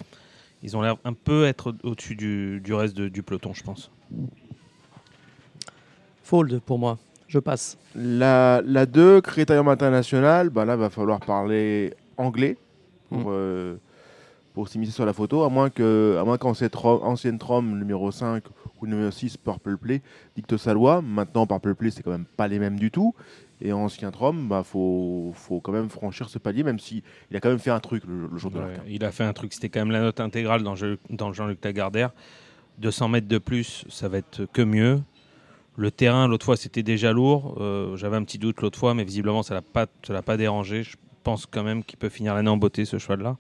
Ils 0.62 0.76
ont 0.76 0.82
l'air 0.82 0.96
un 1.04 1.12
peu 1.12 1.44
être 1.44 1.74
au-dessus 1.82 2.16
du, 2.16 2.72
reste 2.72 2.94
du 2.94 3.22
peloton, 3.22 3.52
je 3.52 3.62
pense. 3.62 3.90
Fold 6.22 6.60
pour 6.60 6.78
moi. 6.78 6.98
Je 7.28 7.38
passe. 7.38 7.76
La, 7.94 8.62
la 8.64 8.86
2, 8.86 9.20
Critérium 9.20 9.68
International, 9.68 10.50
bah 10.50 10.64
là, 10.64 10.76
va 10.76 10.88
falloir 10.88 11.20
parler 11.20 11.94
anglais 12.16 12.56
pour, 13.08 13.18
mm. 13.18 13.24
euh, 13.28 13.76
pour 14.54 14.68
s'immiscer 14.68 14.92
sur 14.92 15.06
la 15.06 15.12
photo, 15.12 15.42
à 15.42 15.48
moins 15.48 15.68
que, 15.70 16.16
à 16.20 16.24
moins 16.24 16.38
qu'ancienne 16.38 17.38
Trom, 17.38 17.78
numéro 17.78 18.10
5 18.10 18.44
ou 18.80 18.86
numéro 18.86 19.10
6, 19.10 19.36
Purple 19.36 19.76
Play, 19.76 20.02
dicte 20.36 20.56
sa 20.56 20.74
loi. 20.74 21.02
Maintenant, 21.02 21.46
Purple 21.46 21.74
Play, 21.74 21.90
c'est 21.90 22.02
quand 22.02 22.10
même 22.10 22.26
pas 22.36 22.48
les 22.48 22.58
mêmes 22.58 22.78
du 22.78 22.90
tout. 22.90 23.14
Et 23.64 23.72
en 23.72 23.78
ancien 23.78 24.10
Trom, 24.10 24.48
bah 24.48 24.64
faut, 24.64 25.32
faut 25.34 25.60
quand 25.60 25.70
même 25.70 25.88
franchir 25.88 26.28
ce 26.28 26.38
palier, 26.38 26.64
même 26.64 26.80
si 26.80 27.04
il 27.30 27.36
a 27.36 27.40
quand 27.40 27.48
même 27.48 27.60
fait 27.60 27.70
un 27.70 27.78
truc 27.78 28.02
le, 28.06 28.36
jour 28.36 28.50
de 28.50 28.58
la 28.58 28.66
Il 28.88 29.04
a 29.04 29.12
fait 29.12 29.22
un 29.22 29.32
truc, 29.32 29.52
c'était 29.52 29.68
quand 29.68 29.80
même 29.80 29.92
la 29.92 30.00
note 30.00 30.18
intégrale 30.18 30.64
dans, 30.64 30.74
dans 31.10 31.32
Jean-Luc 31.32 31.64
Lagardère. 31.64 32.10
200 32.78 33.08
mètres 33.08 33.28
de 33.28 33.38
plus, 33.38 33.84
ça 33.88 34.08
va 34.08 34.18
être 34.18 34.46
que 34.52 34.62
mieux. 34.62 35.00
Le 35.76 35.90
terrain, 35.92 36.26
l'autre 36.26 36.44
fois, 36.44 36.56
c'était 36.56 36.82
déjà 36.82 37.12
lourd. 37.12 37.56
Euh, 37.60 37.96
j'avais 37.96 38.16
un 38.16 38.24
petit 38.24 38.38
doute 38.38 38.60
l'autre 38.60 38.78
fois, 38.78 38.94
mais 38.94 39.04
visiblement, 39.04 39.44
ça 39.44 39.54
ne 39.54 40.12
l'a 40.12 40.22
pas 40.22 40.36
dérangé. 40.36 40.82
Je 40.82 40.96
pense 41.22 41.46
quand 41.46 41.62
même 41.62 41.84
qu'il 41.84 41.98
peut 41.98 42.08
finir 42.08 42.34
l'année 42.34 42.50
en 42.50 42.56
beauté, 42.56 42.84
ce 42.84 42.98
cheval-là. 42.98 43.36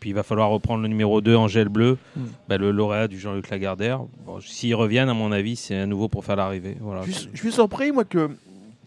Puis 0.00 0.10
il 0.10 0.12
va 0.14 0.22
falloir 0.22 0.48
reprendre 0.48 0.82
le 0.82 0.88
numéro 0.88 1.20
2 1.20 1.36
en 1.36 1.48
gel 1.48 1.68
bleu, 1.68 1.98
hmm. 2.16 2.22
bah, 2.48 2.56
le 2.56 2.70
lauréat 2.70 3.08
du 3.08 3.18
Jean-Luc 3.18 3.50
Lagardère. 3.50 4.00
S'ils 4.40 4.74
reviennent, 4.74 5.08
à 5.08 5.14
mon 5.14 5.32
avis, 5.32 5.56
c'est 5.56 5.76
à 5.76 5.86
nouveau 5.86 6.08
pour 6.08 6.24
faire 6.24 6.36
l'arrivée. 6.36 6.76
Voilà. 6.80 7.02
Je, 7.02 7.12
je, 7.32 7.36
suis 7.36 7.52
surpris, 7.52 7.92
moi, 7.92 8.04
que 8.04 8.30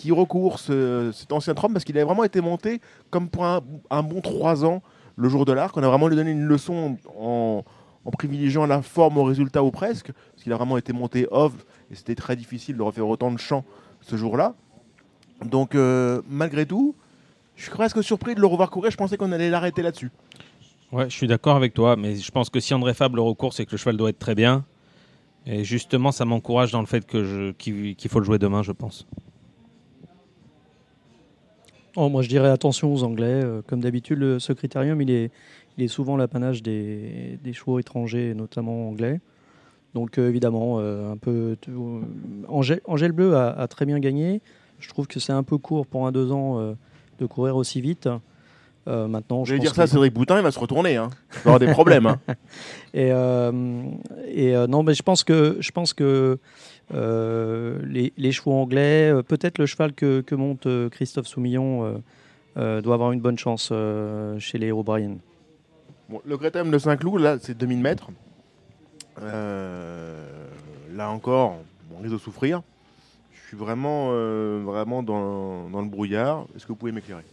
qui 0.02 0.12
recourt 0.12 0.58
cet 0.58 1.32
ancien 1.32 1.54
Trump 1.54 1.74
parce 1.74 1.86
qu'il 1.86 1.96
a 2.00 2.04
vraiment 2.04 2.24
été 2.24 2.42
monté 2.42 2.82
comme 3.12 3.30
pour 3.30 3.46
un, 3.46 3.62
bon 4.02 4.20
3 4.20 4.66
ans 4.66 4.82
le 5.16 5.30
jour 5.30 5.46
de 5.46 5.54
l'arc. 5.54 5.78
On 5.78 5.84
a 5.84 5.88
vraiment 5.88 6.08
lui 6.08 6.16
donné 6.16 6.32
une 6.32 6.46
leçon 6.46 6.98
en, 7.20 7.64
privilégiant 8.18 8.66
la 8.66 8.82
forme 8.82 9.20
au 9.20 9.24
résultat 9.24 9.64
ou 9.64 9.70
presque, 9.70 10.12
parce 10.12 10.42
qu'il 10.42 10.52
a 10.54 10.56
vraiment 10.56 10.78
été 10.80 10.92
monté 10.92 11.28
off 11.30 11.54
et 11.92 11.96
c'était 11.96 12.16
très 12.16 12.36
difficile 12.36 12.78
de 12.78 12.82
refaire 12.82 13.08
autant 13.08 13.32
de 13.32 13.38
champs 13.38 13.64
ce 14.02 14.18
jour-là. 14.18 14.56
Donc 15.46 15.76
euh, 15.76 16.24
malgré 16.28 16.66
tout, 16.66 16.96
je 17.56 17.64
suis 17.64 17.72
presque 17.72 18.04
surpris 18.04 18.34
de 18.34 18.40
le 18.40 18.48
revoir 18.48 18.72
courir. 18.72 18.90
Je 18.90 18.98
pensais 18.98 19.18
qu'on 19.18 19.32
allait 19.32 19.52
l'arrêter 19.52 19.84
là-dessus. 19.84 20.10
Ouais, 20.92 21.12
je 21.12 21.16
suis 21.16 21.28
d'accord 21.28 21.56
avec 21.56 21.76
toi, 21.76 21.96
mais 21.96 22.16
je 22.16 22.32
pense 22.32 22.50
que 22.50 22.60
si 22.60 22.74
André 22.74 22.96
Fable 22.96 23.18
le 23.18 23.22
recourt, 23.22 23.54
c'est 23.54 23.68
que 23.68 23.72
le 23.72 23.78
cheval 23.78 23.98
doit 23.98 24.10
être 24.10 24.20
très 24.20 24.34
bien. 24.34 24.66
Et 25.46 25.64
justement, 25.64 26.12
ça 26.12 26.26
m'encourage 26.26 26.72
dans 26.72 26.82
le 26.82 26.88
fait 26.88 27.06
qu'il 27.06 28.10
faut 28.10 28.20
le 28.20 28.26
jouer 28.26 28.40
demain, 28.40 28.64
je 28.64 28.72
pense. 28.72 29.06
Oh, 31.98 32.08
moi, 32.08 32.22
je 32.22 32.30
dirais 32.30 32.50
attention 32.50 32.94
aux 32.94 33.04
Anglais. 33.04 33.42
Euh, 33.44 33.62
comme 33.68 33.82
d'habitude, 33.82 34.40
ce 34.40 34.54
critérium, 34.54 35.02
il 35.02 35.12
est, 35.12 35.32
il 35.78 35.84
est 35.84 35.90
souvent 35.90 36.16
l'apanage 36.16 36.64
des, 36.64 37.38
des, 37.44 37.54
chevaux 37.54 37.80
étrangers, 37.80 38.34
notamment 38.34 38.90
anglais. 38.90 39.20
Donc, 39.94 40.18
euh, 40.18 40.30
évidemment, 40.30 40.78
euh, 40.80 41.12
un 41.12 41.18
peu. 41.18 41.58
Angèle, 42.48 43.12
Bleu 43.12 43.36
a, 43.36 43.68
très 43.68 43.86
bien 43.86 44.00
gagné. 44.00 44.42
Je 44.80 44.88
trouve 44.88 45.08
que 45.08 45.20
c'est 45.20 45.34
un 45.34 45.44
peu 45.44 45.58
court 45.58 45.86
pour 45.86 46.08
un 46.08 46.12
deux 46.12 46.32
ans 46.32 46.76
de 47.20 47.26
courir 47.26 47.56
aussi 47.56 47.82
vite. 47.82 48.10
maintenant, 48.88 49.44
je 49.44 49.54
vais 49.54 49.60
dire 49.60 49.76
ça, 49.76 49.86
Cédric 49.86 50.14
Boutin, 50.14 50.38
il 50.38 50.44
va 50.44 50.52
se 50.52 50.58
retourner. 50.58 50.96
Hein. 50.96 51.10
Il 51.34 51.36
va 51.36 51.54
avoir 51.54 51.60
des 51.60 51.72
problèmes. 51.72 52.08
Hein. 52.08 52.20
et, 52.94 53.10
et 54.30 54.68
non, 54.68 54.82
mais 54.82 54.96
je 54.96 55.04
pense 55.04 55.24
que 55.24 55.58
je 55.60 55.72
pense 55.72 55.94
que 55.94 56.40
euh, 56.94 57.80
les, 58.18 58.32
chevaux 58.32 58.54
anglais, 58.54 59.12
euh, 59.12 59.24
peut-être 59.24 59.58
le 59.58 59.66
cheval 59.66 59.94
que, 59.94 60.36
monte 60.36 60.66
euh, 60.66 60.90
Christophe 60.90 61.28
Soumillon 61.28 62.02
doit 62.56 62.94
avoir 62.94 63.12
une 63.12 63.22
bonne 63.22 63.38
chance 63.38 63.72
chez 64.40 64.58
les 64.58 64.72
O'Brien. 64.72 65.18
Bon, 66.10 66.22
le 66.26 66.38
Crétem 66.38 66.70
de 66.70 66.78
Saint-Cloud, 66.78 67.22
là, 67.22 67.38
c'est 67.40 67.58
2000 67.58 67.80
mètres. 67.80 68.10
là 69.22 71.10
encore, 71.10 71.58
on 71.96 72.02
risque 72.02 72.14
de 72.14 72.18
souffrir. 72.18 72.62
Je 73.32 73.48
suis 73.48 73.58
vraiment, 73.58 74.12
vraiment 74.64 75.04
dans, 75.04 75.82
le 75.82 75.90
brouillard. 75.90 76.46
Est-ce 76.56 76.66
que 76.66 76.70
vous 76.70 76.78
pouvez 76.78 76.92
m'éclairer? 76.92 77.24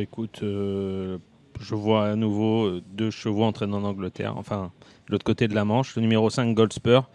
Écoute, 0.00 0.40
je 0.40 1.74
vois 1.74 2.06
à 2.06 2.16
nouveau 2.16 2.80
deux 2.80 3.10
chevaux 3.10 3.44
entraînés 3.44 3.74
en 3.74 3.84
Angleterre, 3.84 4.36
enfin, 4.36 4.72
de 5.06 5.12
l'autre 5.12 5.24
côté 5.24 5.46
de 5.46 5.54
la 5.54 5.64
Manche. 5.64 5.94
Le 5.94 6.02
numéro 6.02 6.30
5, 6.30 6.52
Goldspur, 6.54 7.08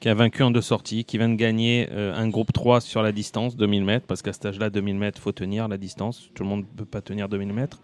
qui 0.00 0.08
a 0.08 0.14
vaincu 0.14 0.42
en 0.42 0.50
deux 0.50 0.60
sorties, 0.60 1.04
qui 1.04 1.18
vient 1.18 1.28
de 1.28 1.34
gagner 1.34 1.88
euh, 1.90 2.14
un 2.14 2.28
groupe 2.28 2.52
3 2.52 2.80
sur 2.80 3.02
la 3.02 3.12
distance, 3.12 3.56
2000 3.56 3.84
mètres, 3.84 4.06
parce 4.06 4.22
qu'à 4.22 4.32
cet 4.32 4.46
âge-là, 4.46 4.70
2000 4.70 4.96
mètres, 4.96 5.20
faut 5.20 5.32
tenir 5.32 5.68
la 5.68 5.78
distance. 5.78 6.30
Tout 6.34 6.42
le 6.42 6.48
monde 6.48 6.60
ne 6.60 6.78
peut 6.78 6.84
pas 6.84 7.00
tenir 7.00 7.28
2000 7.28 7.52
mètres. 7.52 7.80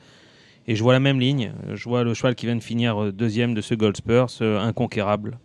Et 0.68 0.76
je 0.76 0.82
vois 0.82 0.92
la 0.92 1.00
même 1.00 1.18
ligne. 1.18 1.52
Je 1.72 1.88
vois 1.88 2.04
le 2.04 2.14
cheval 2.14 2.34
qui 2.34 2.46
vient 2.46 2.56
de 2.56 2.62
finir 2.62 3.02
euh, 3.02 3.12
deuxième 3.12 3.54
de 3.54 3.60
ce 3.60 3.74
Gold 3.74 3.96
Spur, 3.96 4.30
ce 4.30 4.58
inconquérable. 4.58 5.38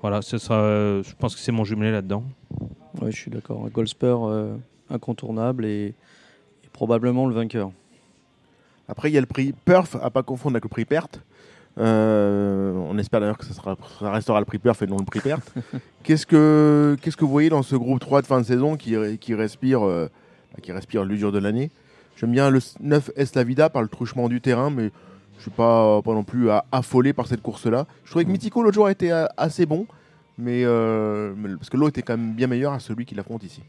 Voilà, 0.00 0.20
ce 0.20 0.36
sera, 0.36 0.56
euh, 0.56 1.02
je 1.02 1.14
pense 1.14 1.34
que 1.34 1.40
c'est 1.40 1.52
mon 1.52 1.64
jumelé 1.64 1.90
là-dedans. 1.90 2.24
Oui, 3.00 3.10
je 3.10 3.16
suis 3.16 3.30
d'accord. 3.30 3.68
Gold 3.70 3.88
Spur 3.88 4.30
incontournable 4.90 5.64
et, 5.64 5.94
probablement 6.74 7.26
le 7.26 7.34
vainqueur. 7.34 7.70
Après, 8.88 9.10
il 9.10 9.14
y 9.14 9.16
a 9.16 9.20
le 9.20 9.26
prix 9.26 9.54
Perf, 9.64 9.96
à 10.02 10.10
pas 10.10 10.22
confondre 10.22 10.56
avec 10.56 10.64
le 10.64 10.68
prix 10.68 10.84
Perte. 10.84 11.22
Euh, 11.78 12.72
on 12.72 12.96
espère 12.98 13.20
d'ailleurs 13.20 13.38
que 13.38 13.44
ça, 13.44 13.52
sera, 13.52 13.76
ça, 13.98 14.10
restera 14.12 14.38
le 14.38 14.44
prix 14.44 14.58
perf 14.58 14.80
et 14.82 14.86
non 14.86 14.98
le 14.98 15.04
prix 15.04 15.20
perte. 15.20 15.52
qu'est-ce, 16.02 16.26
que, 16.26 16.96
qu'est-ce 17.00 17.16
que 17.16 17.24
vous 17.24 17.30
voyez 17.30 17.48
dans 17.48 17.62
ce 17.62 17.74
groupe 17.74 18.00
3 18.00 18.22
de 18.22 18.26
fin 18.26 18.40
de 18.40 18.46
saison 18.46 18.76
qui, 18.76 18.94
qui 19.18 19.34
respire, 19.34 19.84
euh, 19.84 20.08
bah, 20.52 20.60
qui 20.62 20.72
respire 20.72 21.04
l'usure 21.04 21.32
de 21.32 21.38
l'année? 21.38 21.70
J'aime 22.16 22.30
bien 22.30 22.50
le 22.50 22.60
9 22.80 23.10
Eslavida 23.16 23.70
par 23.70 23.82
le 23.82 23.88
truchement 23.88 24.28
du 24.28 24.40
terrain, 24.40 24.70
mais 24.70 24.90
je 25.32 25.38
ne 25.38 25.42
suis 25.42 25.50
pas, 25.50 26.00
pas 26.02 26.12
non 26.12 26.22
plus 26.22 26.48
affolé 26.70 27.12
par 27.12 27.26
cette 27.26 27.42
course-là. 27.42 27.86
Je 28.04 28.10
trouvais 28.10 28.24
que 28.24 28.30
Mythico 28.30 28.62
l'autre 28.62 28.74
jour 28.74 28.88
était 28.88 29.10
euh, 29.10 29.26
assez 29.36 29.66
bon, 29.66 29.86
mais, 30.38 30.64
parce 30.64 31.70
que 31.70 31.76
l'eau 31.76 31.88
était 31.88 32.02
quand 32.02 32.16
même 32.16 32.34
bien 32.34 32.46
meilleur 32.46 32.72
à 32.72 32.78
celui 32.78 33.04
qui 33.04 33.16
l'affronte 33.16 33.42
ici. 33.42 33.62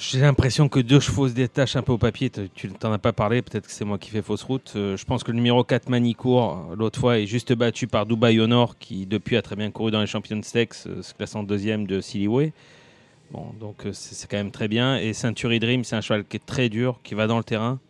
J'ai 0.00 0.20
l'impression 0.20 0.68
que 0.68 0.78
deux 0.78 1.00
chevaux 1.00 1.26
se 1.26 1.32
détachent 1.32 1.74
un 1.74 1.82
peu 1.82 1.90
au 1.90 1.98
papier. 1.98 2.30
Tu 2.30 2.70
n'en 2.84 2.92
as 2.92 2.98
pas 2.98 3.12
parlé, 3.12 3.42
peut-être 3.42 3.66
que 3.66 3.72
c'est 3.72 3.84
moi 3.84 3.98
qui 3.98 4.10
fais 4.10 4.22
fausse 4.22 4.44
route. 4.44 4.74
Euh, 4.76 4.96
je 4.96 5.04
pense 5.04 5.24
que 5.24 5.32
le 5.32 5.36
numéro 5.36 5.64
4 5.64 5.88
Manicourt, 5.88 6.72
l'autre 6.76 7.00
fois, 7.00 7.18
est 7.18 7.26
juste 7.26 7.52
battu 7.52 7.88
par 7.88 8.06
Dubai 8.06 8.38
Honor, 8.38 8.78
qui 8.78 9.06
depuis 9.06 9.36
a 9.36 9.42
très 9.42 9.56
bien 9.56 9.72
couru 9.72 9.90
dans 9.90 10.00
les 10.00 10.06
Champions 10.06 10.40
Steaks, 10.40 10.86
euh, 10.86 11.02
se 11.02 11.14
classe 11.14 11.34
en 11.34 11.42
deuxième 11.42 11.88
de 11.88 12.00
Siliway. 12.00 12.52
Bon, 13.32 13.46
donc 13.58 13.86
euh, 13.86 13.92
c'est 13.92 14.30
quand 14.30 14.36
même 14.36 14.52
très 14.52 14.68
bien. 14.68 14.98
Et 14.98 15.12
Century 15.14 15.58
Dream, 15.58 15.82
c'est 15.82 15.96
un 15.96 16.00
cheval 16.00 16.24
qui 16.24 16.36
est 16.36 16.46
très 16.46 16.68
dur, 16.68 17.00
qui 17.02 17.16
va 17.16 17.26
dans 17.26 17.38
le 17.38 17.44
terrain. 17.44 17.80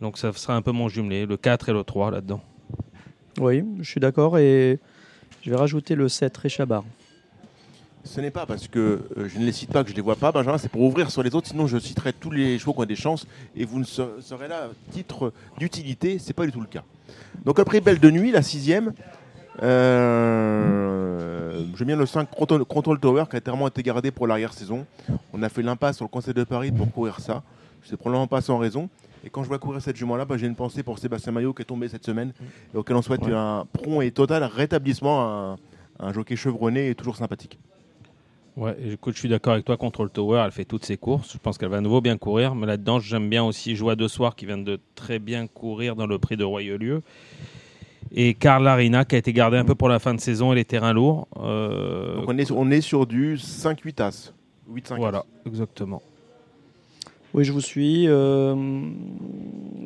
Donc 0.00 0.18
ça 0.18 0.32
sera 0.32 0.56
un 0.56 0.62
peu 0.62 0.72
mon 0.72 0.88
jumelé, 0.88 1.26
le 1.26 1.36
4 1.36 1.68
et 1.68 1.72
le 1.72 1.84
3 1.84 2.10
là-dedans. 2.10 2.42
Oui, 3.38 3.62
je 3.78 3.88
suis 3.88 4.00
d'accord. 4.00 4.36
Et 4.38 4.80
je 5.42 5.50
vais 5.50 5.56
rajouter 5.56 5.94
le 5.94 6.08
7 6.08 6.36
Réchabar. 6.36 6.82
Ce 8.04 8.20
n'est 8.20 8.30
pas 8.30 8.44
parce 8.44 8.68
que 8.68 9.00
euh, 9.16 9.28
je 9.28 9.38
ne 9.38 9.46
les 9.46 9.52
cite 9.52 9.72
pas 9.72 9.82
que 9.82 9.88
je 9.88 9.94
ne 9.94 9.96
les 9.96 10.02
vois 10.02 10.16
pas, 10.16 10.30
Benjamin, 10.30 10.58
c'est 10.58 10.68
pour 10.68 10.82
ouvrir 10.82 11.10
sur 11.10 11.22
les 11.22 11.34
autres, 11.34 11.48
sinon 11.48 11.66
je 11.66 11.78
citerai 11.78 12.12
tous 12.12 12.30
les 12.30 12.58
chevaux 12.58 12.74
qui 12.74 12.80
ont 12.80 12.84
des 12.84 12.96
chances 12.96 13.26
et 13.56 13.64
vous 13.64 13.78
ne 13.78 13.84
serez 13.84 14.46
là 14.46 14.64
à 14.64 14.92
titre 14.92 15.32
d'utilité, 15.58 16.18
c'est 16.18 16.34
pas 16.34 16.44
du 16.44 16.52
tout 16.52 16.60
le 16.60 16.66
cas. 16.66 16.82
Donc 17.46 17.58
après 17.58 17.80
Belle 17.80 17.98
de 17.98 18.10
Nuit, 18.10 18.30
la 18.30 18.42
sixième, 18.42 18.92
euh, 19.62 21.64
je 21.74 21.84
viens 21.84 21.96
le 21.96 22.04
5 22.04 22.28
Control, 22.30 23.00
Tower 23.00 23.24
qui 23.30 23.36
a 23.36 23.40
tellement 23.40 23.68
été 23.68 23.82
gardé 23.82 24.10
pour 24.10 24.26
l'arrière-saison. 24.26 24.84
On 25.32 25.42
a 25.42 25.48
fait 25.48 25.62
l'impasse 25.62 25.96
sur 25.96 26.04
le 26.04 26.10
Conseil 26.10 26.34
de 26.34 26.44
Paris 26.44 26.72
pour 26.72 26.92
courir 26.92 27.20
ça. 27.20 27.42
C'est 27.84 27.96
probablement 27.96 28.26
pas 28.26 28.42
sans 28.42 28.58
raison. 28.58 28.90
Et 29.24 29.30
quand 29.30 29.42
je 29.42 29.48
vois 29.48 29.58
courir 29.58 29.80
cette 29.80 29.96
jument-là, 29.96 30.26
bah, 30.26 30.36
j'ai 30.36 30.46
une 30.46 30.56
pensée 30.56 30.82
pour 30.82 30.98
Sébastien 30.98 31.32
Maillot 31.32 31.54
qui 31.54 31.62
est 31.62 31.66
tombé 31.66 31.88
cette 31.88 32.04
semaine 32.04 32.32
et 32.74 32.76
auquel 32.76 32.96
on 32.96 33.02
souhaite 33.02 33.22
un 33.24 33.66
prompt 33.72 34.02
et 34.02 34.10
total 34.10 34.44
rétablissement. 34.44 35.52
Un, 35.52 35.56
un 36.00 36.12
jockey 36.12 36.36
chevronné 36.36 36.90
et 36.90 36.94
toujours 36.94 37.16
sympathique. 37.16 37.58
Ouais, 38.56 38.76
écoute, 38.92 39.14
je 39.14 39.20
suis 39.20 39.28
d'accord 39.28 39.54
avec 39.54 39.64
toi. 39.64 39.76
Control 39.76 40.10
Tower, 40.10 40.42
elle 40.44 40.52
fait 40.52 40.64
toutes 40.64 40.84
ses 40.84 40.96
courses. 40.96 41.32
Je 41.32 41.38
pense 41.38 41.58
qu'elle 41.58 41.70
va 41.70 41.78
à 41.78 41.80
nouveau 41.80 42.00
bien 42.00 42.16
courir. 42.16 42.54
Mais 42.54 42.66
là-dedans, 42.66 43.00
j'aime 43.00 43.28
bien 43.28 43.42
aussi 43.42 43.74
Joie 43.74 43.96
de 43.96 44.06
Soir 44.06 44.36
qui 44.36 44.46
vient 44.46 44.58
de 44.58 44.78
très 44.94 45.18
bien 45.18 45.48
courir 45.48 45.96
dans 45.96 46.06
le 46.06 46.18
prix 46.18 46.36
de 46.36 46.44
Royaulieu. 46.44 47.02
Et 48.12 48.34
Karl 48.34 48.66
Arina 48.68 49.04
qui 49.04 49.16
a 49.16 49.18
été 49.18 49.32
gardé 49.32 49.56
un 49.56 49.64
peu 49.64 49.74
pour 49.74 49.88
la 49.88 49.98
fin 49.98 50.14
de 50.14 50.20
saison 50.20 50.52
et 50.52 50.54
les 50.54 50.64
terrains 50.64 50.92
lourds. 50.92 51.26
Euh, 51.36 52.14
Donc 52.16 52.28
on 52.28 52.38
est, 52.38 52.50
on 52.52 52.70
est 52.70 52.80
sur 52.80 53.06
du 53.06 53.36
5-8 53.36 54.02
As. 54.02 54.32
8-5 54.72 54.96
Voilà, 54.98 55.24
exactement. 55.46 56.00
Oui, 57.34 57.44
je 57.44 57.50
vous 57.50 57.60
suis. 57.60 58.06
Euh, 58.06 58.54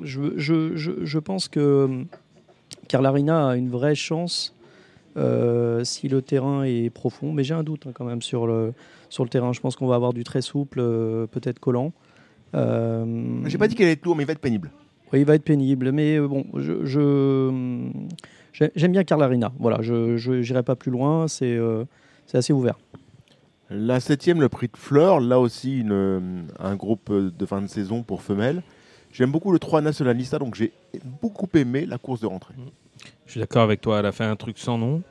je, 0.03 0.37
je, 0.37 0.77
je, 0.77 0.93
je, 1.03 1.19
pense 1.19 1.49
que 1.49 2.05
Karl 2.89 3.07
Arina 3.07 3.49
a 3.49 3.57
une 3.57 3.71
vraie 3.71 3.95
chance 3.95 4.55
euh, 5.19 5.85
si 5.85 6.09
le 6.09 6.23
terrain 6.23 6.63
est 6.65 6.91
profond. 6.91 7.33
Mais 7.33 7.45
j'ai 7.45 7.55
un 7.55 7.63
doute 7.63 7.87
hein, 7.87 7.93
quand 7.95 8.05
même 8.05 8.23
sur 8.23 8.47
le, 8.47 8.73
sur 9.09 9.25
le 9.25 9.31
terrain. 9.31 9.53
Je 9.53 9.61
pense 9.61 9.77
qu'on 9.77 9.87
va 9.87 9.97
avoir 9.97 10.13
du 10.13 10.25
très 10.25 10.43
souple, 10.43 10.79
euh, 10.81 11.27
peut-être 11.27 11.59
collant. 11.59 11.93
Euh, 12.55 13.43
j'ai 13.47 13.59
pas 13.59 13.69
dit 13.69 13.75
qu'il 13.75 13.85
allait 13.85 13.93
être 13.93 14.05
lourd, 14.05 14.17
mais 14.17 14.23
il 14.23 14.27
va 14.27 14.33
être 14.33 14.41
pénible. 14.41 14.71
Oui, 15.13 15.21
il 15.21 15.25
va 15.25 15.35
être 15.35 15.45
pénible. 15.45 15.93
Mais 15.93 16.19
bon, 16.21 16.47
je, 16.55 17.51
j'aime 18.53 18.93
bien 18.93 19.05
Arena. 19.11 19.53
Voilà, 19.59 19.83
je 19.83 20.31
n'irai 20.31 20.63
pas 20.63 20.77
plus 20.77 20.91
loin. 20.91 21.29
C'est 21.29 21.59
c'est 22.27 22.39
assez 22.39 22.53
ouvert. 22.53 22.79
La 23.71 24.01
septième, 24.01 24.41
le 24.41 24.49
prix 24.49 24.69
de 24.69 24.77
Fleur, 24.77 25.21
là 25.21 25.39
aussi 25.39 25.81
une, 25.81 26.47
un 26.59 26.77
groupe 26.77 27.13
de 27.13 27.47
fin 27.47 27.61
de 27.61 27.67
saison 27.67 28.03
pour 28.03 28.23
femelles. 28.23 28.63
J'aime 29.13 29.31
beaucoup 29.31 29.53
le 29.53 29.59
3 29.59 29.81
Nationalista, 29.81 30.39
donc 30.39 30.55
j'ai 30.55 30.73
beaucoup 31.23 31.49
aimé 31.55 31.87
la 31.87 31.99
course 31.99 32.21
de 32.21 32.27
rentrée. 32.27 32.55
Je 33.29 33.33
suis 33.33 33.41
d'accord 33.41 33.63
avec 33.63 33.83
toi, 33.83 33.99
elle 33.99 34.07
a 34.07 34.13
fait 34.13 34.25
un 34.25 34.37
truc 34.37 34.57
sans 34.57 34.79
nom. 34.79 35.03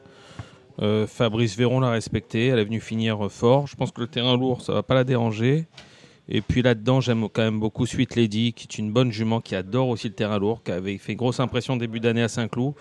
Euh, 0.81 1.05
Fabrice 1.05 1.55
Véron 1.55 1.79
l'a 1.79 1.91
respecté, 1.91 2.47
elle 2.47 2.57
est 2.57 2.65
venue 2.65 2.81
finir 2.81 3.31
fort. 3.31 3.67
Je 3.67 3.75
pense 3.75 3.91
que 3.91 4.01
le 4.01 4.07
terrain 4.07 4.35
lourd, 4.35 4.63
ça 4.63 4.73
va 4.73 4.81
pas 4.81 4.95
la 4.95 5.03
déranger. 5.03 5.67
Et 6.27 6.41
puis 6.41 6.63
là-dedans, 6.63 6.99
j'aime 6.99 7.29
quand 7.29 7.43
même 7.43 7.59
beaucoup 7.59 7.85
Sweet 7.85 8.15
Lady, 8.15 8.53
qui 8.53 8.63
est 8.63 8.79
une 8.79 8.91
bonne 8.91 9.11
jument, 9.11 9.39
qui 9.39 9.53
adore 9.55 9.89
aussi 9.89 10.07
le 10.07 10.15
terrain 10.15 10.39
lourd, 10.39 10.63
qui 10.63 10.71
avait 10.71 10.97
fait 10.97 11.13
grosse 11.13 11.39
impression 11.39 11.77
début 11.77 11.99
d'année 11.99 12.23
à 12.23 12.27
Saint-Cloud, 12.27 12.73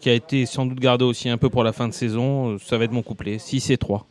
qui 0.00 0.10
a 0.10 0.14
été 0.14 0.46
sans 0.46 0.64
doute 0.64 0.78
gardé 0.78 1.04
aussi 1.04 1.28
un 1.28 1.38
peu 1.38 1.50
pour 1.50 1.64
la 1.64 1.72
fin 1.72 1.88
de 1.88 1.92
saison. 1.92 2.56
Ça 2.58 2.78
va 2.78 2.84
être 2.84 2.92
mon 2.92 3.02
couplet, 3.02 3.38
6 3.38 3.70
et 3.70 3.78
3. 3.78 4.06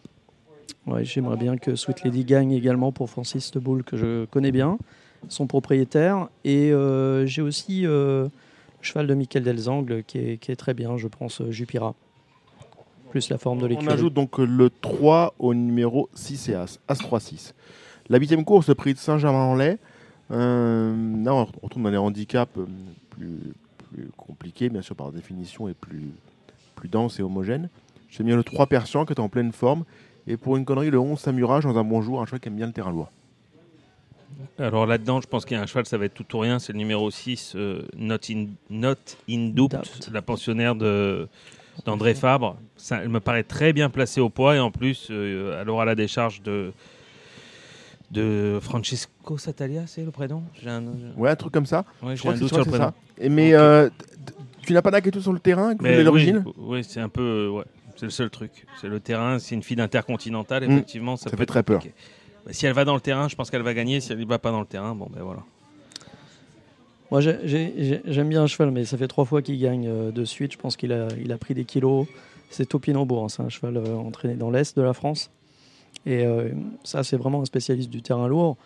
Ouais, 0.86 1.06
J'aimerais 1.06 1.38
bien 1.38 1.56
que 1.56 1.78
Sweet 1.78 2.04
Lady 2.04 2.26
gagne 2.26 2.52
également 2.52 2.92
pour 2.92 3.10
Francis 3.10 3.52
Teboul, 3.52 3.86
que 3.86 3.96
je 3.96 4.26
connais 4.26 4.52
bien, 4.52 4.78
son 5.30 5.48
propriétaire. 5.48 6.28
Et 6.44 6.74
euh, 6.74 7.26
j'ai 7.26 7.42
aussi 7.42 7.86
euh, 7.86 8.28
cheval 8.88 9.08
de 9.08 9.14
Michael 9.14 9.44
Delzangle 9.44 10.04
qui 10.04 10.18
est, 10.18 10.38
qui 10.38 10.52
est 10.52 10.56
très 10.56 10.74
bien, 10.74 10.98
je 10.98 11.08
pense, 11.08 11.42
euh, 11.42 11.52
Jupira. 11.52 11.96
Plus 13.12 13.30
la 13.30 13.38
forme 13.38 13.60
de 13.60 13.68
l'écurie. 13.68 13.88
On 13.88 13.92
ajoute 13.92 14.14
donc 14.14 14.38
le 14.38 14.70
3 14.70 15.34
au 15.40 15.54
numéro 15.54 16.10
6 16.14 16.50
et 16.50 16.56
As, 16.56 16.80
As 16.88 17.00
3-6. 17.00 17.54
La 18.10 18.18
huitième 18.18 18.44
course, 18.44 18.68
le 18.68 18.76
prix 18.76 18.94
de 18.94 19.00
Saint-Germain-en-Laye. 19.00 19.78
Euh, 20.32 21.24
là, 21.24 21.34
on 21.34 21.46
retourne 21.62 21.84
dans 21.84 21.90
les 21.90 21.98
handicaps 21.98 22.52
euh, 22.58 22.66
plus, 23.12 23.54
plus, 23.78 24.10
compliqués, 24.18 24.70
bien 24.70 24.82
sûr, 24.82 24.96
par 24.96 25.12
définition, 25.12 25.70
et 25.70 25.74
plus, 25.74 26.12
plus 26.76 26.90
denses 26.90 27.20
et 27.20 27.24
homogènes. 27.24 27.70
J'ai 28.10 28.24
mis 28.24 28.32
le 28.32 28.44
3 28.44 28.68
Persian 28.68 29.06
qui 29.06 29.14
est 29.14 29.20
en 29.20 29.30
pleine 29.30 29.52
forme. 29.52 29.84
Et 30.28 30.36
pour 30.36 30.58
une 30.58 30.66
connerie, 30.66 30.90
le 30.90 31.00
11 31.00 31.18
Samurage 31.18 31.64
dans 31.64 31.78
un 31.78 31.84
bon 31.84 32.02
jour, 32.02 32.22
un 32.22 32.26
cheval 32.26 32.42
qui 32.42 32.50
aime 32.50 32.56
bien 32.56 32.68
le 32.68 32.74
terrain 32.74 32.92
lourd. 32.92 33.10
Alors 34.60 34.86
là-dedans, 34.86 35.22
je 35.22 35.28
pense 35.28 35.46
qu'il 35.46 35.56
y 35.56 35.60
a 35.60 35.64
un 35.64 35.66
cheval, 35.66 35.86
ça 35.86 35.98
va 35.98 36.06
être 36.06 36.14
tout 36.14 36.36
ou 36.36 36.40
rien. 36.40 36.60
C'est 36.60 36.74
le 36.74 36.80
numéro 36.80 37.10
6, 37.10 37.54
euh, 37.56 37.84
Not, 37.96 38.18
in, 38.30 38.48
Not 38.70 38.96
in 39.30 39.50
Doubt, 39.50 39.72
la 40.12 40.22
pensionnaire 40.22 40.76
de, 40.76 41.28
d'André 41.86 42.14
Fabre. 42.14 42.58
Ça, 42.76 43.00
elle 43.02 43.10
me 43.10 43.20
paraît 43.20 43.44
très 43.44 43.74
bien 43.74 43.90
placée 43.90 44.22
au 44.22 44.30
poids 44.30 44.56
et 44.56 44.60
en 44.60 44.72
plus, 44.72 45.08
euh, 45.12 45.62
elle 45.62 45.70
aura 45.70 45.86
la 45.86 45.96
décharge 45.96 46.42
de, 46.42 46.72
de 48.12 48.60
Francesco 48.62 49.38
Satalia, 49.38 49.86
c'est 49.88 50.04
le 50.04 50.12
prénom? 50.12 50.44
Un, 50.66 50.84
Ouais, 51.18 51.30
un 51.30 51.36
truc 51.36 51.54
comme 51.54 51.66
ça. 51.66 51.86
Ouais, 52.02 52.16
j'ai 52.16 52.30
un 52.30 52.34
doute 52.34 52.50
sur 52.50 52.60
le 52.60 52.66
prénom. 52.66 52.94
Et 53.20 53.30
mais 53.30 53.54
euh, 53.54 53.90
tu 54.62 54.74
n'as 54.74 54.82
pas 54.82 55.02
tout 55.02 55.22
sur 55.22 55.34
le 55.34 55.40
terrain 55.40 55.76
l'origine? 55.80 56.44
Oui, 56.58 56.84
c'est 56.84 57.00
un 57.00 57.10
peu. 57.10 57.50
Ouais, 57.50 57.66
c'est 57.96 58.06
le 58.06 58.12
seul 58.12 58.30
truc. 58.30 58.66
C'est 58.80 58.88
le 58.88 59.00
terrain, 59.00 59.40
c'est 59.40 59.56
une 59.56 59.64
fille 59.64 59.78
d'intercontinental, 59.78 60.66
hmm. 60.68 60.72
effectivement. 60.72 61.18
ça, 61.18 61.30
fait 61.30 61.46
très 61.46 61.64
peur. 61.64 61.82
Si 62.52 62.66
elle 62.66 62.74
va 62.74 62.86
dans 62.86 62.96
le 62.96 63.02
terrain, 63.02 63.28
je 63.28 63.36
pense 63.36 63.50
qu'elle 63.50 63.62
va 63.62 63.74
gagner. 63.74 64.00
Si 64.00 64.12
elle 64.12 64.20
ne 64.20 64.26
va 64.26 64.40
pas 64.40 64.52
dans 64.52 64.60
le 64.60 64.66
terrain, 64.66 64.96
bon 64.96 65.08
ben 65.14 65.22
voilà. 65.22 65.44
Moi 67.12 67.22
j'aime 67.22 68.30
bien 68.30 68.44
un 68.44 68.48
cheval, 68.48 68.72
mais 68.72 68.84
ça 68.84 68.98
fait 68.98 69.08
trois 69.08 69.26
fois 69.26 69.42
qu'il 69.42 69.60
gagne 69.60 69.88
euh, 69.88 70.12
de 70.12 70.26
suite. 70.26 70.52
Je 70.52 70.58
pense 70.58 70.76
qu'il 70.76 70.92
a, 70.92 71.08
il 71.22 71.32
a 71.32 71.38
pris 71.38 71.54
des 71.54 71.64
kilos. 71.64 72.06
C'est 72.50 72.68
Topinambour, 72.68 73.24
hein. 73.24 73.30
c'est 73.30 73.42
un 73.44 73.50
cheval 73.50 73.78
euh, 73.78 73.96
entraîné 73.96 74.36
dans 74.36 74.52
l'Est 74.52 74.76
de 74.78 74.82
la 74.82 74.94
France. 74.94 75.30
Et 76.06 76.26
euh, 76.26 76.50
ça, 76.84 77.04
c'est 77.04 77.18
vraiment 77.18 77.42
un 77.42 77.46
spécialiste 77.46 77.90
du 77.90 78.02
terrain 78.02 78.28
lourd. 78.28 78.58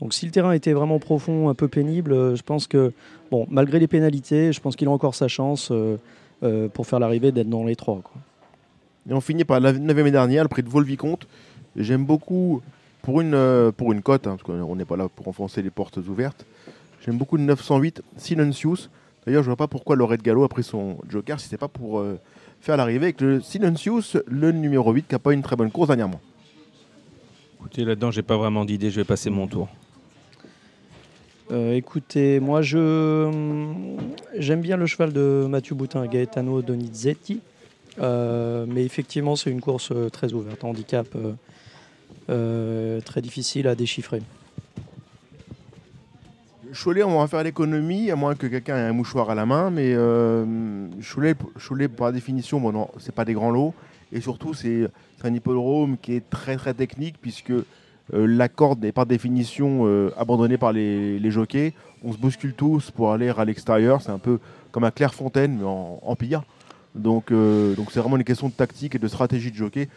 Donc 0.00 0.14
si 0.14 0.24
le 0.24 0.32
terrain 0.32 0.52
était 0.52 0.72
vraiment 0.72 0.98
profond, 0.98 1.50
un 1.50 1.54
peu 1.54 1.68
pénible, 1.68 2.34
je 2.34 2.42
pense 2.42 2.66
que, 2.66 2.92
bon, 3.30 3.46
malgré 3.50 3.78
les 3.78 3.86
pénalités, 3.86 4.52
je 4.52 4.60
pense 4.60 4.76
qu'il 4.76 4.88
a 4.88 4.90
encore 4.90 5.14
sa 5.14 5.28
chance 5.28 5.70
pour 6.72 6.86
faire 6.86 7.00
l'arrivée 7.00 7.32
d'être 7.32 7.50
dans 7.50 7.64
les 7.64 7.76
trois. 7.76 8.00
Et 9.10 9.12
on 9.12 9.20
finit 9.20 9.44
par 9.44 9.60
la 9.60 9.74
9 9.74 10.10
dernière, 10.10 10.42
le 10.42 10.48
prix 10.48 10.62
de 10.62 10.70
Volvicomte. 10.70 11.26
J'aime 11.76 12.06
beaucoup 12.06 12.62
pour 13.02 13.20
une, 13.20 13.34
euh, 13.34 13.72
pour 13.72 13.92
une 13.92 14.02
cote, 14.02 14.26
hein, 14.26 14.36
parce 14.36 14.42
qu'on 14.42 14.76
n'est 14.76 14.84
pas 14.84 14.96
là 14.96 15.08
pour 15.08 15.28
enfoncer 15.28 15.62
les 15.62 15.70
portes 15.70 15.96
ouvertes, 15.98 16.46
j'aime 17.04 17.16
beaucoup 17.16 17.36
le 17.36 17.44
908 17.44 18.02
Silencius. 18.16 18.90
D'ailleurs, 19.26 19.42
je 19.42 19.48
vois 19.48 19.56
pas 19.56 19.68
pourquoi 19.68 19.96
Lorette 19.96 20.22
Gallo 20.22 20.44
a 20.44 20.48
pris 20.48 20.62
son 20.62 20.98
joker 21.08 21.40
si 21.40 21.48
c'est 21.48 21.58
pas 21.58 21.68
pour 21.68 21.98
euh, 21.98 22.18
faire 22.60 22.76
l'arrivée 22.76 23.06
avec 23.06 23.20
le 23.20 23.40
Silencius, 23.40 24.16
le 24.26 24.52
numéro 24.52 24.92
8, 24.92 25.08
qui 25.08 25.14
n'a 25.14 25.18
pas 25.18 25.32
une 25.32 25.42
très 25.42 25.56
bonne 25.56 25.70
course 25.70 25.88
dernièrement. 25.88 26.20
Écoutez, 27.58 27.84
là-dedans, 27.84 28.10
j'ai 28.10 28.22
pas 28.22 28.36
vraiment 28.36 28.64
d'idée, 28.64 28.90
je 28.90 28.96
vais 28.96 29.04
passer 29.04 29.28
mon 29.30 29.46
tour. 29.46 29.68
Euh, 31.50 31.74
écoutez, 31.74 32.38
moi 32.38 32.62
je 32.62 33.28
j'aime 34.38 34.60
bien 34.60 34.76
le 34.76 34.86
cheval 34.86 35.12
de 35.12 35.48
Mathieu 35.50 35.74
Boutin, 35.74 36.06
Gaetano 36.06 36.62
Donizetti, 36.62 37.40
mais 37.98 38.84
effectivement 38.84 39.34
c'est 39.34 39.50
une 39.50 39.60
course 39.60 39.92
très 40.12 40.32
ouverte, 40.32 40.62
handicap 40.62 41.08
euh, 41.16 41.32
très 43.04 43.20
difficile 43.20 43.66
à 43.68 43.74
déchiffrer. 43.74 44.22
Cholet, 46.72 47.02
on 47.02 47.18
va 47.18 47.26
faire 47.26 47.42
l'économie, 47.42 48.10
à 48.10 48.16
moins 48.16 48.34
que 48.34 48.46
quelqu'un 48.46 48.76
ait 48.76 48.88
un 48.88 48.92
mouchoir 48.92 49.30
à 49.30 49.34
la 49.34 49.46
main, 49.46 49.70
mais 49.70 49.92
euh, 49.94 50.88
Cholet, 51.02 51.88
par 51.88 52.12
définition, 52.12 52.60
bon, 52.60 52.72
non, 52.72 52.88
c'est 52.98 53.14
pas 53.14 53.24
des 53.24 53.34
grands 53.34 53.50
lots, 53.50 53.74
et 54.12 54.20
surtout, 54.20 54.54
c'est 54.54 54.88
un 55.22 55.34
hippodrome 55.34 55.96
qui 56.00 56.14
est 56.14 56.28
très 56.30 56.56
très 56.56 56.74
technique, 56.74 57.16
puisque 57.20 57.50
euh, 57.50 57.64
la 58.12 58.48
corde 58.48 58.84
est 58.84 58.92
par 58.92 59.06
définition 59.06 59.86
euh, 59.86 60.10
abandonnée 60.16 60.58
par 60.58 60.72
les, 60.72 61.30
jockeys. 61.30 61.74
On 62.04 62.12
se 62.12 62.18
bouscule 62.18 62.54
tous 62.54 62.90
pour 62.90 63.12
aller 63.12 63.30
à 63.30 63.44
l'extérieur, 63.44 64.00
c'est 64.00 64.10
un 64.10 64.18
peu 64.18 64.38
comme 64.70 64.84
à 64.84 64.90
Clairefontaine, 64.90 65.58
mais 65.58 65.66
en, 65.66 66.00
en 66.02 66.16
pire. 66.16 66.42
Donc, 66.94 67.32
donc 67.32 67.92
c'est 67.92 68.00
vraiment 68.00 68.16
une 68.16 68.24
question 68.24 68.48
de 68.48 68.52
tactique 68.52 68.96
et 68.96 68.98
de 68.98 69.06
stratégie 69.06 69.52
de 69.52 69.56
jockey. 69.56 69.88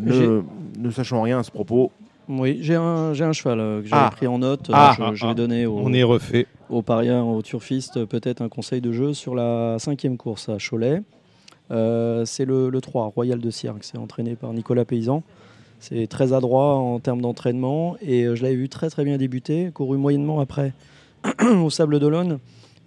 Ne, 0.00 0.90
sachant 0.90 1.22
rien 1.22 1.38
à 1.38 1.42
ce 1.42 1.50
propos. 1.50 1.90
Oui, 2.28 2.58
j'ai 2.62 2.74
un, 2.74 3.12
un 3.12 3.32
cheval 3.32 3.60
euh, 3.60 3.82
que 3.82 3.88
j'ai 3.88 3.94
ah. 3.94 4.10
pris 4.10 4.26
en 4.26 4.38
note. 4.38 4.70
Ah. 4.72 4.96
je, 5.14 5.26
vais 5.26 5.34
donner 5.34 5.66
au, 5.66 5.78
On 5.78 5.92
est 5.92 6.02
refait. 6.02 6.46
aux 6.70 6.82
parieurs, 6.82 7.26
aux 7.26 7.42
turfistes, 7.42 8.04
peut-être 8.06 8.40
un 8.40 8.48
conseil 8.48 8.80
de 8.80 8.92
jeu 8.92 9.12
sur 9.12 9.34
la 9.34 9.76
cinquième 9.78 10.16
course 10.16 10.48
à 10.48 10.56
Cholet. 10.58 11.02
Euh, 11.70 12.24
c'est 12.24 12.44
le, 12.44 12.70
le, 12.70 12.80
3, 12.80 13.06
Royal 13.14 13.38
de 13.38 13.50
Cirque. 13.50 13.84
C'est 13.84 13.98
entraîné 13.98 14.36
par 14.36 14.52
Nicolas 14.52 14.84
Paysan. 14.84 15.22
C'est 15.80 16.06
très 16.06 16.32
adroit 16.32 16.76
en 16.76 16.98
termes 16.98 17.20
d'entraînement 17.20 17.96
et 18.00 18.24
euh, 18.24 18.36
je 18.36 18.42
l'avais 18.42 18.54
vu 18.54 18.70
très 18.70 18.88
très 18.88 19.04
bien 19.04 19.18
débuter, 19.18 19.70
couru 19.72 19.98
moyennement 19.98 20.40
après 20.40 20.72
au 21.62 21.68
Sable 21.68 22.00
d'Olonne. 22.00 22.38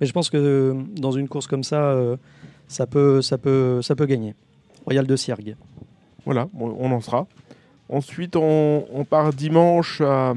Mais 0.01 0.07
je 0.07 0.13
pense 0.13 0.31
que 0.31 0.75
dans 0.95 1.11
une 1.11 1.27
course 1.27 1.47
comme 1.47 1.63
ça, 1.63 1.95
ça, 2.67 2.85
peut, 2.85 3.21
ça, 3.21 3.37
peut, 3.37 3.81
ça 3.81 3.95
peut 3.95 4.05
gagner. 4.05 4.35
Royal 4.85 5.07
de 5.07 5.15
Siergue. 5.15 5.55
Voilà, 6.27 6.49
on 6.59 6.91
en 6.91 6.99
sera. 6.99 7.25
Ensuite, 7.87 8.35
on, 8.35 9.05
part 9.09 9.31
dimanche 9.31 10.01
à, 10.01 10.33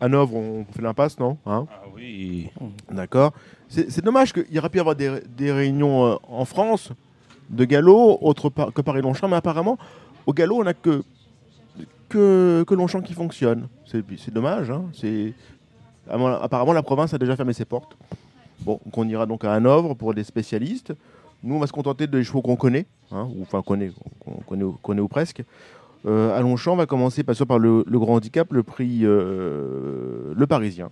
Hanovre, 0.00 0.34
on 0.34 0.64
fait 0.72 0.82
l'impasse, 0.82 1.16
non 1.20 1.38
hein? 1.46 1.68
Ah 1.70 1.84
oui. 1.94 2.50
D'accord. 2.90 3.32
C'est 3.68 4.04
dommage 4.04 4.32
qu'il 4.32 4.50
y 4.50 4.58
aurait 4.58 4.68
pu 4.68 4.78
y 4.78 4.80
avoir 4.80 4.96
des, 4.96 5.52
réunions 5.52 6.06
euh, 6.06 6.16
en 6.28 6.44
France 6.44 6.90
de 7.50 7.64
galop, 7.64 8.18
autre 8.20 8.50
part 8.50 8.72
que 8.72 8.82
Paris-Longchamp, 8.82 9.28
mais 9.28 9.36
apparemment, 9.36 9.78
Au 10.26 10.32
galop, 10.32 10.56
on 10.56 10.64
n'a 10.64 10.74
que, 10.74 11.04
que, 12.08 12.64
que 12.66 12.74
Longchamp 12.74 13.02
qui 13.02 13.14
fonctionne. 13.14 13.68
C'est 13.86 14.34
dommage. 14.34 14.72
hein. 14.72 14.86
Apparemment, 16.10 16.72
la 16.72 16.82
province 16.82 17.14
a 17.14 17.18
déjà 17.18 17.36
fermé 17.36 17.52
ses 17.52 17.64
portes. 17.64 17.96
Bon, 18.62 18.80
on 18.92 19.08
ira 19.08 19.24
donc 19.24 19.44
à 19.44 19.54
Hanovre 19.54 19.94
pour 19.94 20.14
des 20.14 20.24
spécialistes. 20.24 20.92
Nous, 21.42 21.54
on 21.54 21.58
va 21.60 21.66
se 21.66 21.72
contenter 21.72 22.06
des 22.06 22.24
chevaux 22.24 22.42
qu'on 22.42 22.56
connaît, 22.56 22.86
hein, 23.12 23.28
ou 23.34 23.42
enfin 23.42 23.62
qu'on 23.62 23.78
connaît, 24.46 25.00
ou- 25.02 25.08
presque. 25.08 25.42
Euh, 26.06 26.36
à 26.36 26.40
Longchamp, 26.40 26.72
on 26.72 26.76
va 26.76 26.86
commencer 26.86 27.22
par, 27.22 27.34
par 27.46 27.58
le, 27.58 27.84
le 27.86 27.98
grand 27.98 28.14
handicap, 28.14 28.52
le 28.52 28.62
prix 28.62 29.00
euh, 29.02 30.32
Le 30.36 30.46
Parisien. 30.46 30.90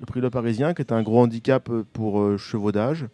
Le 0.00 0.06
prix 0.06 0.20
Le 0.20 0.30
Parisien, 0.30 0.74
qui 0.74 0.82
est 0.82 0.92
un 0.92 1.02
gros 1.02 1.20
handicap 1.20 1.70
pour 1.92 2.20
euh, 2.20 2.36
chevaux 2.36 2.72
d'âge. 2.72 3.06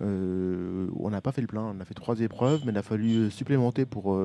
Euh, 0.00 0.86
on 0.98 1.10
n'a 1.10 1.20
pas 1.20 1.32
fait 1.32 1.40
le 1.40 1.48
plein, 1.48 1.74
on 1.76 1.80
a 1.80 1.84
fait 1.84 1.94
trois 1.94 2.20
épreuves, 2.20 2.60
mais 2.64 2.72
il 2.72 2.78
a 2.78 2.82
fallu 2.82 3.30
supplémenter 3.30 3.84
pour, 3.84 4.16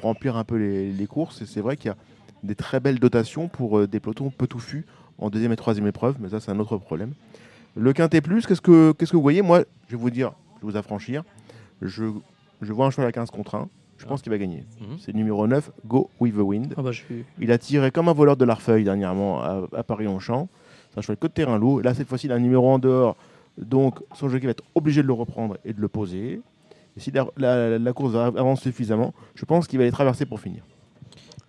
remplir 0.00 0.36
un 0.36 0.44
peu 0.44 0.56
les, 0.56 1.06
courses. 1.06 1.44
C'est 1.44 1.60
vrai 1.60 1.76
qu'il 1.76 1.90
y 1.90 1.92
a 1.92 1.96
des 2.42 2.54
très 2.54 2.80
belles 2.80 2.98
dotations 2.98 3.48
pour 3.48 3.86
des 3.86 4.00
pelotons 4.00 4.30
peu 4.30 4.46
touffus 4.46 4.86
en 5.18 5.28
deuxième 5.28 5.52
et 5.52 5.56
troisième 5.56 5.86
épreuve, 5.86 6.16
mais 6.20 6.30
ça 6.30 6.40
c'est 6.40 6.50
un 6.50 6.58
autre 6.58 6.78
problème. 6.78 7.12
Le 7.76 7.92
quintet 7.92 8.22
plus, 8.22 8.46
qu'est-ce 8.46 8.62
que, 8.62 8.92
qu'est-ce 8.92 9.10
que 9.10 9.16
vous 9.16 9.22
voyez? 9.22 9.42
Moi, 9.42 9.64
je 9.88 9.96
vais 9.96 10.00
vous 10.00 10.10
dire, 10.10 10.32
vous 10.62 10.76
affranchir. 10.76 11.22
Je, 11.82 12.04
je 12.62 12.72
vois 12.72 12.86
un 12.86 12.90
cheval 12.90 13.08
à 13.08 13.12
15 13.12 13.30
contre 13.30 13.54
1. 13.54 13.68
Je 13.98 14.06
pense 14.06 14.22
qu'il 14.22 14.30
va 14.32 14.38
gagner. 14.38 14.64
Mhm. 14.80 14.96
C'est 14.98 15.12
le 15.12 15.18
numéro 15.18 15.46
9, 15.46 15.70
Go 15.86 16.08
With 16.20 16.34
The 16.34 16.38
Wind. 16.38 16.74
Ah 16.76 16.82
bah, 16.82 16.90
je 16.92 17.00
suis- 17.02 17.24
Il 17.38 17.52
a 17.52 17.58
tiré 17.58 17.90
comme 17.90 18.08
un 18.08 18.14
voleur 18.14 18.36
de 18.36 18.44
l'Arfeuille 18.46 18.84
dernièrement 18.84 19.42
à, 19.42 19.62
à 19.76 19.82
Paris-Longchamp. 19.82 20.48
C'est 20.90 20.98
un 20.98 21.02
cheval 21.02 21.16
que 21.18 21.26
de 21.26 21.32
terrain 21.32 21.58
lourd. 21.58 21.82
Là, 21.82 21.92
cette 21.94 22.08
fois-ci, 22.08 22.26
il 22.26 22.32
a 22.32 22.36
un 22.36 22.40
numéro 22.40 22.68
en 22.70 22.78
dehors. 22.78 23.16
Donc, 23.58 24.00
son 24.14 24.28
jockey 24.30 24.46
va 24.46 24.52
être 24.52 24.64
obligé 24.74 25.02
de 25.02 25.06
le 25.06 25.12
reprendre 25.12 25.58
et 25.66 25.72
de 25.74 25.80
le 25.80 25.88
poser. 25.88 26.40
Et 26.96 27.00
si 27.00 27.10
la, 27.10 27.26
la- 27.36 27.78
la 27.78 27.92
course 27.92 28.14
avance 28.14 28.62
suffisamment, 28.62 29.12
je 29.34 29.44
pense 29.44 29.66
qu'il 29.66 29.78
va 29.78 29.84
les 29.84 29.92
traverser 29.92 30.24
pour 30.24 30.40
finir. 30.40 30.62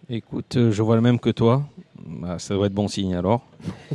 Écoute, 0.10 0.58
euh, 0.58 0.72
je 0.72 0.82
vois 0.82 0.96
le 0.96 1.02
même 1.02 1.20
que 1.20 1.30
toi. 1.30 1.64
Bah, 2.06 2.40
ça 2.40 2.56
doit 2.56 2.68
être 2.68 2.74
bon 2.74 2.88
signe 2.88 3.16
alors. 3.16 3.46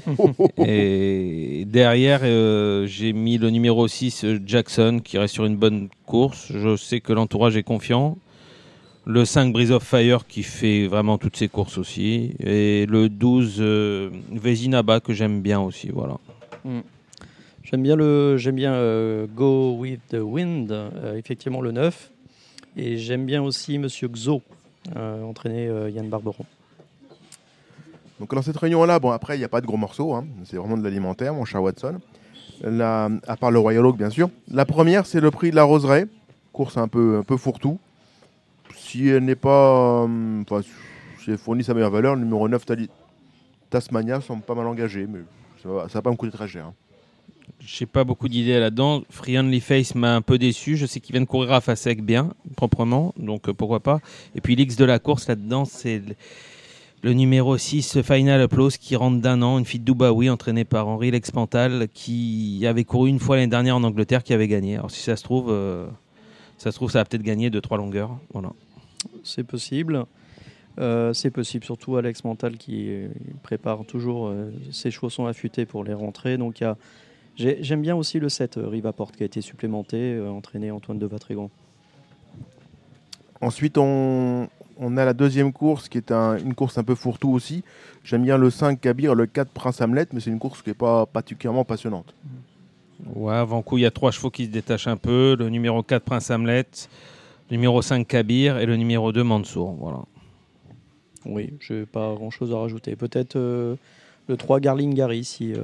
Et 0.59 1.65
derrière, 1.67 2.21
euh, 2.23 2.87
j'ai 2.87 3.13
mis 3.13 3.39
le 3.39 3.51
numéro 3.51 3.87
6, 3.89 4.25
euh, 4.25 4.39
Jackson, 4.45 5.01
qui 5.03 5.19
reste 5.19 5.35
sur 5.35 5.45
une 5.45 5.57
bonne 5.57 5.89
course. 6.07 6.53
Je 6.53 6.77
sais 6.77 7.01
que 7.01 7.13
l'entourage 7.13 7.57
est 7.57 7.63
confiant. 7.63 8.19
Le 9.05 9.25
5, 9.25 9.53
Breeze 9.53 9.73
of 9.73 9.85
Fire, 9.85 10.27
qui 10.27 10.43
fait 10.43 10.87
vraiment 10.87 11.19
toutes 11.19 11.37
ses 11.37 11.49
courses 11.49 11.79
aussi. 11.79 12.35
Et 12.41 12.87
le 12.87 13.09
12, 13.09 13.57
euh, 13.61 14.11
Vezinaba, 14.33 15.01
que 15.01 15.13
j'aime 15.13 15.41
bien 15.41 15.61
aussi. 15.61 15.89
Voilà. 15.89 16.19
Mm. 16.65 16.81
J'aime 17.63 17.83
bien 17.83 17.97
le, 17.97 18.37
j'aime 18.37 18.57
bien 18.57 18.75
euh, 18.75 19.27
Go 19.27 19.77
with 19.77 20.01
the 20.11 20.21
Wind, 20.21 20.73
effectivement 21.17 21.61
le 21.61 21.73
9, 21.73 22.13
et 22.77 22.97
j'aime 22.97 23.27
bien 23.27 23.43
aussi 23.43 23.77
Monsieur 23.79 24.07
Xo, 24.07 24.41
entraîné 24.95 25.69
Yann 25.93 26.09
Barberon. 26.09 26.45
Donc 28.21 28.35
dans 28.35 28.43
cette 28.43 28.57
réunion-là, 28.57 28.99
bon 28.99 29.11
après 29.11 29.37
il 29.37 29.39
n'y 29.39 29.45
a 29.45 29.49
pas 29.49 29.61
de 29.61 29.67
gros 29.67 29.77
morceaux, 29.77 30.15
hein. 30.15 30.25
c'est 30.45 30.57
vraiment 30.57 30.77
de 30.79 30.83
l'alimentaire, 30.83 31.35
mon 31.35 31.45
cher 31.45 31.63
Watson. 31.63 31.99
La- 32.63 33.11
à 33.27 33.37
part 33.37 33.51
le 33.51 33.59
Royal 33.59 33.85
Oak 33.85 33.97
bien 33.99 34.09
sûr. 34.11 34.31
La 34.51 34.65
première 34.65 35.05
c'est 35.07 35.21
le 35.21 35.31
prix 35.31 35.51
de 35.51 35.57
la 35.57 35.65
Roseraie, 35.65 36.07
course 36.53 36.77
un 36.79 36.89
peu, 36.89 37.19
un 37.19 37.23
peu 37.23 37.37
fourre-tout. 37.37 37.79
Si 38.75 39.09
elle 39.09 39.25
n'est 39.25 39.35
pas, 39.37 40.05
euh, 40.07 40.43
enfin, 40.49 40.63
si 41.23 41.31
elle 41.31 41.39
fournit 41.39 41.65
sa 41.65 41.75
meilleure 41.75 41.91
valeur, 41.91 42.15
le 42.15 42.23
numéro 42.23 42.49
9 42.49 42.65
Tali- 42.65 42.89
Tasmania 43.69 44.21
semble 44.21 44.43
pas 44.43 44.55
mal 44.55 44.67
engagé, 44.67 45.07
mais 45.07 45.21
ça 45.63 45.69
va, 45.69 45.83
ça 45.89 45.95
va 45.99 46.03
pas 46.03 46.11
me 46.11 46.17
coûter 46.17 46.33
très 46.37 46.49
cher. 46.49 46.67
hein. 46.67 46.75
J'ai 47.61 47.87
pas 47.87 48.05
beaucoup 48.05 48.29
d'idées 48.29 48.59
là-dedans. 48.61 49.03
Free 49.11 49.39
Only 49.39 49.61
Face 49.61 49.95
m'a 49.95 50.15
un 50.15 50.21
peu 50.23 50.39
déçu. 50.39 50.77
Je 50.77 50.87
sais 50.87 51.01
qu'il 51.01 51.13
vient 51.13 51.21
de 51.23 51.27
courir 51.27 51.53
à 51.53 51.61
Fasek 51.61 52.03
bien, 52.03 52.31
proprement, 52.57 53.13
donc 53.19 53.49
euh, 53.49 53.53
pourquoi 53.55 53.81
pas. 53.81 54.01
Et 54.35 54.41
puis 54.41 54.55
l'X 54.57 54.77
de 54.77 54.85
la 54.85 54.99
course 54.99 55.27
là-dedans, 55.29 55.65
c'est 55.65 56.03
le, 57.07 57.13
numéro 57.13 57.57
6, 57.57 58.03
Final 58.03 58.41
Applause, 58.41 58.77
qui 58.77 58.97
rentre 58.97 59.21
d'un 59.21 59.41
an, 59.43 59.59
une 59.59 59.65
fille 59.65 59.79
de 59.81 59.85
Dubaoui 59.85 60.29
entraînée 60.29 60.65
par 60.65 60.89
Henri 60.89 61.11
Lexpantal, 61.13 61.89
qui 61.95 62.65
avait 62.67 62.85
couru 62.85 63.09
une 63.09 63.21
fois 63.21 63.37
l'année 63.37 63.47
dernière 63.49 63.77
en 63.77 63.85
Angleterre, 63.85 64.23
qui 64.25 64.33
avait 64.35 64.49
gagné. 64.49 64.77
Alors 64.77 64.91
si 64.91 65.01
ça 65.03 65.17
se 65.17 65.23
trouve, 65.23 65.47
euh, 65.51 65.87
ça 66.59 66.73
se 66.73 66.77
trouve, 66.77 66.91
ça 66.91 66.99
va 66.99 67.05
peut-être 67.05 67.23
gagner 67.23 67.49
de 67.49 67.61
trois 67.61 67.79
longueurs. 67.79 68.19
Voilà. 68.33 68.51
C'est 69.23 69.45
possible. 69.45 70.05
Euh, 70.79 71.13
c'est 71.13 71.31
possible, 71.31 71.65
surtout 71.65 71.97
Alex 71.97 72.25
Mental 72.25 72.59
qui 72.59 72.91
prépare 73.43 73.85
toujours 73.87 74.27
euh, 74.27 74.51
ses 74.73 74.91
chevaux 74.91 75.09
sont 75.09 75.27
affûtés 75.27 75.65
pour 75.65 75.85
les 75.85 75.95
rentrées. 75.95 76.37
Donc 76.37 76.61
il 76.61 76.65
y 76.65 76.67
a- 76.67 76.77
j'ai- 77.37 77.59
j'aime 77.63 77.81
bien 77.83 77.95
aussi 77.97 78.19
le 78.19 78.29
7 78.29 78.59
euh, 78.59 78.67
Rivaporte 78.69 79.17
qui 79.17 79.23
a 79.23 79.27
été 79.27 79.41
supplémenté, 79.41 79.97
euh, 80.15 80.29
entraîné 80.29 80.71
Antoine 80.71 80.99
de 80.99 81.07
Vatrigan. 81.07 81.51
Ensuite, 83.41 83.79
on, 83.79 84.49
on 84.79 84.97
a 84.97 85.05
la 85.05 85.13
deuxième 85.15 85.53
course 85.53 85.89
qui 85.89 85.99
est 85.99 86.11
un- 86.13 86.37
une 86.39 86.55
course 86.55 86.79
un 86.79 86.85
peu 86.85 86.95
fourre-tout 86.95 87.31
aussi. 87.31 87.63
J'aime 88.05 88.23
bien 88.23 88.37
le 88.39 88.51
5 88.51 88.81
Kabir, 88.81 89.15
le 89.15 89.27
4 89.27 89.51
Prince 89.51 89.81
Hamlet, 89.81 90.07
mais 90.13 90.21
c'est 90.21 90.31
une 90.31 90.39
course 90.39 90.63
qui 90.63 90.71
n'est 90.71 90.75
pas 90.75 91.07
particulièrement 91.07 91.65
passionnante. 91.65 92.15
Ouais, 93.15 93.35
avant 93.35 93.63
coup, 93.63 93.79
il 93.79 93.83
y 93.83 93.87
a 93.87 93.91
trois 93.91 94.11
chevaux 94.11 94.31
qui 94.31 94.47
se 94.47 94.51
détachent 94.51 94.87
un 94.89 94.97
peu. 94.97 95.37
Le 95.39 95.49
numéro 95.51 95.83
4, 95.83 96.03
Prince 96.05 96.31
Hamlet. 96.31 96.67
Le 97.51 97.57
numéro 97.57 97.83
5, 97.83 98.07
Kabir. 98.07 98.59
Et 98.59 98.67
le 98.67 98.77
numéro 98.77 99.13
2, 99.13 99.23
Mansour. 99.23 99.73
Voilà. 99.79 99.99
Oui, 101.27 101.53
je 101.61 101.75
n'ai 101.75 101.87
pas 101.87 102.15
grand-chose 102.15 102.53
à 102.53 102.59
rajouter. 102.59 102.97
Peut-être 102.97 103.37
euh, 103.37 103.75
le 104.29 104.37
3 104.37 104.61
Garling 104.61 104.95
Gary 104.95 105.25
si 105.25 105.53
euh, 105.53 105.59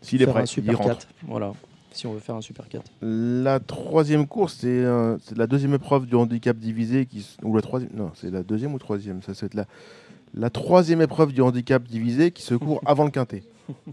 S'il 0.00 0.22
est 0.22 0.24
faire 0.24 0.34
prêt, 0.34 0.42
un 0.42 0.44
il 0.44 0.48
super 0.48 0.78
rentre. 0.78 0.88
4. 0.90 1.08
Voilà, 1.28 1.52
si 1.96 2.06
on 2.06 2.12
veut 2.12 2.20
faire 2.20 2.34
un 2.34 2.40
super 2.40 2.68
4. 2.68 2.84
La 3.02 3.60
troisième 3.60 4.26
course, 4.26 4.58
c'est 4.60 4.68
euh, 4.68 5.16
la 5.34 5.46
deuxième 5.46 5.74
épreuve 5.74 6.06
du 6.06 6.14
handicap 6.14 6.56
divisé. 6.56 7.06
Qui, 7.06 7.26
ou 7.42 7.56
la 7.56 7.62
troisième 7.62 7.90
Non, 7.94 8.10
c'est 8.14 8.30
la 8.30 8.42
deuxième 8.42 8.74
ou 8.74 8.78
troisième 8.78 9.22
Ça, 9.22 9.34
c'est 9.34 9.54
la, 9.54 9.66
la 10.34 10.50
troisième 10.50 11.00
épreuve 11.00 11.32
du 11.32 11.40
handicap 11.40 11.82
divisé 11.82 12.30
qui 12.30 12.42
se 12.42 12.54
court 12.54 12.80
avant 12.86 13.04
le 13.04 13.10
quintet. 13.10 13.42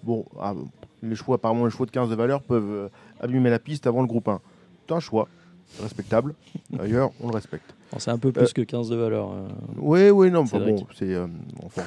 Bon, 0.04 0.26
ah, 0.40 0.54
les 1.02 1.16
chevaux, 1.16 1.34
apparemment, 1.34 1.66
les 1.66 1.72
chevaux 1.72 1.86
de 1.86 1.92
15 1.92 2.10
de 2.10 2.16
valeur 2.16 2.42
peuvent 2.42 2.72
euh, 2.72 2.90
abîmer 3.20 3.50
la 3.50 3.60
piste 3.60 3.88
avant 3.88 4.02
le 4.02 4.08
groupe 4.08 4.28
1. 4.28 4.40
C'est 4.88 4.94
un 4.94 5.00
choix, 5.00 5.28
respectable. 5.82 6.36
D'ailleurs, 6.70 7.12
on 7.22 7.28
le 7.30 7.34
respecte. 7.34 7.74
Bon, 7.94 8.00
c'est 8.00 8.10
un 8.10 8.18
peu 8.18 8.32
plus 8.32 8.54
que 8.54 8.62
15 8.64 8.90
de 8.90 8.96
valeur. 8.96 9.32
euh, 9.32 9.48
Oui, 9.78 10.10
oui, 10.10 10.32
non, 10.32 10.46
Cédric. 10.48 10.76
bon, 10.78 10.88
c'est. 10.98 11.14
euh, 11.14 11.28
on, 11.64 11.70
for- 11.70 11.84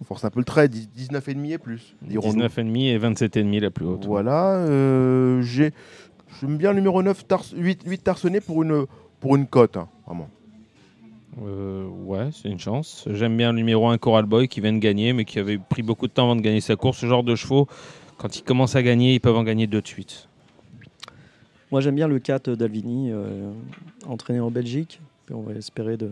on 0.00 0.04
force 0.04 0.24
un 0.24 0.30
peu 0.30 0.40
le 0.40 0.44
trait, 0.44 0.68
10 0.68 0.88
19,5 1.12 1.52
et 1.52 1.58
plus. 1.58 1.94
dirons-nous. 2.02 2.40
19,5 2.42 2.78
et 2.86 2.98
27,5 2.98 3.60
la 3.60 3.70
plus 3.70 3.84
haute. 3.84 4.06
Voilà, 4.06 4.54
euh, 4.56 5.42
j'ai. 5.42 5.72
J'aime 6.40 6.56
bien 6.56 6.70
le 6.70 6.76
numéro 6.76 7.02
9, 7.02 7.26
Tars 7.28 7.44
8, 7.54 7.82
8 7.86 7.98
Tarsenet 8.04 8.40
pour 8.40 8.62
une, 8.62 8.86
pour 9.20 9.36
une 9.36 9.46
cote, 9.46 9.76
hein, 9.76 9.88
vraiment. 10.06 10.28
Euh, 11.44 11.86
ouais, 11.88 12.30
c'est 12.32 12.48
une 12.48 12.58
chance. 12.58 13.06
J'aime 13.10 13.36
bien 13.36 13.52
le 13.52 13.56
numéro 13.58 13.86
1 13.88 13.98
Coral 13.98 14.24
Boy 14.24 14.48
qui 14.48 14.60
vient 14.60 14.72
de 14.72 14.78
gagner, 14.78 15.12
mais 15.12 15.24
qui 15.24 15.38
avait 15.38 15.58
pris 15.58 15.82
beaucoup 15.82 16.06
de 16.06 16.12
temps 16.12 16.24
avant 16.24 16.36
de 16.36 16.40
gagner 16.40 16.60
sa 16.60 16.74
course. 16.76 16.98
Ce 16.98 17.06
genre 17.06 17.22
de 17.22 17.34
chevaux, 17.34 17.68
quand 18.18 18.36
ils 18.36 18.42
commencent 18.42 18.76
à 18.76 18.82
gagner, 18.82 19.14
ils 19.14 19.20
peuvent 19.20 19.36
en 19.36 19.44
gagner 19.44 19.66
deux 19.66 19.80
de 19.82 19.86
suite. 19.86 20.28
Moi, 21.70 21.80
j'aime 21.80 21.96
bien 21.96 22.08
le 22.08 22.18
4 22.18 22.50
d'Alvini, 22.54 23.10
euh, 23.10 23.50
entraîné 24.06 24.38
en 24.40 24.50
Belgique. 24.50 25.00
Puis 25.26 25.34
on 25.34 25.42
va 25.42 25.52
espérer 25.54 25.96
de. 25.96 26.08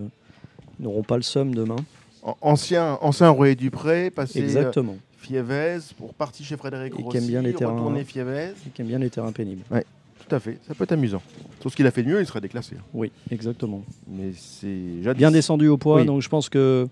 Ils 0.79 0.85
n'auront 0.85 1.03
pas 1.03 1.17
le 1.17 1.23
somme 1.23 1.55
demain. 1.55 1.77
An- 2.23 2.37
Ancien, 2.41 2.99
ancien 3.01 3.29
Royer 3.31 3.55
Dupré, 3.55 4.11
passé 4.11 4.41
Exactement. 4.41 4.93
euh, 4.93 5.17
Fievez, 5.19 5.79
pour 5.99 6.15
partir 6.15 6.45
chez 6.47 6.57
Frédéric 6.57 6.95
Et 6.95 6.97
qui 6.97 7.03
Rossi, 7.03 7.17
aime 7.19 7.27
bien 7.27 7.43
les 7.43 7.53
terrains. 7.53 7.95
Fievez. 8.05 8.53
Et 8.67 8.71
qui 8.71 8.83
aime 8.83 8.89
bien 8.89 8.99
les 8.99 9.11
terrains 9.11 9.33
pénibles. 9.33 9.63
Ouais, 9.71 9.85
tout 10.27 10.35
à 10.35 10.41
fait, 10.41 10.59
ça 10.67 10.75
peut 10.75 10.85
être 10.85 10.93
amusant. 10.93 11.23
Sauf 11.63 11.75
qu'il 11.75 11.87
a 11.87 11.91
fait 11.91 12.03
de 12.03 12.09
mieux, 12.09 12.21
il 12.21 12.27
serait 12.27 12.41
déclassé. 12.41 12.77
hein. 12.79 12.83
Oui, 12.95 13.13
exactement. 13.31 13.83
Mais 14.09 14.33
c'est 14.37 15.03
jadis. 15.03 15.19
Bien 15.19 15.31
descendu 15.31 15.69
au 15.69 15.77
poids, 15.77 15.97
Oui. 16.01 16.07
donc 16.07 16.23
je 16.23 16.29
pense 16.29 16.49
que 16.49 16.89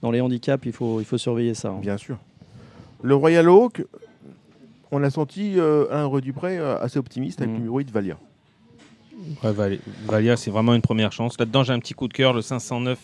dans 0.00 0.10
les 0.10 0.20
handicaps, 0.20 0.64
il 0.66 0.72
faut, 0.72 1.00
il 1.00 1.04
faut 1.06 1.18
surveiller 1.18 1.54
ça. 1.54 1.70
hein. 1.70 1.78
Bien 1.80 1.96
sûr. 1.96 2.16
Le 3.02 3.14
Royal 3.14 3.48
Oak, 3.50 3.84
on 4.90 5.02
a 5.02 5.10
senti 5.10 5.54
euh, 5.58 5.86
un 5.90 6.04
Royer 6.04 6.22
Dupré 6.24 6.58
euh, 6.58 6.78
assez 6.80 6.98
optimiste 6.98 7.40
avec 7.40 7.50
Mhm. 7.50 7.54
le 7.56 7.60
numéro 7.60 7.78
8 7.78 7.90
Valia. 7.90 8.16
Valia, 9.42 10.36
c'est 10.36 10.50
vraiment 10.50 10.74
une 10.74 10.82
première 10.82 11.12
chance. 11.12 11.38
Là-dedans, 11.38 11.62
j'ai 11.62 11.72
un 11.72 11.78
petit 11.78 11.94
coup 11.94 12.08
de 12.08 12.12
cœur, 12.12 12.32
le 12.32 12.42
509 12.42 12.98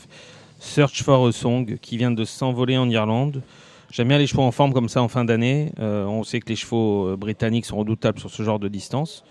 Search 0.59 1.03
for 1.03 1.27
a 1.27 1.33
Song, 1.33 1.79
qui 1.81 1.97
vient 1.97 2.11
de 2.11 2.25
s'envoler 2.25 2.77
en 2.77 2.89
Irlande. 2.89 3.43
J'aime 3.91 4.07
bien 4.07 4.19
les 4.19 4.29
chevaux 4.29 4.43
en 4.43 4.53
forme 4.53 4.73
comme 4.73 4.89
ça 4.89 5.03
en 5.03 5.09
fin 5.09 5.25
d'année. 5.25 5.73
Euh, 5.81 6.05
on 6.05 6.23
sait 6.23 6.39
que 6.39 6.49
les 6.49 6.55
chevaux 6.55 7.09
euh, 7.09 7.17
britanniques 7.17 7.65
sont 7.65 7.77
redoutables 7.77 8.21
sur 8.21 8.31
ce 8.31 8.43
genre 8.43 8.61
de 8.61 8.69
distance. 8.69 9.25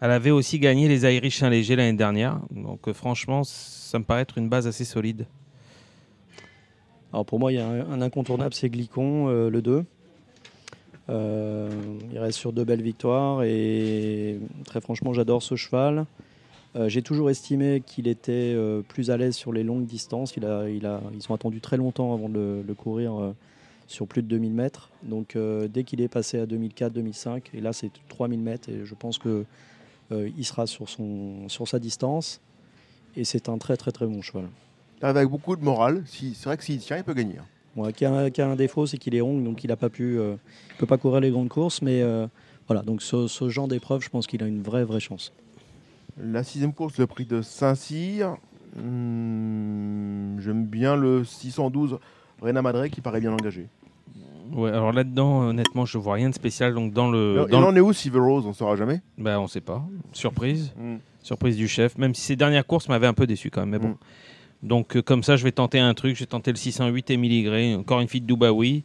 Elle 0.00 0.10
avait 0.10 0.30
aussi 0.30 0.58
gagné 0.58 0.88
les 0.88 1.04
Irish 1.04 1.38
Saint-Léger 1.38 1.76
l'année 1.76 1.96
dernière. 1.96 2.40
Donc 2.50 2.88
euh, 2.88 2.94
franchement, 2.94 3.42
ça 3.44 3.98
me 3.98 4.04
paraît 4.04 4.22
être 4.22 4.38
une 4.38 4.48
base 4.48 4.66
assez 4.66 4.86
solide. 4.86 5.26
Alors 7.12 7.26
pour 7.26 7.38
moi, 7.38 7.52
il 7.52 7.56
y 7.56 7.60
a 7.60 7.68
un, 7.68 8.00
incontournable, 8.00 8.54
c'est 8.54 8.70
Glicon, 8.70 9.26
le 9.28 9.60
2. 9.60 9.84
Euh, 11.08 11.70
il 12.12 12.18
reste 12.18 12.38
sur 12.38 12.52
deux 12.52 12.64
belles 12.64 12.82
victoires 12.82 13.42
et 13.42 14.38
très 14.64 14.80
franchement, 14.80 15.12
j'adore 15.12 15.42
ce 15.42 15.56
cheval. 15.56 16.06
Euh, 16.76 16.88
J'ai 16.88 17.02
toujours 17.02 17.28
estimé 17.28 17.82
qu'il 17.84 18.08
était 18.08 18.54
euh, 18.54 18.82
plus 18.82 19.10
à 19.10 19.16
l'aise 19.16 19.34
sur 19.34 19.52
les 19.52 19.62
longues 19.62 19.84
distances. 19.84 20.36
Ils 20.36 20.86
ont 21.28 21.34
attendu 21.34 21.60
très 21.60 21.76
longtemps 21.76 22.14
avant 22.14 22.28
de 22.28 22.62
le, 22.66 22.74
courir 22.74 23.34
sur 23.86 24.06
plus 24.06 24.22
de 24.22 24.28
2000 24.28 24.52
mètres. 24.52 24.90
Donc 25.02 25.36
dès 25.36 25.84
qu'il 25.84 26.00
est 26.00 26.08
passé 26.08 26.38
à 26.38 26.46
2004-2005, 26.46 27.42
et 27.54 27.60
là 27.60 27.72
c'est 27.72 27.90
3000 28.08 28.40
mètres, 28.40 28.68
et 28.68 28.84
je 28.84 28.94
pense 28.94 29.18
que 29.18 29.44
il 30.10 30.44
sera 30.44 30.66
sur, 30.66 30.88
son, 30.88 31.48
sur 31.48 31.66
sa 31.66 31.78
distance. 31.78 32.40
Et 33.16 33.24
c'est 33.24 33.48
un 33.48 33.58
très 33.58 33.76
très 33.76 33.92
très 33.92 34.06
bon 34.06 34.22
cheval. 34.22 34.48
Avec 35.02 35.28
beaucoup 35.28 35.56
de 35.56 35.64
morale. 35.64 36.04
C'est 36.06 36.44
vrai 36.44 36.56
que 36.56 36.64
s'il 36.64 36.78
tient, 36.78 36.96
il 36.96 37.04
peut 37.04 37.12
gagner. 37.12 37.38
Bon, 37.76 37.90
qui, 37.92 38.04
a, 38.04 38.30
qui 38.30 38.42
a 38.42 38.48
un 38.48 38.56
défaut, 38.56 38.86
c'est 38.86 38.98
qu'il 38.98 39.14
est 39.14 39.20
rond, 39.22 39.38
donc 39.40 39.64
il 39.64 39.74
pu, 39.90 40.18
euh, 40.18 40.34
il 40.72 40.76
peut 40.76 40.86
pas 40.86 40.98
courir 40.98 41.20
les 41.20 41.30
grandes 41.30 41.48
courses, 41.48 41.80
mais 41.80 42.02
euh, 42.02 42.26
voilà. 42.68 42.82
Donc 42.82 43.00
ce, 43.02 43.26
ce 43.28 43.48
genre 43.48 43.66
d'épreuve, 43.68 44.02
je 44.02 44.10
pense 44.10 44.26
qu'il 44.26 44.42
a 44.42 44.46
une 44.46 44.62
vraie 44.62 44.84
vraie 44.84 45.00
chance. 45.00 45.32
La 46.22 46.42
sixième 46.42 46.74
course, 46.74 46.98
le 46.98 47.06
prix 47.06 47.24
de 47.24 47.40
Saint-Cyr. 47.40 48.36
Hmm, 48.76 50.38
J'aime 50.40 50.66
bien 50.66 50.96
le 50.96 51.24
612 51.24 51.98
Rena 52.40 52.62
Madre 52.62 52.86
qui 52.88 53.00
paraît 53.00 53.20
bien 53.20 53.32
engagé. 53.32 53.68
Ouais, 54.52 54.70
alors 54.70 54.92
là-dedans, 54.92 55.48
honnêtement, 55.48 55.86
je 55.86 55.96
vois 55.98 56.14
rien 56.14 56.28
de 56.28 56.34
spécial. 56.34 56.74
Donc 56.74 56.92
dans 56.92 57.10
le, 57.10 57.32
Alors, 57.34 57.48
dans 57.48 57.58
il 57.58 57.60
le- 57.62 57.66
en 57.68 57.76
est 57.76 57.80
où 57.80 57.92
Silver 57.92 58.18
Rose? 58.18 58.44
On 58.44 58.50
ne 58.50 58.54
saura 58.54 58.76
jamais. 58.76 59.00
Bah, 59.16 59.40
on 59.40 59.46
sait 59.46 59.60
pas. 59.62 59.82
Surprise. 60.12 60.72
Mm. 60.76 60.96
Surprise 61.22 61.56
du 61.56 61.68
chef. 61.68 61.96
Même 61.96 62.14
si 62.14 62.20
ses 62.22 62.36
dernières 62.36 62.66
courses 62.66 62.88
m'avaient 62.88 63.06
un 63.06 63.14
peu 63.14 63.26
déçu 63.26 63.50
quand 63.50 63.60
même. 63.62 63.70
Mais 63.70 63.78
bon. 63.78 63.88
Mm. 63.88 63.96
Donc, 64.62 64.96
euh, 64.96 65.02
comme 65.02 65.22
ça, 65.22 65.36
je 65.36 65.44
vais 65.44 65.52
tenter 65.52 65.80
un 65.80 65.92
truc. 65.94 66.16
J'ai 66.16 66.26
tenté 66.26 66.50
le 66.52 66.56
608 66.56 67.10
Emily 67.10 67.42
Gray. 67.42 67.74
Encore 67.74 68.00
une 68.00 68.08
fille 68.08 68.20
de 68.20 68.26
Dubaoui. 68.26 68.84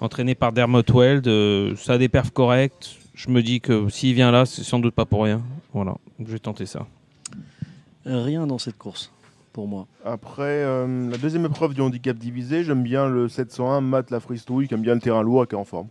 Entraînée 0.00 0.34
par 0.34 0.52
Dermot 0.52 0.82
Weld. 0.94 1.26
euh, 1.26 1.74
ça 1.76 1.94
a 1.94 1.98
des 1.98 2.08
perfs 2.08 2.30
corrects. 2.32 2.98
Je 3.14 3.30
me 3.30 3.42
dis 3.42 3.60
que 3.60 3.88
s'il 3.88 4.14
vient 4.14 4.30
là, 4.30 4.46
c'est 4.46 4.62
sans 4.62 4.78
doute 4.78 4.94
pas 4.94 5.04
pour 5.04 5.24
rien. 5.24 5.42
Voilà. 5.72 5.96
Donc, 6.18 6.28
je 6.28 6.32
vais 6.32 6.38
tenter 6.38 6.66
ça. 6.66 6.86
Rien 8.06 8.46
dans 8.46 8.58
cette 8.58 8.78
course, 8.78 9.12
pour 9.52 9.66
moi. 9.66 9.86
Après, 10.04 10.62
euh, 10.64 11.10
la 11.10 11.18
deuxième 11.18 11.44
épreuve 11.46 11.74
du 11.74 11.80
handicap 11.80 12.16
divisé, 12.16 12.62
j'aime 12.62 12.82
bien 12.84 13.08
le 13.08 13.28
701 13.28 13.80
Matt 13.80 14.10
Lafristouille 14.10 14.68
qui 14.68 14.74
aime 14.74 14.82
bien 14.82 14.94
le 14.94 15.00
terrain 15.00 15.22
lourd 15.22 15.44
et 15.44 15.46
qui 15.46 15.56
est 15.56 15.58
en 15.58 15.64
forme. 15.64 15.88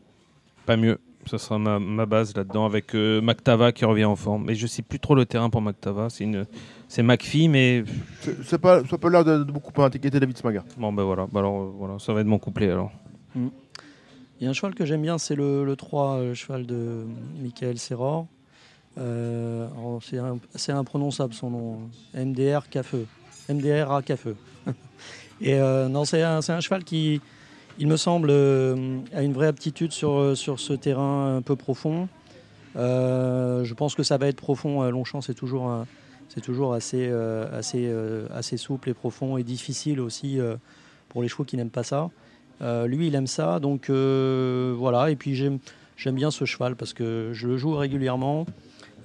Pas 0.65 0.77
mieux. 0.77 0.99
Ça 1.25 1.37
sera 1.37 1.59
ma, 1.59 1.77
ma 1.77 2.05
base 2.05 2.33
là-dedans 2.33 2.65
avec 2.65 2.95
euh, 2.95 3.19
Mactava 3.21 3.73
qui 3.73 3.83
revient 3.83 4.05
en 4.05 4.15
forme. 4.15 4.45
Mais 4.45 4.55
je 4.55 4.65
sais 4.65 4.81
plus 4.81 4.99
trop 4.99 5.13
le 5.13 5.25
terrain 5.25 5.49
pour 5.49 5.61
Mactava. 5.61 6.09
C'est 6.09 6.23
une, 6.23 6.45
c'est 6.87 7.03
McPhee, 7.03 7.47
mais 7.49 7.83
C'est 8.43 8.57
pas, 8.59 8.83
ça 8.85 8.97
peut 8.97 9.09
l'air 9.09 9.23
de, 9.25 9.39
de 9.43 9.51
beaucoup 9.51 9.81
inquiéter 9.81 10.09
David 10.19 10.37
Smaga. 10.37 10.63
bon 10.77 10.93
ben 10.93 11.03
voilà. 11.03 11.27
Bah 11.31 11.39
alors 11.39 11.61
euh, 11.61 11.71
voilà, 11.77 11.99
ça 11.99 12.13
va 12.13 12.21
être 12.21 12.27
mon 12.27 12.39
couplet 12.39 12.69
alors. 12.71 12.91
Il 13.35 14.43
y 14.43 14.47
a 14.47 14.49
un 14.49 14.53
cheval 14.53 14.73
que 14.75 14.85
j'aime 14.85 15.01
bien, 15.01 15.17
c'est 15.17 15.35
le, 15.35 15.63
le 15.65 15.75
3, 15.75 16.19
le 16.21 16.33
cheval 16.33 16.65
de 16.65 17.05
Michael 17.41 17.77
Serror. 17.79 18.27
Euh, 18.97 19.67
alors, 19.77 19.99
c'est 20.55 20.71
imprononçable 20.71 21.33
son 21.33 21.49
nom. 21.51 21.79
MDR 22.15 22.67
Cafeu. 22.69 23.05
MDR 23.49 23.91
à 23.91 24.01
Cafeu. 24.01 24.35
Et 25.41 25.53
euh, 25.55 25.87
non, 25.87 26.03
c'est 26.05 26.21
un, 26.23 26.41
c'est 26.41 26.51
un 26.53 26.59
cheval 26.61 26.83
qui, 26.83 27.21
il 27.77 27.87
me 27.87 27.95
semble, 27.97 28.29
euh, 28.31 28.99
a 29.13 29.21
une 29.21 29.33
vraie 29.33 29.47
aptitude 29.47 29.91
sur, 29.91 30.13
euh, 30.17 30.35
sur 30.35 30.59
ce 30.59 30.73
terrain 30.73 31.37
un 31.37 31.41
peu 31.43 31.55
profond. 31.55 32.07
Euh, 32.75 33.63
je 33.63 33.73
pense 33.75 33.93
que 33.95 34.03
ça 34.03 34.17
va 34.17 34.27
être 34.27 34.37
profond. 34.37 34.81
Euh, 34.83 34.89
Longchamp, 34.89 35.21
c'est 35.21 35.33
toujours, 35.35 35.67
un- 35.69 35.85
c'est 36.29 36.41
toujours 36.41 36.73
assez, 36.73 37.07
euh, 37.09 37.47
assez, 37.57 37.87
euh, 37.87 38.27
assez 38.33 38.57
souple 38.57 38.89
et 38.89 38.93
profond 38.93 39.37
et 39.37 39.43
difficile 39.43 39.99
aussi 39.99 40.39
euh, 40.39 40.55
pour 41.09 41.21
les 41.21 41.27
chevaux 41.27 41.45
qui 41.45 41.57
n'aiment 41.57 41.69
pas 41.69 41.83
ça. 41.83 42.09
Lui, 42.59 43.07
il 43.07 43.15
aime 43.15 43.27
ça, 43.27 43.59
donc 43.59 43.89
voilà. 43.89 45.11
Et 45.11 45.15
puis 45.15 45.35
j'aime, 45.35 45.59
j'aime 45.95 46.15
bien 46.15 46.31
ce 46.31 46.43
cheval 46.45 46.75
parce 46.75 46.93
que 46.93 47.29
je 47.31 47.47
le 47.47 47.55
joue 47.55 47.75
régulièrement. 47.75 48.47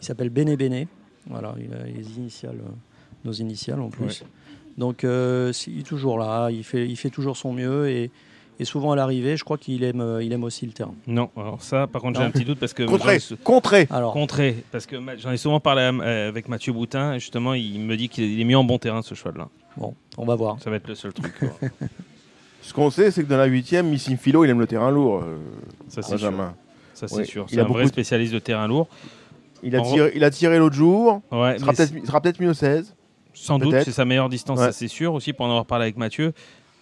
Il 0.00 0.06
s'appelle 0.06 0.30
Bene 0.30 0.56
Bene. 0.56 0.86
Voilà, 1.26 1.54
il 1.58 1.72
a 1.74 1.84
les 1.84 2.16
initiales, 2.16 2.56
nos 3.24 3.32
initiales 3.32 3.80
en 3.80 3.90
plus. 3.90 4.24
Donc 4.78 5.04
euh, 5.04 5.52
il 5.66 5.80
est 5.80 5.86
toujours 5.86 6.18
là, 6.18 6.50
il 6.50 6.64
fait, 6.64 6.88
il 6.88 6.96
fait 6.96 7.10
toujours 7.10 7.36
son 7.36 7.52
mieux 7.52 7.88
et, 7.88 8.10
et 8.60 8.64
souvent 8.64 8.92
à 8.92 8.96
l'arrivée, 8.96 9.36
je 9.36 9.44
crois 9.44 9.58
qu'il 9.58 9.82
aime, 9.84 10.00
euh, 10.00 10.22
il 10.22 10.32
aime 10.32 10.44
aussi 10.44 10.66
le 10.66 10.72
terrain. 10.72 10.94
Non, 11.06 11.30
alors 11.36 11.62
ça, 11.62 11.86
par 11.86 12.02
contre, 12.02 12.18
j'ai 12.20 12.26
un 12.26 12.30
petit 12.30 12.44
doute 12.44 12.58
parce 12.58 12.72
que 12.74 12.84
Contré, 12.84 13.16
ai- 13.16 13.36
contré. 13.42 13.86
Alors, 13.90 14.12
Contré, 14.12 14.64
parce 14.70 14.86
que 14.86 14.96
j'en 15.18 15.30
ai 15.32 15.36
souvent 15.36 15.58
parlé 15.60 15.82
euh, 15.82 16.28
avec 16.28 16.48
Mathieu 16.48 16.72
Boutin, 16.72 17.14
et 17.14 17.20
justement, 17.20 17.54
il 17.54 17.80
me 17.80 17.96
dit 17.96 18.08
qu'il 18.08 18.40
est 18.40 18.44
mis 18.44 18.54
en 18.54 18.64
bon 18.64 18.78
terrain 18.78 19.02
ce 19.02 19.14
cheval-là. 19.14 19.48
bon, 19.76 19.94
on 20.18 20.24
va 20.24 20.34
voir. 20.34 20.56
Ça 20.62 20.70
va 20.70 20.76
être 20.76 20.88
le 20.88 20.94
seul 20.94 21.12
truc. 21.12 21.32
Ce 22.62 22.72
qu'on 22.72 22.90
sait, 22.90 23.10
c'est 23.10 23.24
que 23.24 23.28
dans 23.28 23.36
la 23.38 23.46
huitième, 23.46 23.88
Missing 23.88 24.16
Philo, 24.16 24.44
il 24.44 24.50
aime 24.50 24.60
le 24.60 24.68
terrain 24.68 24.90
lourd. 24.90 25.22
euh, 25.24 25.38
Ça, 25.88 26.02
c'est 26.02 26.16
sûr. 26.16 26.30
Benjamin. 26.30 26.54
Ça, 26.94 27.08
c'est 27.08 27.16
Ouais, 27.16 27.24
sûr. 27.24 27.46
C'est 27.48 27.58
a 27.58 27.64
un 27.64 27.66
vrai 27.66 27.86
spécialiste 27.88 28.32
de 28.32 28.38
terrain 28.38 28.68
lourd. 28.68 28.86
Il 29.64 29.74
a 29.74 29.80
En 29.80 29.82
tiré, 29.84 30.12
il 30.14 30.22
a 30.22 30.30
tiré 30.30 30.58
l'autre 30.58 30.76
jour. 30.76 31.22
Ouais, 31.32 31.54
Il 31.56 31.60
sera 31.60 31.72
peut-être 31.72 31.92
peut-être 32.22 32.40
mieux 32.40 32.54
16. 32.54 32.94
sans 33.34 33.58
doute, 33.58 33.74
c'est 33.84 33.90
sa 33.92 34.04
meilleure 34.04 34.28
distance, 34.28 34.58
Ouais. 34.60 34.66
ça 34.66 34.72
c'est 34.72 34.88
sûr 34.88 35.14
aussi, 35.14 35.32
pour 35.32 35.46
en 35.46 35.48
avoir 35.48 35.66
parlé 35.66 35.84
avec 35.84 35.96
Mathieu. 35.96 36.32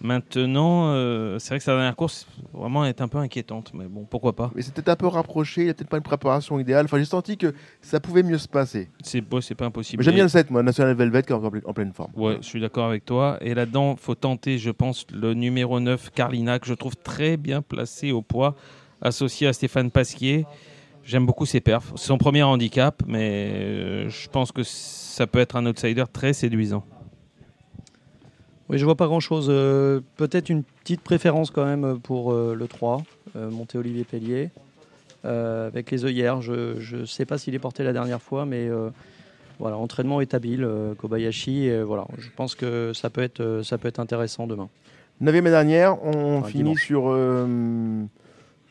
Maintenant, 0.03 0.87
euh, 0.87 1.37
c'est 1.37 1.49
vrai 1.49 1.59
que 1.59 1.63
sa 1.63 1.73
dernière 1.73 1.95
course, 1.95 2.25
vraiment, 2.53 2.85
est 2.85 3.01
un 3.01 3.07
peu 3.07 3.19
inquiétante, 3.19 3.71
mais 3.75 3.85
bon, 3.85 4.05
pourquoi 4.09 4.35
pas. 4.35 4.51
Mais 4.55 4.63
c'était 4.63 4.89
un 4.89 4.95
peu 4.95 5.05
rapproché, 5.05 5.65
il 5.65 5.69
a 5.69 5.73
peut-être 5.75 5.89
pas 5.89 5.97
une 5.97 6.03
préparation 6.03 6.59
idéale. 6.59 6.85
Enfin, 6.85 6.97
j'ai 6.97 7.05
senti 7.05 7.37
que 7.37 7.53
ça 7.81 7.99
pouvait 7.99 8.23
mieux 8.23 8.39
se 8.39 8.47
passer. 8.47 8.89
C'est 9.03 9.21
beau, 9.21 9.41
c'est 9.41 9.53
pas 9.53 9.65
impossible. 9.65 10.03
J'aime 10.03 10.15
bien 10.15 10.23
le 10.23 10.29
7, 10.29 10.49
moi, 10.49 10.63
National 10.63 10.95
Velvet, 10.95 11.21
qui 11.21 11.33
est 11.33 11.35
en 11.35 11.73
pleine 11.73 11.93
forme. 11.93 12.11
Ouais, 12.15 12.37
je 12.41 12.47
suis 12.47 12.59
d'accord 12.59 12.87
avec 12.87 13.05
toi. 13.05 13.37
Et 13.41 13.53
là-dedans, 13.53 13.95
faut 13.95 14.15
tenter, 14.15 14.57
je 14.57 14.71
pense, 14.71 15.05
le 15.13 15.35
numéro 15.35 15.79
9, 15.79 16.09
Carlina, 16.09 16.57
que 16.57 16.65
je 16.65 16.73
trouve 16.73 16.95
très 16.95 17.37
bien 17.37 17.61
placé 17.61 18.11
au 18.11 18.23
poids, 18.23 18.55
associé 19.01 19.47
à 19.47 19.53
Stéphane 19.53 19.91
Pasquier. 19.91 20.45
J'aime 21.03 21.27
beaucoup 21.27 21.45
ses 21.45 21.61
perfs. 21.61 21.91
C'est 21.95 22.07
son 22.07 22.17
premier 22.17 22.43
handicap, 22.43 23.03
mais 23.07 23.51
euh, 23.53 24.09
je 24.09 24.29
pense 24.29 24.51
que 24.51 24.63
ça 24.63 25.27
peut 25.27 25.39
être 25.39 25.55
un 25.55 25.65
outsider 25.67 26.05
très 26.11 26.33
séduisant. 26.33 26.83
Oui, 28.71 28.77
je 28.77 28.85
vois 28.85 28.95
pas 28.95 29.07
grand-chose. 29.07 29.47
Euh, 29.49 29.99
Peut-être 30.15 30.49
une 30.49 30.63
petite 30.63 31.01
préférence 31.01 31.51
quand 31.51 31.65
même 31.65 31.99
pour 31.99 32.31
euh, 32.31 32.55
le 32.57 32.67
3, 32.67 33.03
euh, 33.35 33.49
monté 33.51 33.77
Olivier 33.77 34.05
Pellier, 34.05 34.49
avec 35.23 35.91
les 35.91 36.05
œillères. 36.05 36.41
Je 36.41 36.95
ne 36.95 37.05
sais 37.05 37.25
pas 37.25 37.37
s'il 37.37 37.53
est 37.53 37.59
porté 37.59 37.83
la 37.83 37.93
dernière 37.93 38.21
fois, 38.21 38.45
mais 38.45 38.69
voilà, 39.59 39.77
entraînement 39.77 40.21
est 40.21 40.33
habile, 40.33 40.63
euh, 40.63 40.95
Kobayashi. 40.95 41.65
et 41.65 41.83
voilà, 41.83 42.07
je 42.17 42.29
pense 42.35 42.55
que 42.55 42.93
ça 42.95 43.09
peut 43.11 43.21
être, 43.21 43.61
ça 43.63 43.77
peut 43.77 43.87
être 43.87 43.99
intéressant 43.99 44.47
demain. 44.47 44.69
Neuvième 45.19 45.45
et 45.47 45.51
dernière, 45.51 46.03
on 46.03 46.37
Enfin, 46.39 46.47
finit 46.47 46.63
dimanche. 46.63 46.83
sur, 46.85 47.01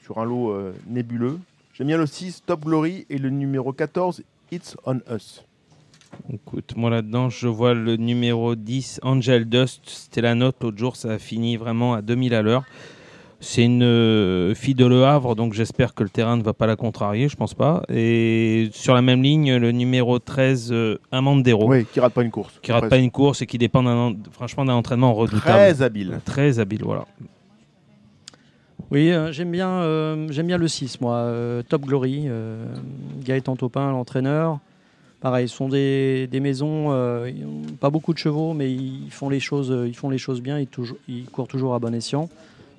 sur 0.02 0.18
un 0.18 0.24
lot 0.24 0.56
nébuleux. 0.88 1.38
J'aime 1.74 1.86
bien 1.88 1.98
le 1.98 2.06
6, 2.06 2.42
Top 2.44 2.64
Glory, 2.64 3.06
et 3.08 3.18
le 3.18 3.30
numéro 3.30 3.72
14, 3.72 4.22
It's 4.50 4.76
on 4.84 4.98
Us. 5.14 5.44
Écoute, 6.32 6.74
moi 6.76 6.90
là-dedans, 6.90 7.28
je 7.28 7.48
vois 7.48 7.74
le 7.74 7.96
numéro 7.96 8.54
10, 8.54 9.00
Angel 9.02 9.44
Dust. 9.48 9.80
C'était 9.86 10.20
la 10.20 10.34
note 10.34 10.56
l'autre 10.62 10.78
jour, 10.78 10.96
ça 10.96 11.10
a 11.12 11.18
fini 11.18 11.56
vraiment 11.56 11.94
à 11.94 12.02
2000 12.02 12.34
à 12.34 12.42
l'heure. 12.42 12.64
C'est 13.42 13.64
une 13.64 13.82
euh, 13.82 14.54
fille 14.54 14.74
de 14.74 14.84
Le 14.84 15.04
Havre, 15.06 15.34
donc 15.34 15.54
j'espère 15.54 15.94
que 15.94 16.02
le 16.02 16.10
terrain 16.10 16.36
ne 16.36 16.42
va 16.42 16.52
pas 16.52 16.66
la 16.66 16.76
contrarier, 16.76 17.26
je 17.28 17.36
pense 17.36 17.54
pas. 17.54 17.82
Et 17.88 18.68
sur 18.72 18.92
la 18.94 19.00
même 19.00 19.22
ligne, 19.22 19.56
le 19.56 19.72
numéro 19.72 20.18
13, 20.18 20.68
euh, 20.72 20.98
Amandero, 21.10 21.66
Oui, 21.66 21.86
qui 21.90 22.00
rate 22.00 22.12
pas 22.12 22.22
une 22.22 22.30
course. 22.30 22.58
qui 22.60 22.70
rate 22.70 22.90
pas 22.90 22.98
une 22.98 23.10
course 23.10 23.40
et 23.40 23.46
qui 23.46 23.56
dépend 23.56 23.82
d'un, 23.82 24.14
franchement 24.30 24.66
d'un 24.66 24.74
entraînement 24.74 25.14
redoutable. 25.14 25.42
Très 25.42 25.80
habile. 25.82 26.20
Très 26.26 26.58
habile, 26.58 26.82
voilà. 26.84 27.06
Oui, 28.90 29.10
euh, 29.10 29.30
j'aime 29.32 29.52
bien, 29.52 29.68
euh, 29.70 30.26
j'aime 30.30 30.48
bien 30.48 30.58
le 30.58 30.68
6, 30.68 31.00
moi. 31.00 31.14
euh, 31.16 31.62
Top 31.62 31.82
Glory, 31.82 32.24
euh, 32.26 32.66
Gaëtan 33.24 33.56
Topin, 33.56 33.90
l'entraîneur. 33.90 34.58
Pareil, 35.20 35.48
ce 35.48 35.54
sont 35.56 35.68
des, 35.68 36.26
des 36.28 36.40
maisons, 36.40 36.92
euh, 36.92 37.30
pas 37.78 37.90
beaucoup 37.90 38.14
de 38.14 38.18
chevaux, 38.18 38.54
mais 38.54 38.72
ils 38.72 39.10
font 39.10 39.28
les 39.28 39.40
choses, 39.40 39.70
euh, 39.70 39.86
ils 39.86 39.94
font 39.96 40.08
les 40.08 40.16
choses 40.18 40.40
bien, 40.40 40.58
ils, 40.58 40.66
toujours, 40.66 40.96
ils 41.08 41.26
courent 41.26 41.48
toujours 41.48 41.74
à 41.74 41.78
bon 41.78 41.94
escient. 41.94 42.28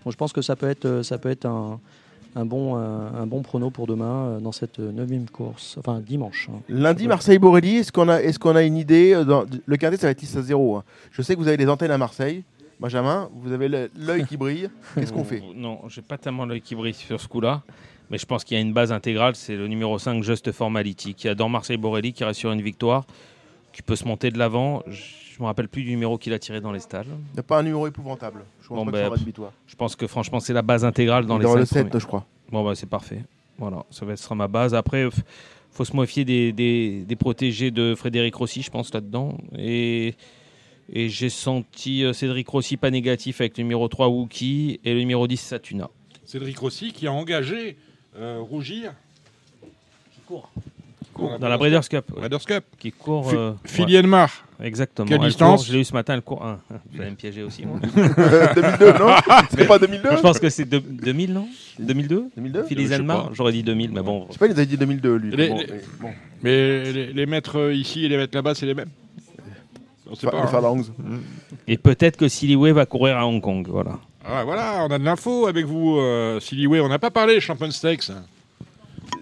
Donc 0.03 0.11
je 0.13 0.18
pense 0.18 0.34
que 0.34 0.41
ça 0.41 0.55
peut 0.55 0.68
être, 0.69 0.85
euh, 0.85 1.03
ça 1.03 1.19
peut 1.19 1.30
être 1.30 1.45
un, 1.45 1.80
un 2.35 2.45
bon, 2.45 2.76
un, 2.77 3.13
un 3.22 3.27
bon 3.27 3.43
prono 3.43 3.69
pour 3.69 3.85
demain 3.85 4.26
euh, 4.26 4.39
dans 4.39 4.51
cette 4.51 4.80
neuvième 4.80 5.30
course, 5.30 5.76
enfin 5.77 5.99
dimanche. 5.99 6.49
hein. 6.51 6.57
Lundi, 6.68 7.07
Marseille-Borelli, 7.07 7.77
est-ce 7.77 7.91
qu'on 7.91 8.09
a, 8.09 8.18
est 8.23 8.35
qu'on 8.39 8.55
a 8.55 8.63
une 8.63 8.77
idée 8.77 9.13
euh, 9.13 9.23
dans- 9.23 9.45
Le 9.65 9.77
quintet, 9.77 9.97
ça 9.97 10.07
va 10.07 10.11
être 10.11 10.19
10 10.19 10.38
à 10.38 10.41
0. 10.41 10.77
hein. 10.77 10.84
Je 11.11 11.22
sais 11.22 11.35
que 11.35 11.39
vous 11.39 11.47
avez 11.47 11.57
des 11.57 11.69
antennes 11.69 11.91
à 11.91 11.99
Marseille. 11.99 12.43
Benjamin, 12.80 13.30
vous 13.43 13.51
avez 13.51 13.68
l'œil 13.95 14.26
qui 14.26 14.38
brille. 14.38 14.68
Qu'est-ce 14.95 15.13
qu'on 15.13 15.23
fait? 15.23 15.43
Non, 15.55 15.81
j'ai 15.88 16.01
pas 16.01 16.18
tellement 16.18 16.47
l'œil 16.47 16.61
qui 16.61 16.73
brille 16.73 16.95
sur 16.95 17.22
ce 17.22 17.27
coup-là. 17.27 17.61
Mais 18.11 18.17
je 18.17 18.25
pense 18.25 18.43
qu'il 18.43 18.55
y 18.55 18.59
a 18.59 18.61
une 18.61 18.73
base 18.73 18.91
intégrale, 18.91 19.35
c'est 19.38 19.55
le 19.55 19.67
numéro 19.69 19.97
5, 19.97 20.21
Just 20.21 20.51
Formality, 20.51 21.13
qui 21.15 21.29
adore 21.29 21.49
Marseille 21.49 21.77
Borelli, 21.77 22.11
qui 22.11 22.25
reste 22.25 22.39
sur 22.41 22.51
une 22.51 22.61
victoire, 22.61 23.05
qui 23.71 23.81
peut 23.81 23.95
se 23.95 24.03
monter 24.05 24.29
de 24.31 24.38
l'avant. 24.38 24.83
Je 24.88 25.41
me 25.41 25.45
rappelle 25.45 25.69
plus 25.69 25.83
du 25.83 25.91
numéro 25.91 26.17
qu'il 26.17 26.33
a 26.33 26.39
tiré 26.39 26.59
dans 26.59 26.73
les 26.73 26.81
stalles. 26.81 27.07
Il 27.07 27.33
n'y 27.35 27.39
a 27.39 27.43
pas 27.43 27.59
un 27.59 27.63
numéro 27.63 27.88
épouvantable. 27.88 28.43
Je 28.61 28.67
pense 28.67 28.77
Bon, 28.77 28.83
pas 28.85 28.91
que 28.91 29.09
ben, 29.09 29.33
ça. 29.33 29.53
Je 29.65 29.75
pense 29.75 29.95
que 29.95 30.07
franchement, 30.07 30.41
c'est 30.41 30.51
la 30.53 30.61
base 30.61 30.83
intégrale 30.83 31.25
dans 31.25 31.38
les 31.38 31.45
Dans 31.45 31.55
le 31.55 31.63
7, 31.65 31.88
premiers. 31.88 32.01
je 32.01 32.05
crois. 32.05 32.25
Bon, 32.51 32.65
bah, 32.65 32.75
c'est 32.75 32.89
parfait. 32.89 33.21
Voilà, 33.57 33.85
ça 33.91 34.05
va 34.05 34.11
être 34.13 34.35
ma 34.35 34.49
base. 34.49 34.75
Après, 34.75 35.03
il 35.03 35.09
faut 35.71 35.85
se 35.85 35.95
méfier 35.95 36.25
des, 36.25 36.51
des, 36.51 37.05
des 37.07 37.15
protégés 37.15 37.71
de 37.71 37.95
Frédéric 37.95 38.35
Rossi, 38.35 38.61
je 38.61 38.71
pense, 38.71 38.93
là-dedans. 38.93 39.38
Et, 39.57 40.15
et 40.91 41.07
j'ai 41.07 41.29
senti 41.29 42.03
euh, 42.03 42.11
Cédric 42.11 42.49
Rossi 42.49 42.75
pas 42.75 42.91
négatif 42.91 43.39
avec 43.39 43.57
le 43.57 43.63
numéro 43.63 43.88
3, 43.88 44.09
Wookie, 44.09 44.81
et 44.83 44.93
le 44.93 44.99
numéro 44.99 45.27
10, 45.27 45.38
Satuna. 45.38 45.89
Cédric 46.25 46.57
Rossi 46.59 46.91
qui 46.91 47.07
a 47.07 47.13
engagé 47.13 47.77
euh, 47.77 47.90
Rougir. 48.17 48.93
Qui 50.13 50.21
court. 50.27 50.51
Dans 51.39 51.49
la 51.49 51.57
Breeders' 51.57 51.88
Cup. 51.89 52.05
ouais. 52.13 52.21
Breeders' 52.21 52.45
Cup. 52.45 52.63
Qui 52.79 52.91
court. 52.91 53.29
Euh, 53.33 53.51
ouais. 53.79 54.67
Exactement. 54.67 55.07
Quelle 55.07 55.21
Elle 55.21 55.27
distance 55.27 55.61
court, 55.61 55.67
Je 55.67 55.73
l'ai 55.73 55.79
eu 55.79 55.83
ce 55.83 55.93
matin, 55.93 56.13
elle 56.13 56.21
court. 56.21 56.41
Ah, 56.43 56.59
vous 56.91 57.01
allez 57.01 57.11
me 57.11 57.15
piéger 57.15 57.43
aussi, 57.43 57.65
moi. 57.65 57.79
2002, 58.55 58.93
non 58.99 59.15
C'était 59.49 59.65
pas 59.65 59.79
2002 59.79 60.09
Je 60.17 60.21
pense 60.21 60.39
que 60.39 60.49
c'est 60.49 60.65
de- 60.69 60.79
2000, 60.79 61.33
non 61.33 61.47
2002 61.79 62.25
2002 62.35 62.63
Philly 62.63 62.83
Je 62.83 62.89
sais 62.89 62.97
Zenmar 62.97 63.25
pas. 63.27 63.29
J'aurais 63.33 63.51
dit 63.53 63.63
2000, 63.63 63.91
mais 63.91 64.01
bon. 64.01 64.25
Je 64.29 64.33
sais 64.33 64.39
pas, 64.39 64.45
il 64.47 64.49
nous 64.49 64.57
avait 64.57 64.65
dit 64.67 64.77
2002, 64.77 65.15
lui. 65.15 65.35
Les- 65.35 65.49
Bon, 65.49 65.57
les- 65.57 65.67
mais 65.67 65.81
bon. 65.99 66.09
Mais 66.43 66.91
les, 66.91 67.13
les 67.13 67.25
maîtres 67.25 67.71
ici 67.71 68.05
et 68.05 68.09
les 68.09 68.17
maîtres 68.17 68.35
là-bas, 68.35 68.55
c'est 68.55 68.65
les 68.65 68.73
mêmes. 68.73 68.89
On 70.09 70.15
sait 70.15 70.27
pas, 70.27 70.38
hein. 70.38 70.41
Et 71.67 71.77
peut-être 71.77 72.17
que 72.17 72.27
Siliway 72.27 72.71
va 72.73 72.85
courir 72.85 73.17
à 73.17 73.25
Hong 73.25 73.41
Kong. 73.41 73.65
Voilà. 73.69 73.99
Ah, 74.26 74.43
voilà, 74.43 74.85
on 74.88 74.91
a 74.91 74.99
de 74.99 75.03
l'info 75.03 75.48
avec 75.48 75.65
vous, 75.65 75.98
euh, 75.98 76.39
Siliway. 76.39 76.80
On 76.80 76.89
n'a 76.89 76.99
pas 76.99 77.11
parlé 77.11 77.39
Champion 77.39 77.72
Stakes. 77.72 78.11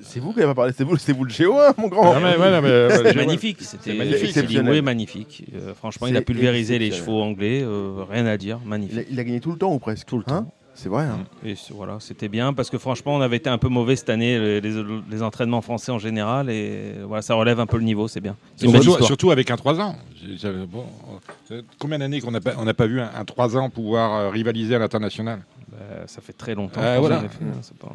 C'est 0.01 0.19
vous 0.19 0.31
qui 0.33 0.39
n'avez 0.39 0.49
pas 0.51 0.55
parlé, 0.55 0.73
c'est 0.75 0.83
vous, 0.83 0.97
c'est 0.97 1.13
vous 1.13 1.23
le 1.23 1.29
Géo1, 1.31 1.73
mon 1.77 1.87
grand. 1.87 2.19
Mais, 2.19 2.35
ouais, 2.35 2.51
non, 2.51 2.61
mais, 2.61 2.69
euh, 2.69 3.13
magnifique. 3.13 3.57
C'était 3.61 3.93
magnifique. 3.93 4.31
Siliway, 4.31 4.81
magnifique. 4.81 5.43
Euh, 5.55 5.73
franchement, 5.75 6.07
il 6.07 6.17
a 6.17 6.21
pulvérisé 6.21 6.79
les 6.79 6.91
chevaux 6.91 7.21
anglais. 7.21 7.61
euh, 7.63 8.03
rien 8.09 8.25
à 8.25 8.35
dire. 8.37 8.59
Il 8.63 8.67
a, 8.67 8.69
Magnifique. 8.69 9.07
il 9.11 9.19
a 9.19 9.23
gagné 9.23 9.39
tout 9.39 9.51
le 9.51 9.57
temps 9.57 9.71
ou 9.71 9.79
presque 9.79 10.07
Tout 10.07 10.17
le 10.17 10.23
Hein 10.27 10.43
temps. 10.43 10.53
C'est 10.81 10.87
vrai. 10.87 11.03
hein. 11.03 11.25
Et 11.43 11.55
c- 11.55 11.73
voilà, 11.75 11.97
c'était 11.99 12.29
bien 12.29 12.53
parce 12.53 12.69
que 12.69 12.77
franchement, 12.77 13.13
on 13.15 13.19
avait 13.21 13.35
été 13.35 13.49
un 13.49 13.57
peu 13.57 13.67
mauvais 13.67 13.97
cette 13.97 14.09
année, 14.09 14.39
les, 14.39 14.61
les- 14.61 14.83
les 15.11 15.21
entraînements 15.23 15.61
français 15.61 15.91
en 15.91 15.99
général, 15.99 16.49
et 16.49 16.93
voilà, 17.05 17.21
ça 17.21 17.33
relève 17.33 17.59
un 17.59 17.65
peu 17.65 17.75
le 17.77 17.83
niveau, 17.83 18.07
c'est 18.07 18.21
bien. 18.21 18.37
Surtout, 18.55 19.03
surtout 19.03 19.31
avec 19.31 19.51
un 19.51 19.57
3 19.57 19.81
ans. 19.81 19.97
Bon, 20.71 20.85
euh, 21.51 21.61
combien 21.79 21.99
d'années 21.99 22.21
qu'on 22.21 22.31
n'a 22.31 22.39
pas, 22.39 22.53
on 22.57 22.63
n'a 22.63 22.73
pas 22.73 22.87
vu 22.87 23.01
un, 23.01 23.11
un 23.13 23.25
3 23.25 23.57
ans 23.57 23.69
pouvoir 23.69 24.13
euh, 24.13 24.29
rivaliser 24.29 24.75
à 24.75 24.79
l'international? 24.79 25.41
Bah, 25.69 25.77
ça 26.07 26.21
fait 26.21 26.31
très 26.33 26.55
longtemps. 26.55 26.79
Ah, 26.81 26.97
voilà. 26.99 27.19
fait, 27.21 27.43
hein, 27.43 27.59
c'est 27.61 27.77
pas- 27.77 27.91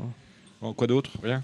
Bon, 0.60 0.74
Quoi 0.74 0.86
d'autre? 0.86 1.10
Rien? 1.22 1.42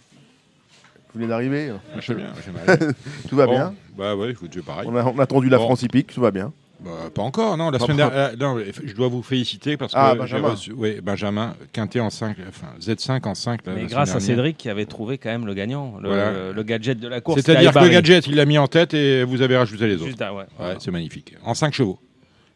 Vous 1.15 1.21
venez 1.21 1.27
d'arriver? 1.29 1.73
Je 1.97 2.01
sais 2.03 2.15
bien. 2.15 2.33
j'aimerais. 2.45 2.79
Tout 3.31 3.37
va 3.37 3.47
Bon, 3.47 3.53
bien? 3.53 3.75
Bah 3.97 4.15
ouais, 4.15 4.31
écoute, 4.33 4.51
c'est 4.55 4.65
pareil. 4.65 4.87
On 4.89 4.95
a, 4.95 5.05
on 5.05 5.19
a 5.19 5.23
attendu 5.23 5.49
la 5.49 5.57
Bon. 5.57 5.65
France 5.65 5.83
hippique, 5.83 6.13
tout 6.13 6.21
va 6.21 6.31
bien. 6.31 6.53
Bah, 6.83 6.91
pas 7.15 7.23
encore, 7.23 7.57
non. 7.59 7.71
La 7.71 7.79
Pas 7.79 7.85
semaine 7.85 7.99
dernière, 7.99 8.19
euh, 8.19 8.37
non, 8.41 8.59
je 8.85 8.95
dois 8.95 9.09
vous 9.09 9.23
féliciter 9.23 9.77
parce 9.77 9.93
que 9.93 9.99
Ah, 9.99 10.13
j'ai 10.13 10.19
Benjamin. 10.19 10.49
reçu- 10.49 10.73
ouais, 10.73 11.01
Benjamin, 11.03 11.55
Quintet 11.73 12.01
en 12.01 12.09
5, 12.09 12.37
enfin 12.49 12.69
Z5 12.81 13.27
en 13.27 13.35
5. 13.35 13.67
la- 13.67 13.75
Mais 13.75 13.83
la 13.83 13.87
grâce 13.87 14.15
à. 14.15 14.21
Cédric 14.21 14.57
qui 14.57 14.71
avait 14.71 14.87
trouvé 14.87 15.19
quand 15.19 15.29
même 15.29 15.45
le 15.45 15.53
gagnant, 15.53 15.99
le, 16.01 16.09
Voilà. 16.09 16.31
le- 16.33 16.53
le 16.53 16.63
gadget 16.63 16.99
de 16.99 17.07
la 17.09 17.21
course. 17.21 17.43
C'est-à-dire 17.43 17.73
que 17.73 17.79
le 17.81 17.89
gadget, 17.91 18.27
il 18.27 18.37
l'a 18.37 18.47
mis 18.47 18.57
en 18.57 18.67
tête 18.67 18.95
et 18.95 19.25
vous 19.25 19.43
avez 19.43 19.57
rajouté 19.59 19.87
les 19.87 19.97
autres. 19.97 20.05
Ouais, 20.19 20.31
Ouais, 20.39 20.45
voilà. 20.59 20.77
c'est 20.81 20.91
magnifique. 20.91 21.35
En 21.45 21.53
5 21.55 21.75
chevaux. 21.75 21.99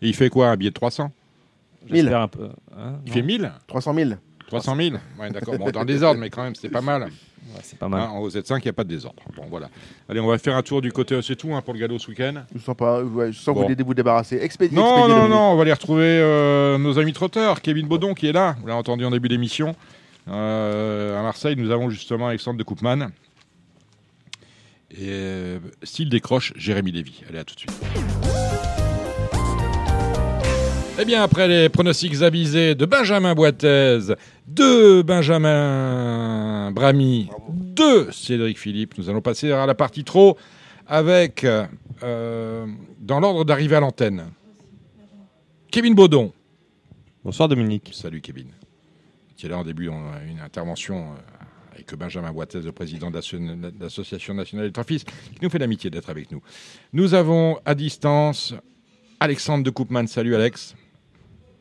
Et 0.00 0.08
il 0.08 0.14
fait 0.14 0.30
quoi 0.30 0.48
Un 0.48 0.56
billet 0.56 0.70
de 0.70 0.74
300 0.74 1.10
J'espère 1.90 2.20
un 2.22 2.28
peu. 2.28 2.48
hein, 2.78 2.94
Il 3.04 3.12
fait 3.12 3.20
1000 3.22 3.52
300 3.66 3.92
000. 3.94 4.10
300 4.48 4.76
000 4.76 4.96
Ouais, 5.18 5.30
d'accord. 5.30 5.58
Bon, 5.58 5.70
dans 5.70 5.80
le 5.80 5.86
désordre, 5.86 6.20
mais 6.20 6.30
quand 6.30 6.42
même, 6.42 6.54
c'est 6.54 6.68
pas 6.68 6.80
mal. 6.80 7.02
Ouais, 7.02 7.60
c'est 7.62 7.78
pas 7.78 7.88
mal. 7.88 8.02
Hein, 8.02 8.18
au 8.18 8.28
Z5, 8.30 8.58
il 8.58 8.62
n'y 8.64 8.68
a 8.68 8.72
pas 8.72 8.84
de 8.84 8.88
désordre. 8.88 9.22
Bon, 9.36 9.44
voilà. 9.50 9.68
Allez, 10.08 10.20
on 10.20 10.26
va 10.26 10.38
faire 10.38 10.56
un 10.56 10.62
tour 10.62 10.80
du 10.80 10.92
côté. 10.92 11.20
C'est 11.22 11.36
tout 11.36 11.54
hein, 11.54 11.60
pour 11.62 11.74
le 11.74 11.80
galop 11.80 11.98
ce 11.98 12.08
week-end. 12.08 12.42
Je 12.54 12.60
sens 12.60 12.76
pas, 12.76 13.02
ouais, 13.02 13.32
je 13.32 13.38
sens 13.38 13.46
Bon. 13.46 13.54
que 13.54 13.58
vous 13.66 13.72
voulez 13.74 13.84
vous 13.84 13.94
débarrasser. 13.94 14.36
Expédiez, 14.40 14.76
Non, 14.76 14.96
expédiez, 15.06 15.14
non, 15.22 15.28
non, 15.28 15.52
on 15.52 15.56
va 15.56 15.62
aller 15.62 15.72
retrouver 15.72 16.04
euh, 16.06 16.78
nos 16.78 16.98
amis 16.98 17.12
trotteurs. 17.12 17.60
Kevin 17.60 17.86
Baudon 17.86 18.14
qui 18.14 18.26
est 18.26 18.32
là, 18.32 18.56
vous 18.60 18.66
l'avez 18.66 18.78
entendu 18.78 19.04
en 19.04 19.10
début 19.10 19.28
d'émission. 19.28 19.76
Euh, 20.28 21.18
à 21.18 21.22
Marseille, 21.22 21.54
nous 21.56 21.70
avons 21.70 21.90
justement 21.90 22.28
Alexandre 22.28 22.58
de 22.58 22.64
Koopman. 22.64 23.10
Et 24.90 25.08
euh, 25.10 25.58
s'il 25.82 26.08
décroche, 26.08 26.52
Jérémy 26.56 26.92
Lévy. 26.92 27.22
Allez, 27.28 27.38
à 27.38 27.44
tout 27.44 27.54
de 27.54 27.60
suite. 27.60 28.33
Eh 30.96 31.04
bien, 31.04 31.22
après 31.24 31.48
les 31.48 31.68
pronostics 31.68 32.22
avisés 32.22 32.74
de 32.76 32.86
Benjamin 32.86 33.34
Boitez, 33.34 33.98
de 34.46 35.02
Benjamin 35.02 36.70
Bramy, 36.70 37.28
de 37.50 38.10
Cédric 38.12 38.58
Philippe, 38.58 38.96
nous 38.96 39.08
allons 39.10 39.20
passer 39.20 39.50
à 39.50 39.66
la 39.66 39.74
partie 39.74 40.04
trop 40.04 40.38
avec, 40.86 41.44
euh, 41.44 42.66
dans 43.00 43.18
l'ordre 43.18 43.44
d'arrivée 43.44 43.76
à 43.76 43.80
l'antenne, 43.80 44.26
Kevin 45.72 45.94
Baudon. 45.94 46.32
Bonsoir 47.24 47.48
Dominique. 47.48 47.90
Salut 47.92 48.20
Kevin. 48.20 48.48
Qui 49.36 49.46
est 49.46 49.48
là 49.48 49.58
en 49.58 49.64
début, 49.64 49.88
on 49.88 49.94
a 50.12 50.22
une 50.30 50.38
intervention 50.38 50.96
euh, 51.12 51.74
avec 51.74 51.92
Benjamin 51.96 52.32
Boitez, 52.32 52.60
le 52.60 52.70
président 52.70 53.10
de 53.10 53.16
l'asso- 53.16 53.36
de 53.36 53.72
l'Association 53.80 54.34
nationale 54.34 54.66
des 54.68 54.72
trophistes, 54.72 55.08
qui 55.08 55.38
nous 55.42 55.50
fait 55.50 55.58
l'amitié 55.58 55.90
d'être 55.90 56.08
avec 56.08 56.30
nous. 56.30 56.40
Nous 56.92 57.14
avons 57.14 57.58
à 57.64 57.74
distance 57.74 58.54
Alexandre 59.18 59.64
de 59.64 59.70
Koopman. 59.70 60.06
Salut 60.06 60.36
Alex. 60.36 60.76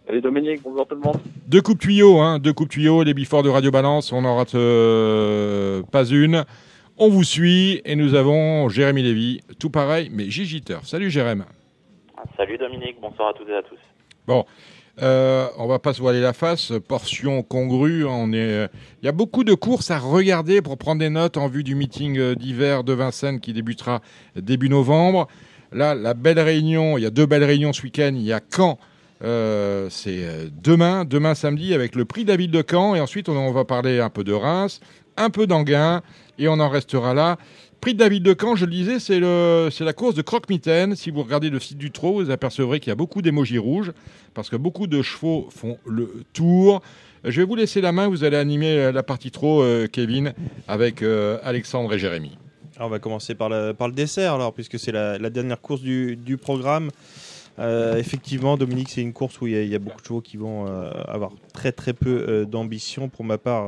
Salut 0.05 0.19
Dominique, 0.19 0.61
bonjour 0.61 0.85
tout 0.85 0.95
le 0.95 1.01
monde. 1.01 1.17
Deux 1.47 1.61
coupes 1.61 1.79
tuyaux, 1.79 2.19
hein, 2.19 2.37
deux 2.37 2.51
coupes 2.51 2.67
tuyaux, 2.67 3.03
les 3.03 3.13
biforts 3.13 3.41
de 3.41 3.49
Radio 3.49 3.71
Balance, 3.71 4.11
on 4.11 4.23
n'en 4.23 4.35
rate 4.35 4.53
euh, 4.53 5.81
pas 5.91 6.03
une. 6.03 6.43
On 6.97 7.07
vous 7.07 7.23
suit 7.23 7.81
et 7.85 7.95
nous 7.95 8.13
avons 8.13 8.67
Jérémy 8.67 9.01
Lévy, 9.01 9.39
tout 9.59 9.69
pareil, 9.69 10.09
mais 10.11 10.29
Gigi 10.29 10.61
Turf. 10.61 10.85
Salut 10.85 11.09
Jérémy. 11.09 11.43
Salut 12.35 12.57
Dominique, 12.57 12.97
bonsoir 13.01 13.29
à 13.29 13.33
toutes 13.33 13.47
et 13.47 13.55
à 13.55 13.61
tous. 13.63 13.79
Bon, 14.27 14.45
euh, 15.01 15.47
on 15.57 15.67
va 15.67 15.79
pas 15.79 15.93
se 15.93 16.01
voiler 16.01 16.19
la 16.19 16.33
face, 16.33 16.73
portion 16.85 17.41
congrue. 17.41 18.03
On 18.03 18.33
est, 18.33 18.69
il 19.01 19.05
y 19.05 19.09
a 19.09 19.13
beaucoup 19.13 19.45
de 19.45 19.53
courses 19.53 19.89
à 19.89 19.99
regarder 19.99 20.61
pour 20.61 20.77
prendre 20.77 20.99
des 20.99 21.09
notes 21.09 21.37
en 21.37 21.47
vue 21.47 21.63
du 21.63 21.75
meeting 21.75 22.17
euh, 22.19 22.35
d'hiver 22.35 22.83
de 22.83 22.91
Vincennes 22.91 23.39
qui 23.39 23.53
débutera 23.53 24.01
début 24.35 24.67
novembre. 24.67 25.27
Là, 25.71 25.95
la 25.95 26.13
belle 26.13 26.39
réunion, 26.41 26.97
il 26.97 27.03
y 27.03 27.07
a 27.07 27.09
deux 27.09 27.25
belles 27.25 27.45
réunions 27.45 27.71
ce 27.71 27.83
week-end. 27.83 28.11
Il 28.13 28.21
y 28.21 28.33
a 28.33 28.41
Caen, 28.51 28.77
euh, 29.23 29.87
c'est 29.89 30.23
euh, 30.23 30.49
demain, 30.61 31.05
demain 31.05 31.35
samedi 31.35 31.73
avec 31.73 31.95
le 31.95 32.05
prix 32.05 32.25
ville 32.25 32.51
de 32.51 32.63
Caen. 32.67 32.95
Et 32.95 33.01
ensuite, 33.01 33.29
on, 33.29 33.51
va 33.51 33.65
parler 33.65 33.99
un 33.99 34.09
peu 34.09 34.23
de 34.23 34.33
Reims, 34.33 34.79
un 35.17 35.29
peu 35.29 35.47
d'Anguin, 35.47 36.01
et 36.37 36.47
on 36.47 36.59
en 36.59 36.69
restera 36.69 37.13
là. 37.13 37.37
Prix 37.79 37.93
de 37.93 37.99
la 37.99 38.09
ville 38.09 38.23
de 38.23 38.35
Caen, 38.39 38.55
je 38.55 38.65
le 38.65 38.71
disais, 38.71 38.99
c'est 38.99 39.19
la 39.19 39.93
course 39.93 40.15
de 40.15 40.21
croque-mitaine. 40.21 40.95
Si 40.95 41.11
vous 41.11 41.21
regardez 41.21 41.49
le 41.49 41.59
site 41.59 41.77
du 41.77 41.91
Trot, 41.91 42.23
vous 42.23 42.29
apercevrez 42.29 42.79
qu'il 42.79 42.89
y 42.89 42.91
a 42.91 42.95
beaucoup 42.95 43.21
d'émojis 43.21 43.57
rouges 43.57 43.91
parce 44.33 44.49
que 44.49 44.55
beaucoup 44.55 44.87
de 44.87 45.01
chevaux 45.01 45.49
font 45.51 45.77
le 45.85 46.23
tour. 46.33 46.81
Je 47.25 47.39
vais 47.39 47.47
vous 47.47 47.55
laisser 47.55 47.79
la 47.79 47.93
main, 47.93 48.09
vous 48.09 48.25
allez 48.25 48.35
animer 48.35 48.91
la 48.91 49.03
partie 49.03 49.31
euh, 49.43 49.87
Kevin, 49.87 50.33
avec 50.67 51.01
euh, 51.01 51.39
Alexandre 51.43 51.93
et 51.93 51.99
Jérémy. 51.99 52.37
Alors, 52.75 52.87
on 52.87 52.91
va 52.91 52.99
commencer 52.99 53.35
par 53.35 53.49
le, 53.49 53.73
par 53.73 53.87
le 53.87 53.93
dessert, 53.93 54.33
alors, 54.33 54.53
puisque 54.53 54.77
c'est 54.77 54.91
la, 54.91 55.17
la 55.17 55.29
dernière 55.29 55.61
course 55.61 55.81
du, 55.81 56.17
du 56.17 56.37
programme. 56.37 56.89
Euh, 57.59 57.97
effectivement, 57.97 58.57
Dominique, 58.57 58.89
c'est 58.89 59.01
une 59.01 59.13
course 59.13 59.39
où 59.39 59.47
il 59.47 59.53
y, 59.53 59.55
a- 59.55 59.61
il 59.61 59.69
y 59.69 59.75
a 59.75 59.79
beaucoup 59.79 60.01
de 60.01 60.05
chevaux 60.05 60.21
qui 60.21 60.37
vont 60.37 60.67
euh, 60.67 60.89
avoir 61.07 61.31
très 61.53 61.71
très 61.71 61.93
peu 61.93 62.25
euh, 62.27 62.45
d'ambition. 62.45 63.09
Pour 63.09 63.23
ma 63.25 63.37
part, 63.37 63.67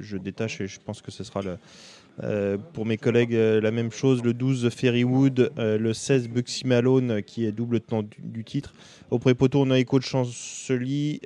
je 0.00 0.16
détache 0.16 0.60
et 0.60 0.66
je 0.66 0.78
pense 0.84 1.00
que 1.00 1.10
ce 1.10 1.24
sera 1.24 1.40
le, 1.42 2.58
pour 2.72 2.84
mes 2.86 2.96
collègues 2.98 3.32
la 3.32 3.70
même 3.70 3.90
chose. 3.90 4.22
Le 4.22 4.34
12 4.34 4.68
Ferrywood, 4.70 5.52
le 5.56 5.92
16 5.94 6.28
Buxy 6.28 6.66
Malone 6.66 7.22
qui 7.22 7.46
est 7.46 7.52
double 7.52 7.80
tenant 7.80 8.02
du, 8.02 8.16
du 8.18 8.44
titre. 8.44 8.74
Au 9.10 9.18
pré-poteau, 9.18 9.62
on 9.62 9.70
a 9.70 9.78
Echo 9.78 9.98
de 9.98 10.04
Chancely, 10.04 11.20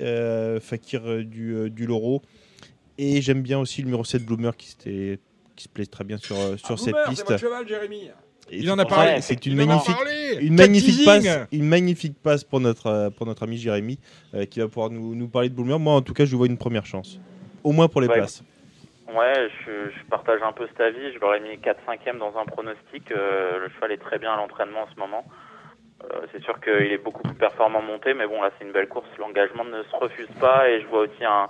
Fakir 0.60 1.24
du, 1.24 1.70
du 1.70 1.86
Loro. 1.86 2.22
Et 2.98 3.22
j'aime 3.22 3.42
bien 3.42 3.58
aussi 3.58 3.80
le 3.80 3.86
numéro 3.86 4.04
7 4.04 4.24
Bloomer 4.24 4.56
qui, 4.56 4.68
se 4.68 5.68
plaît 5.72 5.86
très 5.86 6.04
bien 6.04 6.18
sur, 6.18 6.36
sur 6.58 6.78
cette 6.78 6.94
piste. 7.08 7.36
cheval, 7.38 7.66
Jérémy. 7.66 8.10
Et 8.50 8.58
Il 8.58 8.70
en 8.70 8.78
a 8.78 8.84
parlé. 8.84 9.20
C'est 9.20 9.46
une 9.46 9.54
magnifique, 9.56 9.96
une 10.40 10.54
magnifique 10.54 11.04
passe, 11.04 11.46
une 11.52 11.64
magnifique 11.66 12.16
passe 12.22 12.44
pour 12.44 12.60
notre 12.60 12.86
euh, 12.88 13.10
pour 13.10 13.26
notre 13.26 13.42
ami 13.44 13.56
Jérémy 13.56 13.98
euh, 14.34 14.44
qui 14.44 14.60
va 14.60 14.66
pouvoir 14.68 14.90
nous, 14.90 15.14
nous 15.14 15.28
parler 15.28 15.48
de 15.48 15.54
Bloomer. 15.54 15.78
Moi, 15.78 15.94
en 15.94 16.02
tout 16.02 16.14
cas, 16.14 16.24
je 16.24 16.34
vois 16.36 16.46
une 16.46 16.58
première 16.58 16.86
chance, 16.86 17.18
au 17.64 17.72
moins 17.72 17.88
pour 17.88 18.00
les 18.00 18.08
Ouais. 18.08 18.14
places. 18.14 18.42
Ouais, 19.16 19.48
je, 19.66 19.90
je 19.90 20.04
partage 20.08 20.40
un 20.42 20.52
peu 20.52 20.66
cet 20.68 20.80
avis. 20.80 21.12
Je 21.14 21.18
l'aurais 21.18 21.40
mis 21.40 21.56
4-5e 21.58 22.18
dans 22.18 22.36
un 22.38 22.44
pronostic. 22.44 23.10
Euh, 23.10 23.58
le 23.64 23.68
cheval 23.74 23.90
est 23.92 23.96
très 23.98 24.18
bien 24.18 24.32
à 24.32 24.36
l'entraînement 24.36 24.82
en 24.82 24.88
ce 24.94 24.98
moment. 25.00 25.24
Euh, 26.04 26.20
c'est 26.32 26.42
sûr 26.44 26.60
qu'il 26.60 26.92
est 26.92 27.02
beaucoup 27.02 27.22
plus 27.22 27.34
performant 27.34 27.82
monté, 27.82 28.14
mais 28.14 28.26
bon, 28.28 28.40
là, 28.40 28.50
c'est 28.58 28.64
une 28.64 28.72
belle 28.72 28.86
course. 28.88 29.08
L'engagement 29.18 29.64
ne 29.64 29.82
se 29.82 29.96
refuse 29.96 30.28
pas. 30.40 30.68
Et 30.70 30.80
je 30.80 30.86
vois 30.86 31.00
aussi 31.00 31.24
un, 31.24 31.48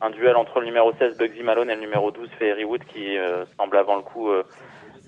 un 0.00 0.10
duel 0.10 0.36
entre 0.36 0.60
le 0.60 0.66
numéro 0.66 0.92
16 0.98 1.18
Bugsy 1.18 1.42
Malone 1.42 1.70
et 1.70 1.74
le 1.74 1.80
numéro 1.80 2.12
12 2.12 2.28
Fairywood 2.38 2.84
qui 2.84 3.18
euh, 3.18 3.44
semble 3.58 3.76
avant 3.76 3.96
le 3.96 4.02
coup 4.02 4.30
euh, 4.30 4.44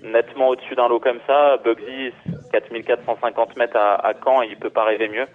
nettement 0.03 0.49
au-dessus 0.49 0.75
d'un 0.75 0.87
lot 0.87 0.99
comme 0.99 1.19
ça. 1.25 1.57
Bugsy, 1.57 2.13
4450 2.51 3.57
mètres 3.57 3.77
à, 3.77 3.95
à 3.95 4.13
Caen, 4.13 4.41
il 4.41 4.57
peut 4.57 4.69
pas 4.69 4.83
rêver 4.83 5.07
mieux. 5.07 5.27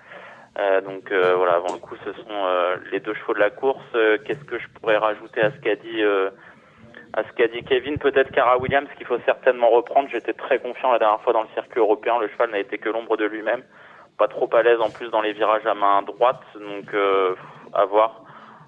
Euh, 0.59 0.81
donc 0.81 1.11
euh, 1.13 1.35
voilà, 1.37 1.55
avant 1.55 1.73
le 1.73 1.79
coup, 1.79 1.97
ce 2.05 2.13
sont 2.13 2.31
euh, 2.31 2.77
les 2.91 3.01
deux 3.01 3.15
chevaux 3.15 3.35
de 3.35 3.39
la 3.39 3.51
course. 3.51 3.85
Euh, 3.95 4.19
Qu'est-ce 4.25 4.45
que 4.45 4.59
je 4.59 4.67
pourrais 4.81 4.97
rajouter 4.97 5.41
à 5.41 5.51
ce 5.51 5.59
qu'a 5.59 5.77
dit 5.77 6.03
euh, 6.03 6.31
à 7.13 7.23
ce 7.23 7.33
qu'a 7.33 7.47
dit 7.49 7.63
Kevin? 7.63 7.99
Peut-être 7.99 8.33
Cara 8.33 8.59
Williams 8.59 8.89
qu'il 8.97 9.07
faut 9.07 9.19
certainement 9.25 9.71
reprendre. 9.71 10.09
J'étais 10.11 10.33
très 10.33 10.59
confiant 10.59 10.93
la 10.93 10.99
dernière 10.99 11.21
fois 11.21 11.33
dans 11.33 11.43
le 11.43 11.49
circuit 11.55 11.81
européen. 11.81 12.19
Le 12.19 12.29
cheval 12.29 12.51
n'a 12.51 12.59
été 12.59 12.79
que 12.79 12.89
l'ombre 12.89 13.17
de 13.17 13.25
lui-même. 13.25 13.63
Pas 14.19 14.27
trop 14.27 14.49
à 14.53 14.63
l'aise 14.63 14.81
en 14.81 14.91
plus 14.91 15.11
dans 15.11 15.21
les 15.21 15.33
virages 15.33 15.67
à 15.67 15.75
main 15.75 16.03
droite. 16.03 16.43
Donc 16.55 16.93
euh, 16.93 17.35
à 17.73 17.85
voir. 17.85 18.23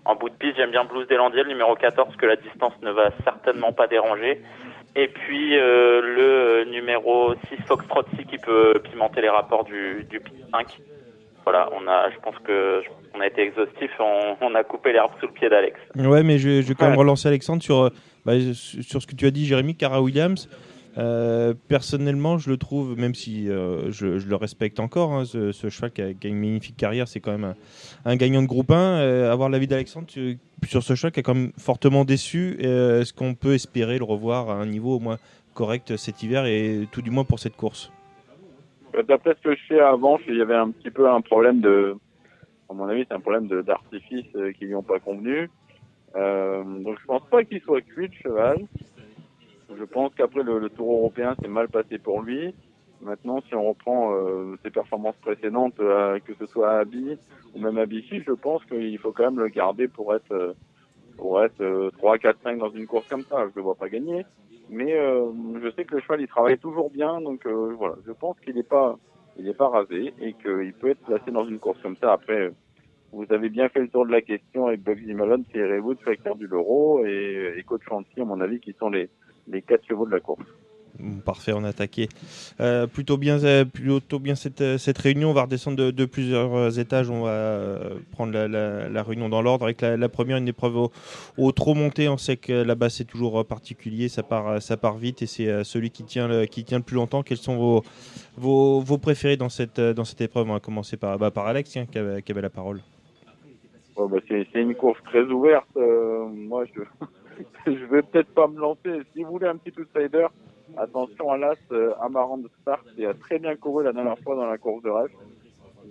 En 0.05 0.14
bout 0.14 0.31
de 0.31 0.35
piste, 0.35 0.56
j'aime 0.56 0.70
bien 0.70 0.85
Blues 0.85 1.06
Deslandiers, 1.09 1.43
le 1.43 1.51
numéro 1.51 1.74
14, 1.74 2.16
que 2.16 2.24
la 2.24 2.36
distance 2.36 2.72
ne 2.81 2.90
va 2.90 3.10
certainement 3.22 3.72
pas 3.72 3.86
déranger. 3.86 4.43
Et 4.96 5.08
puis 5.08 5.56
euh, 5.56 6.00
le 6.00 6.70
numéro 6.70 7.34
6 7.48 7.62
Foxtrot 7.66 8.02
Sea 8.16 8.24
qui 8.24 8.38
peut 8.38 8.74
pimenter 8.90 9.20
les 9.20 9.28
rapports 9.28 9.64
du, 9.64 10.04
du 10.10 10.20
5. 10.50 10.66
Voilà, 11.44 11.70
on 11.72 11.86
a, 11.88 12.10
je 12.10 12.18
pense 12.18 12.34
que 12.44 12.82
on 13.14 13.20
a 13.20 13.26
été 13.26 13.42
exhaustif, 13.42 13.90
on, 13.98 14.36
on 14.40 14.54
a 14.54 14.62
coupé 14.62 14.92
l'herbe 14.92 15.12
sous 15.20 15.26
le 15.26 15.32
pied 15.32 15.48
d'Alex. 15.48 15.78
Ouais, 15.96 16.22
mais 16.22 16.38
je, 16.38 16.60
je 16.60 16.68
vais 16.68 16.74
quand 16.74 16.88
même 16.88 16.98
relancer 16.98 17.28
Alexandre 17.28 17.62
sur, 17.62 17.84
euh, 17.84 17.90
bah, 18.24 18.32
sur 18.52 19.00
ce 19.00 19.06
que 19.06 19.14
tu 19.14 19.26
as 19.26 19.30
dit, 19.30 19.46
Jérémy, 19.46 19.74
Cara 19.76 20.02
Williams. 20.02 20.48
Euh, 20.98 21.54
personnellement, 21.68 22.38
je 22.38 22.50
le 22.50 22.56
trouve, 22.56 22.98
même 22.98 23.14
si 23.14 23.48
euh, 23.48 23.90
je, 23.90 24.06
le 24.06 24.36
respecte 24.36 24.80
encore, 24.80 25.12
hein, 25.12 25.24
ce, 25.24 25.52
ce 25.52 25.68
cheval 25.68 25.92
qui 25.92 26.02
a, 26.02 26.06
a 26.06 26.28
une 26.28 26.38
magnifique 26.38 26.76
carrière, 26.76 27.06
c'est 27.06 27.20
quand 27.20 27.32
même 27.36 27.54
un, 28.04 28.16
gagnant 28.16 28.42
de 28.42 28.46
groupe 28.46 28.70
1. 28.70 28.74
Euh, 28.76 29.32
avoir 29.32 29.48
l'avis 29.48 29.66
d'Alexandre 29.66 30.08
sur 30.64 30.82
ce 30.82 30.94
cheval 30.94 31.12
qui 31.12 31.20
est 31.20 31.22
quand 31.22 31.34
même 31.34 31.52
fortement 31.56 32.04
déçu, 32.04 32.58
euh, 32.62 33.02
est-ce 33.02 33.12
qu'on 33.12 33.34
peut 33.34 33.54
espérer 33.54 33.98
le 33.98 34.04
revoir 34.04 34.50
à 34.50 34.54
un 34.54 34.66
niveau 34.66 34.96
au 34.96 35.00
moins 35.00 35.18
correct 35.54 35.96
cet 35.96 36.22
hiver 36.22 36.46
et 36.46 36.88
tout 36.90 37.02
du 37.02 37.10
moins 37.10 37.24
pour 37.24 37.38
cette 37.38 37.56
course? 37.56 37.92
D'après 39.06 39.34
ce 39.36 39.48
que 39.48 39.54
je 39.54 39.60
sais 39.68 39.80
avant, 39.80 40.18
il 40.26 40.36
y 40.36 40.42
avait 40.42 40.56
un 40.56 40.70
petit 40.70 40.90
peu 40.90 41.08
un 41.08 41.20
problème 41.20 41.60
de, 41.60 41.94
à 42.68 42.74
mon 42.74 42.88
avis, 42.88 43.04
c'est 43.08 43.14
un 43.14 43.20
problème 43.20 43.46
d'artifice 43.46 44.26
qui 44.58 44.64
lui 44.64 44.74
ont 44.74 44.82
pas 44.82 44.98
convenu. 44.98 45.48
Donc 46.14 46.98
je 47.00 47.06
pense 47.06 47.22
pas 47.30 47.44
qu'il 47.44 47.60
soit 47.60 47.82
cuit 47.82 48.08
le 48.08 48.12
cheval. 48.20 48.58
Je 49.78 49.84
pense 49.84 50.14
qu'après 50.14 50.42
le, 50.42 50.68
Tour 50.70 50.92
européen 50.92 51.34
s'est 51.40 51.48
mal 51.48 51.68
passé 51.68 51.98
pour 51.98 52.22
lui. 52.22 52.55
Maintenant, 53.01 53.40
si 53.48 53.55
on 53.55 53.68
reprend 53.68 54.12
euh, 54.12 54.56
ses 54.62 54.70
performances 54.70 55.16
précédentes, 55.16 55.80
euh, 55.80 56.18
que 56.20 56.34
ce 56.34 56.47
soit 56.47 56.70
à 56.70 56.78
Abbey 56.80 57.16
ou 57.55 57.60
même 57.60 57.78
à 57.78 57.86
Bifi, 57.86 58.22
je 58.26 58.32
pense 58.32 58.64
qu'il 58.66 58.98
faut 58.98 59.12
quand 59.12 59.24
même 59.24 59.38
le 59.38 59.48
garder 59.48 59.88
pour 59.88 60.14
être 60.14 60.32
euh, 60.32 60.52
pour 61.16 61.42
être 61.42 61.90
3, 61.98 62.18
4, 62.18 62.38
5 62.42 62.59
dans 62.59 62.70
une 62.70 62.86
course 62.86 63.09
comme 63.09 63.24
ça. 63.24 63.47
Je 63.48 63.56
le 63.56 63.62
vois 63.62 63.74
pas 63.74 63.88
gagner, 63.88 64.24
mais 64.70 64.92
je 64.92 65.70
sais 65.76 65.84
que 65.84 65.97
le 65.97 66.01
cheval 66.01 66.22
il 66.22 66.28
travaille 66.28 66.56
toujours 66.56 66.88
bien, 66.88 67.20
donc 67.20 67.47
voilà, 67.47 67.97
je 68.06 68.12
pense 68.12 68.40
qu'il 68.40 68.55
n'est 68.55 68.62
pas 68.62 68.97
il 69.36 69.47
est 69.47 69.55
pas 69.55 69.68
rasé 69.68 70.14
et 70.18 70.32
qu'il 70.32 70.72
peut 70.72 70.88
être 70.88 71.05
placé 71.05 71.30
dans 71.30 71.44
une 71.44 71.59
course 71.59 71.78
comme 71.82 71.97
ça. 71.97 72.14
Après, 72.14 72.51
vous 73.12 73.26
avez 73.30 73.51
bien 73.51 73.68
fait 73.68 73.80
le 73.80 73.88
tour 73.88 74.06
de 74.06 74.12
la 74.12 74.22
question 74.22 74.68
avec 74.68 74.82
Bugsy 74.82 75.12
Malone, 75.12 75.44
Thierry 75.44 75.78
Wood, 75.78 75.98
Facteur 76.01 76.36
du 76.36 76.47
Loro 76.47 77.05
et, 77.05 77.55
et 77.56 77.62
Coach 77.64 77.82
Chanty, 77.86 78.20
à 78.20 78.24
mon 78.24 78.40
avis, 78.40 78.60
qui 78.60 78.72
sont 78.72 78.88
les 78.88 79.10
les 79.51 79.62
quatre 79.62 79.86
chevaux 79.86 80.06
de 80.06 80.12
la 80.12 80.20
course. 80.20 80.47
Parfait, 81.24 81.52
on 81.52 81.64
a 81.64 81.68
attaqué 81.68 82.09
euh, 82.60 82.86
plutôt 82.86 83.16
bien, 83.16 83.43
euh, 83.44 83.64
plutôt 83.64 84.18
bien 84.18 84.35
cette, 84.35 84.60
euh, 84.60 84.78
cette, 84.78 84.98
réunion. 84.98 85.31
On 85.31 85.32
va 85.32 85.43
redescendre 85.43 85.93
de, 85.93 86.05
plusieurs 86.05 86.78
étages. 86.78 87.09
On 87.10 87.22
va 87.22 87.78
prendre 88.12 88.32
la, 88.32 89.02
réunion 89.02 89.28
dans 89.28 89.40
l'ordre. 89.40 89.64
Avec 89.64 89.81
la, 89.81 90.09
première, 90.09 90.36
une 90.36 90.48
épreuve 90.48 90.89
au, 91.39 91.52
trop 91.52 91.74
monté. 91.74 92.09
On 92.09 92.16
sait 92.16 92.36
que 92.36 92.52
là-bas, 92.52 92.90
c'est 92.90 93.05
toujours 93.05 93.44
particulier. 93.47 94.09
Ça 94.09 94.22
part, 94.22 94.60
ça 94.60 94.77
part 94.77 94.97
vite 94.97 95.22
et 95.22 95.27
c'est 95.27 95.64
celui 95.64 95.90
qui 95.90 96.05
tient, 96.05 96.28
le, 96.28 96.47
qui 96.47 96.64
tient 96.64 96.78
le 96.78 96.85
plus 96.85 96.97
longtemps. 96.97 97.22
Quels 97.22 97.39
sont 97.39 97.56
vos, 97.56 97.82
vos, 98.36 98.81
vos 98.81 98.98
préférés 98.98 99.36
dans 99.36 99.48
cette, 99.48 99.81
dans 99.81 100.05
cette 100.05 100.20
épreuve? 100.20 100.51
On 100.51 100.55
va 100.55 100.60
commencer 100.60 100.97
par, 100.97 101.18
bah, 101.18 101.31
par 101.31 101.47
Alex 101.47 101.70
qui, 101.70 101.98
avait, 101.98 102.22
qui, 102.22 102.32
avait, 102.32 102.43
la 102.43 102.51
parole. 102.51 102.81
bah, 103.97 104.18
c'est 104.28 104.47
une 104.55 104.74
course 104.74 105.02
très 105.05 105.22
ouverte. 105.22 105.68
moi, 105.77 106.64
je. 106.74 106.82
je 107.66 107.84
vais 107.86 108.02
peut-être 108.02 108.32
pas 108.34 108.46
me 108.46 108.58
lancer. 108.58 109.02
Si 109.12 109.22
vous 109.22 109.32
voulez 109.32 109.46
un 109.46 109.56
petit 109.56 109.78
outsider, 109.78 110.26
attention 110.76 111.30
à 111.32 111.38
l'As 111.38 111.56
euh, 111.72 111.94
Amarant 112.00 112.40
Spark 112.60 112.84
qui 112.94 113.04
a 113.04 113.14
très 113.14 113.38
bien 113.38 113.56
couru 113.56 113.84
la 113.84 113.92
dernière 113.92 114.18
fois 114.20 114.36
dans 114.36 114.46
la 114.46 114.58
course 114.58 114.82
de 114.82 114.90
rêve. 114.90 115.10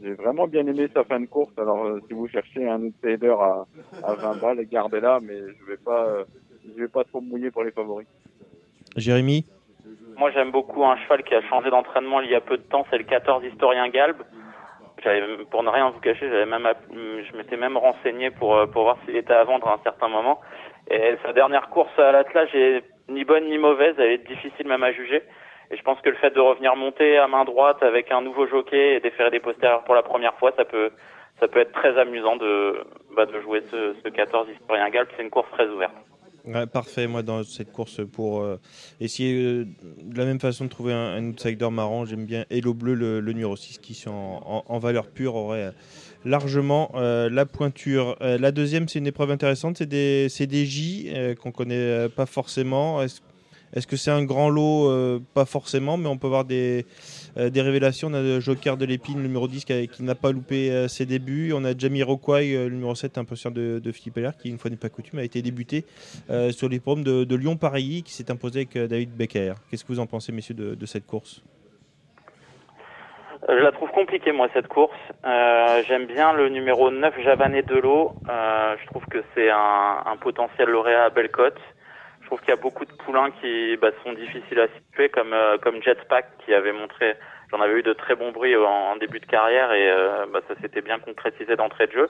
J'ai 0.01 0.13
vraiment 0.13 0.47
bien 0.47 0.65
aimé 0.65 0.87
sa 0.93 1.03
fin 1.03 1.19
de 1.19 1.25
course. 1.25 1.51
Alors, 1.57 1.83
euh, 1.83 1.99
si 2.07 2.13
vous 2.13 2.27
cherchez 2.27 2.67
un 2.67 2.81
outsider 2.81 3.35
à, 3.39 3.65
à 4.03 4.13
20 4.13 4.41
balles, 4.41 4.65
gardez-la, 4.65 5.19
mais 5.21 5.37
je 5.37 5.65
vais 5.65 5.77
pas, 5.77 6.05
euh, 6.05 6.23
je 6.63 6.81
vais 6.81 6.87
pas 6.87 7.03
trop 7.03 7.19
mouiller 7.19 7.51
pour 7.51 7.63
les 7.63 7.71
favoris. 7.71 8.07
Jérémy? 8.95 9.45
Moi, 10.17 10.31
j'aime 10.31 10.51
beaucoup 10.51 10.85
un 10.85 10.97
cheval 10.97 11.23
qui 11.23 11.33
a 11.33 11.41
changé 11.49 11.69
d'entraînement 11.69 12.21
il 12.21 12.29
y 12.29 12.35
a 12.35 12.41
peu 12.41 12.57
de 12.57 12.63
temps. 12.63 12.85
C'est 12.89 12.97
le 12.97 13.03
14 13.03 13.43
Historien 13.45 13.87
Galb. 13.89 14.17
Pour 15.49 15.63
ne 15.63 15.69
rien 15.69 15.89
vous 15.91 15.99
cacher, 16.01 16.27
j'avais 16.27 16.45
même, 16.45 16.67
je 16.91 17.37
m'étais 17.37 17.55
même 17.55 17.77
renseigné 17.77 18.31
pour, 18.31 18.57
pour 18.73 18.83
voir 18.83 18.97
s'il 19.05 19.15
était 19.15 19.33
à 19.33 19.45
vendre 19.45 19.67
à 19.69 19.75
un 19.75 19.79
certain 19.81 20.09
moment. 20.09 20.41
Sa 21.23 21.33
dernière 21.33 21.69
course 21.69 21.97
à 21.97 22.11
l'attelage 22.11 22.53
est 22.55 22.83
ni 23.09 23.23
bonne 23.25 23.47
ni 23.49 23.57
mauvaise, 23.57 23.95
elle 23.97 24.11
est 24.11 24.27
difficile 24.27 24.67
même 24.67 24.83
à 24.83 24.91
juger. 24.91 25.23
Et 25.71 25.77
je 25.77 25.83
pense 25.83 26.01
que 26.01 26.09
le 26.09 26.15
fait 26.15 26.31
de 26.31 26.39
revenir 26.39 26.75
monter 26.75 27.17
à 27.17 27.27
main 27.27 27.45
droite 27.45 27.83
avec 27.83 28.11
un 28.11 28.21
nouveau 28.21 28.47
jockey 28.47 28.95
et 28.95 28.99
déférer 28.99 29.29
des 29.29 29.39
postérieurs 29.39 29.83
pour 29.83 29.93
la 29.93 30.01
première 30.01 30.33
fois, 30.35 30.51
ça 30.57 30.65
peut, 30.65 30.89
ça 31.39 31.47
peut 31.47 31.59
être 31.59 31.73
très 31.73 31.97
amusant 31.99 32.37
de, 32.37 32.83
bah, 33.15 33.25
jouer 33.43 33.61
ce, 33.69 33.95
ce 34.03 34.09
14 34.09 34.47
historien 34.49 34.89
galp. 34.89 35.09
C'est 35.15 35.23
une 35.23 35.29
course 35.29 35.49
très 35.51 35.67
ouverte. 35.67 35.93
Parfait, 36.73 37.05
moi 37.05 37.21
dans 37.21 37.43
cette 37.43 37.71
course 37.71 38.01
pour 38.11 38.41
euh, 38.41 38.57
essayer 38.99 39.35
euh, 39.35 39.65
de 40.01 40.17
la 40.17 40.25
même 40.25 40.39
façon 40.39 40.65
de 40.65 40.69
trouver 40.69 40.93
un, 40.93 41.15
un 41.15 41.29
outsider 41.29 41.69
marrant, 41.69 42.05
j'aime 42.05 42.25
bien 42.25 42.45
Hello 42.49 42.73
Bleu, 42.73 42.95
le, 42.95 43.19
le, 43.19 43.33
numéro 43.33 43.55
6 43.55 43.77
qui 43.77 44.03
en, 44.07 44.63
en, 44.65 44.79
valeur 44.79 45.07
pure 45.07 45.35
aurait 45.35 45.71
largement 46.25 46.91
euh, 46.95 47.29
la 47.29 47.45
pointure. 47.45 48.17
Euh, 48.21 48.37
la 48.37 48.51
deuxième, 48.51 48.87
c'est 48.87 48.99
une 48.99 49.07
épreuve 49.07 49.31
intéressante, 49.31 49.77
c'est 49.77 49.85
des, 49.85 50.27
des 50.39 50.65
J 50.65 51.09
euh, 51.09 51.35
qu'on 51.35 51.51
connaît 51.51 52.09
pas 52.09 52.25
forcément. 52.25 53.01
Est-ce 53.01 53.19
est 53.75 53.85
que 53.85 53.95
c'est 53.97 54.11
un 54.11 54.23
grand 54.23 54.49
lot? 54.49 54.91
Pas 55.35 55.45
forcément, 55.45 55.95
mais 55.95 56.07
on 56.07 56.17
peut 56.17 56.27
voir 56.27 56.43
des, 56.43 56.87
des 57.37 57.61
révélations. 57.61 58.07
On 58.07 58.13
a 58.15 58.21
le 58.21 58.39
Joker 58.39 58.77
de 58.77 58.85
l'épine, 58.85 59.21
numéro 59.21 59.47
10, 59.47 59.65
qui, 59.65 59.89
n'a 59.99 60.15
pas 60.15 60.31
loupé 60.31 60.87
ses 60.87 61.05
débuts. 61.05 61.53
On 61.53 61.63
a 61.63 61.77
Jamie 61.77 62.01
Rockway, 62.01 62.53
le 62.53 62.69
numéro 62.69 62.95
7, 62.95 63.19
un 63.19 63.21
imposteur 63.21 63.51
de, 63.51 63.79
de 63.83 63.91
Philippe 63.91 64.17
Heller, 64.17 64.31
qui, 64.41 64.49
une 64.49 64.57
fois 64.57 64.71
n'est 64.71 64.77
pas 64.77 64.89
coutume, 64.89 65.19
a 65.19 65.23
été 65.23 65.43
débuté 65.43 65.85
sur 66.49 66.67
les 66.67 66.79
pommes 66.79 67.03
de, 67.03 67.35
Lyon-Paris, 67.35 68.01
qui 68.03 68.13
s'est 68.13 68.31
imposé 68.31 68.61
avec 68.61 68.89
David 68.89 69.11
Becker. 69.11 69.53
Qu'est-ce 69.69 69.83
que 69.83 69.93
vous 69.93 69.99
en 69.99 70.07
pensez, 70.07 70.31
messieurs, 70.31 70.55
de 70.55 70.85
cette 70.87 71.05
course? 71.05 71.43
euh, 71.43 71.58
je 73.47 73.53
la 73.53 73.71
trouve 73.71 73.89
compliquée, 73.91 74.31
moi, 74.31 74.49
cette 74.53 74.67
course. 74.67 74.97
Euh, 75.25 75.81
J'aime 75.87 76.05
bien 76.05 76.33
le 76.33 76.49
numéro 76.49 76.91
9, 76.91 77.21
Javané 77.21 77.61
de 77.61 77.75
l'eau. 77.75 78.11
Euh, 78.29 78.75
je 78.81 78.85
trouve 78.87 79.05
que 79.05 79.23
c'est 79.33 79.49
un, 79.49 80.03
un, 80.05 80.17
potentiel 80.17 80.69
lauréat 80.69 81.05
à 81.05 81.09
Bellecote. 81.09 81.59
Je 82.21 82.27
trouve 82.27 82.39
qu'il 82.41 82.49
y 82.49 82.57
a 82.57 82.61
beaucoup 82.61 82.85
de 82.85 82.91
poulains 82.91 83.31
qui 83.41 83.77
bah, 83.77 83.91
sont 84.03 84.13
difficiles 84.13 84.59
à 84.59 84.67
situer, 84.67 85.09
comme, 85.09 85.33
euh, 85.33 85.57
comme 85.57 85.81
Jetpack, 85.81 86.25
qui 86.45 86.53
avait 86.53 86.73
montré, 86.73 87.15
j'en 87.49 87.61
avais 87.61 87.79
eu 87.79 87.83
de 87.83 87.93
très 87.93 88.15
bons 88.15 88.31
bruits 88.31 88.55
en, 88.57 88.97
début 88.97 89.19
de 89.19 89.25
carrière, 89.25 89.71
et 89.71 89.89
euh, 89.89 90.25
bah, 90.31 90.41
ça 90.47 90.55
s'était 90.61 90.81
bien 90.81 90.99
concrétisé 90.99 91.55
d'entrée 91.55 91.87
de 91.87 91.93
jeu. 91.93 92.09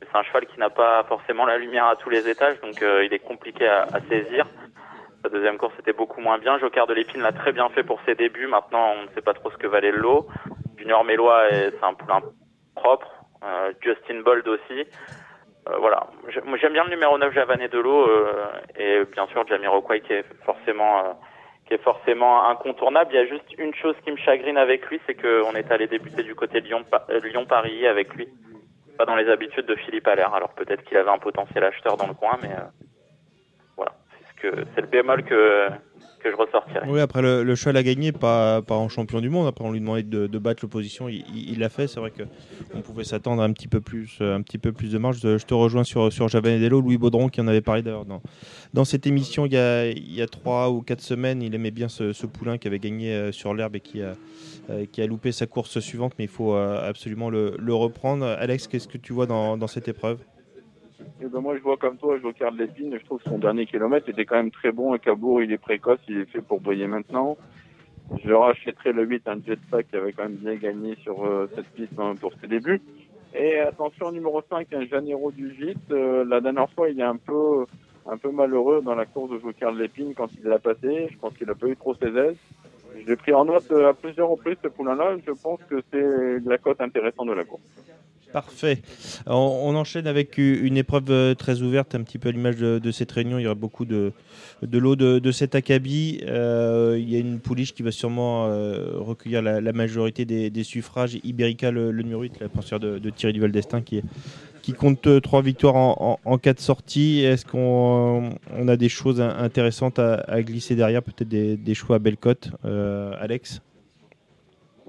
C'est 0.00 0.16
un 0.16 0.22
cheval 0.22 0.46
qui 0.46 0.58
n'a 0.58 0.70
pas 0.70 1.04
forcément 1.08 1.44
la 1.46 1.58
lumière 1.58 1.86
à 1.86 1.96
tous 1.96 2.08
les 2.08 2.28
étages, 2.28 2.58
donc 2.60 2.80
il 2.80 3.12
est 3.12 3.18
compliqué 3.18 3.66
à, 3.66 3.82
à 3.82 4.00
saisir. 4.08 4.46
Sa 5.22 5.28
deuxième 5.28 5.58
course 5.58 5.74
était 5.78 5.92
beaucoup 5.92 6.22
moins 6.22 6.38
bien. 6.38 6.58
Joker 6.58 6.86
de 6.86 6.94
l'épine 6.94 7.20
l'a 7.20 7.32
très 7.32 7.52
bien 7.52 7.68
fait 7.68 7.82
pour 7.82 8.00
ses 8.06 8.14
débuts. 8.14 8.46
Maintenant, 8.46 8.94
on 8.96 9.02
ne 9.02 9.08
sait 9.14 9.20
pas 9.20 9.34
trop 9.34 9.50
ce 9.50 9.58
que 9.58 9.66
valait 9.66 9.90
le 9.90 9.98
lot. 9.98 10.26
Junior 10.80 11.04
Mélois, 11.04 11.48
c'est 11.50 11.84
un 11.84 11.94
poulain 11.94 12.20
propre. 12.74 13.06
Euh, 13.42 13.72
Justin 13.82 14.20
Bold 14.20 14.48
aussi. 14.48 14.86
Euh, 15.68 15.76
voilà. 15.78 16.06
J'aime 16.28 16.72
bien 16.72 16.84
le 16.84 16.90
numéro 16.90 17.18
9 17.18 17.34
Javané 17.34 17.68
de 17.68 17.78
l'eau 17.78 18.08
euh, 18.08 18.50
et 18.78 19.04
bien 19.12 19.26
sûr 19.28 19.46
Jamiroquai 19.46 20.00
qui 20.00 20.12
est 20.14 20.24
forcément 20.44 20.98
euh, 21.00 21.12
qui 21.66 21.74
est 21.74 21.82
forcément 21.82 22.48
incontournable. 22.48 23.10
Il 23.12 23.16
y 23.16 23.18
a 23.18 23.26
juste 23.26 23.52
une 23.58 23.74
chose 23.74 23.94
qui 24.04 24.10
me 24.10 24.16
chagrine 24.16 24.56
avec 24.56 24.86
lui, 24.86 25.00
c'est 25.06 25.14
qu'on 25.14 25.54
est 25.54 25.70
allé 25.70 25.86
débuter 25.86 26.22
du 26.22 26.34
côté 26.34 26.60
Lyon, 26.60 26.84
Lyon 27.22 27.44
Paris 27.46 27.86
avec 27.86 28.14
lui, 28.14 28.28
pas 28.96 29.04
dans 29.04 29.16
les 29.16 29.28
habitudes 29.28 29.66
de 29.66 29.76
Philippe 29.76 30.08
Allaire. 30.08 30.34
Alors 30.34 30.54
peut-être 30.54 30.82
qu'il 30.84 30.96
avait 30.96 31.10
un 31.10 31.18
potentiel 31.18 31.62
acheteur 31.64 31.96
dans 31.96 32.08
le 32.08 32.14
coin, 32.14 32.38
mais 32.42 32.54
voilà, 33.76 33.92
c'est 34.40 34.48
ce 34.48 34.64
c'est 34.74 34.80
le 34.80 34.86
bémol 34.86 35.24
que 35.24 35.68
que 36.20 36.30
je 36.30 36.36
ressortirais. 36.36 36.86
Oui, 36.88 37.00
après 37.00 37.22
le, 37.22 37.54
cheval 37.54 37.76
a 37.76 37.82
gagné, 37.82 38.12
pas, 38.12 38.62
en 38.68 38.88
champion 38.88 39.20
du 39.20 39.28
monde. 39.28 39.46
Après, 39.46 39.64
on 39.64 39.72
lui 39.72 39.80
demandait 39.80 40.02
de, 40.02 40.38
battre 40.38 40.60
l'opposition, 40.62 41.08
il 41.08 41.58
l'a 41.58 41.68
fait. 41.68 41.86
C'est 41.86 42.00
vrai 42.00 42.12
qu'on 42.12 42.80
pouvait 42.80 43.04
s'attendre 43.04 43.42
un 43.42 43.52
petit 43.52 43.68
peu 43.68 43.80
plus, 43.80 44.18
euh, 44.20 44.36
un 44.36 44.42
petit 44.42 44.58
peu 44.58 44.72
plus 44.72 44.92
de 44.92 44.98
marge. 44.98 45.18
Je, 45.20 45.44
te 45.44 45.54
rejoins 45.54 45.84
sur 45.84 46.12
sur 46.12 46.28
Javanedello, 46.28 46.80
Louis 46.80 46.98
Baudron 46.98 47.28
qui 47.28 47.40
en 47.40 47.48
avait 47.48 47.60
parlé 47.60 47.82
d'ailleurs 47.82 48.04
dans, 48.04 48.84
cette 48.84 49.06
émission 49.06 49.46
il 49.46 49.52
y 49.52 50.22
a 50.22 50.26
trois 50.26 50.70
ou 50.70 50.82
quatre 50.82 51.00
semaines. 51.00 51.42
Il 51.42 51.54
aimait 51.54 51.70
bien 51.70 51.88
ce, 51.88 52.26
poulain 52.26 52.58
qui 52.58 52.68
avait 52.68 52.78
gagné 52.78 53.12
euh, 53.12 53.32
sur 53.32 53.54
l'herbe 53.54 53.76
et 53.76 53.80
qui 53.80 54.02
a 54.02 54.14
euh, 54.68 54.84
qui 54.90 55.02
a 55.02 55.06
loupé 55.06 55.32
sa 55.32 55.46
course 55.46 55.80
suivante, 55.80 56.12
mais 56.18 56.24
il 56.24 56.30
faut 56.30 56.54
absolument 56.54 57.30
le, 57.30 57.56
reprendre. 57.70 58.24
Alex, 58.26 58.68
qu'est-ce 58.68 58.88
que 58.88 58.98
tu 58.98 59.12
vois 59.12 59.26
dans 59.26 59.66
cette 59.66 59.88
épreuve? 59.88 60.18
Et 61.20 61.24
eh 61.24 61.28
ben 61.28 61.40
moi, 61.40 61.56
je 61.56 61.62
vois 61.62 61.76
comme 61.76 61.96
toi, 61.96 62.18
je 62.18 62.26
regarde 62.26 62.56
l'épine. 62.58 62.96
Je 62.98 63.04
trouve 63.04 63.22
que 63.22 63.28
son 63.28 63.38
dernier 63.38 63.66
kilomètre 63.66 64.08
était 64.08 64.24
quand 64.24 64.36
même 64.36 64.50
très 64.50 64.72
bon. 64.72 64.94
Et 64.94 64.98
Cabourg, 64.98 65.42
il 65.42 65.52
est 65.52 65.58
précoce, 65.58 66.00
il 66.08 66.18
est 66.18 66.24
fait 66.24 66.40
pour 66.40 66.60
briller 66.60 66.86
maintenant. 66.86 67.36
Je 68.24 68.32
rachèterai 68.32 68.92
le 68.92 69.04
8, 69.04 69.28
un 69.28 69.40
jetpack 69.46 69.88
qui 69.88 69.96
avait 69.96 70.12
quand 70.12 70.24
même 70.24 70.36
bien 70.36 70.56
gagné 70.56 70.96
sur 71.02 71.24
euh, 71.24 71.48
cette 71.54 71.66
piste 71.66 71.92
hein, 71.98 72.14
pour 72.20 72.32
ses 72.40 72.48
débuts. 72.48 72.80
Et 73.34 73.58
attention, 73.60 74.10
numéro 74.10 74.42
5, 74.48 74.72
un 74.72 74.86
Janeiro 74.86 75.30
du 75.30 75.54
Gite. 75.54 75.78
Euh, 75.90 76.24
la 76.24 76.40
dernière 76.40 76.70
fois, 76.70 76.88
il 76.88 76.98
est 76.98 77.04
un 77.04 77.16
peu, 77.16 77.66
un 78.06 78.16
peu 78.16 78.30
malheureux 78.30 78.82
dans 78.82 78.94
la 78.94 79.06
course 79.06 79.30
de 79.30 79.38
Joker 79.38 79.72
l'épine 79.72 80.14
quand 80.14 80.28
il 80.34 80.48
l'a 80.48 80.58
passé. 80.58 81.08
Je 81.10 81.18
pense 81.18 81.36
qu'il 81.36 81.48
a 81.48 81.54
pas 81.54 81.68
eu 81.68 81.76
trop 81.76 81.94
ses 81.94 82.08
aises. 82.16 82.38
Je 82.98 83.06
l'ai 83.06 83.16
pris 83.16 83.32
en 83.32 83.44
note 83.44 83.70
euh, 83.70 83.90
à 83.90 83.94
plusieurs 83.94 84.28
reprises, 84.28 84.56
ce 84.62 84.68
poulain-là. 84.68 85.16
Je 85.24 85.32
pense 85.32 85.60
que 85.68 85.80
c'est 85.92 86.40
la 86.44 86.58
cote 86.58 86.80
intéressante 86.80 87.28
de 87.28 87.34
la 87.34 87.44
course. 87.44 87.62
Parfait. 88.32 88.82
On, 89.26 89.74
enchaîne 89.74 90.06
avec 90.06 90.38
une 90.38 90.76
épreuve 90.76 91.10
euh, 91.10 91.34
très 91.34 91.62
ouverte, 91.62 91.94
un 91.94 92.02
petit 92.02 92.18
peu 92.18 92.28
à 92.28 92.32
l'image 92.32 92.56
de, 92.56 92.90
cette 92.90 93.10
réunion. 93.10 93.38
Il 93.38 93.42
y 93.42 93.46
aura 93.46 93.54
beaucoup 93.54 93.84
de, 93.84 94.12
de 94.62 94.78
l'eau 94.78 94.94
de, 94.94 95.32
cet 95.32 95.54
acabit. 95.54 96.20
Euh, 96.26 96.96
il 97.00 97.10
y 97.10 97.16
a 97.16 97.18
une 97.18 97.40
pouliche 97.40 97.74
qui 97.74 97.82
va 97.82 97.90
sûrement 97.90 98.46
euh, 98.46 98.92
recueillir 98.98 99.42
la, 99.42 99.72
majorité 99.72 100.24
des, 100.24 100.64
suffrages. 100.64 101.18
Iberica, 101.24 101.70
le, 101.70 101.90
numéro 101.92 102.22
8, 102.22 102.40
la 102.40 102.48
penseur 102.48 102.78
de, 102.78 102.98
Thierry 103.10 103.32
Duval 103.32 103.50
d'Estaing, 103.50 103.82
qui, 103.82 104.02
qui 104.62 104.74
compte 104.74 105.08
trois 105.22 105.42
victoires 105.42 105.74
en, 105.76 106.38
quatre 106.38 106.60
sorties. 106.60 107.20
Est-ce 107.20 107.44
qu'on 107.44 108.30
a 108.68 108.76
des 108.76 108.88
choses 108.88 109.20
intéressantes 109.20 109.98
à, 109.98 110.42
glisser 110.42 110.76
derrière? 110.76 111.02
Peut-être 111.02 111.28
des, 111.28 111.56
des, 111.56 111.74
choix 111.74 111.96
à 111.96 111.98
belle 111.98 112.16
cote 112.16 112.50
Alex? 113.20 113.60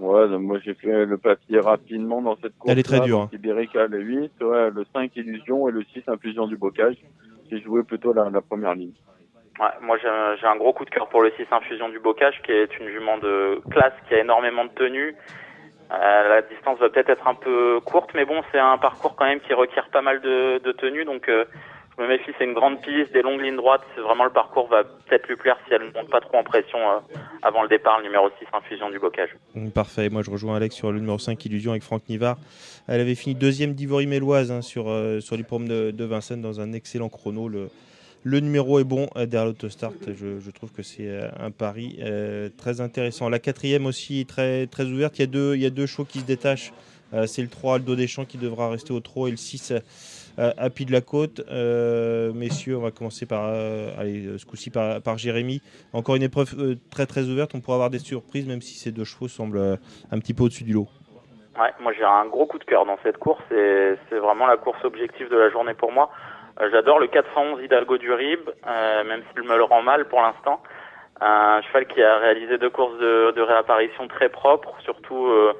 Ouais, 0.02 0.28
moi 0.40 0.57
j'ai 0.65 0.73
fait 0.73 1.06
le 1.06 1.18
papier 1.18 1.60
rapidement 1.60 2.22
dans 2.22 2.36
cette 2.38 2.57
course. 2.57 2.72
Elle 2.72 2.80
est 2.80 2.84
très 2.84 2.99
dure. 3.02 3.30
Iberica, 3.32 3.86
le 3.88 3.99
8, 3.99 4.32
ouais, 4.41 4.69
le 4.72 4.84
5 4.94 5.15
Illusion 5.15 5.69
et 5.69 5.72
le 5.72 5.84
6 5.94 6.03
Infusion 6.07 6.48
du 6.48 6.57
Bocage. 6.57 6.95
J'ai 7.52 7.61
joué 7.61 7.84
plutôt 7.84 8.11
la, 8.11 8.30
la 8.30 8.41
première 8.41 8.73
ligne. 8.73 8.94
Ouais, 9.60 9.68
moi 9.82 9.98
j'ai 10.02 10.07
un- 10.07 10.36
j'ai 10.38 10.48
un 10.48 10.56
gros 10.56 10.73
coup 10.73 10.86
de 10.86 10.90
cœur 10.90 11.07
pour 11.10 11.22
le 11.22 11.32
6 11.38 11.45
Infusion 11.52 11.90
du 11.90 11.99
Bocage, 11.99 12.41
qui 12.44 12.52
est 12.52 12.80
une 12.80 12.88
jument 12.90 13.19
de 13.19 13.61
classe, 13.69 13.94
qui 14.07 14.15
a 14.15 14.19
énormément 14.22 14.65
de 14.65 14.72
tenue. 14.72 15.15
Euh, 15.91 16.30
la 16.30 16.41
distance 16.41 16.80
va 16.80 16.90
peut-être 16.90 17.10
être 17.10 17.28
un 17.28 17.36
peu 17.36 17.80
courte, 17.82 18.11
mais 18.15 18.26
bon, 18.26 18.41
c'est 18.52 18.60
un 18.60 18.78
parcours 18.78 19.15
quand 19.15 19.26
même 19.26 19.41
qui 19.41 19.53
requiert 19.53 19.90
pas 19.90 20.02
mal 20.02 20.22
de, 20.22 20.57
de 20.60 20.72
tenue, 20.72 21.03
donc 21.06 21.28
euh, 21.30 21.44
je 21.97 22.03
me 22.03 22.07
méfie, 22.07 22.31
c'est 22.38 22.45
une 22.45 22.53
grande 22.53 22.81
piste, 22.81 23.11
des 23.11 23.22
longues 23.22 23.41
lignes 23.41 23.57
droites, 23.57 23.81
vraiment 23.97 24.23
le 24.23 24.31
parcours 24.31 24.68
va 24.68 24.84
peut-être 24.84 25.27
lui 25.27 25.35
plaire 25.35 25.57
si 25.68 25.73
elle 25.73 25.84
ne 25.84 25.91
monte 25.91 26.09
pas 26.09 26.22
trop 26.22 26.38
en 26.38 26.43
pression 26.43 26.80
euh, 26.80 26.99
avant 27.41 27.63
le 27.63 27.69
départ, 27.69 27.97
le 27.99 28.05
numéro 28.05 28.30
6 28.39 28.45
Infusion 28.53 28.89
du 28.89 28.99
Bocage. 28.99 29.30
Mm, 29.55 29.69
Parfait, 29.69 30.09
moi 30.09 30.22
je 30.22 30.31
rejoins 30.31 30.55
Alex 30.55 30.76
sur 30.76 30.91
le 30.91 30.99
numéro 30.99 31.19
5 31.19 31.43
Illusion 31.45 31.72
avec 31.72 31.84
Franck 31.84 32.07
Nivard. 32.07 32.38
Elle 32.88 33.01
avait 33.01 33.15
fini 33.15 33.35
deuxième 33.35 33.73
d'Ivory 33.73 34.07
Méloise 34.07 34.51
hein, 34.51 34.61
sur, 34.61 34.89
euh, 34.89 35.19
sur 35.19 35.35
l'hippodrome 35.35 35.68
de, 35.68 35.91
de 35.91 36.05
Vincennes 36.05 36.41
dans 36.41 36.61
un 36.61 36.72
excellent 36.72 37.09
chrono. 37.09 37.49
Le, 37.49 37.69
numéro 38.39 38.80
est 38.80 38.85
bon 38.85 39.07
euh, 39.18 39.26
derrière 39.26 39.47
l'autostart. 39.47 39.91
Je, 40.07 40.39
je 40.39 40.51
trouve 40.51 40.72
que 40.72 40.84
c'est 40.84 41.07
euh, 41.07 41.30
un 41.39 41.51
pari 41.51 41.99
très 42.57 42.80
intéressant. 42.80 43.27
La 43.27 43.39
quatrième 43.39 43.85
aussi 43.85 44.22
est 44.22 44.30
très, 44.30 44.68
très 44.68 44.85
ouverte. 44.85 45.19
Il 45.19 45.22
y, 45.22 45.23
a 45.23 45.27
deux, 45.27 45.55
il 45.57 45.69
deux 45.72 45.88
chevaux 45.88 46.05
qui 46.05 46.19
se 46.19 46.26
détachent. 46.26 46.72
C'est 47.26 47.41
le 47.41 47.49
3 47.49 47.76
Aldo 47.76 47.95
Deschamps 47.95 48.23
qui 48.23 48.38
devra 48.38 48.69
rester 48.69 48.93
au 48.93 49.01
trot 49.01 49.27
et 49.27 49.31
le 49.31 49.38
6 49.38 49.72
euh, 49.72 49.80
Happy 50.38 50.86
de 50.86 50.91
la 50.91 51.02
Côte. 51.02 51.41
Euh, 51.49 52.32
messieurs, 52.34 52.78
on 52.78 52.82
va 52.82 52.91
commencer 52.91 53.26
par, 53.26 53.45
euh, 53.45 53.90
allez, 53.98 54.26
euh, 54.26 54.38
ce 54.38 54.45
coup-ci 54.45 54.70
par, 54.70 55.18
Jérémy. 55.18 55.62
Encore 55.94 56.16
une 56.16 56.24
épreuve 56.24 56.53
euh, 56.58 56.76
très 56.91 57.06
très 57.06 57.24
ouverte. 57.30 57.52
On 57.56 57.60
pourra 57.60 57.76
avoir 57.76 57.90
des 57.90 57.99
surprises 57.99 58.48
même 58.48 58.62
si 58.62 58.78
ces 58.78 58.91
deux 58.91 59.03
chevaux 59.03 59.28
semblent 59.28 59.58
euh, 59.58 59.76
un 60.12 60.20
petit 60.20 60.34
peu 60.34 60.44
au-dessus 60.44 60.64
du 60.64 60.74
lot. 60.74 60.88
Ouais, 61.60 61.70
moi 61.82 61.91
j'ai 61.98 62.03
un 62.03 62.26
gros 62.26 62.45
coup 62.45 62.60
de 62.60 62.64
cœur 62.64 62.86
dans 62.86 62.98
cette 63.03 63.18
course 63.18 63.44
et 63.52 63.94
c'est 64.10 64.20
vraiment 64.20 64.48
la 64.48 64.58
course 64.58 64.84
objective 64.86 65.30
de 65.30 65.38
la 65.38 65.49
journée 65.49 65.74
pour 65.74 65.91
moi. 65.91 66.10
Euh, 66.60 66.70
J'adore 66.72 66.99
le 66.99 67.08
411 67.08 67.62
Hidalgo 67.64 67.98
du 67.98 68.12
Rib, 68.12 68.40
euh, 68.68 69.03
même 69.03 69.24
s'il 69.34 69.44
me 69.44 69.58
le 69.58 69.64
rend 69.64 69.82
mal 69.82 70.06
pour 70.06 70.22
l'instant. 70.22 70.62
Un 71.20 71.62
cheval 71.62 71.86
qui 71.88 72.02
a 72.02 72.18
réalisé 72.18 72.58
deux 72.58 72.70
courses 72.70 72.98
de, 72.98 73.41
réapparition 73.41 74.08
très 74.08 74.30
propres, 74.30 74.74
surtout 74.84 75.28
euh, 75.28 75.53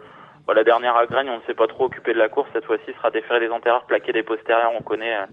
bah, 0.48 0.54
la 0.54 0.64
dernière 0.64 0.96
à 0.96 1.06
Gragne, 1.06 1.30
on 1.30 1.38
ne 1.38 1.44
s'est 1.44 1.54
pas 1.54 1.68
trop 1.68 1.86
occupé 1.86 2.14
de 2.14 2.20
la 2.20 2.30
course. 2.30 2.50
Cette 2.54 2.66
fois-ci, 2.66 2.94
sera 2.94 3.12
déféré 3.12 3.40
des 3.40 3.50
antérieurs, 3.50 3.86
plaqué 3.86 4.12
des 4.12 4.24
postérieurs. 4.24 4.72
On 4.78 4.82
connaît 4.82 5.16
euh, 5.16 5.26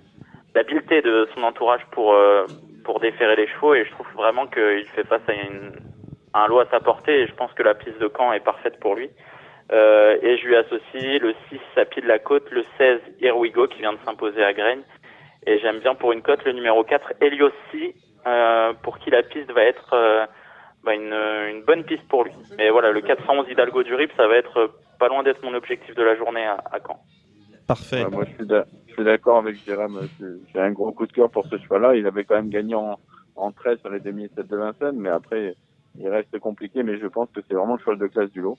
l'habileté 0.54 1.02
de 1.02 1.28
son 1.34 1.42
entourage 1.42 1.84
pour 1.90 2.14
euh, 2.14 2.46
pour 2.84 3.00
déférer 3.00 3.36
les 3.36 3.46
chevaux 3.48 3.74
et 3.74 3.84
je 3.84 3.90
trouve 3.90 4.06
vraiment 4.14 4.46
qu'il 4.46 4.86
fait 4.94 5.04
face 5.04 5.20
à 5.28 5.34
une, 5.34 5.72
un 6.32 6.48
lot 6.48 6.60
à 6.60 6.66
sa 6.70 6.80
portée 6.80 7.20
et 7.20 7.26
je 7.26 7.34
pense 7.34 7.52
que 7.52 7.62
la 7.62 7.74
piste 7.74 7.98
de 7.98 8.10
Caen 8.16 8.32
est 8.32 8.40
parfaite 8.40 8.80
pour 8.80 8.94
lui. 8.94 9.10
Euh, 9.70 10.16
et 10.22 10.38
je 10.38 10.46
lui 10.46 10.56
associe 10.56 11.20
le 11.20 11.34
6 11.50 11.60
Sapi 11.74 12.00
de 12.00 12.08
la 12.08 12.18
Côte, 12.18 12.50
le 12.50 12.64
16 12.78 13.00
Here 13.20 13.36
We 13.36 13.52
Go 13.52 13.66
qui 13.66 13.80
vient 13.80 13.92
de 13.92 13.98
s'imposer 14.06 14.42
à 14.42 14.54
Graigne. 14.54 14.80
Et 15.46 15.58
j'aime 15.58 15.80
bien 15.80 15.94
pour 15.94 16.12
une 16.12 16.22
cote 16.22 16.44
le 16.44 16.52
numéro 16.52 16.82
4 16.82 17.12
Eliossi, 17.20 17.94
euh, 18.26 18.72
pour 18.82 18.98
qui 18.98 19.10
la 19.10 19.22
piste 19.22 19.52
va 19.52 19.62
être 19.62 19.90
euh, 19.92 20.26
bah, 20.88 20.94
une, 20.94 21.12
une 21.58 21.62
bonne 21.64 21.84
piste 21.84 22.06
pour 22.08 22.24
lui. 22.24 22.32
Mais 22.56 22.70
voilà, 22.70 22.90
le 22.92 23.00
411 23.02 23.46
Hidalgo 23.50 23.82
du 23.82 23.94
Rip, 23.94 24.10
ça 24.16 24.26
va 24.26 24.36
être 24.36 24.56
euh, 24.58 24.68
pas 24.98 25.08
loin 25.08 25.22
d'être 25.22 25.42
mon 25.42 25.52
objectif 25.54 25.94
de 25.94 26.02
la 26.02 26.16
journée 26.16 26.44
à, 26.46 26.54
à 26.72 26.78
Caen. 26.80 26.98
Parfait. 27.66 28.04
Ouais, 28.04 28.10
moi, 28.10 28.24
je 28.24 28.92
suis 28.94 29.04
d'accord 29.04 29.38
avec 29.38 29.56
Jérôme. 29.64 30.00
J'ai- 30.18 30.26
J'ai 30.52 30.60
un 30.60 30.70
gros 30.72 30.92
coup 30.92 31.06
de 31.06 31.12
cœur 31.12 31.30
pour 31.30 31.46
ce 31.46 31.58
cheval-là. 31.58 31.94
Il 31.96 32.06
avait 32.06 32.24
quand 32.24 32.36
même 32.36 32.48
gagné 32.48 32.74
en, 32.74 32.98
en 33.36 33.52
13 33.52 33.80
sur 33.80 33.90
les 33.90 34.00
2007 34.00 34.46
de 34.48 34.56
Vincennes, 34.56 34.96
mais 34.98 35.10
après, 35.10 35.54
il 35.98 36.08
reste 36.08 36.38
compliqué. 36.38 36.82
Mais 36.82 36.98
je 36.98 37.06
pense 37.06 37.28
que 37.30 37.40
c'est 37.46 37.54
vraiment 37.54 37.74
le 37.74 37.80
cheval 37.80 37.98
de 37.98 38.06
classe 38.06 38.30
du 38.30 38.40
lot. 38.40 38.56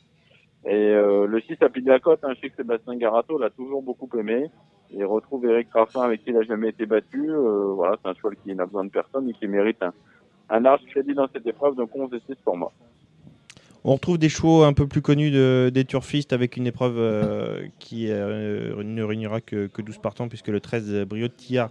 Et 0.66 0.76
euh, 0.94 1.26
le 1.26 1.40
6 1.42 1.58
à 1.62 1.70
Pied 1.70 1.82
de 1.82 1.90
la 1.90 2.00
Côte, 2.00 2.20
hein, 2.24 2.34
je 2.36 2.42
sais 2.42 2.50
que 2.50 2.56
Sébastien 2.58 2.96
Garato 2.98 3.38
l'a 3.40 3.50
toujours 3.50 3.82
beaucoup 3.82 4.10
aimé. 4.18 4.46
Il 4.92 5.06
retrouve 5.06 5.46
Eric 5.46 5.70
Raffin 5.74 6.02
avec 6.02 6.24
qui 6.24 6.30
il 6.32 6.36
n'a 6.36 6.42
jamais 6.44 6.70
été 6.70 6.86
battu. 6.86 7.32
Euh, 7.32 7.72
voilà, 7.74 7.96
c'est 8.04 8.10
un 8.10 8.14
cheval 8.14 8.36
qui 8.44 8.54
n'a 8.54 8.66
besoin 8.66 8.84
de 8.86 8.90
personne 8.92 9.28
et 9.30 9.34
qui 9.34 9.48
mérite 9.48 9.82
un, 9.82 9.94
un 10.50 10.60
large 10.60 10.82
crédit 10.90 11.14
dans 11.14 11.28
cette 11.34 11.46
épreuve. 11.48 11.76
Donc 11.76 11.90
11 11.96 12.10
et 12.14 12.20
6 12.28 12.36
pour 12.44 12.58
moi. 12.58 12.72
On 13.86 13.94
retrouve 13.94 14.18
des 14.18 14.28
chevaux 14.30 14.64
un 14.64 14.74
peu 14.74 14.88
plus 14.88 15.02
connus 15.02 15.32
de- 15.32 15.72
des 15.74 15.86
turfistes 15.86 16.34
avec 16.34 16.58
une 16.58 16.68
épreuve 16.68 16.98
euh, 16.98 17.62
qui 17.80 18.12
euh, 18.12 18.84
ne 18.84 19.04
réunira 19.04 19.40
que, 19.40 19.68
que 19.68 19.82
12 19.82 20.00
partants 20.00 20.28
puisque 20.28 20.50
le 20.50 20.60
13 20.60 20.94
euh, 20.94 21.06
Briotillard 21.06 21.70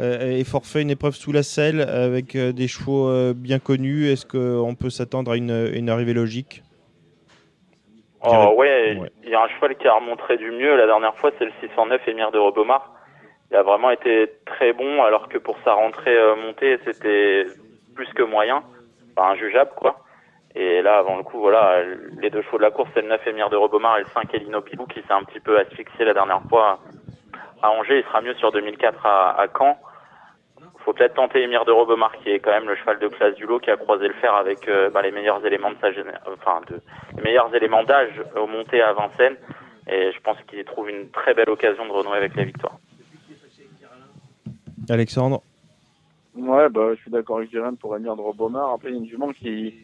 euh, 0.00 0.38
est 0.38 0.44
forfait. 0.44 0.80
Une 0.80 0.90
épreuve 0.90 1.14
sous 1.14 1.32
la 1.32 1.42
selle 1.42 1.82
avec 1.82 2.34
euh, 2.34 2.52
des 2.52 2.66
chevaux 2.66 3.08
euh, 3.08 3.34
bien 3.36 3.58
connus. 3.58 4.06
Est-ce 4.08 4.24
qu'on 4.24 4.74
peut 4.74 4.88
s'attendre 4.88 5.32
à 5.32 5.36
une, 5.36 5.70
une 5.74 5.90
arrivée 5.90 6.14
logique? 6.14 6.62
Oh 8.26 8.54
ouais, 8.56 8.96
il 9.22 9.28
y 9.28 9.34
a 9.34 9.42
un 9.42 9.48
cheval 9.48 9.76
qui 9.76 9.86
a 9.86 9.92
remontré 9.92 10.38
du 10.38 10.50
mieux. 10.50 10.76
La 10.76 10.86
dernière 10.86 11.14
fois, 11.16 11.30
c'est 11.38 11.44
le 11.44 11.52
609 11.60 12.08
Émir 12.08 12.30
de 12.32 12.38
Robomar. 12.38 12.90
Il 13.50 13.56
a 13.58 13.62
vraiment 13.62 13.90
été 13.90 14.30
très 14.46 14.72
bon, 14.72 15.02
alors 15.02 15.28
que 15.28 15.36
pour 15.36 15.56
sa 15.62 15.74
rentrée 15.74 16.16
euh, 16.16 16.34
montée, 16.34 16.78
c'était 16.86 17.44
plus 17.94 18.12
que 18.12 18.22
moyen, 18.22 18.62
enfin 19.16 19.30
injugeable 19.32 19.70
quoi. 19.76 20.04
Et 20.56 20.82
là, 20.82 20.98
avant 20.98 21.16
le 21.16 21.24
coup, 21.24 21.40
voilà, 21.40 21.82
les 22.20 22.30
deux 22.30 22.42
chevaux 22.42 22.58
de 22.58 22.62
la 22.62 22.70
course, 22.70 22.88
c'est 22.94 23.02
le 23.02 23.08
9 23.08 23.26
Émir 23.26 23.50
de 23.50 23.56
Robomar 23.56 23.98
et 23.98 24.02
le 24.02 24.06
5 24.14 24.32
Elino 24.34 24.60
Pilou 24.60 24.86
qui 24.86 25.00
s'est 25.00 25.12
un 25.12 25.24
petit 25.24 25.40
peu 25.40 25.58
asphyxié 25.58 26.04
la 26.04 26.14
dernière 26.14 26.42
fois 26.48 26.78
à 27.60 27.70
Angers. 27.70 27.98
Il 27.98 28.04
sera 28.04 28.20
mieux 28.20 28.34
sur 28.34 28.52
2004 28.52 29.04
à, 29.04 29.40
à 29.40 29.46
Caen. 29.48 29.76
Faut 30.84 30.92
peut-être 30.92 31.14
tenter 31.14 31.42
Émir 31.42 31.64
de 31.64 31.72
Robemar 31.72 32.12
qui 32.18 32.30
est 32.30 32.38
quand 32.38 32.50
même 32.50 32.68
le 32.68 32.76
cheval 32.76 32.98
de 32.98 33.08
classe 33.08 33.34
du 33.34 33.46
lot 33.46 33.58
qui 33.58 33.70
a 33.70 33.76
croisé 33.76 34.06
le 34.06 34.14
fer 34.14 34.34
avec 34.34 34.68
euh, 34.68 34.90
bah, 34.90 35.00
les 35.00 35.10
meilleurs 35.10 35.44
éléments 35.44 35.70
de 35.70 35.76
sa 35.80 35.88
enfin 36.30 36.60
les 37.16 37.22
meilleurs 37.22 37.52
éléments 37.54 37.84
d'âge 37.84 38.22
au 38.36 38.46
monté 38.46 38.82
à 38.82 38.92
Vincennes 38.92 39.38
et 39.88 40.12
je 40.12 40.20
pense 40.20 40.36
qu'il 40.46 40.62
trouve 40.64 40.90
une 40.90 41.10
très 41.10 41.32
belle 41.32 41.48
occasion 41.48 41.86
de 41.86 41.90
renouer 41.90 42.18
avec 42.18 42.36
la 42.36 42.44
victoire. 42.44 42.76
Alexandre 44.90 45.40
Ouais, 46.36 46.68
bah, 46.68 46.94
je 46.94 47.00
suis 47.00 47.10
d'accord 47.10 47.38
avec 47.38 47.50
Jérôme 47.50 47.76
pour 47.76 47.98
de 47.98 48.08
Robomar. 48.08 48.72
Après, 48.72 48.88
il 48.88 48.94
y 48.94 48.96
a 48.96 49.00
une 49.00 49.08
jument 49.08 49.32
qui, 49.32 49.74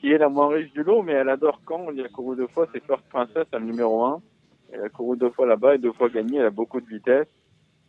qui 0.00 0.12
est 0.12 0.18
la 0.18 0.28
moins 0.28 0.48
riche 0.48 0.72
du 0.72 0.82
lot, 0.82 1.02
mais 1.02 1.12
elle 1.12 1.28
adore 1.28 1.60
quand 1.64 1.90
il 1.90 1.98
y 1.98 2.04
a 2.04 2.08
couru 2.08 2.36
deux 2.36 2.46
fois, 2.48 2.66
c'est 2.72 2.84
First 2.84 3.04
Princess, 3.10 3.46
elle 3.52 3.60
le 3.60 3.66
numéro 3.66 4.02
1. 4.04 4.20
Elle 4.72 4.82
a 4.84 4.88
couru 4.88 5.16
deux 5.16 5.30
fois 5.30 5.46
là-bas 5.46 5.74
et 5.74 5.78
deux 5.78 5.92
fois 5.92 6.08
gagné, 6.08 6.38
elle 6.38 6.46
a 6.46 6.50
beaucoup 6.50 6.80
de 6.80 6.86
vitesse. 6.86 7.26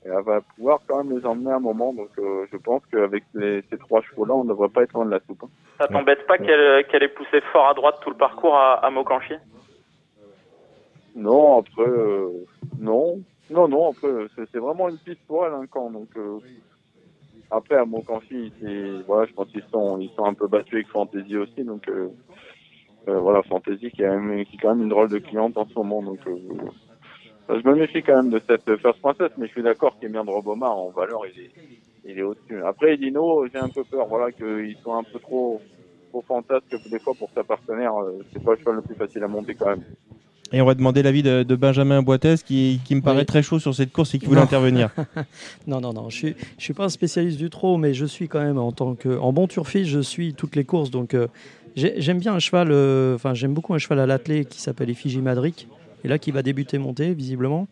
Et 0.06 0.10
elle 0.10 0.24
va 0.24 0.42
pouvoir 0.56 0.80
quand 0.88 1.04
même 1.04 1.18
les 1.18 1.26
emmener 1.26 1.52
à 1.52 1.56
un 1.58 1.60
moment, 1.60 1.94
donc 1.94 2.10
euh, 2.20 2.46
je 2.52 2.58
pense 2.58 2.82
qu'avec 2.90 3.24
les- 3.34 3.62
ces 3.70 3.78
trois 3.78 4.02
chevaux-là, 4.02 4.34
on 4.34 4.46
ne 4.46 4.50
devrait 4.50 4.70
pas 4.70 4.84
être 4.84 4.94
loin 4.94 5.06
de 5.06 5.12
la 5.12 5.20
soupe. 5.28 5.44
hein. 5.44 5.50
Ça 5.78 5.88
t'embête 5.90 6.26
pas 6.26 6.38
qu'elle 6.38 6.86
qu'elle 6.88 7.04
ait 7.04 7.10
poussé 7.10 7.42
fort 7.52 7.68
à 7.68 7.74
droite 7.74 7.96
tout 8.02 8.10
le 8.10 8.16
parcours 8.16 8.56
à, 8.56 8.76
à 8.76 8.90
Mokanchi? 8.92 9.34
Non, 11.16 11.60
après, 11.60 11.82
euh, 11.90 12.30
non. 12.80 13.20
Non, 13.50 13.68
non, 13.68 13.90
après, 13.92 14.10
c'est 14.52 14.60
vraiment 14.60 14.90
une 14.90 14.98
piste 15.00 15.20
pour 15.28 15.46
elle, 15.46 15.54
un 15.54 15.66
camp. 15.66 15.90
Donc, 15.90 16.08
euh, 16.18 16.38
après, 17.52 17.76
à 17.76 17.86
Montcanfi, 17.86 18.52
c'est, 18.62 19.02
voilà, 19.08 19.26
je 19.26 19.34
pense 19.34 19.48
qu'ils 19.50 19.64
sont, 19.72 20.00
ils 20.00 20.12
sont 20.16 20.26
un 20.26 20.34
peu 20.34 20.48
battus 20.48 20.76
avec 20.76 20.88
Fantasy 20.90 21.38
aussi. 21.38 21.64
Donc, 21.64 21.88
euh, 21.88 22.10
euh, 23.08 23.20
voilà, 23.20 23.42
Fantasy 23.44 23.92
qui 23.92 24.02
est, 24.02 24.06
quand 24.06 24.20
même, 24.20 24.46
qui 24.46 24.56
est 24.56 24.60
quand 24.60 24.70
même 24.76 24.84
une 24.84 24.90
drôle 24.90 25.10
de 25.10 25.20
cliente 25.20 25.58
en 25.58 25.66
ce 25.66 25.74
moment. 25.78 26.02
Donc, 26.04 26.20
euh, 26.28 26.38
je 27.50 27.68
me 27.68 27.76
méfie 27.76 28.04
quand 28.04 28.16
même 28.16 28.30
de 28.30 28.42
cette 28.48 28.78
First 28.78 29.02
Princess, 29.02 29.32
mais 29.38 29.48
je 29.48 29.52
suis 29.52 29.64
d'accord 29.64 29.98
qu'Emir 30.00 30.24
de 30.24 30.30
Robomar, 30.30 30.78
en 30.78 30.90
valeur, 30.92 31.22
il 31.26 31.40
est, 31.42 31.52
il 32.06 32.20
est 32.20 32.24
au-dessus. 32.24 32.64
Après, 32.64 32.98
Dino, 32.98 33.48
j'ai 33.48 33.58
un 33.60 33.70
peu 33.70 33.84
peur, 33.84 34.08
voilà, 34.08 34.32
qu'ils 34.32 34.78
soient 34.78 34.98
un 34.98 35.04
peu 35.04 35.20
trop, 35.20 35.62
trop 36.10 36.22
fantasques 36.22 36.76
des 36.90 37.00
fois 37.00 37.14
pour 37.16 37.32
sa 37.32 37.44
partenaire. 37.44 37.96
euh, 38.02 38.20
C'est 38.32 38.44
pas 38.44 38.52
le 38.52 38.58
cheval 38.58 38.76
le 38.76 38.82
plus 38.84 38.96
facile 38.96 39.24
à 39.24 39.28
monter 39.28 39.56
quand 39.56 39.70
même. 39.70 39.84
Et 40.52 40.62
on 40.62 40.66
va 40.66 40.74
demander 40.74 41.04
l'avis 41.04 41.22
de, 41.22 41.44
de 41.44 41.56
Benjamin 41.56 42.02
Boitez 42.02 42.36
qui, 42.44 42.80
qui 42.84 42.96
me 42.96 43.02
paraît 43.02 43.20
Oui. 43.20 43.26
très 43.26 43.44
chaud 43.44 43.60
sur 43.60 43.76
cette 43.76 43.92
course 43.92 44.16
et 44.16 44.20
qui 44.20 44.26
voulait 44.26 44.40
Non. 44.40 44.46
intervenir. 44.46 44.90
non, 45.68 45.80
non, 45.80 45.94
non. 45.94 46.10
Je 46.10 46.16
suis, 46.16 46.36
je 46.58 46.64
suis 46.64 46.74
pas 46.74 46.86
un 46.86 46.90
spécialiste 46.90 47.38
du 47.38 47.50
trot, 47.52 47.78
mais 47.78 47.94
je 47.94 48.06
suis 48.06 48.28
quand 48.28 48.42
même 48.42 48.58
en 48.58 48.72
tant 48.72 48.96
que, 48.96 49.18
en 49.20 49.32
bon 49.32 49.48
turfiste, 49.48 49.90
je 49.92 50.00
suis 50.00 50.34
toutes 50.34 50.56
les 50.56 50.64
courses. 50.64 50.90
Donc, 50.90 51.14
euh, 51.14 51.28
j'ai- 51.76 52.02
j'aime 52.02 52.18
bien 52.20 52.34
un 52.34 52.40
cheval. 52.40 52.70
euh, 52.72 53.14
Enfin, 53.16 53.36
j'aime 53.36 53.54
beaucoup 53.54 53.74
un 53.76 53.78
cheval 53.78 54.00
à 54.00 54.08
l'attelé 54.08 54.46
qui 54.46 54.60
s'appelle 54.60 54.90
Effigie 54.90 55.22
Madric, 55.22 55.68
et 56.04 56.08
là 56.08 56.18
qui 56.18 56.32
va 56.32 56.42
débuter 56.42 56.80
monter 56.80 57.14
visiblement. 57.14 57.68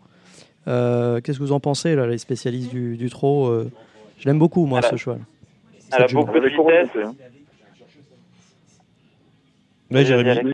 Euh, 0.67 1.19
Qu'est-ce 1.21 1.39
que 1.39 1.43
vous 1.43 1.53
en 1.53 1.59
pensez 1.59 1.95
là, 1.95 2.05
les 2.05 2.17
spécialistes 2.19 2.69
du, 2.69 2.95
du 2.97 3.09
trot 3.09 3.47
euh, 3.47 3.71
Je 4.19 4.25
l'aime 4.27 4.37
beaucoup, 4.37 4.65
moi, 4.67 4.81
ce 4.83 4.95
cheval. 4.97 5.21
Elle 5.97 6.03
a 6.03 6.07
beaucoup 6.07 6.39
de 6.39 6.47
vitesse. 6.47 6.89
Ouais, 9.89 10.05
Jérémy. 10.05 10.51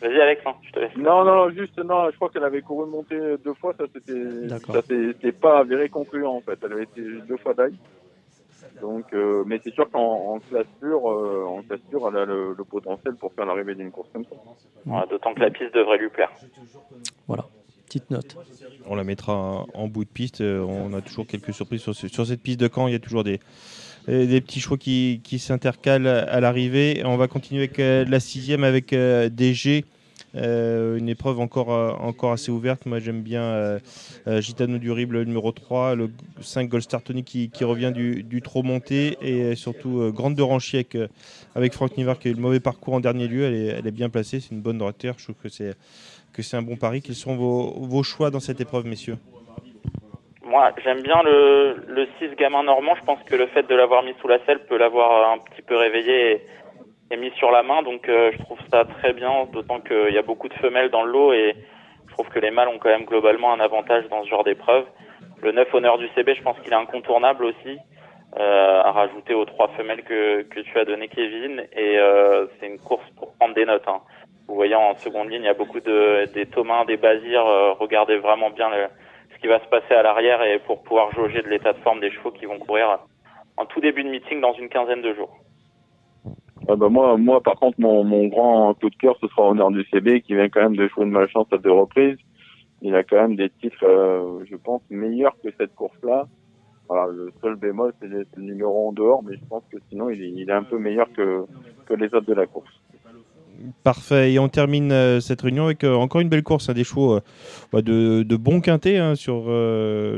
Vas-y 0.00 0.20
Alex, 0.20 0.42
hein, 0.46 0.54
je 0.62 0.72
te 0.72 0.80
laisse. 0.80 0.96
Non, 0.96 1.24
non, 1.24 1.36
non, 1.36 1.50
juste, 1.50 1.78
non, 1.78 2.10
je 2.10 2.16
crois 2.16 2.30
qu'elle 2.30 2.44
avait 2.44 2.62
couru 2.62 2.88
monter 2.88 3.18
deux 3.44 3.54
fois, 3.54 3.74
ça 3.76 3.84
c'était, 3.92 5.32
pas 5.32 5.58
avéré 5.58 5.88
concluant 5.88 6.36
en 6.36 6.40
fait, 6.40 6.58
elle 6.64 6.72
avait 6.72 6.84
été 6.84 7.02
deux 7.28 7.36
fois 7.36 7.54
d'ail. 7.54 7.74
Donc, 8.80 9.12
euh, 9.12 9.42
mais 9.46 9.60
c'est 9.62 9.74
sûr 9.74 9.90
qu'en 9.90 10.34
en 10.34 10.38
classe 10.38 10.66
pure, 10.80 11.10
euh, 11.10 11.44
en 11.46 11.62
classe 11.62 11.80
pure, 11.90 12.08
elle 12.08 12.16
a 12.16 12.24
le, 12.24 12.54
le 12.56 12.64
potentiel 12.64 13.14
pour 13.16 13.32
faire 13.32 13.44
l'arrivée 13.44 13.74
d'une 13.74 13.90
course 13.90 14.08
comme 14.12 14.24
ça. 14.24 14.36
Voilà, 14.86 15.06
D'autant 15.06 15.34
que 15.34 15.40
la 15.40 15.50
piste 15.50 15.74
devrait 15.74 15.98
lui 15.98 16.08
plaire. 16.08 16.30
Voilà, 17.26 17.44
petite 17.86 18.10
note. 18.10 18.36
On 18.86 18.94
la 18.94 19.04
mettra 19.04 19.66
en 19.74 19.88
bout 19.88 20.04
de 20.04 20.10
piste. 20.10 20.40
Euh, 20.40 20.60
On 20.60 20.94
a 20.94 21.00
toujours 21.02 21.26
quelques 21.26 21.52
surprises 21.52 21.82
sur, 21.82 21.94
sur 21.94 22.26
cette 22.26 22.42
piste 22.42 22.60
de 22.60 22.70
Caen. 22.72 22.86
Il 22.86 22.92
y 22.92 22.96
a 22.96 23.00
toujours 23.00 23.24
des, 23.24 23.40
des 24.08 24.40
petits 24.40 24.60
chevaux 24.60 24.76
qui, 24.76 25.20
s'intercalent 25.38 26.06
à 26.06 26.40
l'arrivée. 26.40 27.02
On 27.04 27.16
va 27.16 27.28
continuer 27.28 27.64
avec 27.64 27.78
euh, 27.78 28.04
la 28.08 28.20
sixième 28.20 28.64
avec 28.64 28.92
euh, 28.92 29.28
DG. 29.28 29.84
Euh, 30.36 30.96
une 30.96 31.08
épreuve 31.08 31.40
encore, 31.40 31.72
euh, 31.72 31.90
encore 31.92 32.32
assez 32.32 32.50
ouverte. 32.50 32.86
Moi, 32.86 33.00
j'aime 33.00 33.22
bien 33.22 33.42
euh, 33.42 33.80
Gitano 34.40 34.78
Durible, 34.78 35.18
le 35.18 35.24
numéro 35.24 35.50
3, 35.50 35.94
le 35.96 36.10
5 36.40 36.68
Gold 36.68 36.82
Star 36.82 37.02
Tony 37.02 37.24
qui, 37.24 37.50
revient 37.62 37.92
du, 37.92 38.42
trop 38.42 38.62
monté 38.62 39.18
et 39.22 39.54
surtout 39.56 40.12
Grande 40.12 40.34
de 40.34 40.42
Ranchy 40.42 40.76
avec, 40.76 40.96
avec 41.54 41.72
Franck 41.72 41.96
Nivar 41.96 42.18
qui 42.18 42.28
a 42.28 42.30
eu 42.30 42.34
le 42.34 42.40
mauvais 42.40 42.60
parcours 42.60 42.94
en 42.94 43.00
dernier 43.00 43.28
lieu. 43.28 43.44
Elle 43.44 43.54
est, 43.54 43.66
elle 43.66 43.86
est 43.86 43.92
bien 43.92 44.08
placée, 44.08 44.40
c'est 44.40 44.52
une 44.52 44.62
bonne 44.62 44.78
droitière. 44.78 45.14
Je 45.18 45.24
trouve 45.24 45.36
que 45.36 45.48
c'est, 45.48 45.74
que 46.32 46.42
c'est 46.42 46.56
un 46.56 46.62
bon 46.62 46.76
pari. 46.76 47.02
Quels 47.02 47.16
sont 47.16 47.36
vos, 47.36 47.80
vos 47.80 48.02
choix 48.02 48.30
dans 48.30 48.40
cette 48.40 48.60
épreuve, 48.60 48.86
messieurs? 48.86 49.18
Moi, 50.50 50.72
j'aime 50.82 51.00
bien 51.00 51.22
le, 51.22 51.76
le 51.86 52.08
6 52.18 52.34
gamin 52.34 52.64
normand. 52.64 52.96
Je 52.96 53.04
pense 53.04 53.22
que 53.22 53.36
le 53.36 53.46
fait 53.46 53.62
de 53.62 53.74
l'avoir 53.74 54.02
mis 54.02 54.14
sous 54.20 54.26
la 54.26 54.44
selle 54.46 54.58
peut 54.66 54.76
l'avoir 54.76 55.30
un 55.30 55.38
petit 55.38 55.62
peu 55.62 55.76
réveillé 55.76 56.42
et, 57.10 57.16
mis 57.16 57.30
sur 57.36 57.52
la 57.52 57.62
main. 57.62 57.82
Donc, 57.82 58.08
euh, 58.08 58.32
je 58.32 58.38
trouve 58.42 58.58
ça 58.70 58.84
très 58.84 59.12
bien, 59.12 59.46
d'autant 59.52 59.80
qu'il 59.80 60.12
y 60.12 60.18
a 60.18 60.22
beaucoup 60.22 60.48
de 60.48 60.54
femelles 60.54 60.90
dans 60.90 61.04
le 61.04 61.12
lot 61.12 61.32
et 61.32 61.54
je 62.08 62.12
trouve 62.14 62.28
que 62.30 62.40
les 62.40 62.50
mâles 62.50 62.66
ont 62.66 62.78
quand 62.78 62.88
même 62.88 63.04
globalement 63.04 63.52
un 63.52 63.60
avantage 63.60 64.08
dans 64.08 64.24
ce 64.24 64.28
genre 64.28 64.42
d'épreuve. 64.42 64.86
Le 65.40 65.52
9 65.52 65.72
honneur 65.72 65.98
du 65.98 66.08
CB, 66.16 66.34
je 66.34 66.42
pense 66.42 66.58
qu'il 66.58 66.72
est 66.72 66.76
incontournable 66.76 67.44
aussi, 67.44 67.78
euh, 68.36 68.82
à 68.82 68.90
rajouter 68.90 69.34
aux 69.34 69.44
trois 69.44 69.68
femelles 69.76 70.02
que, 70.02 70.42
que 70.42 70.60
tu 70.60 70.78
as 70.78 70.84
donné, 70.84 71.06
Kevin. 71.06 71.64
Et 71.76 71.96
euh, 71.96 72.46
c'est 72.58 72.66
une 72.66 72.80
course 72.80 73.08
pour 73.16 73.32
prendre 73.34 73.54
des 73.54 73.64
notes. 73.66 73.86
Hein. 73.86 74.00
Vous 74.48 74.56
voyez 74.56 74.74
en 74.74 74.96
seconde 74.96 75.30
ligne, 75.30 75.42
il 75.42 75.46
y 75.46 75.48
a 75.48 75.54
beaucoup 75.54 75.78
de 75.78 76.24
des 76.34 76.46
Thomas, 76.46 76.84
des 76.84 76.96
Basirs. 76.96 77.46
Euh, 77.46 77.72
regardez 77.72 78.16
vraiment 78.16 78.50
bien 78.50 78.68
le, 78.70 78.88
qui 79.40 79.46
va 79.46 79.60
se 79.60 79.68
passer 79.68 79.94
à 79.94 80.02
l'arrière 80.02 80.42
et 80.42 80.58
pour 80.60 80.82
pouvoir 80.82 81.12
jauger 81.12 81.42
de 81.42 81.48
l'état 81.48 81.72
de 81.72 81.78
forme 81.78 82.00
des 82.00 82.10
chevaux 82.10 82.30
qui 82.30 82.46
vont 82.46 82.58
courir 82.58 82.98
en 83.56 83.66
tout 83.66 83.80
début 83.80 84.04
de 84.04 84.10
meeting 84.10 84.40
dans 84.40 84.52
une 84.54 84.68
quinzaine 84.68 85.02
de 85.02 85.14
jours. 85.14 85.36
Ah 86.68 86.76
bah 86.76 86.88
moi, 86.88 87.16
moi, 87.16 87.40
par 87.42 87.54
contre, 87.54 87.80
mon, 87.80 88.04
mon 88.04 88.26
grand 88.28 88.74
coup 88.74 88.90
de 88.90 88.96
cœur, 88.96 89.16
ce 89.20 89.26
sera 89.28 89.48
Honneur 89.48 89.70
du 89.70 89.84
CB, 89.90 90.20
qui 90.20 90.34
vient 90.34 90.48
quand 90.48 90.60
même 90.60 90.76
de 90.76 90.88
jouer 90.88 91.04
de 91.04 91.10
malchance 91.10 91.48
à 91.52 91.58
deux 91.58 91.72
reprises. 91.72 92.18
Il 92.82 92.94
a 92.94 93.02
quand 93.02 93.16
même 93.16 93.36
des 93.36 93.50
titres, 93.50 93.84
euh, 93.84 94.44
je 94.48 94.56
pense, 94.56 94.82
meilleurs 94.90 95.34
que 95.42 95.48
cette 95.58 95.74
course-là. 95.74 96.26
Voilà, 96.88 97.12
le 97.12 97.32
seul 97.40 97.56
bémol, 97.56 97.92
c'est 98.00 98.08
le 98.08 98.26
numéro 98.36 98.88
en 98.88 98.92
dehors, 98.92 99.22
mais 99.22 99.36
je 99.36 99.44
pense 99.48 99.62
que 99.70 99.78
sinon, 99.88 100.10
il 100.10 100.22
est, 100.22 100.30
il 100.30 100.50
est 100.50 100.52
un 100.52 100.64
peu 100.64 100.78
meilleur 100.78 101.10
que, 101.12 101.44
que 101.86 101.94
les 101.94 102.06
autres 102.06 102.26
de 102.26 102.34
la 102.34 102.46
course. 102.46 102.79
Parfait. 103.82 104.32
Et 104.32 104.38
on 104.38 104.48
termine 104.48 104.92
euh, 104.92 105.20
cette 105.20 105.42
réunion 105.42 105.66
avec 105.66 105.84
euh, 105.84 105.94
encore 105.94 106.20
une 106.20 106.28
belle 106.28 106.42
course, 106.42 106.68
hein, 106.68 106.72
des 106.72 106.84
chevaux 106.84 107.14
euh, 107.14 107.20
bah, 107.72 107.82
de, 107.82 108.22
de 108.22 108.36
bons 108.36 108.60
quintés 108.60 108.98
hein, 108.98 109.14
sur, 109.14 109.44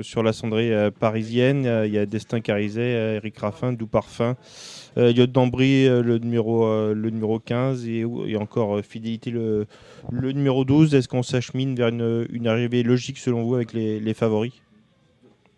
sur 0.02 0.22
la 0.22 0.32
cendrée 0.32 0.90
parisienne. 0.98 1.68
Il 1.84 1.92
y 1.92 1.98
a 1.98 2.06
Destin 2.06 2.40
Carizet, 2.40 3.16
Eric 3.16 3.38
Raffin, 3.38 3.72
Doux 3.72 3.86
Parfum, 3.86 4.36
Yod 4.96 5.32
Dambry, 5.32 5.86
le, 5.86 6.18
numéro, 6.18 6.66
le 6.92 7.10
numéro 7.10 7.38
15 7.38 7.86
et, 7.88 8.04
encore 8.36 8.80
Fidélité, 8.80 9.30
le, 9.30 9.66
le 10.10 10.32
numéro 10.32 10.64
12. 10.64 10.94
Est-ce 10.94 11.08
qu'on 11.08 11.22
s'achemine 11.22 11.74
vers 11.74 11.88
une, 11.88 12.26
une, 12.30 12.46
arrivée 12.46 12.82
logique 12.82 13.18
selon 13.18 13.42
vous 13.42 13.54
avec 13.54 13.72
les, 13.72 14.00
les 14.00 14.14
favoris? 14.14 14.62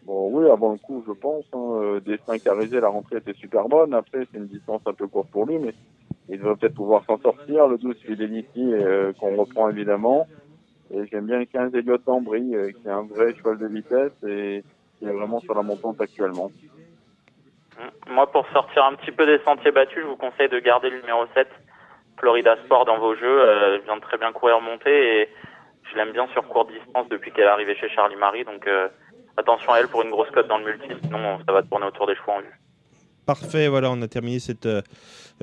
Bon, 0.06 0.30
oui, 0.32 0.48
avant 0.50 0.72
le 0.72 0.78
coup, 0.78 1.02
je 1.06 1.12
pense. 1.12 1.44
Hein, 1.54 2.00
Destin 2.04 2.38
Carizet, 2.38 2.80
la 2.80 2.88
rentrée 2.88 3.16
était 3.16 3.34
super 3.34 3.68
bonne. 3.68 3.94
Après, 3.94 4.26
c'est 4.30 4.38
une 4.38 4.46
distance 4.46 4.82
un 4.86 4.92
peu 4.92 5.06
courte 5.06 5.30
pour 5.30 5.46
lui, 5.46 5.58
mais 5.58 5.74
il 6.28 6.38
devrait 6.38 6.56
peut-être 6.56 6.74
pouvoir 6.74 7.04
s'en 7.04 7.18
sortir. 7.18 7.66
Le 7.68 7.78
12 7.78 7.96
Fidelity 7.98 8.72
euh, 8.72 9.12
qu'on 9.12 9.36
reprend 9.36 9.68
évidemment. 9.68 10.26
Et 10.92 11.06
j'aime 11.06 11.26
bien 11.26 11.38
le 11.38 11.44
15 11.46 11.74
Elliott 11.74 12.02
d'Ambry 12.04 12.54
euh, 12.54 12.70
qui 12.72 12.86
est 12.86 12.90
un 12.90 13.02
vrai 13.02 13.34
cheval 13.34 13.58
de 13.58 13.66
vitesse 13.66 14.12
et 14.26 14.62
qui 14.98 15.06
est 15.06 15.12
vraiment 15.12 15.40
sur 15.40 15.54
la 15.54 15.62
montante 15.62 16.00
actuellement. 16.00 16.50
Moi, 18.08 18.30
pour 18.30 18.46
sortir 18.50 18.84
un 18.84 18.94
petit 18.94 19.10
peu 19.10 19.26
des 19.26 19.42
sentiers 19.44 19.72
battus, 19.72 20.02
je 20.02 20.06
vous 20.06 20.16
conseille 20.16 20.48
de 20.48 20.58
garder 20.60 20.90
le 20.90 21.00
numéro 21.00 21.24
7, 21.34 21.48
Florida 22.18 22.56
Sport, 22.64 22.84
dans 22.84 22.98
vos 22.98 23.14
jeux. 23.16 23.40
Euh, 23.40 23.74
elle 23.74 23.80
vient 23.82 23.96
de 23.96 24.02
très 24.02 24.18
bien 24.18 24.32
courir 24.32 24.60
monter 24.60 25.22
et 25.22 25.28
je 25.90 25.96
l'aime 25.96 26.12
bien 26.12 26.26
sur 26.28 26.46
courte 26.48 26.70
distance 26.70 27.08
depuis 27.08 27.32
qu'elle 27.32 27.44
est 27.44 27.48
arrivée 27.48 27.74
chez 27.74 27.88
Charlie 27.88 28.16
Marie. 28.16 28.44
Donc 28.44 28.66
attention 29.36 29.72
à 29.72 29.80
elle 29.80 29.88
pour 29.88 30.02
une 30.02 30.10
grosse 30.10 30.30
cote 30.30 30.46
dans 30.48 30.58
le 30.58 30.64
multi, 30.64 30.88
sinon 31.02 31.38
ça 31.46 31.52
va 31.52 31.62
tourner 31.62 31.86
autour 31.86 32.06
des 32.06 32.14
chevaux 32.14 32.32
en 32.32 32.40
vue. 32.40 32.63
Parfait, 33.26 33.68
voilà, 33.68 33.90
on 33.90 34.02
a 34.02 34.08
terminé 34.08 34.38
cette, 34.38 34.68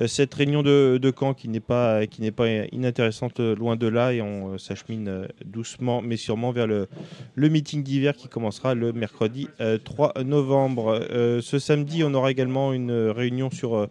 euh, 0.00 0.06
cette 0.06 0.32
réunion 0.32 0.62
de, 0.62 0.98
de 1.00 1.10
camp 1.10 1.34
qui 1.34 1.48
n'est 1.48 1.60
pas, 1.60 2.00
pas 2.36 2.48
inintéressante 2.72 3.40
euh, 3.40 3.54
loin 3.54 3.76
de 3.76 3.88
là 3.88 4.12
et 4.12 4.22
on 4.22 4.54
euh, 4.54 4.58
s'achemine 4.58 5.28
doucement 5.44 6.00
mais 6.00 6.16
sûrement 6.16 6.50
vers 6.50 6.66
le, 6.66 6.88
le 7.34 7.48
meeting 7.48 7.82
d'hiver 7.82 8.14
qui 8.14 8.28
commencera 8.28 8.74
le 8.74 8.92
mercredi 8.92 9.48
3 9.84 10.14
novembre. 10.24 11.00
ce 11.10 11.58
samedi, 11.58 12.04
on 12.04 12.14
aura 12.14 12.30
également 12.30 12.72
une 12.72 13.10
réunion 13.10 13.50
sur, 13.50 13.88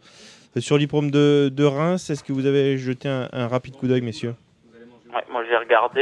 sur 0.57 0.77
l'hippodrome 0.77 1.11
de, 1.11 1.51
de, 1.53 1.63
Reims. 1.65 2.09
Est-ce 2.09 2.23
que 2.23 2.33
vous 2.33 2.45
avez 2.45 2.77
jeté 2.77 3.07
un, 3.09 3.47
rapide 3.47 3.75
coup 3.75 3.87
d'œil, 3.87 4.01
messieurs? 4.01 4.35
Moi, 5.29 5.43
j'ai 5.49 5.57
regardé, 5.57 6.01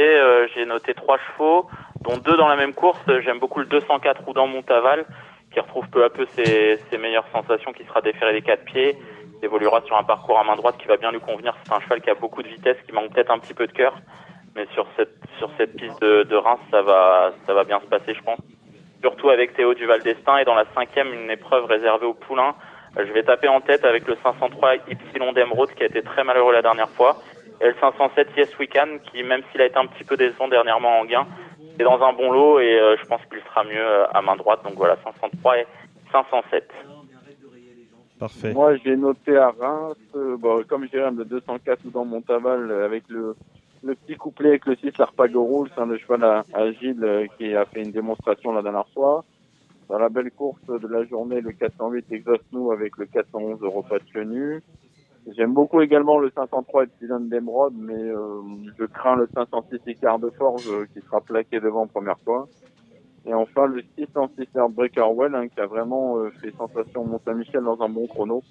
j'ai 0.54 0.64
noté 0.64 0.94
trois 0.94 1.18
chevaux, 1.18 1.66
dont 2.02 2.16
deux 2.18 2.36
dans 2.36 2.48
la 2.48 2.56
même 2.56 2.72
course. 2.72 3.00
J'aime 3.24 3.38
beaucoup 3.38 3.60
le 3.60 3.66
204 3.66 4.24
Roudan 4.24 4.46
Montaval 4.46 5.04
qui 5.52 5.60
retrouve 5.60 5.88
peu 5.90 6.04
à 6.04 6.10
peu 6.10 6.26
ses, 6.26 6.78
ses 6.90 6.98
meilleures 6.98 7.26
sensations, 7.32 7.72
qui 7.72 7.84
sera 7.84 8.00
déféré 8.00 8.32
des 8.32 8.42
quatre 8.42 8.64
pieds, 8.64 8.96
évoluera 9.42 9.80
sur 9.82 9.96
un 9.96 10.04
parcours 10.04 10.38
à 10.38 10.44
main 10.44 10.56
droite 10.56 10.76
qui 10.78 10.86
va 10.86 10.96
bien 10.96 11.10
lui 11.10 11.20
convenir. 11.20 11.56
C'est 11.64 11.72
un 11.72 11.80
cheval 11.80 12.00
qui 12.00 12.10
a 12.10 12.14
beaucoup 12.14 12.42
de 12.42 12.48
vitesse, 12.48 12.76
qui 12.86 12.92
manque 12.92 13.12
peut-être 13.12 13.30
un 13.30 13.38
petit 13.38 13.54
peu 13.54 13.66
de 13.66 13.72
cœur, 13.72 13.94
mais 14.54 14.66
sur 14.74 14.86
cette 14.96 15.16
sur 15.38 15.50
cette 15.56 15.76
piste 15.76 16.00
de, 16.02 16.24
de 16.24 16.36
Reims, 16.36 16.60
ça 16.70 16.82
va 16.82 17.32
ça 17.46 17.54
va 17.54 17.64
bien 17.64 17.80
se 17.80 17.86
passer, 17.86 18.14
je 18.14 18.22
pense. 18.22 18.38
Surtout 19.00 19.30
avec 19.30 19.54
Théo 19.54 19.74
Duval 19.74 20.02
d'Estaing 20.02 20.38
et 20.38 20.44
dans 20.44 20.54
la 20.54 20.66
cinquième, 20.74 21.12
une 21.12 21.30
épreuve 21.30 21.64
réservée 21.64 22.06
au 22.06 22.14
poulain. 22.14 22.54
Euh, 22.98 23.04
je 23.06 23.12
vais 23.12 23.22
taper 23.22 23.48
en 23.48 23.60
tête 23.60 23.84
avec 23.84 24.06
le 24.06 24.16
503 24.22 24.76
Y 24.88 25.34
d'Emeraude 25.34 25.72
qui 25.72 25.82
a 25.82 25.86
été 25.86 26.02
très 26.02 26.24
malheureux 26.24 26.52
la 26.52 26.62
dernière 26.62 26.90
fois. 26.90 27.16
Et 27.60 27.66
le 27.66 27.74
507 27.80 28.28
Yes 28.36 28.58
Weekend 28.58 29.00
qui, 29.02 29.22
même 29.22 29.42
s'il 29.50 29.60
a 29.60 29.66
été 29.66 29.76
un 29.76 29.86
petit 29.86 30.04
peu 30.04 30.16
décevant 30.16 30.48
dernièrement 30.48 31.00
en 31.00 31.04
gain, 31.04 31.26
est 31.78 31.84
dans 31.84 32.00
un 32.02 32.12
bon 32.12 32.30
lot 32.30 32.60
et 32.60 32.78
euh, 32.78 32.96
je 33.00 33.06
pense 33.06 33.20
qu'il 33.26 33.40
sera 33.40 33.64
mieux 33.64 33.84
euh, 33.84 34.06
à 34.12 34.22
main 34.22 34.36
droite. 34.36 34.60
Donc 34.64 34.74
voilà, 34.74 34.96
503 35.04 35.58
et 35.58 35.66
507. 36.12 36.68
Parfait. 38.18 38.52
Moi, 38.52 38.76
j'ai 38.76 38.96
noté 38.96 39.36
à 39.36 39.50
Reims, 39.50 39.96
euh, 40.14 40.36
bon, 40.36 40.62
comme 40.66 40.84
je 40.84 40.90
dirais, 40.90 41.10
le 41.10 41.24
204 41.24 41.84
ou 41.86 41.90
dans 41.90 42.04
Montaval 42.04 42.70
avec 42.70 43.04
le, 43.08 43.34
le 43.82 43.94
petit 43.94 44.16
couplet 44.16 44.50
avec 44.50 44.66
le 44.66 44.76
6 44.76 44.92
Arpagoro, 44.98 45.66
c'est 45.74 45.80
un 45.80 45.96
cheval 45.96 46.44
agile 46.52 47.28
qui 47.38 47.54
a 47.54 47.64
fait 47.64 47.82
une 47.82 47.92
démonstration 47.92 48.52
la 48.52 48.62
dernière 48.62 48.88
fois. 48.94 49.24
Dans 49.88 49.98
la 49.98 50.08
belle 50.08 50.30
course 50.30 50.64
de 50.66 50.86
la 50.86 51.04
journée, 51.04 51.40
le 51.40 51.52
408 51.52 52.12
Exhaust 52.12 52.44
Nous 52.52 52.70
avec 52.70 52.96
le 52.96 53.06
411 53.06 53.60
Europa 53.62 53.98
de 53.98 54.04
J'aime 55.26 55.52
beaucoup 55.52 55.80
également 55.80 56.18
le 56.18 56.30
503 56.34 56.84
Epsilon 56.84 57.20
d'Emeraude, 57.20 57.74
mais 57.76 57.94
euh, 57.94 58.40
je 58.78 58.84
crains 58.84 59.16
le 59.16 59.28
506 59.34 59.78
Icar 59.86 60.18
de 60.18 60.30
Forge 60.30 60.68
euh, 60.68 60.86
qui 60.92 61.00
sera 61.02 61.20
plaqué 61.20 61.60
devant 61.60 61.86
première 61.86 62.18
fois. 62.24 62.48
Et 63.26 63.34
enfin 63.34 63.66
le 63.66 63.82
606 63.98 64.48
Breakerwell 64.70 65.34
hein, 65.34 65.48
qui 65.48 65.60
a 65.60 65.66
vraiment 65.66 66.16
euh, 66.16 66.30
fait 66.40 66.52
sensation 66.56 67.04
Mont-Saint-Michel 67.04 67.62
dans 67.62 67.80
un 67.82 67.88
bon 67.88 68.06
chrono. 68.06 68.42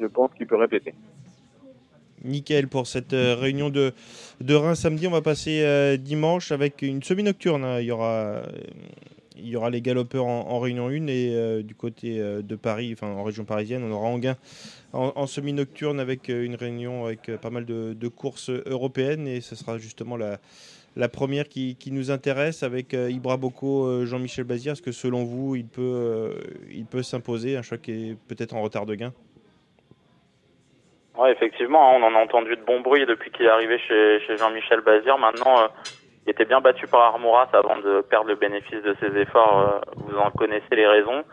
Je 0.00 0.06
pense 0.06 0.32
qu'il 0.34 0.46
peut 0.46 0.56
répéter. 0.56 0.94
Nickel 2.24 2.68
pour 2.68 2.86
cette 2.86 3.12
réunion 3.12 3.68
de, 3.68 3.92
de 4.40 4.54
Reims 4.54 4.78
samedi. 4.78 5.08
On 5.08 5.10
va 5.10 5.22
passer 5.22 5.98
dimanche 5.98 6.52
avec 6.52 6.82
une 6.82 7.02
semi-nocturne. 7.02 7.64
Hein. 7.64 7.80
Il 7.80 7.86
y 7.86 7.90
aura 7.90 8.42
il 9.36 9.48
y 9.48 9.56
aura 9.56 9.70
les 9.70 9.80
galopeurs 9.80 10.26
en, 10.26 10.58
réunion 10.60 10.88
1 10.88 11.06
et 11.08 11.62
du 11.62 11.74
côté 11.74 12.18
de 12.18 12.56
Paris, 12.56 12.90
enfin 12.92 13.08
en 13.08 13.24
région 13.24 13.44
parisienne, 13.44 13.82
on 13.84 13.92
aura 13.92 14.08
Anguin 14.08 14.36
en, 14.92 15.26
semi-nocturne 15.26 16.00
avec 16.00 16.28
euh, 16.28 16.44
une 16.44 16.54
réunion 16.54 17.06
avec 17.06 17.28
euh, 17.28 17.38
pas 17.38 17.50
mal 17.50 17.64
de, 17.64 18.08
courses 18.08 18.50
européennes 18.66 19.26
et 19.26 19.40
ce 19.40 19.56
sera 19.56 19.78
justement 19.78 20.16
la, 20.16 21.08
première 21.08 21.48
qui, 21.48 21.76
nous 21.90 22.10
intéresse 22.10 22.62
avec 22.62 22.94
euh, 22.94 23.10
Ibra 23.10 23.36
Boko, 23.36 24.04
Jean-Michel 24.04 24.44
Bazir. 24.44 24.72
Est-ce 24.72 24.82
que 24.82 24.92
selon 24.92 25.24
vous, 25.24 25.56
il 25.56 25.66
peut, 25.66 26.34
peut 26.90 27.02
s'imposer 27.02 27.56
Un 27.56 27.62
choix 27.62 27.78
qui 27.78 28.10
est 28.10 28.16
peut-être 28.28 28.54
en 28.54 28.62
retard 28.62 28.86
de 28.86 28.94
gain? 28.94 29.12
Oui, 31.18 31.28
effectivement, 31.30 31.90
hein, 31.90 32.00
on 32.00 32.02
en 32.04 32.14
a 32.14 32.22
entendu 32.22 32.56
de 32.56 32.62
bons 32.62 32.80
bruits 32.80 33.04
depuis 33.06 33.30
qu'il 33.30 33.44
est 33.44 33.50
arrivé 33.50 33.78
chez, 33.78 34.20
chez 34.26 34.36
Jean-Michel 34.36 34.80
Bazir. 34.80 35.18
Maintenant, 35.18 35.68
il 36.26 36.30
était 36.30 36.44
bien 36.44 36.60
battu 36.60 36.86
par 36.86 37.00
Armouras 37.02 37.48
avant 37.52 37.78
de 37.78 38.00
perdre 38.02 38.28
le 38.28 38.36
bénéfice 38.36 38.82
de 38.82 38.94
ses 39.00 39.16
efforts. 39.18 39.80
vous 39.96 40.16
en 40.18 40.30
connaissez 40.30 40.76
les 40.76 40.86
raisons. 40.86 41.24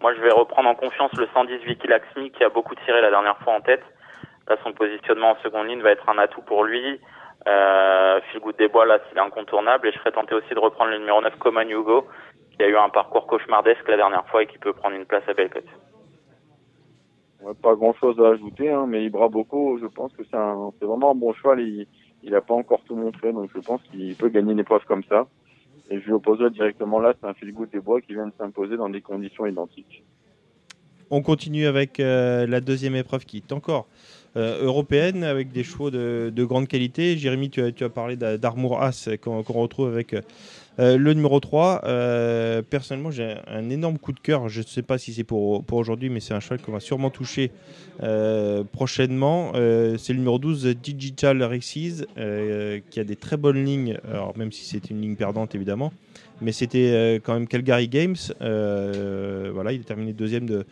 Moi, 0.00 0.14
je 0.14 0.20
vais 0.20 0.30
reprendre 0.30 0.68
en 0.68 0.74
confiance 0.76 1.12
le 1.18 1.26
118 1.34 1.78
Kilaxmi 1.78 2.30
qui 2.30 2.44
a 2.44 2.48
beaucoup 2.48 2.74
tiré 2.84 3.00
la 3.00 3.10
dernière 3.10 3.36
fois 3.38 3.54
en 3.54 3.60
tête. 3.60 3.82
Là, 4.46 4.56
son 4.62 4.72
positionnement 4.72 5.32
en 5.32 5.36
seconde 5.42 5.66
ligne 5.66 5.82
va 5.82 5.90
être 5.90 6.08
un 6.08 6.18
atout 6.18 6.42
pour 6.42 6.64
lui. 6.64 7.00
Euh, 7.46 8.20
Philgood 8.30 8.56
des 8.56 8.68
Bois, 8.68 8.86
là, 8.86 8.98
c'est 9.10 9.18
incontournable. 9.18 9.88
Et 9.88 9.92
je 9.92 9.98
serais 9.98 10.12
tenté 10.12 10.34
aussi 10.34 10.54
de 10.54 10.58
reprendre 10.58 10.90
le 10.90 10.98
numéro 10.98 11.20
9, 11.20 11.36
Coman 11.38 11.68
Hugo, 11.68 12.06
qui 12.56 12.62
a 12.62 12.68
eu 12.68 12.76
un 12.76 12.88
parcours 12.90 13.26
cauchemardesque 13.26 13.86
la 13.88 13.96
dernière 13.96 14.26
fois 14.28 14.42
et 14.42 14.46
qui 14.46 14.58
peut 14.58 14.72
prendre 14.72 14.94
une 14.94 15.06
place 15.06 15.24
à 15.28 15.34
Belcote. 15.34 15.64
Pas 17.62 17.74
grand 17.74 17.94
chose 17.94 18.20
à 18.20 18.30
ajouter, 18.30 18.70
hein, 18.70 18.86
mais 18.88 19.04
Ibra 19.04 19.28
beaucoup. 19.28 19.78
je 19.80 19.86
pense 19.86 20.12
que 20.16 20.22
c'est 20.24 20.84
vraiment 20.86 21.12
un 21.12 21.14
bon 21.14 21.32
cheval. 21.34 21.60
Il 21.60 21.86
n'a 22.24 22.40
pas 22.40 22.54
encore 22.54 22.82
tout 22.84 22.96
montré, 22.96 23.32
donc 23.32 23.50
je 23.54 23.60
pense 23.60 23.80
qu'il 23.90 24.14
peut 24.16 24.28
gagner 24.28 24.52
une 24.52 24.58
épreuve 24.58 24.84
comme 24.86 25.04
ça. 25.04 25.26
Et 25.90 26.00
je 26.00 26.04
lui 26.04 26.12
opposerai 26.12 26.50
directement 26.50 27.00
là, 27.00 27.14
c'est 27.18 27.26
un 27.26 27.34
fil 27.34 27.54
des 27.72 27.80
bois 27.80 28.00
qui 28.00 28.12
vient 28.12 28.26
de 28.26 28.32
s'imposer 28.36 28.76
dans 28.76 28.90
des 28.90 29.00
conditions 29.00 29.46
identiques. 29.46 30.04
On 31.10 31.22
continue 31.22 31.66
avec 31.66 31.96
la 31.96 32.60
deuxième 32.60 32.94
épreuve 32.94 33.24
qui 33.24 33.38
est 33.38 33.52
encore 33.52 33.86
européenne 34.36 35.24
avec 35.24 35.52
des 35.52 35.64
chevaux 35.64 35.90
de, 35.90 36.44
grande 36.44 36.68
qualité. 36.68 37.16
Jérémy, 37.16 37.50
tu 37.50 37.62
as, 37.62 37.88
parlé 37.88 38.16
d'Armour 38.16 38.82
As 38.82 39.08
qu'on 39.22 39.42
retrouve 39.42 39.88
avec 39.88 40.14
euh, 40.14 40.20
le 40.78 41.12
numéro 41.12 41.40
3, 41.40 41.82
euh, 41.84 42.62
personnellement, 42.62 43.10
j'ai 43.10 43.36
un 43.46 43.68
énorme 43.68 43.98
coup 43.98 44.12
de 44.12 44.20
cœur. 44.20 44.48
Je 44.48 44.60
ne 44.60 44.66
sais 44.66 44.82
pas 44.82 44.96
si 44.98 45.12
c'est 45.12 45.24
pour, 45.24 45.64
pour 45.64 45.78
aujourd'hui, 45.78 46.08
mais 46.08 46.20
c'est 46.20 46.34
un 46.34 46.40
cheval 46.40 46.60
qu'on 46.60 46.72
va 46.72 46.80
sûrement 46.80 47.10
toucher 47.10 47.50
euh, 48.02 48.62
prochainement. 48.64 49.52
c'est 49.54 50.12
le 50.12 50.18
numéro 50.18 50.38
12, 50.38 50.66
Digital 50.80 51.42
Races, 51.42 52.06
qui 52.90 53.00
a 53.00 53.04
des 53.04 53.16
très 53.16 53.36
bonnes 53.36 53.64
lignes, 53.64 53.98
alors 54.08 54.36
même 54.38 54.52
si 54.52 54.64
c'est 54.64 54.90
une 54.90 55.00
ligne 55.00 55.16
perdante 55.16 55.54
évidemment 55.54 55.92
mais 56.40 56.52
c'était 56.52 56.92
euh, 56.92 57.18
quand 57.22 57.34
même 57.34 57.48
Calgary 57.48 57.88
Games. 57.88 58.16
Euh, 58.40 59.50
voilà, 59.52 59.72
il 59.72 59.80
a 59.80 59.84
terminé 59.84 60.12
deuxième 60.12 60.46
de, 60.46 60.64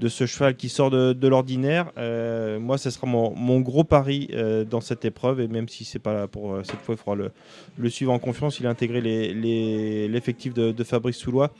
de 0.00 0.08
ce 0.08 0.26
cheval 0.26 0.56
qui 0.56 0.68
sort 0.68 0.90
de, 0.90 1.28
l'ordinaire. 1.28 1.90
Euh, 1.98 2.58
moi, 2.58 2.78
ce 2.78 2.90
sera 2.90 3.06
mon, 3.06 3.34
mon 3.36 3.60
gros 3.60 3.84
pari 3.84 4.30
dans 4.68 4.80
cette 4.80 5.04
épreuve, 5.04 5.40
et 5.40 5.48
même 5.48 5.68
si 5.68 5.84
c'est 5.84 5.98
pas 5.98 6.12
là 6.12 6.26
pour 6.26 6.58
cette 6.64 6.80
fois, 6.80 6.94
il 6.94 6.98
faudra 6.98 7.14
le, 7.16 7.30
le 7.78 7.88
suivre 7.88 8.12
en 8.12 8.18
confiance. 8.18 8.60
Il 8.60 8.66
a 8.66 8.70
intégré 8.70 9.00
l'effectif 9.00 10.54
les, 10.56 10.62
de, 10.62 10.72
de, 10.72 10.84
Fabrice 10.84 11.16
Soulois. 11.16 11.50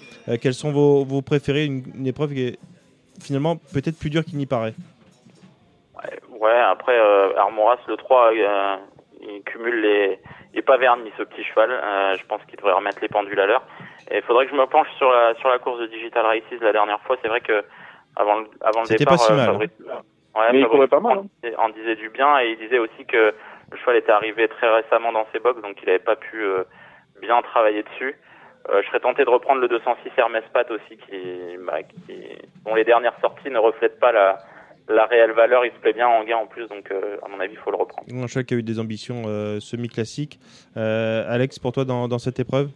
quels 0.40 0.54
sont 0.54 0.72
vos, 0.72 1.04
vos 1.04 1.22
préférés? 1.22 1.64
Une, 1.64 2.06
épreuve 2.06 2.34
qui 2.34 2.42
est 2.42 2.58
finalement 3.20 3.56
peut-être 3.56 3.98
plus 3.98 4.10
dure 4.10 4.24
qu'il 4.24 4.38
n'y 4.38 4.46
paraît. 4.46 4.74
Ouais, 6.40 6.58
après 6.58 6.98
Armoras, 7.36 7.78
le 7.86 7.96
3, 7.96 8.32
il 9.22 9.42
cumule 9.44 9.80
les 9.80 10.18
il 10.52 10.58
est 10.58 10.62
pas 10.62 10.76
verni 10.76 11.10
ce 11.16 11.22
petit 11.22 11.44
cheval. 11.44 11.70
Euh, 11.70 12.16
je 12.16 12.24
pense 12.26 12.42
qu'il 12.44 12.56
devrait 12.56 12.72
remettre 12.72 12.98
les 13.00 13.08
pendules 13.08 13.40
à 13.40 13.46
l'heure. 13.46 13.64
Et 14.10 14.18
il 14.18 14.22
faudrait 14.22 14.46
que 14.46 14.52
je 14.52 14.56
me 14.56 14.66
penche 14.66 14.88
sur 14.98 15.10
la 15.10 15.34
sur 15.36 15.48
la 15.48 15.58
course 15.58 15.80
de 15.80 15.86
Digital 15.86 16.26
Races 16.26 16.60
la 16.60 16.72
dernière 16.72 17.00
fois. 17.02 17.16
C'est 17.22 17.28
vrai 17.28 17.40
que 17.40 17.64
avant 18.16 18.40
le, 18.40 18.46
avant 18.60 18.82
le 18.82 18.96
départ, 18.96 19.14
pas 19.14 19.18
si 19.18 19.32
mal, 19.32 19.46
Fabrice, 19.46 19.70
hein. 19.88 20.02
ouais, 20.38 20.52
Mais 20.52 20.60
il 20.60 20.88
pas 20.88 21.00
mal. 21.00 21.18
Hein. 21.44 21.48
En, 21.58 21.70
disait 21.70 21.96
du 21.96 22.10
bien 22.10 22.40
et 22.40 22.50
il 22.50 22.58
disait 22.58 22.78
aussi 22.78 23.06
que 23.06 23.34
le 23.70 23.76
cheval 23.78 23.96
était 23.96 24.12
arrivé 24.12 24.48
très 24.48 24.68
récemment 24.68 25.12
dans 25.12 25.26
ses 25.32 25.38
box, 25.38 25.62
donc 25.62 25.78
il 25.82 25.86
n'avait 25.86 25.98
pas 25.98 26.16
pu 26.16 26.42
euh, 26.42 26.64
bien 27.20 27.40
travailler 27.42 27.82
dessus. 27.82 28.16
Euh, 28.68 28.82
je 28.82 28.88
serais 28.88 29.00
tenté 29.00 29.24
de 29.24 29.30
reprendre 29.30 29.60
le 29.60 29.68
206 29.68 30.10
Hermes 30.16 30.40
Pat 30.52 30.70
aussi, 30.70 30.98
qui, 30.98 31.56
bah, 31.66 31.82
qui, 31.82 32.38
dont 32.64 32.74
les 32.74 32.84
dernières 32.84 33.18
sorties 33.20 33.50
ne 33.50 33.58
reflètent 33.58 33.98
pas 33.98 34.12
la, 34.12 34.38
la 34.88 35.06
réelle 35.06 35.32
valeur, 35.32 35.64
il 35.64 35.72
se 35.72 35.78
plaît 35.78 35.92
bien 35.92 36.08
en 36.08 36.24
gain 36.24 36.38
en 36.38 36.46
plus, 36.46 36.68
donc 36.68 36.90
euh, 36.90 37.16
à 37.22 37.28
mon 37.28 37.38
avis, 37.40 37.52
il 37.52 37.58
faut 37.58 37.70
le 37.70 37.76
reprendre. 37.76 38.06
Un 38.12 38.26
cheval 38.26 38.44
qui 38.44 38.54
a 38.54 38.56
eu 38.56 38.62
des 38.62 38.78
ambitions 38.78 39.22
euh, 39.26 39.60
semi-classiques. 39.60 40.40
Euh, 40.76 41.24
Alex, 41.28 41.58
pour 41.58 41.72
toi, 41.72 41.84
dans, 41.84 42.18
cette 42.18 42.40
épreuve? 42.40 42.70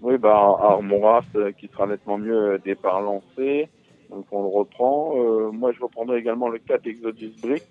Oui, 0.00 0.18
bah, 0.18 0.56
Armoras 0.60 1.24
qui 1.58 1.68
sera 1.68 1.86
nettement 1.86 2.18
mieux 2.18 2.58
départ 2.64 3.00
lancé, 3.00 3.68
donc 4.10 4.26
on 4.30 4.42
le 4.42 4.48
reprend. 4.48 5.52
moi, 5.52 5.72
je 5.72 5.80
reprendrai 5.80 6.18
également 6.18 6.48
le 6.48 6.58
4 6.58 6.86
Exodus 6.86 7.34
Brick. 7.42 7.64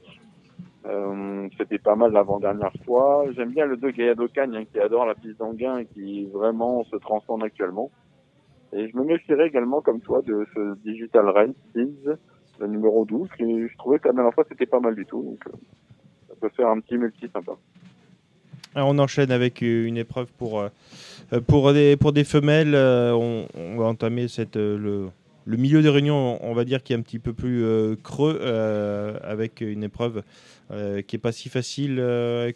C'était 1.57 1.79
pas 1.79 1.95
mal 1.95 2.11
l'avant-dernière 2.11 2.73
fois. 2.85 3.25
J'aime 3.35 3.51
bien 3.51 3.65
le 3.65 3.77
2 3.77 3.91
Gallardo 3.91 4.27
Cagne 4.27 4.55
hein, 4.55 4.65
qui 4.71 4.79
adore 4.79 5.05
la 5.05 5.15
piste 5.15 5.39
d'engain 5.39 5.79
et 5.79 5.85
qui 5.85 6.25
vraiment 6.25 6.83
se 6.85 6.95
transforme 6.97 7.43
actuellement. 7.43 7.89
Et 8.73 8.87
je 8.87 8.95
me 8.95 9.03
méfierais 9.03 9.47
également, 9.47 9.81
comme 9.81 9.99
toi, 9.99 10.21
de 10.21 10.45
ce 10.53 10.75
Digital 10.83 11.27
Race 11.29 11.49
le 12.61 12.67
numéro 12.67 13.05
12, 13.05 13.27
qui 13.37 13.67
je 13.67 13.77
trouvais 13.77 13.99
que 13.99 14.07
la 14.07 14.13
dernière 14.13 14.33
fois 14.33 14.45
c'était 14.47 14.65
pas 14.65 14.79
mal 14.79 14.95
du 14.95 15.05
tout. 15.05 15.23
Donc 15.23 15.39
euh, 15.47 15.57
ça 16.29 16.35
peut 16.39 16.49
faire 16.55 16.67
un 16.67 16.79
petit 16.79 16.97
multi 16.97 17.27
sympa. 17.33 17.53
Alors 18.73 18.89
on 18.89 18.99
enchaîne 18.99 19.31
avec 19.31 19.61
euh, 19.63 19.85
une 19.85 19.97
épreuve 19.97 20.31
pour, 20.37 20.61
euh, 20.61 20.69
pour, 21.47 21.73
des, 21.73 21.97
pour 21.97 22.13
des 22.13 22.23
femelles. 22.23 22.75
On, 22.75 23.45
va 23.77 23.85
entamer 23.85 24.27
cette, 24.27 24.55
le, 24.55 25.09
le, 25.45 25.57
milieu 25.57 25.81
de 25.81 25.89
réunion, 25.89 26.39
on 26.41 26.53
va 26.53 26.63
dire, 26.63 26.83
qui 26.83 26.93
est 26.93 26.95
un 26.95 27.01
petit 27.01 27.19
peu 27.19 27.33
plus 27.33 27.97
creux, 28.03 28.39
avec 29.23 29.61
une 29.61 29.83
épreuve 29.83 30.23
qui 30.69 31.15
n'est 31.15 31.21
pas 31.21 31.31
si 31.31 31.49
facile. 31.49 31.95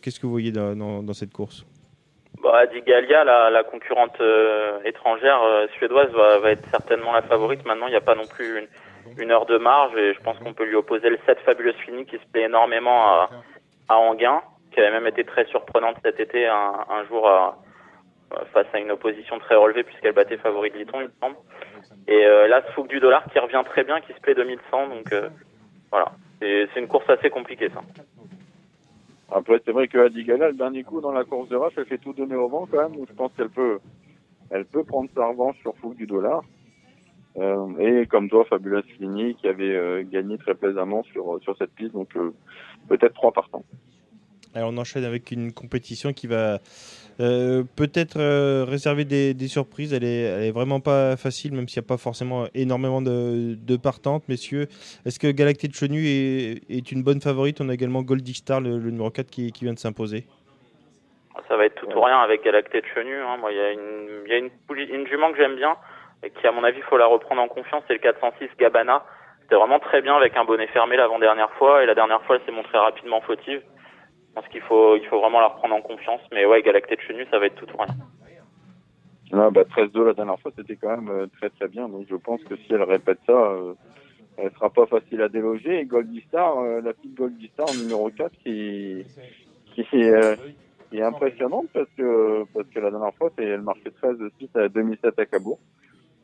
Qu'est-ce 0.01 0.19
que 0.19 0.25
vous 0.25 0.31
voyez 0.31 0.51
dans, 0.51 0.75
dans, 1.03 1.13
cette 1.13 1.33
course? 1.33 1.65
Bah, 2.43 2.67
Digalia, 2.67 3.23
la, 3.23 3.49
la 3.49 3.63
concurrente 3.63 4.21
étrangère 4.85 5.39
suédoise, 5.77 6.11
va, 6.11 6.39
va, 6.39 6.51
être 6.51 6.69
certainement 6.69 7.13
la 7.13 7.23
favorite. 7.23 7.65
Maintenant, 7.65 7.87
il 7.87 7.91
n'y 7.91 7.97
a 7.97 8.01
pas 8.01 8.15
non 8.15 8.27
plus 8.27 8.59
une, 8.59 8.67
une 9.17 9.31
heure 9.31 9.45
de 9.45 9.57
marge 9.57 9.95
et 9.95 10.13
je 10.13 10.19
pense 10.21 10.37
qu'on 10.39 10.53
peut 10.53 10.65
lui 10.65 10.75
opposer 10.75 11.09
le 11.09 11.19
7 11.25 11.39
Fabulous 11.39 11.73
Fini 11.85 12.05
qui 12.05 12.17
se 12.17 12.25
plaît 12.31 12.43
énormément 12.43 13.07
à, 13.07 13.29
à 13.89 13.97
Anguin, 13.97 14.41
qui 14.71 14.79
avait 14.79 14.91
même 14.91 15.07
été 15.07 15.23
très 15.23 15.45
surprenante 15.45 15.97
cet 16.03 16.19
été 16.19 16.47
un, 16.47 16.85
un 16.89 17.05
jour 17.05 17.27
à, 17.27 17.57
face 18.53 18.67
à 18.73 18.79
une 18.79 18.91
opposition 18.91 19.39
très 19.39 19.55
relevée 19.55 19.83
puisqu'elle 19.83 20.13
battait 20.13 20.37
favori 20.37 20.71
de 20.71 20.77
Liton, 20.77 21.01
il 21.01 21.07
me 21.07 21.13
semble. 21.21 21.37
Et 22.07 22.25
euh, 22.25 22.47
là, 22.47 22.61
Fouque 22.73 22.87
du 22.87 22.99
dollar 22.99 23.25
qui 23.31 23.39
revient 23.39 23.63
très 23.65 23.83
bien, 23.83 24.01
qui 24.01 24.13
se 24.13 24.19
plaît 24.19 24.35
2100, 24.35 24.87
donc 24.87 25.11
euh, 25.13 25.29
voilà. 25.91 26.11
C'est 26.39 26.67
une 26.75 26.87
course 26.87 27.09
assez 27.09 27.29
compliquée 27.29 27.69
ça. 27.69 27.81
Après, 29.31 29.59
c'est 29.65 29.71
vrai 29.71 29.87
que 29.87 29.97
Adigala, 29.97 30.49
le 30.49 30.53
dernier 30.53 30.83
coup 30.83 31.01
dans 31.01 31.11
la 31.11 31.23
course 31.23 31.49
de 31.49 31.55
race, 31.55 31.73
elle 31.77 31.85
fait 31.85 31.97
tout 31.97 32.13
donner 32.13 32.35
au 32.35 32.47
vent 32.47 32.67
quand 32.69 32.81
même, 32.81 32.95
donc 32.95 33.07
je 33.09 33.13
pense 33.15 33.31
qu'elle 33.35 33.49
peut, 33.49 33.79
elle 34.51 34.65
peut 34.65 34.83
prendre 34.83 35.09
sa 35.15 35.25
revanche 35.25 35.57
sur 35.61 35.75
Fouque 35.77 35.95
du 35.95 36.05
dollar. 36.05 36.43
Euh, 37.37 37.67
et 37.79 38.05
comme 38.07 38.29
toi, 38.29 38.45
Fabulous 38.45 38.83
Fini, 38.97 39.35
qui 39.35 39.47
avait 39.47 39.75
euh, 39.75 40.03
gagné 40.03 40.37
très 40.37 40.55
plaisamment 40.55 41.03
sur, 41.03 41.39
sur 41.41 41.57
cette 41.57 41.71
piste, 41.71 41.91
donc 41.91 42.15
euh, 42.15 42.33
peut-être 42.87 43.13
trois 43.13 43.31
partants. 43.31 43.63
Alors 44.53 44.69
on 44.71 44.77
enchaîne 44.77 45.03
avec 45.03 45.31
une 45.31 45.51
compétition 45.51 46.13
qui 46.13 46.27
va 46.27 46.59
peut-être 47.17 48.63
réserver 48.63 49.03
des, 49.03 49.33
des, 49.33 49.47
surprises. 49.49 49.93
Elle 49.93 50.05
est, 50.05 50.21
elle 50.21 50.43
est 50.43 50.51
vraiment 50.51 50.79
pas 50.79 51.17
facile, 51.17 51.53
même 51.53 51.67
s'il 51.67 51.81
n'y 51.81 51.85
a 51.85 51.89
pas 51.89 51.97
forcément 51.97 52.45
énormément 52.53 53.01
de, 53.01 53.55
de 53.55 53.77
partantes, 53.77 54.23
messieurs. 54.29 54.67
Est-ce 55.05 55.19
que 55.19 55.29
Galacté 55.29 55.67
de 55.67 55.73
Chenu 55.73 56.05
est, 56.05 56.61
est, 56.69 56.91
une 56.93 57.03
bonne 57.03 57.19
favorite? 57.19 57.59
On 57.59 57.67
a 57.67 57.73
également 57.73 58.01
Goldie 58.01 58.33
Star, 58.33 58.61
le, 58.61 58.79
numéro 58.79 59.09
4, 59.09 59.29
qui, 59.29 59.51
qui 59.51 59.65
vient 59.65 59.73
de 59.73 59.79
s'imposer. 59.79 60.25
Ça 61.49 61.57
va 61.57 61.65
être 61.65 61.75
tout 61.75 61.87
ou 61.87 62.01
rien 62.01 62.19
avec 62.19 62.43
Galacté 62.43 62.79
de 62.79 62.87
Chenu. 62.93 63.15
Hein. 63.17 63.35
Moi, 63.37 63.51
il 63.51 63.57
y 63.57 63.61
a, 63.61 63.71
une, 63.73 64.27
y 64.27 64.31
a 64.31 64.37
une, 64.37 64.49
une 64.69 65.07
jument 65.07 65.31
que 65.33 65.37
j'aime 65.37 65.57
bien 65.57 65.75
qui 66.29 66.47
à 66.47 66.51
mon 66.51 66.63
avis 66.63 66.81
faut 66.81 66.97
la 66.97 67.05
reprendre 67.05 67.41
en 67.41 67.47
confiance, 67.47 67.83
c'est 67.87 67.93
le 67.93 67.99
406 67.99 68.49
Gabana. 68.59 69.03
C'était 69.41 69.55
vraiment 69.55 69.79
très 69.79 70.01
bien 70.01 70.15
avec 70.15 70.35
un 70.37 70.45
bonnet 70.45 70.67
fermé 70.67 70.97
l'avant-dernière 70.97 71.51
fois 71.51 71.83
et 71.83 71.85
la 71.85 71.95
dernière 71.95 72.21
fois 72.23 72.37
elle 72.37 72.45
s'est 72.45 72.51
montrée 72.51 72.77
rapidement 72.77 73.21
fautive. 73.21 73.61
Je 74.29 74.33
pense 74.41 74.47
qu'il 74.49 74.61
faut, 74.61 74.95
il 74.97 75.05
faut 75.07 75.19
vraiment 75.19 75.39
la 75.39 75.47
reprendre 75.47 75.75
en 75.75 75.81
confiance. 75.81 76.21
Mais 76.33 76.45
ouais, 76.45 76.61
Galacté 76.61 76.95
de 76.95 77.01
Chenu, 77.01 77.25
ça 77.31 77.39
va 77.39 77.45
être 77.45 77.55
tout 77.55 77.67
ou 77.73 77.77
rien. 77.77 77.95
Ah, 79.31 79.49
bah, 79.49 79.63
13-2 79.63 80.05
la 80.05 80.13
dernière 80.13 80.39
fois, 80.39 80.51
c'était 80.55 80.75
quand 80.75 80.95
même 80.95 81.09
euh, 81.09 81.27
très 81.37 81.49
très 81.49 81.67
bien. 81.67 81.87
Donc 81.87 82.05
je 82.09 82.15
pense 82.15 82.43
que 82.43 82.55
si 82.55 82.73
elle 82.73 82.83
répète 82.83 83.19
ça, 83.25 83.33
euh, 83.33 83.73
elle 84.37 84.51
sera 84.51 84.69
pas 84.69 84.85
facile 84.85 85.21
à 85.21 85.29
déloger. 85.29 85.79
Et 85.79 85.85
Goldie 85.85 86.23
Star, 86.27 86.59
euh, 86.59 86.81
la 86.81 86.93
petite 86.93 87.15
Goldie 87.15 87.49
Star 87.53 87.67
numéro 87.79 88.09
4 88.09 88.31
qui, 88.43 89.05
euh, 89.93 90.35
qui 90.89 90.97
est 90.97 91.01
impressionnante 91.01 91.67
parce 91.73 91.89
que, 91.97 92.43
parce 92.53 92.67
que 92.67 92.79
la 92.79 92.91
dernière 92.91 93.13
fois, 93.15 93.29
elle 93.37 93.61
marchait 93.61 93.91
13 93.91 94.17
6 94.39 94.49
à 94.55 94.67
2007 94.69 95.19
à 95.19 95.25
Cabourg. 95.25 95.59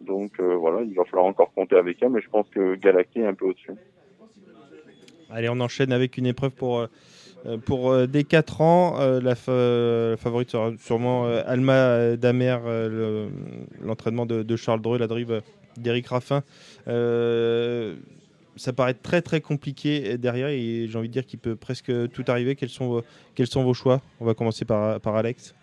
Donc 0.06 0.40
euh, 0.40 0.56
voilà, 0.56 0.82
il 0.82 0.94
va 0.94 1.06
falloir 1.06 1.26
encore 1.26 1.54
compter 1.54 1.76
avec 1.76 1.98
elle, 2.02 2.10
mais 2.10 2.22
je 2.22 2.30
pense 2.30 2.48
que 2.50 2.76
Galacti 2.76 3.20
est 3.20 3.28
un 3.28 3.34
peu 3.34 3.46
au-dessus. 3.46 3.72
Allez, 5.30 5.50
on 5.50 5.60
enchaîne 5.60 5.94
avec 5.94 6.18
une 6.18 6.26
épreuve 6.26 6.52
pour, 6.52 6.80
euh, 6.80 7.58
pour 7.66 7.92
euh, 7.92 8.08
des 8.08 8.24
4 8.24 8.62
ans. 8.62 8.98
La, 9.00 9.36
favorite 9.36 10.50
sera 10.50 10.72
sûrement 10.78 11.26
Alma 11.26 12.16
Damer, 12.18 12.58
l'entraînement 13.82 14.26
de, 14.26 14.56
Charles 14.56 14.82
Dreux, 14.82 14.98
la 14.98 15.08
drive 15.08 15.42
d'Eric 15.78 16.08
Raffin. 16.08 16.44
ça 18.58 18.74
paraît 18.74 18.94
très 18.94 19.22
très 19.22 19.40
compliqué 19.40 20.18
derrière 20.18 20.50
et 20.50 20.88
j'ai 20.90 20.98
envie 20.98 21.08
de 21.08 21.14
dire 21.14 21.26
qu'il 21.26 21.40
peut 21.40 21.56
presque 21.56 21.92
tout 22.12 22.26
arriver. 22.28 22.56
Quels 22.56 22.70
sont, 22.70 23.02
quels 23.36 23.48
sont 23.48 23.64
vos 23.64 23.74
choix? 23.74 24.02
On 24.20 24.26
va 24.26 24.34
commencer 24.34 24.66
par, 24.66 25.00
par 25.00 25.16
Alex. 25.16 25.56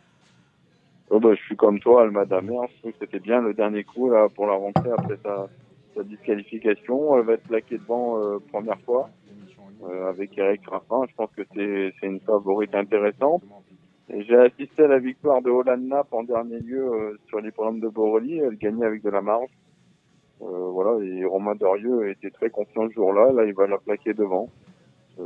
Oh 1.10 1.20
bah, 1.20 1.34
je 1.34 1.40
suis 1.42 1.56
comme 1.56 1.80
toi, 1.80 2.02
Alma 2.02 2.26
Damer. 2.26 2.68
Je 2.68 2.78
trouve 2.80 2.92
que 2.92 2.98
c'était 3.00 3.18
bien 3.18 3.40
le 3.40 3.54
dernier 3.54 3.82
coup 3.82 4.10
là 4.10 4.28
pour 4.28 4.46
la 4.46 4.52
rentrée 4.52 4.90
après 4.90 5.16
sa, 5.22 5.48
sa 5.94 6.02
disqualification. 6.02 7.18
Elle 7.18 7.24
va 7.24 7.32
être 7.34 7.48
plaquée 7.48 7.78
devant 7.78 8.18
euh, 8.18 8.38
première 8.50 8.78
fois 8.80 9.08
euh, 9.84 10.08
avec 10.10 10.36
Eric 10.36 10.68
Raffin. 10.68 11.06
Je 11.08 11.14
pense 11.14 11.30
que 11.34 11.42
c'est 11.54 11.94
c'est 11.98 12.06
une 12.06 12.20
favorite 12.20 12.74
intéressante. 12.74 13.42
J'ai 14.10 14.36
assisté 14.36 14.82
à 14.82 14.88
la 14.88 14.98
victoire 14.98 15.40
de 15.40 15.50
Holland 15.50 15.86
Nap 15.86 16.12
en 16.12 16.24
dernier 16.24 16.58
lieu 16.60 16.92
euh, 16.92 17.18
sur 17.28 17.40
les 17.40 17.52
programmes 17.52 17.80
de 17.80 17.88
Borelli. 17.88 18.38
Elle 18.38 18.56
gagnait 18.56 18.86
avec 18.86 19.02
de 19.02 19.10
la 19.10 19.22
marge. 19.22 19.50
Euh, 20.42 20.70
voilà, 20.70 21.02
et 21.04 21.24
Romain 21.24 21.54
Dorieux 21.54 22.10
était 22.10 22.30
très 22.30 22.50
confiant 22.50 22.88
ce 22.88 22.94
jour-là. 22.94 23.32
Là, 23.32 23.44
il 23.44 23.54
va 23.54 23.66
la 23.66 23.78
plaquer 23.78 24.14
devant. 24.14 24.48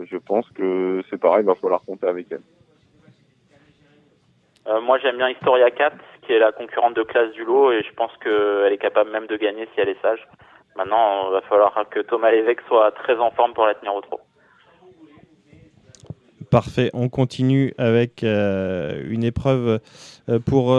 je 0.00 0.16
pense 0.16 0.48
que 0.50 1.02
c'est 1.10 1.18
pareil, 1.18 1.42
il 1.42 1.46
va 1.46 1.54
falloir 1.54 1.82
compter 1.82 2.06
avec 2.06 2.28
elle. 2.30 2.40
Euh, 4.68 4.80
moi, 4.80 4.98
j'aime 4.98 5.16
bien 5.16 5.28
Historia 5.28 5.70
4, 5.70 5.96
qui 6.22 6.32
est 6.32 6.38
la 6.38 6.52
concurrente 6.52 6.94
de 6.94 7.02
classe 7.02 7.32
du 7.32 7.44
lot, 7.44 7.72
et 7.72 7.82
je 7.82 7.92
pense 7.94 8.12
qu'elle 8.22 8.72
est 8.72 8.78
capable 8.78 9.10
même 9.10 9.26
de 9.26 9.36
gagner 9.36 9.68
si 9.74 9.80
elle 9.80 9.88
est 9.88 10.00
sage. 10.00 10.20
Maintenant, 10.76 11.28
il 11.28 11.32
va 11.32 11.40
falloir 11.42 11.74
que 11.90 12.00
Thomas 12.00 12.30
Lévesque 12.30 12.62
soit 12.68 12.92
très 12.92 13.18
en 13.18 13.30
forme 13.32 13.54
pour 13.54 13.66
la 13.66 13.74
tenir 13.74 13.94
au 13.94 14.00
trot. 14.00 14.20
Parfait, 16.50 16.90
on 16.92 17.08
continue 17.08 17.72
avec 17.78 18.22
euh, 18.22 19.02
une 19.08 19.24
épreuve 19.24 19.80
euh, 20.28 20.38
pour 20.38 20.74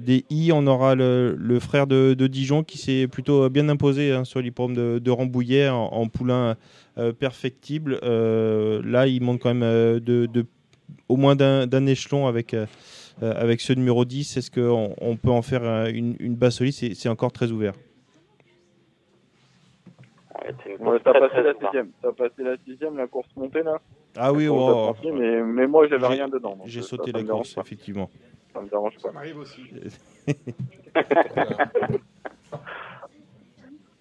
des 0.00 0.24
I. 0.30 0.52
On 0.52 0.66
aura 0.66 0.94
le, 0.94 1.58
frère 1.60 1.86
de, 1.86 2.14
Dijon 2.14 2.62
qui 2.62 2.78
s'est 2.78 3.08
plutôt 3.08 3.48
bien 3.48 3.68
imposé 3.68 4.12
hein, 4.12 4.24
sur 4.24 4.40
l'hippodrome 4.40 4.74
de, 4.74 4.98
de, 4.98 5.10
Rambouillet 5.10 5.68
en, 5.68 6.06
poulain 6.08 6.56
perfectible. 7.18 7.98
là, 8.02 9.06
il 9.06 9.22
monte 9.22 9.40
quand 9.40 9.52
même 9.52 9.98
de, 9.98 10.46
au 11.08 11.16
moins 11.16 11.36
d'un 11.36 11.86
échelon 11.86 12.26
avec, 12.26 12.54
avec 13.22 13.60
ce 13.60 13.72
numéro 13.72 14.04
10. 14.04 14.36
Est-ce 14.36 14.50
qu'on 14.50 14.94
on 15.00 15.16
peut 15.16 15.30
en 15.30 15.42
faire 15.42 15.86
une, 15.86 16.16
une 16.20 16.34
base 16.34 16.56
solide? 16.56 16.72
C'est 16.72 17.08
encore 17.08 17.32
très 17.32 17.50
ouvert. 17.50 17.74
Ouais, 20.80 20.98
t'as 21.04 21.12
passé 21.12 21.42
la 21.42 21.54
sixième. 21.54 21.90
T'as 22.00 22.12
passé 22.12 22.42
la 22.42 22.56
sixième, 22.64 22.96
la 22.96 23.06
course 23.06 23.28
montée 23.36 23.62
là? 23.62 23.78
Ah 24.16 24.32
oui, 24.32 24.48
oh. 24.48 24.94
mais, 25.04 25.42
mais 25.42 25.66
moi 25.66 25.86
j'avais 25.88 26.06
rien 26.06 26.28
dedans. 26.28 26.58
J'ai 26.64 26.82
sauté 26.82 27.12
la 27.12 27.22
course, 27.22 27.56
effectivement. 27.58 28.10
Ça 28.52 28.60
me 28.60 28.68
dérange 28.68 28.94
pas. 28.94 29.00
Ça 29.08 29.12
m'arrive 29.12 29.38
aussi. 29.38 29.62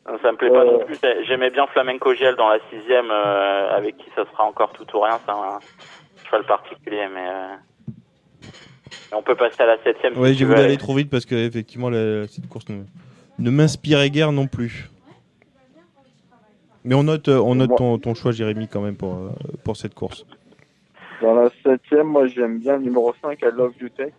ça 0.06 0.32
me 0.32 0.38
plaît 0.38 0.50
pas 0.50 0.64
non 0.66 0.80
plus. 0.86 0.98
J'aimais 1.26 1.50
bien 1.50 1.68
Flamenco 1.68 2.14
Giel 2.14 2.36
dans 2.36 2.50
la 2.50 2.60
sixième, 2.70 3.12
euh, 3.12 3.76
avec 3.76 3.98
qui 3.98 4.10
ça 4.16 4.26
sera 4.32 4.46
encore 4.46 4.72
tout 4.72 4.88
ou 4.96 5.02
rien. 5.02 5.20
C'est 5.26 5.32
un 5.32 5.60
cheval 6.26 6.46
particulier, 6.46 7.08
mais. 7.14 7.28
Euh... 7.28 7.56
On 9.12 9.22
peut 9.22 9.36
passer 9.36 9.62
à 9.62 9.66
la 9.66 9.84
septième. 9.84 10.18
Oui, 10.18 10.34
j'ai 10.34 10.46
voulu 10.46 10.60
aller 10.60 10.78
trop 10.78 10.96
vite 10.96 11.10
parce 11.10 11.26
que 11.26 11.36
effectivement 11.36 11.92
cette 12.28 12.48
course 12.48 12.70
ne, 12.70 12.84
ne 13.40 13.50
m'inspirait 13.50 14.10
guère 14.10 14.32
non 14.32 14.48
plus. 14.48 14.90
Mais 16.88 16.96
on 16.96 17.04
note, 17.04 17.28
on 17.28 17.56
note 17.56 17.76
ton, 17.76 18.14
choix, 18.14 18.32
Jérémy, 18.32 18.70
quand 18.70 18.80
même, 18.80 18.96
pour, 18.96 19.16
euh, 19.16 19.30
pour 19.66 19.76
cette 19.76 19.94
course. 19.94 20.26
Dans 21.22 21.34
la 21.34 21.50
septième, 21.62 22.08
moi, 22.08 22.28
j'aime 22.28 22.60
bien 22.60 22.78
le 22.78 22.84
numéro 22.84 23.14
5, 23.22 23.40
I 23.42 23.46
Love 23.54 23.74
You 23.82 23.90
Tech. 23.90 24.14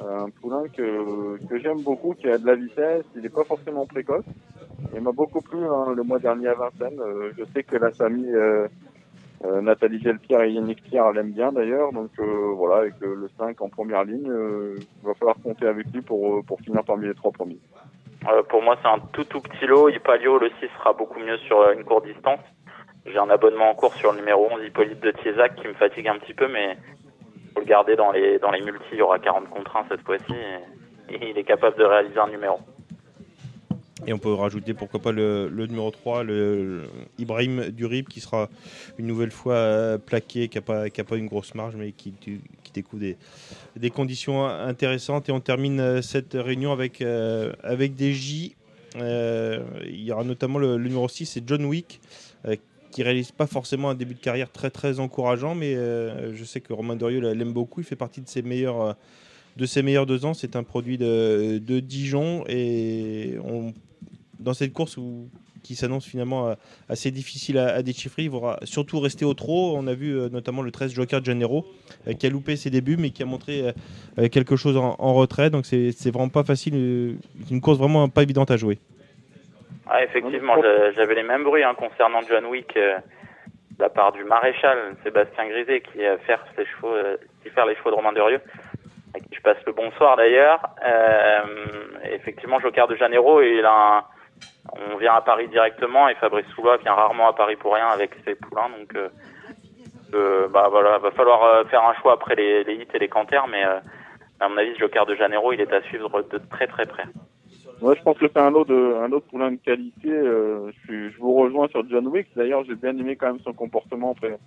Euh, 0.00 0.20
un 0.20 0.30
poulain 0.30 0.62
que, 0.68 1.36
que 1.48 1.58
j'aime 1.58 1.82
beaucoup, 1.82 2.14
qui 2.14 2.28
a 2.28 2.38
de 2.38 2.46
la 2.46 2.54
vitesse. 2.54 3.02
Il 3.16 3.22
n'est 3.22 3.28
pas 3.28 3.42
forcément 3.42 3.86
précoce. 3.86 4.24
Il 4.94 5.00
m'a 5.00 5.10
beaucoup 5.10 5.40
plu 5.40 5.58
hein, 5.58 5.92
le 5.96 6.04
mois 6.04 6.20
dernier 6.20 6.46
à 6.46 6.54
Vincennes. 6.54 7.00
Euh, 7.00 7.32
je 7.36 7.42
sais 7.52 7.64
que 7.64 7.76
la 7.76 7.90
famille 7.90 8.36
Nathalie 9.42 10.00
Gelpierre 10.02 10.42
et 10.42 10.52
Yannick 10.52 10.82
Pierre 10.82 11.12
l'aiment 11.12 11.32
bien 11.32 11.50
d'ailleurs. 11.50 11.92
Donc 11.92 12.10
voilà, 12.18 12.82
avec 12.82 12.94
le 13.00 13.28
5 13.38 13.60
en 13.60 13.68
première 13.68 14.04
ligne, 14.04 14.30
il 14.76 15.06
va 15.06 15.14
falloir 15.14 15.36
compter 15.42 15.66
avec 15.66 15.86
lui 15.92 16.02
pour, 16.02 16.44
pour 16.44 16.60
finir 16.60 16.84
parmi 16.84 17.06
les 17.06 17.14
trois 17.14 17.32
premiers. 17.32 17.58
Euh, 18.28 18.42
pour 18.42 18.62
moi, 18.62 18.76
c'est 18.82 18.88
un 18.88 18.98
tout 19.12 19.24
tout 19.24 19.40
petit 19.40 19.66
lot. 19.66 19.88
Hippolyte, 19.88 20.26
le 20.26 20.50
6 20.60 20.68
sera 20.78 20.92
beaucoup 20.92 21.18
mieux 21.18 21.38
sur 21.38 21.60
euh, 21.60 21.72
une 21.72 21.84
courte 21.84 22.04
distance. 22.04 22.40
J'ai 23.06 23.18
un 23.18 23.30
abonnement 23.30 23.70
en 23.70 23.74
cours 23.74 23.94
sur 23.94 24.12
le 24.12 24.18
numéro 24.18 24.46
11, 24.50 24.62
Hippolyte 24.66 25.00
de 25.00 25.10
Tiezac, 25.10 25.56
qui 25.56 25.68
me 25.68 25.74
fatigue 25.74 26.06
un 26.06 26.18
petit 26.18 26.34
peu, 26.34 26.46
mais 26.48 26.76
faut 27.54 27.60
le 27.60 27.66
garder 27.66 27.96
dans 27.96 28.12
les, 28.12 28.38
dans 28.38 28.50
les 28.50 28.60
multis. 28.60 28.84
Il 28.92 28.98
y 28.98 29.02
aura 29.02 29.18
40 29.18 29.48
contre 29.48 29.74
1 29.74 29.86
cette 29.88 30.02
fois-ci. 30.02 30.34
Et, 31.08 31.30
il 31.30 31.38
est 31.38 31.44
capable 31.44 31.76
de 31.76 31.84
réaliser 31.84 32.20
un 32.20 32.28
numéro. 32.28 32.60
Et 34.06 34.12
on 34.12 34.18
peut 34.18 34.32
rajouter 34.32 34.74
pourquoi 34.74 35.00
pas 35.00 35.12
le, 35.12 35.50
numéro 35.68 35.90
3, 35.90 36.24
le, 36.24 36.84
Ibrahim 37.18 37.70
Durib, 37.70 38.08
qui 38.08 38.20
sera 38.20 38.48
une 38.98 39.06
nouvelle 39.06 39.30
fois 39.30 39.54
euh, 39.54 39.98
plaqué, 39.98 40.48
qui 40.48 40.58
n'a 40.58 40.62
pas, 40.62 41.16
une 41.16 41.26
grosse 41.26 41.54
marge, 41.54 41.76
mais 41.76 41.92
qui, 41.92 42.12
qui 42.12 42.72
découvre 42.72 43.02
des, 43.76 43.90
conditions 43.90 44.46
intéressantes. 44.46 45.28
Et 45.28 45.32
on 45.32 45.40
termine 45.40 45.80
euh, 45.80 46.02
cette 46.02 46.34
réunion 46.34 46.72
avec, 46.72 47.02
euh, 47.02 47.52
avec 47.62 47.94
des 47.94 48.12
J. 48.12 48.56
Il 48.96 50.00
y 50.00 50.10
aura 50.10 50.24
notamment 50.24 50.58
le, 50.58 50.76
numéro 50.78 51.08
6, 51.08 51.26
c'est 51.26 51.42
John 51.46 51.64
Wick, 51.64 52.00
qui 52.90 53.04
réalise 53.04 53.30
pas 53.30 53.46
forcément 53.46 53.90
un 53.90 53.94
début 53.94 54.14
de 54.14 54.20
carrière 54.20 54.50
très 54.50 54.70
très 54.70 54.98
encourageant, 54.98 55.54
mais 55.54 55.74
je 55.74 56.44
sais 56.44 56.60
que 56.60 56.72
Romain 56.72 56.96
Dorieux 56.96 57.20
l'aime 57.20 57.52
beaucoup. 57.52 57.80
Il 57.80 57.84
fait 57.84 57.94
partie 57.94 58.20
de 58.20 58.28
ses 58.28 58.42
meilleurs, 58.42 58.96
de 59.56 59.66
ses 59.66 59.82
meilleurs 59.82 60.06
deux 60.06 60.24
ans. 60.24 60.34
C'est 60.34 60.56
un 60.56 60.62
produit 60.62 60.98
de, 60.98 61.58
de 61.58 61.80
Dijon 61.80 62.44
et 62.48 63.36
on, 63.44 63.72
dans 64.38 64.54
cette 64.54 64.72
course 64.72 64.96
où 64.96 65.28
qui 65.62 65.74
s'annonce 65.74 66.06
finalement 66.06 66.48
euh, 66.48 66.54
assez 66.88 67.10
difficile 67.10 67.58
à, 67.58 67.82
déchiffrer. 67.82 68.22
Il 68.22 68.30
va 68.30 68.58
surtout 68.64 69.00
rester 69.00 69.24
au 69.24 69.34
trot. 69.34 69.74
On 69.76 69.86
a 69.86 69.94
vu 69.94 70.18
euh, 70.18 70.28
notamment 70.28 70.62
le 70.62 70.70
13 70.70 70.92
Joker 70.92 71.20
de 71.20 71.26
Janeiro 71.26 71.64
euh, 72.08 72.12
qui 72.12 72.26
a 72.26 72.30
loupé 72.30 72.56
ses 72.56 72.70
débuts 72.70 72.96
mais 72.98 73.10
qui 73.10 73.22
a 73.22 73.26
montré 73.26 73.72
quelque 74.32 74.56
chose 74.56 74.76
en, 74.76 75.14
retrait. 75.14 75.50
Donc 75.50 75.66
c'est 75.66 76.10
vraiment 76.10 76.28
pas 76.28 76.44
facile. 76.44 77.18
Une 77.50 77.60
course 77.60 77.78
vraiment 77.78 78.08
pas 78.08 78.22
évidente 78.22 78.50
à 78.50 78.56
jouer. 78.56 78.78
Ah, 79.86 80.04
effectivement, 80.04 80.54
j'avais 80.96 81.14
les 81.14 81.22
mêmes 81.22 81.44
bruits 81.44 81.64
hein, 81.64 81.74
concernant 81.76 82.20
John 82.28 82.46
Wick 82.46 82.74
de 82.74 83.78
la 83.78 83.88
part 83.88 84.12
du 84.12 84.24
maréchal 84.24 84.96
Sébastien 85.02 85.48
Griset 85.48 85.80
qui 85.80 85.98
faire 86.26 86.44
ses 86.56 86.64
chevaux, 86.66 86.94
qui 87.42 87.50
fait 87.50 87.66
les 87.66 87.74
chevaux 87.76 87.90
de 87.90 87.96
Romain 87.96 88.12
Durieux. 88.12 88.40
À 89.20 89.28
qui 89.28 89.36
je 89.36 89.42
passe 89.42 89.58
le 89.66 89.72
bonsoir 89.72 90.16
d'ailleurs. 90.16 90.60
effectivement, 92.12 92.60
Joker 92.60 92.88
de 92.88 92.96
Janeiro, 92.96 93.40
il 93.42 93.64
a 93.64 94.04
on 94.72 94.96
vient 94.98 95.14
à 95.14 95.20
Paris 95.20 95.48
directement 95.48 96.08
et 96.08 96.14
Fabrice 96.14 96.46
Soulois 96.54 96.76
vient 96.78 96.94
rarement 96.94 97.28
à 97.28 97.32
Paris 97.32 97.56
pour 97.56 97.74
rien 97.74 97.88
avec 97.88 98.14
ses 98.24 98.34
poulains. 98.34 98.68
Donc, 98.78 98.94
euh, 98.94 99.08
euh, 100.14 100.48
bah 100.48 100.68
voilà, 100.70 100.98
va 100.98 101.10
falloir 101.12 101.42
euh, 101.42 101.64
faire 101.64 101.84
un 101.84 101.94
choix 101.94 102.14
après 102.14 102.34
les, 102.34 102.64
les 102.64 102.74
hits 102.74 102.88
et 102.94 102.98
les 102.98 103.08
canters, 103.08 103.46
mais 103.48 103.62
à 103.62 104.48
mon 104.48 104.56
avis, 104.56 104.76
Joker 104.76 105.06
de 105.06 105.14
Janeiro, 105.14 105.52
il 105.52 105.60
est 105.60 105.72
à 105.72 105.82
suivre 105.82 106.22
de 106.22 106.38
très 106.50 106.66
très 106.66 106.86
près. 106.86 107.04
Moi, 107.80 107.94
je 107.94 108.02
pense 108.02 108.18
que 108.18 108.26
c'est 108.28 108.38
un 108.38 108.52
autre, 108.54 108.74
un 108.74 109.10
autre 109.12 109.26
poulain 109.26 109.52
de 109.52 109.56
qualité. 109.56 110.10
je, 110.10 111.18
vous 111.18 111.34
rejoins 111.34 111.68
sur 111.68 111.88
John 111.88 112.06
Wick. 112.08 112.28
D'ailleurs, 112.36 112.64
j'ai 112.64 112.74
bien 112.74 112.96
aimé 112.96 113.16
quand 113.16 113.26
même 113.26 113.40
son 113.40 113.54
comportement 113.54 114.12
après, 114.12 114.38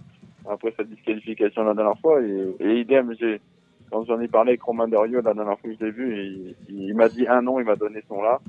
après 0.48 0.72
sa 0.78 0.84
disqualification 0.84 1.64
la 1.64 1.74
dernière 1.74 2.00
fois. 2.00 2.22
Et, 2.22 2.80
idem, 2.80 3.16
j'ai, 3.20 3.42
j'en 4.08 4.20
ai 4.20 4.28
parlé 4.28 4.52
avec 4.52 4.64
Romain 4.64 4.88
Derieux 4.88 5.22
la 5.22 5.34
dernière 5.34 5.60
fois 5.60 5.70
que 5.70 5.76
je 5.80 5.86
l'ai 5.86 5.92
vu, 5.92 6.56
il, 6.70 6.96
m'a 6.96 7.10
dit 7.10 7.28
un 7.28 7.42
nom, 7.42 7.60
il 7.60 7.66
m'a 7.66 7.76
donné 7.76 8.02
son 8.08 8.22
là. 8.22 8.40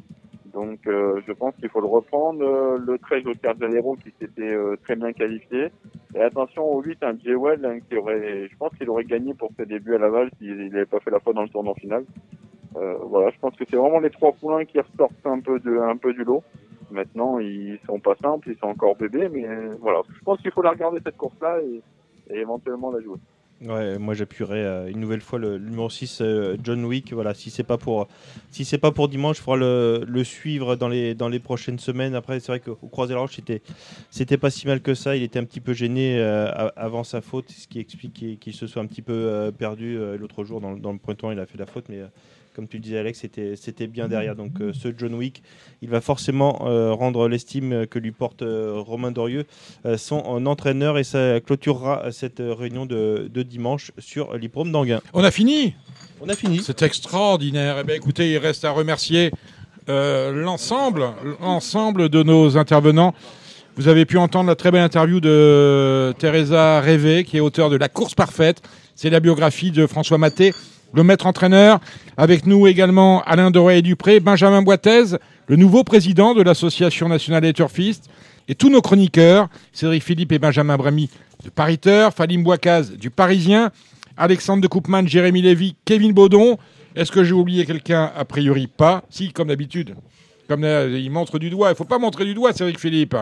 Donc 0.52 0.86
euh, 0.86 1.20
je 1.26 1.32
pense 1.32 1.54
qu'il 1.56 1.68
faut 1.68 1.80
le 1.80 1.86
reprendre. 1.86 2.42
Euh, 2.42 2.78
le 2.78 2.98
13 2.98 3.26
Oscar 3.26 3.54
Janeiro 3.58 3.96
qui 3.96 4.14
s'était 4.20 4.42
euh, 4.42 4.76
très 4.84 4.96
bien 4.96 5.12
qualifié. 5.12 5.70
Et 6.14 6.20
attention 6.20 6.64
au 6.64 6.80
8, 6.80 7.02
un 7.02 7.18
Jewel 7.18 7.64
hein, 7.64 7.78
qui 7.88 7.96
aurait, 7.96 8.48
je 8.48 8.56
pense 8.56 8.72
qu'il 8.78 8.88
aurait 8.88 9.04
gagné 9.04 9.34
pour 9.34 9.50
ses 9.58 9.66
débuts 9.66 9.96
à 9.96 9.98
Laval 9.98 10.30
s'il 10.38 10.70
n'avait 10.70 10.86
pas 10.86 11.00
fait 11.00 11.10
la 11.10 11.18
fois 11.18 11.32
dans 11.32 11.42
le 11.42 11.48
tournoi 11.48 11.74
final. 11.74 12.04
voilà, 12.74 13.30
je 13.30 13.38
pense 13.40 13.56
que 13.56 13.64
c'est 13.68 13.76
vraiment 13.76 13.98
les 13.98 14.10
trois 14.10 14.32
poulains 14.32 14.64
qui 14.64 14.78
ressortent 14.78 15.26
un 15.26 15.40
peu, 15.40 15.58
du 15.58 16.24
lot. 16.24 16.42
Maintenant, 16.90 17.40
ils 17.40 17.78
sont 17.86 17.98
pas 17.98 18.14
simples, 18.22 18.50
ils 18.50 18.58
sont 18.58 18.68
encore 18.68 18.94
bébés, 18.94 19.28
mais 19.28 19.44
voilà, 19.80 20.02
je 20.08 20.22
pense 20.22 20.40
qu'il 20.40 20.52
faut 20.52 20.62
la 20.62 20.70
regarder 20.70 21.00
cette 21.04 21.16
course-là 21.16 21.58
et 22.30 22.38
éventuellement 22.38 22.92
la 22.92 23.00
jouer. 23.00 23.18
Ouais, 23.66 23.98
moi 23.98 24.12
j'appuierai 24.12 24.62
euh, 24.62 24.90
une 24.90 25.00
nouvelle 25.00 25.22
fois 25.22 25.38
le, 25.38 25.58
numéro 25.58 25.88
6 25.88 26.18
euh, 26.20 26.56
John 26.62 26.84
Wick. 26.84 27.14
Voilà, 27.14 27.32
si 27.32 27.50
c'est 27.50 27.62
pas 27.62 27.78
pour 27.78 28.08
si 28.50 28.64
c'est 28.66 28.78
pas 28.78 28.90
pour 28.90 29.08
dimanche, 29.08 29.38
il 29.38 29.42
faudra 29.42 29.56
le, 29.56 30.24
suivre 30.24 30.76
dans 30.76 30.88
les 30.88 31.14
dans 31.14 31.30
les 31.30 31.38
prochaines 31.38 31.78
semaines. 31.78 32.14
Après, 32.14 32.40
c'est 32.40 32.48
vrai 32.48 32.60
qu'au 32.60 32.74
Croisé 32.74 33.14
la 33.14 33.20
Roche, 33.20 33.36
c'était 33.36 33.62
c'était 34.10 34.36
pas 34.36 34.50
si 34.50 34.66
mal 34.66 34.82
que 34.82 34.94
ça. 34.94 35.16
Il 35.16 35.22
était 35.22 35.38
un 35.38 35.44
petit 35.44 35.60
peu 35.60 35.72
gêné 35.72 36.18
euh, 36.18 36.50
avant 36.76 37.04
sa 37.04 37.22
faute, 37.22 37.50
ce 37.50 37.66
qui 37.66 37.78
explique 37.78 38.38
qu'il 38.38 38.52
se 38.52 38.66
soit 38.66 38.82
un 38.82 38.86
petit 38.86 39.02
peu 39.02 39.50
perdu 39.56 39.98
l'autre 40.18 40.44
jour 40.44 40.60
dans, 40.60 40.92
le 40.92 40.98
pointement. 40.98 41.32
Il 41.32 41.38
a 41.38 41.46
fait 41.46 41.58
la 41.58 41.66
faute, 41.66 41.86
mais 41.88 42.00
comme 42.54 42.68
tu 42.68 42.78
disais 42.78 42.98
Alex, 42.98 43.26
c'était 43.56 43.86
bien 43.86 44.08
derrière. 44.08 44.36
Donc 44.36 44.60
euh, 44.60 44.72
ce 44.72 44.88
John 44.96 45.14
Wick, 45.14 45.42
il 45.82 45.88
va 45.88 46.00
forcément 46.00 46.66
euh, 46.66 46.92
rendre 46.92 47.28
l'estime 47.28 47.86
que 47.86 47.98
lui 47.98 48.12
porte 48.12 48.42
euh, 48.42 48.74
Romain 48.76 49.10
Dorieux, 49.10 49.44
son 49.96 50.46
entraîneur, 50.46 50.98
et 50.98 51.04
ça 51.04 51.40
clôturera 51.40 52.12
cette 52.12 52.40
réunion 52.40 52.86
de, 52.86 53.28
dimanche 53.42 53.92
sur 53.98 54.36
l'hippodrome 54.36 54.72
d'Anguin. 54.72 55.00
On 55.12 55.24
a 55.24 55.30
fini? 55.30 55.74
On 56.20 56.28
a 56.28 56.34
fini. 56.34 56.60
C'est 56.62 56.82
extraordinaire. 56.82 57.78
Eh 57.80 57.84
bien, 57.84 57.96
écoutez, 57.96 58.30
il 58.32 58.38
reste 58.38 58.64
à 58.64 58.70
remercier 58.70 59.30
l'ensemble, 59.88 61.04
l'ensemble 61.40 62.08
de 62.08 62.22
nos 62.22 62.56
intervenants. 62.56 63.14
Vous 63.76 63.88
avez 63.88 64.04
pu 64.06 64.18
entendre 64.18 64.48
la 64.48 64.54
très 64.54 64.70
belle 64.70 64.82
interview 64.82 65.20
de 65.20 66.14
Teresa 66.18 66.80
Révé, 66.80 67.24
qui 67.24 67.36
est 67.36 67.40
auteur 67.40 67.70
de 67.70 67.76
La 67.76 67.88
course 67.88 68.14
parfaite. 68.14 68.62
C'est 68.94 69.10
la 69.10 69.20
biographie 69.20 69.72
de 69.72 69.86
François 69.86 70.18
Maté 70.18 70.52
le 70.94 71.02
maître 71.02 71.26
entraîneur. 71.26 71.80
Avec 72.16 72.46
nous 72.46 72.66
également 72.66 73.22
Alain 73.24 73.50
Doré 73.50 73.78
et 73.78 73.82
Dupré, 73.82 74.20
Benjamin 74.20 74.62
Boitez, 74.62 75.16
le 75.48 75.56
nouveau 75.56 75.84
président 75.84 76.34
de 76.34 76.42
l'Association 76.42 77.08
nationale 77.08 77.42
des 77.42 77.52
turfistes, 77.52 78.08
et 78.46 78.54
tous 78.54 78.70
nos 78.70 78.80
chroniqueurs, 78.80 79.48
Cédric 79.72 80.02
Philippe 80.02 80.32
et 80.32 80.38
Benjamin 80.38 80.76
Bramy 80.76 81.10
de 81.44 81.50
Pariteur, 81.50 82.12
Falim 82.12 82.42
Bouakaz 82.42 82.92
du 82.92 83.10
Parisien, 83.10 83.70
Alexandre 84.16 84.62
de 84.62 84.68
Koopman, 84.68 85.06
Jérémy 85.06 85.42
Lévy, 85.42 85.76
Kevin 85.84 86.12
Baudon. 86.12 86.58
Est-ce 86.94 87.10
que 87.10 87.24
j'ai 87.24 87.32
oublié 87.32 87.66
quelqu'un? 87.66 88.12
A 88.16 88.24
priori 88.24 88.66
pas. 88.68 89.02
Si, 89.10 89.32
comme 89.32 89.48
d'habitude. 89.48 89.96
Comme 90.46 90.62
il 90.62 91.10
montre 91.10 91.38
du 91.38 91.50
doigt. 91.50 91.68
Il 91.68 91.72
ne 91.72 91.76
faut 91.76 91.84
pas 91.84 91.98
montrer 91.98 92.24
du 92.24 92.34
doigt, 92.34 92.52
Cédric 92.52 92.78
Philippe. 92.78 93.16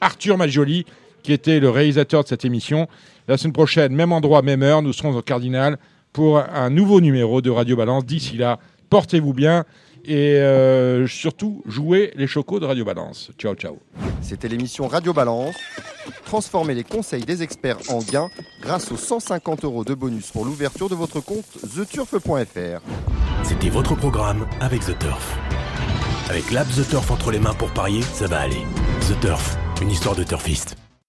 Arthur 0.00 0.38
Majoli, 0.38 0.86
qui 1.22 1.32
était 1.32 1.60
le 1.60 1.68
réalisateur 1.68 2.22
de 2.22 2.28
cette 2.28 2.44
émission. 2.44 2.88
La 3.28 3.36
semaine 3.36 3.52
prochaine, 3.52 3.92
même 3.92 4.12
endroit, 4.12 4.40
même 4.40 4.62
heure, 4.62 4.80
nous 4.80 4.92
serons 4.92 5.14
au 5.14 5.22
Cardinal 5.22 5.78
pour 6.12 6.38
un 6.38 6.70
nouveau 6.70 7.00
numéro 7.00 7.40
de 7.42 7.50
Radio 7.50 7.76
Balance. 7.76 8.04
D'ici 8.04 8.36
là, 8.36 8.58
portez-vous 8.88 9.32
bien 9.32 9.64
et 10.04 10.36
euh, 10.36 11.06
surtout 11.06 11.62
jouez 11.66 12.12
les 12.16 12.26
chocos 12.26 12.60
de 12.60 12.66
Radio 12.66 12.84
Balance. 12.84 13.30
Ciao, 13.38 13.54
ciao. 13.54 13.78
C'était 14.22 14.48
l'émission 14.48 14.88
Radio 14.88 15.12
Balance. 15.12 15.56
Transformez 16.24 16.74
les 16.74 16.84
conseils 16.84 17.24
des 17.24 17.42
experts 17.42 17.78
en 17.88 17.98
gains 17.98 18.28
grâce 18.62 18.90
aux 18.92 18.96
150 18.96 19.64
euros 19.64 19.84
de 19.84 19.94
bonus 19.94 20.30
pour 20.30 20.44
l'ouverture 20.44 20.88
de 20.88 20.94
votre 20.94 21.20
compte 21.20 21.44
theturf.fr. 21.74 22.80
C'était 23.42 23.68
votre 23.68 23.94
programme 23.94 24.46
avec 24.60 24.80
The 24.80 24.98
Turf. 24.98 25.38
Avec 26.28 26.50
l'app 26.52 26.68
The 26.68 26.88
Turf 26.88 27.10
entre 27.10 27.30
les 27.30 27.40
mains 27.40 27.54
pour 27.54 27.70
parier, 27.70 28.02
ça 28.02 28.26
va 28.26 28.40
aller. 28.40 28.62
The 29.08 29.20
Turf, 29.20 29.56
une 29.82 29.90
histoire 29.90 30.14
de 30.14 30.22
turfiste. 30.22 30.76